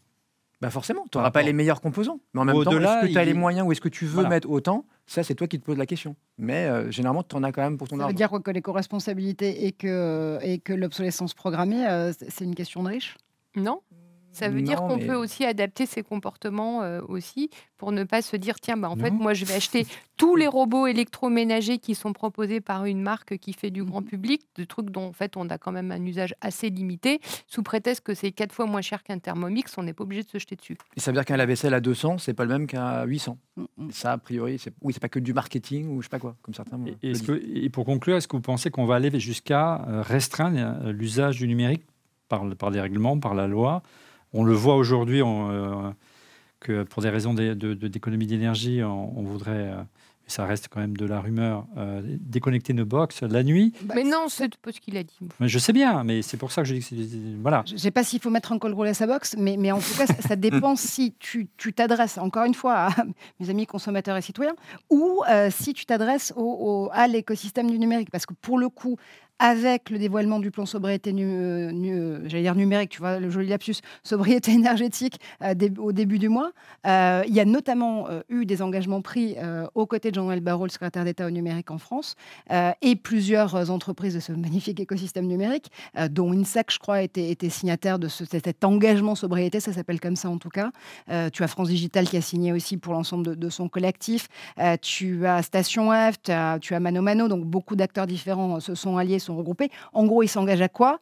Bah 0.63 0.71
forcément, 0.71 1.05
tu 1.13 1.19
n'auras 1.19 1.31
pas 1.31 1.43
les 1.43 1.53
meilleurs 1.53 1.83
composants. 1.83 2.21
Mais 2.33 2.41
en 2.41 2.47
même 2.47 2.65
temps, 2.65 2.71
est-ce 2.71 3.07
que 3.07 3.13
tu 3.13 3.19
as 3.19 3.25
les 3.27 3.35
moyens 3.35 3.67
ou 3.67 3.73
est-ce 3.73 3.83
que 3.83 3.91
tu 3.91 4.07
veux 4.07 4.27
mettre 4.27 4.49
autant 4.49 4.87
Ça, 5.07 5.23
c'est 5.23 5.35
toi 5.35 5.47
qui 5.47 5.59
te 5.59 5.65
poses 5.65 5.79
la 5.79 5.87
question. 5.87 6.17
Mais 6.39 6.67
euh, 6.67 6.91
généralement, 6.91 7.23
tu 7.23 7.37
en 7.37 7.43
as 7.43 7.53
quand 7.53 7.63
même 7.63 7.77
pour 7.77 7.89
ton 7.89 7.97
argent. 7.97 8.07
Ça 8.07 8.13
veut 8.13 8.17
dire 8.17 8.31
quoi, 8.31 8.41
que 8.41 8.51
l'éco-responsabilité 8.51 9.67
et 9.67 9.73
que, 9.73 10.39
et 10.43 10.59
que 10.59 10.73
l'obsolescence 10.73 11.35
programmée, 11.35 11.87
euh, 11.87 12.13
c'est 12.13 12.45
une 12.45 12.55
question 12.55 12.83
de 12.83 12.89
riche 12.89 13.17
Non. 13.57 13.81
Ça 14.33 14.49
veut 14.49 14.63
dire 14.63 14.81
qu'on 14.83 14.99
peut 14.99 15.15
aussi 15.15 15.45
adapter 15.45 15.87
ses 15.87 16.03
comportements 16.03 16.83
euh, 16.83 17.01
aussi 17.07 17.51
pour 17.77 17.93
ne 17.93 18.05
pas 18.05 18.23
se 18.23 18.37
dire 18.37 18.61
tiens 18.61 18.77
bah 18.77 18.89
en 18.89 18.97
fait 18.97 19.11
moi 19.11 19.35
je 19.35 19.45
vais 19.45 19.55
acheter 19.55 19.87
tous 20.17 20.37
les 20.37 20.47
robots 20.47 20.87
électroménagers 20.87 21.79
qui 21.79 21.97
sont 21.97 22.13
proposés 22.13 22.61
par 22.61 22.85
une 22.85 23.03
marque 23.03 23.39
qui 23.39 23.53
fait 23.53 23.71
du 23.71 23.83
grand 23.83 24.03
mmh. 24.03 24.05
public, 24.05 24.43
de 24.55 24.63
trucs 24.63 24.91
dont 24.91 25.09
en 25.09 25.13
fait 25.13 25.37
on 25.37 25.49
a 25.49 25.59
quand 25.59 25.73
même 25.73 25.91
un 25.91 26.05
usage 26.07 26.35
assez 26.41 26.71
limité, 26.71 27.21
sous 27.49 27.65
prétexte 27.65 28.05
que 28.05 28.15
c'est 28.15 28.31
quatre 28.31 28.53
fois 28.53 28.67
moins 28.67 28.83
cher 28.83 29.03
qu'un 29.03 29.19
Thermomix, 29.19 29.77
on 29.79 29.83
n'est 29.83 29.95
pas 29.95 30.05
obligé 30.05 30.23
de 30.23 30.29
se 30.29 30.39
jeter 30.39 30.55
dessus. 30.55 30.77
Et 30.97 31.01
ça 31.01 31.11
veut 31.11 31.17
dire 31.17 31.25
qu'un 31.25 31.37
lave-vaisselle 31.37 31.75
à 31.75 31.81
200, 31.81 32.19
c'est 32.19 32.35
pas 32.35 32.45
le 32.45 32.51
même 32.51 32.69
qu'à 32.69 33.05
800. 33.05 33.37
Mmh, 33.57 33.63
mmh. 33.77 33.91
Ça 33.91 34.13
a 34.13 34.19
priori, 34.19 34.61
c'est 34.61 34.73
oui 34.81 34.93
c'est 34.93 35.01
pas 35.01 35.09
que 35.09 35.19
du 35.19 35.35
marketing 35.35 35.89
ou 35.89 36.03
je 36.03 36.07
sais 36.07 36.11
pas 36.11 36.21
quoi 36.21 36.37
comme 36.43 36.55
certains. 36.55 36.81
Et, 37.03 37.13
et 37.65 37.69
pour 37.69 37.85
conclure, 37.85 38.17
est-ce 38.17 38.29
que 38.29 38.37
vous 38.37 38.43
pensez 38.43 38.71
qu'on 38.71 38.87
va 38.87 38.95
aller 38.95 39.19
jusqu'à 39.19 39.85
euh, 39.89 40.03
restreindre 40.03 40.59
euh, 40.59 40.93
l'usage 40.93 41.39
du 41.39 41.49
numérique 41.49 41.83
par, 42.29 42.49
par 42.57 42.71
des 42.71 42.81
règlements, 42.81 43.19
par 43.19 43.35
la 43.35 43.49
loi 43.49 43.83
on 44.33 44.45
le 44.45 44.53
voit 44.53 44.77
aujourd'hui 44.77 45.23
euh, 45.23 45.91
que 46.61 46.83
pour 46.85 47.03
des 47.03 47.11
raisons 47.11 47.35
d'économie 47.35 48.27
d'énergie, 48.27 48.83
on, 48.83 49.23
voudrait 49.23 49.73
euh, 49.73 49.83
ça 50.27 50.47
reste 50.47 50.69
quand 50.69 50.81
même 50.81 50.97
de 50.97 51.05
la 51.05 51.21
rumeur, 51.21 51.67
euh, 51.77 52.01
déconnecter 52.21 52.73
nos 52.73 52.87
box 52.87 53.23
la 53.23 53.43
nuit. 53.43 53.75
Bah, 53.83 53.95
mais 53.97 54.05
non, 54.05 54.27
c'est 54.29 54.57
pas 54.57 54.73
ce 54.73 54.81
qu'il 54.81 54.97
a 54.97 55.03
dit. 55.03 55.19
Mais 55.41 55.49
je 55.49 55.59
sais 55.59 55.73
bien, 55.73 56.05
mais 56.05 56.23
c'est 56.23 56.37
pour 56.37 56.53
ça 56.53 56.63
que 56.63 56.69
je 56.69 56.75
dis 56.75 56.81
que 56.81 56.87
c'est. 56.87 56.97
Voilà. 57.43 57.63
Je 57.67 57.75
ne 57.75 57.79
sais 57.79 57.91
pas 57.91 58.05
s'il 58.05 58.21
faut 58.21 58.31
mettre 58.31 58.53
un 58.53 58.59
col 58.59 58.73
roulé 58.73 58.91
à 58.91 58.95
sa 58.95 59.07
box, 59.07 59.37
mais, 59.39 59.57
mais 59.59 59.73
en 59.73 59.81
tout 59.81 59.95
cas, 59.99 60.07
ça, 60.07 60.37
dépend 60.37 60.77
si 60.77 61.15
tu 61.19 61.49
t'adresses, 61.75 62.19
encore 62.19 62.45
une 62.45 62.55
fois, 62.55 62.87
à 62.87 62.91
mes 63.41 63.51
amis 63.51 63.67
consommateurs 63.67 64.17
et 64.17 64.23
citoyens, 64.23 64.55
ou 64.89 65.23
si 65.51 65.75
tu 65.75 65.85
t'adresses 65.85 66.33
au, 66.37 66.89
à 66.93 67.09
l'écosystème 67.09 67.71
du 67.71 67.79
numérique. 67.79 68.11
Parce 68.11 68.25
que 68.25 68.35
pour 68.35 68.59
le 68.59 68.69
coup, 68.69 68.97
avec 69.39 69.91
le 69.91 69.99
dévoilement 69.99 70.39
du 70.39 70.51
plan 70.51 70.67
sobriété 70.67 71.11
j'allais 71.13 72.43
dire 72.43 72.55
numérique, 72.55 72.91
tu 72.91 73.01
vois, 73.01 73.19
le 73.19 73.31
joli 73.31 73.49
lapsus, 73.49 73.77
sobriété 74.05 74.53
énergétique 74.53 75.19
euh, 75.43 75.55
au 75.79 75.93
début 75.93 76.19
du 76.19 76.29
mois. 76.29 76.53
Euh, 76.87 77.23
il 77.27 77.35
y 77.35 77.41
a 77.41 77.45
notamment 77.45 78.09
euh, 78.09 78.21
eu 78.29 78.47
des 78.47 78.63
engagements 78.63 79.03
pris 79.03 79.37
aux 79.75 79.87
côtés 79.87 80.11
de 80.11 80.15
Jean-Noël 80.15 80.41
Barrot, 80.41 80.67
le 80.67 80.71
secrétaire 80.71 81.05
d'État 81.05 81.27
au 81.27 81.31
numérique 81.31 81.71
en 81.71 81.79
France, 81.79 82.15
et 82.81 82.97
plusieurs 82.97 83.71
entreprises 83.71 84.15
de 84.15 84.21
ce 84.21 84.33
magnifique 84.33 84.79
écosystème 84.81 85.27
numérique, 85.27 85.71
dont 86.11 86.33
INSEC, 86.33 86.73
je 86.73 86.79
crois, 86.79 87.03
était, 87.03 87.31
était 87.31 87.49
signataire 87.49 87.99
de 87.99 88.09
cet 88.09 88.65
engagement 88.65 89.15
sobriété, 89.15 89.61
ça 89.61 89.73
s'appelle 89.73 90.01
comme 90.01 90.17
ça 90.17 90.29
en 90.29 90.39
tout 90.39 90.49
cas. 90.49 90.71
tu 91.33 91.43
as 91.43 91.49
France 91.49 91.69
Digital 91.69 92.09
qui 92.09 92.17
a 92.17 92.21
signé 92.21 92.53
aussi 92.53 92.77
pour 92.77 92.93
l'ensemble 92.93 93.37
de, 93.37 93.51
son 93.51 93.69
collectif. 93.69 94.29
tu 94.81 95.27
as 95.27 95.43
Station 95.43 95.91
F, 95.91 96.23
tu 96.23 96.31
as, 96.31 96.59
tu 96.61 96.75
as 96.75 96.81
Mano 96.81 97.03
Mano, 97.03 97.29
donc 97.29 97.45
beaucoup 97.45 97.77
d'acteurs 97.77 98.07
différents 98.07 98.61
se 98.61 98.75
sont 98.75 98.97
alliés, 98.97 99.19
sont 99.23 99.37
regroupés. 99.37 99.71
En 99.93 100.05
gros, 100.05 100.23
ils 100.23 100.29
s'engagent 100.29 100.63
à 100.63 100.69
quoi? 100.69 101.01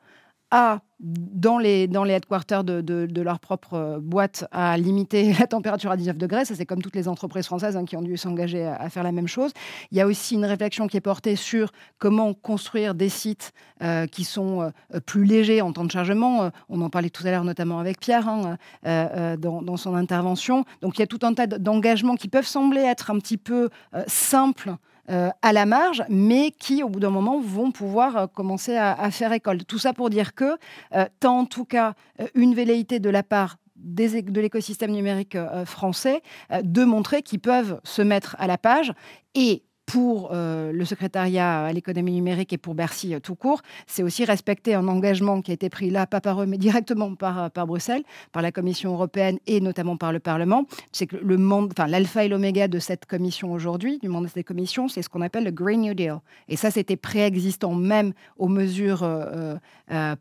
À 0.50 0.80
dans 1.00 1.58
les, 1.58 1.88
dans 1.88 2.04
les 2.04 2.12
headquarters 2.12 2.62
de, 2.62 2.80
de, 2.82 3.22
leur 3.22 3.40
propre 3.40 3.74
euh, 3.74 3.98
boîte 4.00 4.44
à 4.52 4.76
limiter 4.76 5.32
la 5.40 5.46
température 5.46 5.90
à 5.90 5.96
19 5.96 6.18
degrés. 6.18 6.44
Ça, 6.44 6.54
c'est 6.54 6.66
comme 6.66 6.82
toutes 6.82 6.94
les 6.94 7.08
entreprises 7.08 7.46
françaises 7.46 7.76
hein, 7.76 7.84
qui 7.84 7.96
ont 7.96 8.02
dû 8.02 8.16
s'engager 8.16 8.66
à, 8.66 8.88
faire 8.90 9.02
la 9.02 9.12
même 9.12 9.26
chose. 9.26 9.52
Il 9.90 9.98
y 9.98 10.00
a 10.00 10.06
aussi 10.06 10.34
une 10.34 10.44
réflexion 10.44 10.86
qui 10.88 10.98
est 10.98 11.02
portée 11.02 11.36
sur 11.36 11.72
comment 11.98 12.34
construire 12.34 12.94
des 12.94 13.08
sites 13.08 13.52
euh, 13.82 14.06
qui 14.06 14.24
sont 14.24 14.60
euh, 14.94 15.00
plus 15.00 15.24
légers 15.24 15.62
en 15.62 15.72
temps 15.72 15.84
de 15.84 15.90
chargement. 15.90 16.50
on 16.68 16.80
en 16.82 16.90
parlait 16.90 17.10
tout 17.10 17.26
à 17.26 17.30
l'heure, 17.30 17.44
notamment 17.44 17.78
avec 17.78 17.98
Pierre, 17.98 18.28
hein, 18.28 18.56
dans, 18.84 19.62
dans, 19.62 19.76
son 19.76 19.94
intervention. 19.94 20.64
Donc, 20.82 20.98
il 20.98 21.00
y 21.00 21.02
a 21.02 21.06
tout 21.06 21.20
un 21.22 21.32
tas 21.32 21.46
d'engagements 21.46 22.16
qui 22.16 22.28
peuvent 22.28 22.46
sembler 22.46 22.82
être 22.82 23.10
un 23.10 23.18
petit 23.18 23.36
peu 23.36 23.70
simples 24.06 24.74
euh, 25.10 25.30
à 25.42 25.52
la 25.52 25.66
marge, 25.66 26.04
mais 26.08 26.52
qui, 26.52 26.84
au 26.84 26.88
bout 26.88 27.00
d'un 27.00 27.10
moment, 27.10 27.40
vont 27.40 27.72
pouvoir 27.72 28.16
euh, 28.16 28.26
commencer 28.28 28.76
à, 28.76 29.10
faire 29.10 29.32
école. 29.32 29.64
Tout 29.64 29.78
ça 29.78 29.92
pour 29.92 30.08
dire 30.08 30.34
que, 30.34 30.56
euh, 30.94 31.04
tant 31.18 31.40
en 31.40 31.44
tout 31.46 31.64
cas, 31.64 31.94
une 32.34 32.54
velléité 32.54 33.00
de 33.00 33.10
la 33.10 33.22
part 33.22 33.56
de 33.76 34.40
l'écosystème 34.40 34.92
numérique 34.92 35.38
français 35.64 36.22
de 36.62 36.84
montrer 36.84 37.22
qu'ils 37.22 37.40
peuvent 37.40 37.80
se 37.82 38.02
mettre 38.02 38.36
à 38.38 38.46
la 38.46 38.58
page 38.58 38.92
et 39.34 39.62
pour 39.90 40.30
euh, 40.32 40.70
le 40.70 40.84
secrétariat 40.84 41.64
à 41.64 41.72
l'économie 41.72 42.12
numérique 42.12 42.52
et 42.52 42.58
pour 42.58 42.74
Bercy 42.74 43.12
euh, 43.12 43.18
tout 43.18 43.34
court, 43.34 43.60
c'est 43.88 44.04
aussi 44.04 44.24
respecter 44.24 44.74
un 44.74 44.86
engagement 44.86 45.42
qui 45.42 45.50
a 45.50 45.54
été 45.54 45.68
pris 45.68 45.90
là, 45.90 46.06
pas 46.06 46.20
par 46.20 46.40
eux, 46.40 46.46
mais 46.46 46.58
directement 46.70 47.16
par, 47.16 47.42
euh, 47.42 47.48
par 47.48 47.66
Bruxelles, 47.66 48.04
par 48.30 48.40
la 48.40 48.52
Commission 48.52 48.92
européenne 48.92 49.38
et 49.48 49.60
notamment 49.60 49.96
par 49.96 50.12
le 50.12 50.20
Parlement. 50.20 50.64
C'est 50.92 51.08
que 51.08 51.16
le 51.16 51.36
monde, 51.36 51.72
enfin 51.76 51.88
l'alpha 51.88 52.24
et 52.24 52.28
l'oméga 52.28 52.68
de 52.68 52.78
cette 52.78 53.06
commission 53.06 53.52
aujourd'hui, 53.52 53.98
du 53.98 54.08
monde 54.08 54.26
de 54.26 54.30
cette 54.30 54.46
commission, 54.46 54.86
c'est 54.86 55.02
ce 55.02 55.08
qu'on 55.08 55.22
appelle 55.22 55.44
le 55.44 55.50
Green 55.50 55.80
New 55.80 55.94
Deal. 55.94 56.18
Et 56.48 56.56
ça, 56.56 56.70
c'était 56.70 56.96
préexistant 56.96 57.74
même 57.74 58.12
aux 58.38 58.48
mesures 58.48 59.08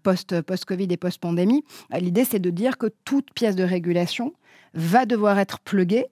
post, 0.03 0.41
post-Covid 0.41 0.87
et 0.89 0.97
post-pandémie. 0.97 1.63
L'idée, 1.99 2.23
c'est 2.23 2.39
de 2.39 2.49
dire 2.49 2.77
que 2.77 2.87
toute 3.05 3.33
pièce 3.33 3.55
de 3.55 3.63
régulation 3.63 4.33
va 4.73 5.05
devoir 5.05 5.37
être 5.37 5.59
pluguée 5.59 6.07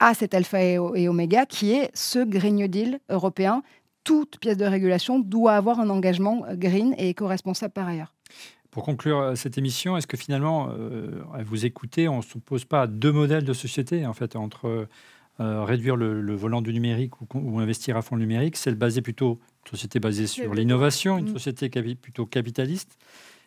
à 0.00 0.14
cet 0.14 0.34
alpha 0.34 0.60
et, 0.62 0.78
oméga 0.78 1.46
qui 1.46 1.72
est 1.72 1.90
ce 1.94 2.18
Green 2.18 2.56
New 2.56 2.68
Deal 2.68 2.98
européen. 3.10 3.62
Toute 4.02 4.38
pièce 4.40 4.56
de 4.56 4.64
régulation 4.64 5.20
doit 5.20 5.52
avoir 5.52 5.78
un 5.78 5.90
engagement 5.90 6.42
green 6.54 6.94
et 6.98 7.10
éco-responsable 7.10 7.72
par 7.72 7.86
ailleurs. 7.86 8.14
Pour 8.70 8.84
conclure 8.84 9.18
euh, 9.18 9.34
cette 9.34 9.58
émission, 9.58 9.96
est-ce 9.96 10.06
que 10.06 10.16
finalement, 10.16 10.70
euh, 10.70 11.22
à 11.34 11.42
vous 11.42 11.66
écouter, 11.66 12.08
on 12.08 12.18
ne 12.18 12.22
s'oppose 12.22 12.64
pas 12.64 12.82
à 12.82 12.86
deux 12.86 13.12
modèles 13.12 13.44
de 13.44 13.52
société, 13.52 14.06
en 14.06 14.14
fait, 14.14 14.36
entre 14.36 14.88
euh, 15.40 15.64
réduire 15.64 15.96
le, 15.96 16.34
volant 16.34 16.62
du 16.62 16.72
numérique 16.72 17.12
ou, 17.34 17.60
investir 17.60 17.96
à 17.96 18.02
fond 18.02 18.14
le 18.14 18.22
numérique, 18.22 18.56
celle 18.56 18.76
basée 18.76 19.02
plutôt, 19.02 19.40
une 19.66 19.70
société 19.70 19.98
basée 19.98 20.26
sur 20.26 20.54
l'innovation, 20.54 21.18
une 21.18 21.30
mm. 21.30 21.38
société 21.38 21.68
plutôt 21.96 22.26
capitaliste, 22.26 22.96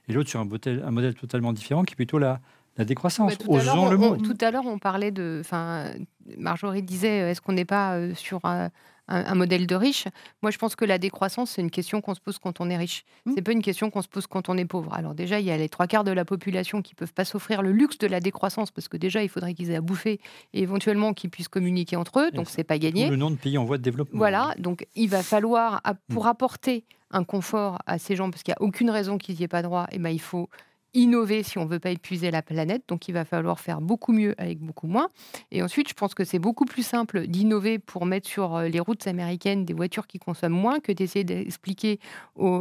et 0.08 0.14
l'autre 0.14 0.30
sur 0.30 0.42
un 0.42 0.46
modèle, 0.46 0.84
un 0.86 0.92
modèle 0.92 1.16
totalement 1.16 1.54
différent 1.54 1.84
qui 1.84 1.94
est 1.94 1.96
plutôt 1.96 2.20
la, 2.20 2.42
la 2.78 2.86
décroissance. 2.86 3.38
tout, 3.38 3.54
à 3.56 3.62
le 3.62 4.00
on, 4.00 4.18
tout 4.18 4.38
à 4.42 4.52
l'heure, 4.52 4.66
on 4.66 4.80
parlait 4.80 5.12
de. 5.12 5.38
Enfin, 5.42 5.92
Marjorie 6.38 6.82
disait 6.82 7.30
est-ce 7.32 7.42
qu'on 7.42 7.54
n'est 7.54 7.66
pas 7.66 7.96
euh, 7.96 8.16
sur 8.16 8.42
un, 8.46 8.72
modèle 9.36 9.68
de 9.68 9.76
riche? 9.76 10.08
Moi, 10.42 10.50
je 10.50 10.58
pense 10.58 10.76
que 10.76 10.84
la 10.84 10.98
décroissance, 10.98 11.52
c'est 11.52 11.62
une 11.62 11.70
question 11.70 12.02
qu'on 12.02 12.16
se 12.16 12.20
pose 12.20 12.40
quand 12.40 12.62
on 12.62 12.70
est 12.72 12.78
riche. 12.78 13.06
Mmh. 13.26 13.32
C'est 13.36 13.42
pas 13.44 13.52
une 13.52 13.62
question 13.62 13.92
qu'on 13.92 14.02
se 14.02 14.08
pose 14.08 14.26
quand 14.26 14.50
on 14.50 14.58
est 14.58 14.66
pauvre. 14.66 14.94
Alors, 14.96 15.14
déjà, 15.14 15.40
il 15.40 15.46
y 15.46 15.52
a 15.52 15.58
les 15.58 15.70
trois 15.70 15.86
quarts 15.86 16.04
de 16.04 16.12
la 16.12 16.26
population 16.26 16.82
qui 16.82 16.96
peuvent 16.96 17.14
pas 17.14 17.26
s'offrir 17.26 17.62
le 17.62 17.72
luxe 17.72 18.00
de 18.00 18.08
la 18.08 18.20
décroissance 18.20 18.72
parce 18.72 18.88
que 18.88 18.98
déjà, 18.98 19.22
il 19.22 19.30
faudrait 19.30 19.54
qu'ils 19.54 19.70
aient 19.70 19.76
à 19.76 19.82
bouffer 19.82 20.20
et 20.54 20.62
éventuellement 20.62 21.14
qu'ils 21.14 21.30
puissent 21.30 21.50
communiquer 21.50 21.96
entre 21.96 22.22
eux. 22.22 22.32
Donc, 22.32 22.50
c'est 22.50 22.64
pas 22.64 22.80
gagné. 22.80 23.08
Le 23.08 23.18
nom 23.18 23.30
de 23.30 23.36
pays 23.36 23.60
en 23.60 23.66
voie 23.66 23.78
de 23.78 23.84
développement. 23.84 24.18
Voilà. 24.18 24.56
Donc, 24.58 24.88
il 24.96 25.10
va 25.10 25.22
falloir, 25.22 25.82
pour 26.08 26.26
mmh. 26.26 26.30
apporter 26.30 26.86
un 27.12 27.24
confort 27.24 27.78
à 27.86 28.00
ces 28.00 28.16
gens, 28.16 28.32
parce 28.32 28.42
qu'il 28.42 28.52
n'y 28.58 28.66
a 28.66 28.68
aucune 28.68 28.90
raison 28.90 29.20
qu'ils 29.20 29.36
n'y 29.36 29.44
aient 29.44 29.48
pas 29.48 29.62
droit, 29.62 29.86
et 29.92 29.98
eh 29.98 30.00
ben, 30.00 30.10
il 30.10 30.22
faut 30.22 30.50
innover 30.94 31.44
si 31.44 31.58
on 31.58 31.66
veut 31.66 31.80
pas 31.80 31.90
épuiser 31.90 32.32
la 32.32 32.42
planète. 32.42 32.84
Donc, 32.88 33.08
il 33.08 33.14
va 33.14 33.26
falloir 33.26 33.60
faire 33.60 33.82
beaucoup 33.82 34.14
mieux 34.14 34.36
avec 34.38 34.60
beaucoup 34.60 34.88
moins. 34.88 35.10
Et 35.52 35.64
ensuite, 35.64 35.90
je 35.90 35.94
pense 35.94 36.14
que 36.14 36.24
c'est 36.24 36.40
beaucoup 36.40 36.66
plus 36.66 36.84
simple 36.84 37.28
d'innover 37.28 37.80
pour 37.80 38.06
mettre 38.06 38.28
sur 38.28 38.56
euh, 38.56 38.68
les 38.68 38.80
routes 38.80 39.08
américaines 39.08 39.66
des 39.66 39.74
voitures 39.74 40.08
qui 40.08 40.20
consomment 40.20 40.54
moins 40.54 40.80
que 40.80 40.92
d'essayer 40.92 41.24
d'expliquer 41.24 42.00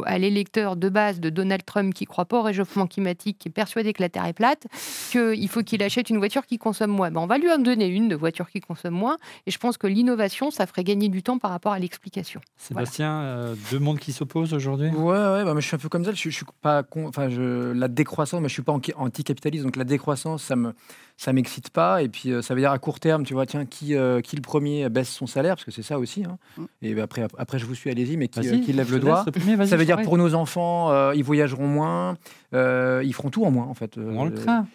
à 0.05 0.17
l'électeur 0.17 0.75
de 0.75 0.89
base 0.89 1.19
de 1.19 1.29
Donald 1.29 1.63
Trump 1.65 1.93
qui 1.93 2.05
croit 2.05 2.25
pas 2.25 2.39
au 2.39 2.41
réchauffement 2.41 2.87
climatique, 2.87 3.37
qui 3.39 3.49
est 3.49 3.51
persuadé 3.51 3.93
que 3.93 4.01
la 4.01 4.09
Terre 4.09 4.25
est 4.25 4.33
plate, 4.33 4.67
qu'il 5.11 5.49
faut 5.49 5.61
qu'il 5.61 5.83
achète 5.83 6.09
une 6.09 6.17
voiture 6.17 6.45
qui 6.45 6.57
consomme 6.57 6.91
moins. 6.91 7.11
Ben, 7.11 7.21
on 7.21 7.27
va 7.27 7.37
lui 7.37 7.51
en 7.51 7.59
donner 7.59 7.87
une 7.87 8.07
de 8.07 8.15
voiture 8.15 8.49
qui 8.49 8.59
consomme 8.59 8.93
moins. 8.93 9.17
Et 9.45 9.51
je 9.51 9.57
pense 9.57 9.77
que 9.77 9.87
l'innovation, 9.87 10.51
ça 10.51 10.65
ferait 10.65 10.83
gagner 10.83 11.09
du 11.09 11.23
temps 11.23 11.37
par 11.37 11.51
rapport 11.51 11.73
à 11.73 11.79
l'explication. 11.79 12.41
Sébastien, 12.57 13.21
euh, 13.21 13.55
deux 13.71 13.79
mondes 13.79 13.99
qui 13.99 14.11
s'opposent 14.11 14.53
aujourd'hui? 14.53 14.89
Ouais, 14.89 15.11
ouais 15.11 15.43
bah, 15.43 15.53
je 15.55 15.67
suis 15.67 15.75
un 15.75 15.79
peu 15.79 15.89
comme 15.89 16.05
ça. 16.05 16.11
Je, 16.13 16.29
je 16.29 16.35
suis 16.35 16.45
pas 16.61 16.83
enfin, 16.95 17.29
je, 17.29 17.71
la 17.73 17.87
décroissance 17.87 18.22
moi 18.31 18.47
je 18.47 18.53
suis 18.53 18.61
pas 18.61 18.73
anti-capitaliste, 18.95 19.63
donc 19.63 19.75
la 19.75 19.83
décroissance, 19.83 20.43
ça 20.43 20.55
me, 20.55 20.73
ça 21.17 21.33
m'excite 21.33 21.69
pas. 21.69 22.01
Et 22.01 22.09
puis 22.09 22.31
euh, 22.31 22.41
ça 22.41 22.53
veut 22.53 22.61
dire 22.61 22.71
à 22.71 22.79
court 22.79 22.99
terme, 22.99 23.23
tu 23.23 23.33
vois, 23.33 23.45
tiens, 23.45 23.65
qui, 23.65 23.95
euh, 23.95 24.21
qui 24.21 24.35
le 24.35 24.41
premier 24.41 24.89
baisse 24.89 25.09
son 25.09 25.27
salaire, 25.27 25.55
parce 25.55 25.65
que 25.65 25.71
c'est 25.71 25.83
ça 25.83 25.99
aussi. 25.99 26.23
Hein. 26.23 26.37
Mm. 26.57 26.65
Et 26.81 27.01
après, 27.01 27.27
après, 27.37 27.59
je 27.59 27.65
vous 27.65 27.75
suis, 27.75 27.89
allez-y, 27.89 28.17
mais 28.17 28.27
qui, 28.27 28.47
euh, 28.47 28.59
qui 28.59 28.73
lève 28.73 28.91
le 28.91 28.99
doigt? 28.99 29.25
ça 29.65 29.77
veut 29.77 29.85
dire 29.85 30.01
pour 30.01 30.17
nos 30.17 30.33
enfants, 30.33 31.11
ils 31.11 31.23
voyageront 31.23 31.67
moins, 31.67 32.17
ils 32.53 33.13
feront 33.13 33.29
tout 33.29 33.45
en 33.45 33.51
moins 33.51 33.65
en 33.65 33.73
fait. 33.73 33.99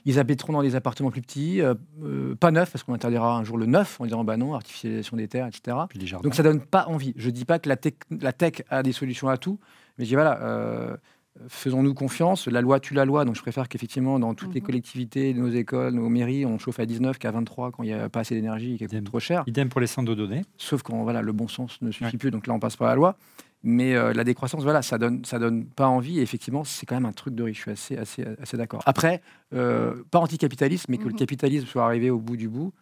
ils 0.04 0.18
habiteront 0.18 0.52
dans 0.52 0.62
des 0.62 0.74
appartements 0.74 1.10
plus 1.10 1.22
petits, 1.22 1.60
pas 2.40 2.50
neufs, 2.50 2.70
parce 2.70 2.82
qu'on 2.84 2.94
interdira 2.94 3.36
un 3.36 3.44
jour 3.44 3.58
le 3.58 3.66
neuf 3.66 4.00
en 4.00 4.04
disant 4.04 4.24
bah 4.24 4.36
non, 4.36 4.54
artificialisation 4.54 5.16
des 5.16 5.28
terres, 5.28 5.46
etc. 5.46 5.76
Donc 6.22 6.34
ça 6.34 6.42
donne 6.42 6.60
pas 6.60 6.86
envie. 6.86 7.14
Je 7.16 7.30
dis 7.30 7.44
pas 7.44 7.58
que 7.58 7.68
la 7.68 7.76
tech, 7.76 7.94
la 8.10 8.32
tech 8.32 8.62
a 8.70 8.82
des 8.82 8.92
solutions 8.92 9.28
à 9.28 9.36
tout, 9.36 9.58
mais 9.98 10.04
je 10.04 10.10
dis 10.10 10.14
voilà 10.14 10.98
faisons-nous 11.48 11.94
confiance. 11.94 12.48
La 12.48 12.60
loi 12.60 12.80
tue 12.80 12.94
la 12.94 13.04
loi, 13.04 13.24
donc 13.24 13.36
je 13.36 13.42
préfère 13.42 13.68
qu'effectivement, 13.68 14.18
dans 14.18 14.34
toutes 14.34 14.54
les 14.54 14.60
mhm. 14.60 14.66
collectivités, 14.66 15.34
nos 15.34 15.48
écoles, 15.48 15.94
nos 15.94 16.08
mairies, 16.08 16.44
on 16.44 16.58
chauffe 16.58 16.80
à 16.80 16.86
19 16.86 17.18
qu'à 17.18 17.30
23 17.30 17.70
quand 17.70 17.82
il 17.82 17.86
n'y 17.86 17.92
a 17.92 18.08
pas 18.08 18.20
assez 18.20 18.34
d'énergie 18.34 18.74
et 18.74 18.86
coûte 18.86 19.04
trop 19.04 19.20
cher. 19.20 19.44
Idem 19.46 19.68
pour 19.68 19.80
les 19.80 19.86
centres 19.86 20.08
de 20.08 20.14
données. 20.14 20.42
Sauf 20.56 20.82
quand 20.82 21.02
voilà, 21.02 21.22
le 21.22 21.32
bon 21.32 21.48
sens 21.48 21.80
ne 21.82 21.90
suffit 21.90 22.16
plus, 22.16 22.30
donc 22.30 22.46
là, 22.46 22.54
on 22.54 22.60
passe 22.60 22.76
par 22.76 22.88
la 22.88 22.94
loi. 22.94 23.16
Mais 23.64 23.96
euh, 23.96 24.12
la 24.12 24.22
décroissance, 24.22 24.62
voilà, 24.62 24.82
ça 24.82 24.98
donne, 24.98 25.24
ça 25.24 25.38
donne 25.38 25.66
pas 25.66 25.88
envie. 25.88 26.20
Et 26.20 26.22
effectivement, 26.22 26.64
c'est 26.64 26.86
quand 26.86 26.94
même 26.94 27.06
un 27.06 27.12
truc 27.12 27.34
de 27.34 27.42
riche. 27.42 27.64
Je 27.66 27.74
suis 27.74 27.96
assez, 27.96 27.96
assez, 27.96 28.24
assez 28.40 28.56
d'accord. 28.56 28.82
Après, 28.86 29.20
euh, 29.52 30.04
pas 30.10 30.20
anticapitaliste, 30.20 30.88
mais 30.88 30.98
que 30.98 31.04
le 31.04 31.10
mhm. 31.10 31.16
capitalisme 31.16 31.66
soit 31.66 31.84
arrivé 31.84 32.10
au 32.10 32.18
bout 32.18 32.36
du 32.36 32.48
bout 32.48 32.72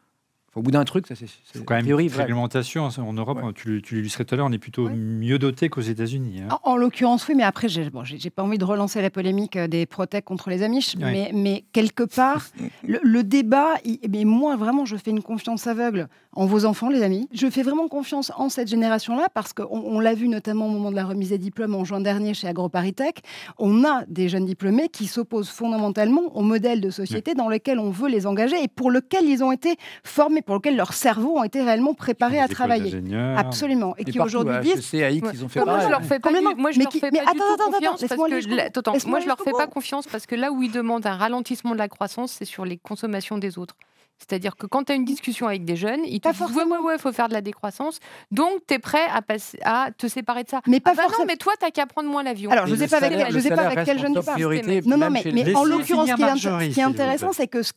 au 0.56 0.62
bout 0.62 0.70
d'un 0.70 0.84
truc, 0.84 1.06
ça 1.06 1.14
c'est 1.14 1.64
quand 1.64 1.74
même 1.74 1.86
une 1.86 1.94
réglementation 1.94 2.88
en 2.88 3.12
Europe. 3.12 3.38
Tu, 3.54 3.82
tu 3.82 3.96
l'illustrais 3.96 4.24
tout 4.24 4.34
à 4.34 4.38
l'heure, 4.38 4.46
on 4.46 4.52
est 4.52 4.58
plutôt 4.58 4.88
mieux 4.88 5.38
doté 5.38 5.68
qu'aux 5.68 5.82
États-Unis. 5.82 6.40
Hein. 6.40 6.58
En, 6.62 6.76
l'occurrence, 6.76 7.28
oui, 7.28 7.34
mais 7.34 7.42
après, 7.42 7.68
j'ai 7.68 7.90
bon, 7.90 8.02
pas 8.34 8.42
envie 8.42 8.56
de 8.56 8.64
relancer 8.64 9.02
la 9.02 9.10
polémique 9.10 9.56
euh, 9.56 9.68
des 9.68 9.84
Protec 9.84 10.24
contre 10.24 10.48
les 10.48 10.62
Amish, 10.62 10.96
mais, 10.96 11.30
mais, 11.34 11.64
quelque 11.72 12.04
part, 12.04 12.46
le, 12.82 13.22
débat, 13.22 13.74
mais 14.08 14.24
moi 14.24 14.56
vraiment, 14.56 14.86
je 14.86 14.96
fais 14.96 15.10
une 15.10 15.22
confiance 15.22 15.66
aveugle 15.66 16.08
en 16.32 16.46
vos 16.46 16.64
enfants, 16.64 16.88
les 16.88 17.02
amis. 17.02 17.28
Je 17.32 17.48
fais 17.48 17.62
vraiment 17.62 17.88
confiance 17.88 18.32
en 18.36 18.48
cette 18.48 18.68
génération-là 18.68 19.28
parce 19.34 19.52
qu'on 19.52 19.66
on, 19.70 20.00
l'a 20.00 20.14
vu 20.14 20.28
notamment 20.28 20.66
au 20.66 20.70
moment 20.70 20.90
de 20.90 20.96
la 20.96 21.04
remise 21.04 21.30
des 21.30 21.38
diplômes 21.38 21.74
en 21.74 21.84
juin 21.84 22.00
dernier 22.00 22.34
chez 22.34 22.46
AgroParisTech. 22.46 23.22
On 23.58 23.84
a 23.84 24.04
des 24.06 24.28
jeunes 24.28 24.46
diplômés 24.46 24.88
qui 24.88 25.06
s'opposent 25.06 25.48
fondamentalement 25.48 26.36
au 26.36 26.42
modèle 26.42 26.80
de 26.80 26.90
société 26.90 27.34
dans 27.34 27.48
lequel 27.48 27.78
on 27.78 27.90
veut 27.90 28.08
les 28.08 28.26
engager 28.26 28.62
et 28.62 28.68
pour 28.68 28.90
lequel 28.90 29.24
ils 29.24 29.42
ont 29.42 29.52
été 29.52 29.76
formés 30.04 30.42
pour 30.46 30.54
lesquels 30.54 30.76
leurs 30.76 30.92
cerveaux 30.92 31.38
ont 31.38 31.44
été 31.44 31.60
réellement 31.60 31.92
préparés 31.92 32.38
à 32.38 32.48
travailler. 32.48 33.02
Absolument. 33.36 33.94
Et, 33.98 34.04
qui 34.04 34.18
aujourd'hui 34.20 34.58
disent. 34.60 34.92
ils 34.92 35.44
ont 35.44 35.48
fait 35.48 35.62
Moi, 35.64 35.80
je 35.80 35.88
leur 35.88 36.02
fais 36.02 36.20
pas, 36.20 36.30
moi, 36.56 36.70
je 36.70 36.78
leur 36.78 36.92
fais 36.92 37.10
pas 37.10 37.10
du 37.10 37.38
tout 37.38 37.56
confiance 37.58 38.00
parce 38.00 39.04
que 39.04 39.08
moi, 39.08 39.20
je 39.20 39.26
leur 39.26 39.40
fais 39.40 39.52
pas 39.52 39.66
confiance 39.66 40.06
parce 40.06 40.26
que 40.26 40.34
là 40.34 40.52
où 40.52 40.62
ils 40.62 40.72
demandent 40.72 41.06
un 41.06 41.16
ralentissement 41.16 41.72
de 41.72 41.78
la 41.78 41.88
croissance, 41.88 42.32
c'est 42.32 42.44
sur 42.44 42.64
les 42.64 42.78
consommations 42.78 43.38
des 43.38 43.58
autres. 43.58 43.76
C'est-à-dire 44.18 44.56
que 44.56 44.66
quand 44.66 44.84
tu 44.84 44.92
as 44.92 44.94
une 44.94 45.04
discussion 45.04 45.46
avec 45.46 45.64
des 45.64 45.76
jeunes, 45.76 46.00
ils 46.06 46.20
te 46.20 46.28
disent 46.28 46.56
Ouais, 46.56 46.64
ouais, 46.64 46.78
ouais, 46.78 46.94
il 46.94 47.00
faut 47.00 47.12
faire 47.12 47.28
de 47.28 47.34
la 47.34 47.42
décroissance. 47.42 47.98
Donc, 48.30 48.60
tu 48.66 48.74
es 48.74 48.78
prêt 48.78 49.06
à, 49.12 49.22
passer, 49.22 49.58
à 49.62 49.90
te 49.96 50.06
séparer 50.08 50.44
de 50.44 50.48
ça. 50.48 50.60
Mais 50.66 50.80
pas 50.80 50.92
ah 50.92 50.94
bah 50.94 51.02
forcément. 51.02 51.24
Non, 51.24 51.26
mais 51.28 51.36
toi, 51.36 51.52
tu 51.62 51.70
qu'à 51.70 51.86
prendre 51.86 52.08
moins 52.08 52.22
l'avion. 52.22 52.50
Alors, 52.50 52.66
je 52.66 52.74
ne 52.74 52.78
sais 52.78 52.88
pas 52.88 53.04
avec, 53.04 53.30
je 53.30 53.38
sais 53.38 53.50
pas 53.50 53.66
avec 53.66 53.84
quel 53.84 53.98
jeune 53.98 54.14
tu 54.14 54.22
parles. 54.22 54.40
Non, 54.86 54.96
non, 54.96 55.10
mais, 55.10 55.22
mais 55.32 55.54
en 55.54 55.64
l'occurrence, 55.64 56.08
ce 56.08 56.72
qui 56.72 56.80
est 56.80 56.82
intéressant, 56.82 57.32
c'est 57.32 57.46
que 57.46 57.62
ce 57.62 57.72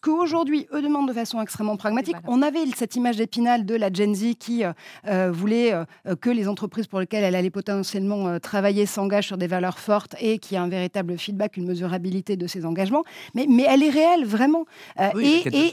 qu'aujourd'hui, 0.00 0.66
eux 0.72 0.82
demandent 0.82 1.08
de 1.08 1.12
façon 1.12 1.40
extrêmement 1.40 1.76
pragmatique, 1.76 2.16
on 2.26 2.42
avait 2.42 2.60
cette 2.76 2.96
image 2.96 3.16
d'épinal 3.16 3.64
de 3.64 3.74
la 3.74 3.92
Gen 3.92 4.14
Z 4.14 4.34
qui 4.38 4.64
euh, 4.64 4.72
euh, 5.06 5.30
voulait 5.30 5.72
euh, 5.72 5.84
que 6.20 6.30
les 6.30 6.48
entreprises 6.48 6.86
pour 6.86 7.00
lesquelles 7.00 7.24
elle 7.24 7.34
allait 7.34 7.50
potentiellement 7.50 8.38
travailler 8.40 8.86
s'engagent 8.86 9.26
sur 9.26 9.38
des 9.38 9.46
valeurs 9.46 9.78
fortes 9.78 10.14
et 10.20 10.38
qui 10.38 10.56
a 10.56 10.62
un 10.62 10.68
véritable 10.68 11.18
feedback, 11.18 11.56
une 11.56 11.66
mesurabilité 11.66 12.36
de 12.36 12.46
ces 12.46 12.64
engagements. 12.64 13.04
Mais, 13.34 13.46
mais 13.48 13.64
elle 13.68 13.82
est 13.82 13.90
réelle, 13.90 14.24
vraiment. 14.24 14.64
et, 15.20 15.67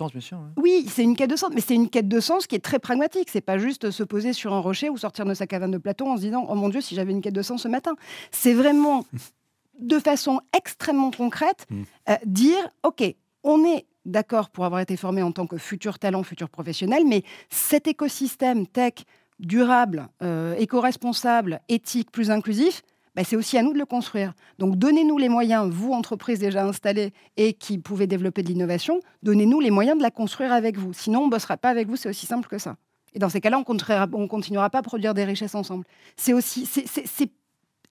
oui, 0.58 0.86
c'est 0.90 1.04
une 1.04 1.16
quête 1.16 1.30
de 1.30 1.36
sens, 1.36 1.52
mais 1.54 1.62
c'est 1.62 1.76
une 1.76 1.90
quête 1.90 2.08
de 2.08 2.20
sens 2.20 2.48
qui 2.48 2.56
est 2.56 2.64
très 2.64 2.80
pragmatique. 2.80 3.30
C'est 3.32 3.42
pas 3.42 3.58
juste 3.58 3.92
se 3.92 4.04
poser 4.04 4.34
sur 4.34 4.54
un 4.54 4.60
rocher 4.60 4.90
ou 4.90 4.98
sortir 4.98 5.26
de 5.26 5.34
sa 5.34 5.48
caverne 5.48 5.72
de 5.72 5.78
Platon 5.78 6.12
en 6.12 6.18
se 6.18 6.22
disant 6.22 6.46
Oh 6.50 6.56
mon 6.56 6.70
Dieu, 6.70 6.82
si 6.82 6.96
j'avais 6.96 7.12
une 7.12 7.22
quête 7.22 7.34
de 7.34 7.42
sens 7.42 7.64
ce 7.64 7.68
matin. 7.68 7.96
C'est 8.32 8.54
vraiment, 8.54 9.06
de 9.80 10.00
façon 10.00 10.42
extrêmement 10.56 11.12
concrète, 11.12 11.66
mm. 11.70 11.84
euh, 12.10 12.16
dire 12.26 12.70
Ok, 12.84 13.04
on 13.44 13.66
est 13.66 13.86
d'accord 14.06 14.50
pour 14.50 14.66
avoir 14.66 14.82
été 14.82 14.98
formé 14.98 15.22
en 15.22 15.32
tant 15.32 15.48
que 15.48 15.58
futur 15.58 16.00
talent, 16.00 16.24
futur 16.24 16.50
professionnel, 16.50 17.04
mais 17.06 17.24
cet 17.50 17.88
écosystème 17.88 18.68
tech 18.68 18.94
durable, 19.40 20.08
euh, 20.22 20.56
éco-responsable, 20.56 21.62
éthique, 21.68 22.12
plus 22.12 22.32
inclusif, 22.32 22.84
bah, 23.16 23.24
c'est 23.24 23.36
aussi 23.36 23.58
à 23.58 23.64
nous 23.64 23.74
de 23.74 23.80
le 23.80 23.86
construire. 23.86 24.34
Donc 24.60 24.78
donnez-nous 24.78 25.18
les 25.18 25.30
moyens, 25.30 25.70
vous, 25.70 25.94
entreprises 25.94 26.40
déjà 26.40 26.66
installées 26.66 27.14
et 27.38 27.54
qui 27.54 27.78
pouvez 27.78 28.08
développer 28.08 28.44
de 28.44 28.50
l'innovation, 28.50 29.00
donnez-nous 29.24 29.60
les 29.60 29.72
moyens 29.72 29.98
de 29.98 30.04
la 30.04 30.12
construire 30.12 30.52
avec 30.52 30.78
vous. 30.78 30.94
Sinon, 30.94 31.22
on 31.22 31.26
ne 31.28 31.32
bossera 31.32 31.58
pas 31.58 31.70
avec 31.70 31.88
vous, 31.88 31.96
c'est 31.96 32.10
aussi 32.10 32.26
simple 32.26 32.48
que 32.48 32.58
ça. 32.58 32.76
Et 33.14 33.20
dans 33.20 33.30
ces 33.30 33.40
cas-là, 33.40 33.58
on 33.58 34.22
ne 34.22 34.28
continuera 34.28 34.70
pas 34.70 34.80
à 34.80 34.82
produire 34.82 35.14
des 35.14 35.24
richesses 35.24 35.56
ensemble. 35.56 35.86
C'est 36.18 36.34
aussi, 36.34 36.66
c'est 36.66 37.32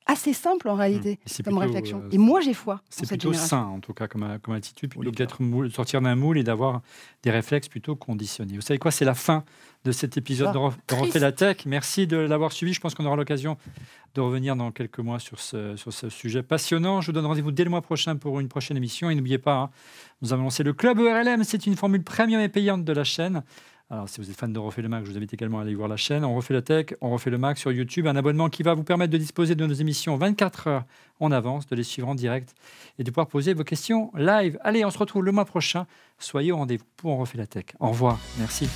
assez 0.06 0.32
simple 0.32 0.68
en 0.68 0.74
réalité 0.74 1.18
mmh. 1.24 1.42
comme 1.44 1.58
réflexion. 1.58 2.02
Euh, 2.04 2.10
et 2.12 2.18
moi, 2.18 2.40
j'ai 2.40 2.54
foi. 2.54 2.82
C'est 2.90 3.06
plutôt 3.06 3.32
sain, 3.32 3.62
en 3.62 3.80
tout 3.80 3.94
cas, 3.94 4.06
comme, 4.06 4.38
comme 4.42 4.54
attitude, 4.54 4.90
plutôt 4.90 5.10
que 5.10 5.68
sortir 5.70 6.00
d'un 6.00 6.14
moule 6.14 6.38
et 6.38 6.44
d'avoir 6.44 6.82
des 7.22 7.30
réflexes 7.30 7.68
plutôt 7.68 7.96
conditionnés. 7.96 8.54
Vous 8.54 8.60
savez 8.60 8.78
quoi 8.78 8.90
C'est 8.90 9.04
la 9.04 9.14
fin 9.14 9.44
de 9.84 9.92
cet 9.92 10.16
épisode 10.16 10.52
de, 10.52 10.94
Refait 10.94 11.18
la 11.18 11.32
Tech. 11.32 11.58
Merci 11.66 12.06
de 12.06 12.16
l'avoir 12.16 12.52
suivi. 12.52 12.72
Je 12.72 12.80
pense 12.80 12.94
qu'on 12.94 13.04
aura 13.04 13.16
l'occasion 13.16 13.56
de 14.14 14.20
revenir 14.20 14.56
dans 14.56 14.70
quelques 14.70 15.00
mois 15.00 15.18
sur 15.18 15.40
ce, 15.40 15.76
sur 15.76 15.92
ce 15.92 16.08
sujet 16.08 16.42
passionnant. 16.42 17.00
Je 17.00 17.06
vous 17.06 17.12
donne 17.12 17.26
rendez-vous 17.26 17.50
dès 17.50 17.64
le 17.64 17.70
mois 17.70 17.82
prochain 17.82 18.16
pour 18.16 18.40
une 18.40 18.48
prochaine 18.48 18.76
émission. 18.76 19.10
Et 19.10 19.14
n'oubliez 19.14 19.38
pas, 19.38 19.54
hein, 19.54 19.70
nous 20.22 20.32
avons 20.32 20.44
lancé 20.44 20.62
le 20.62 20.72
Club 20.72 21.00
ERLM. 21.00 21.44
C'est 21.44 21.66
une 21.66 21.76
formule 21.76 22.02
premium 22.02 22.40
et 22.40 22.48
payante 22.48 22.84
de 22.84 22.92
la 22.92 23.04
chaîne. 23.04 23.42
Alors, 23.94 24.08
si 24.08 24.20
vous 24.20 24.28
êtes 24.28 24.36
fan 24.36 24.52
de 24.52 24.58
Refait 24.58 24.82
le 24.82 24.88
Mac, 24.88 25.04
je 25.04 25.10
vous 25.10 25.16
invite 25.16 25.32
également 25.34 25.60
à 25.60 25.62
aller 25.62 25.74
voir 25.76 25.86
la 25.86 25.96
chaîne. 25.96 26.24
On 26.24 26.34
refait 26.34 26.52
la 26.52 26.62
tech, 26.62 26.86
on 27.00 27.10
refait 27.10 27.30
le 27.30 27.38
Mac 27.38 27.58
sur 27.58 27.70
YouTube. 27.70 28.08
Un 28.08 28.16
abonnement 28.16 28.48
qui 28.48 28.64
va 28.64 28.74
vous 28.74 28.82
permettre 28.82 29.12
de 29.12 29.18
disposer 29.18 29.54
de 29.54 29.64
nos 29.64 29.72
émissions 29.72 30.16
24 30.16 30.66
heures 30.66 30.84
en 31.20 31.30
avance, 31.30 31.68
de 31.68 31.76
les 31.76 31.84
suivre 31.84 32.08
en 32.08 32.16
direct 32.16 32.54
et 32.98 33.04
de 33.04 33.10
pouvoir 33.10 33.28
poser 33.28 33.54
vos 33.54 33.62
questions 33.62 34.10
live. 34.16 34.58
Allez, 34.62 34.84
on 34.84 34.90
se 34.90 34.98
retrouve 34.98 35.24
le 35.24 35.30
mois 35.30 35.44
prochain. 35.44 35.86
Soyez 36.18 36.50
au 36.50 36.56
rendez-vous 36.56 36.84
pour 36.96 37.12
On 37.12 37.18
refait 37.18 37.38
la 37.38 37.46
tech. 37.46 37.66
Au 37.78 37.90
revoir. 37.90 38.18
Merci. 38.38 38.68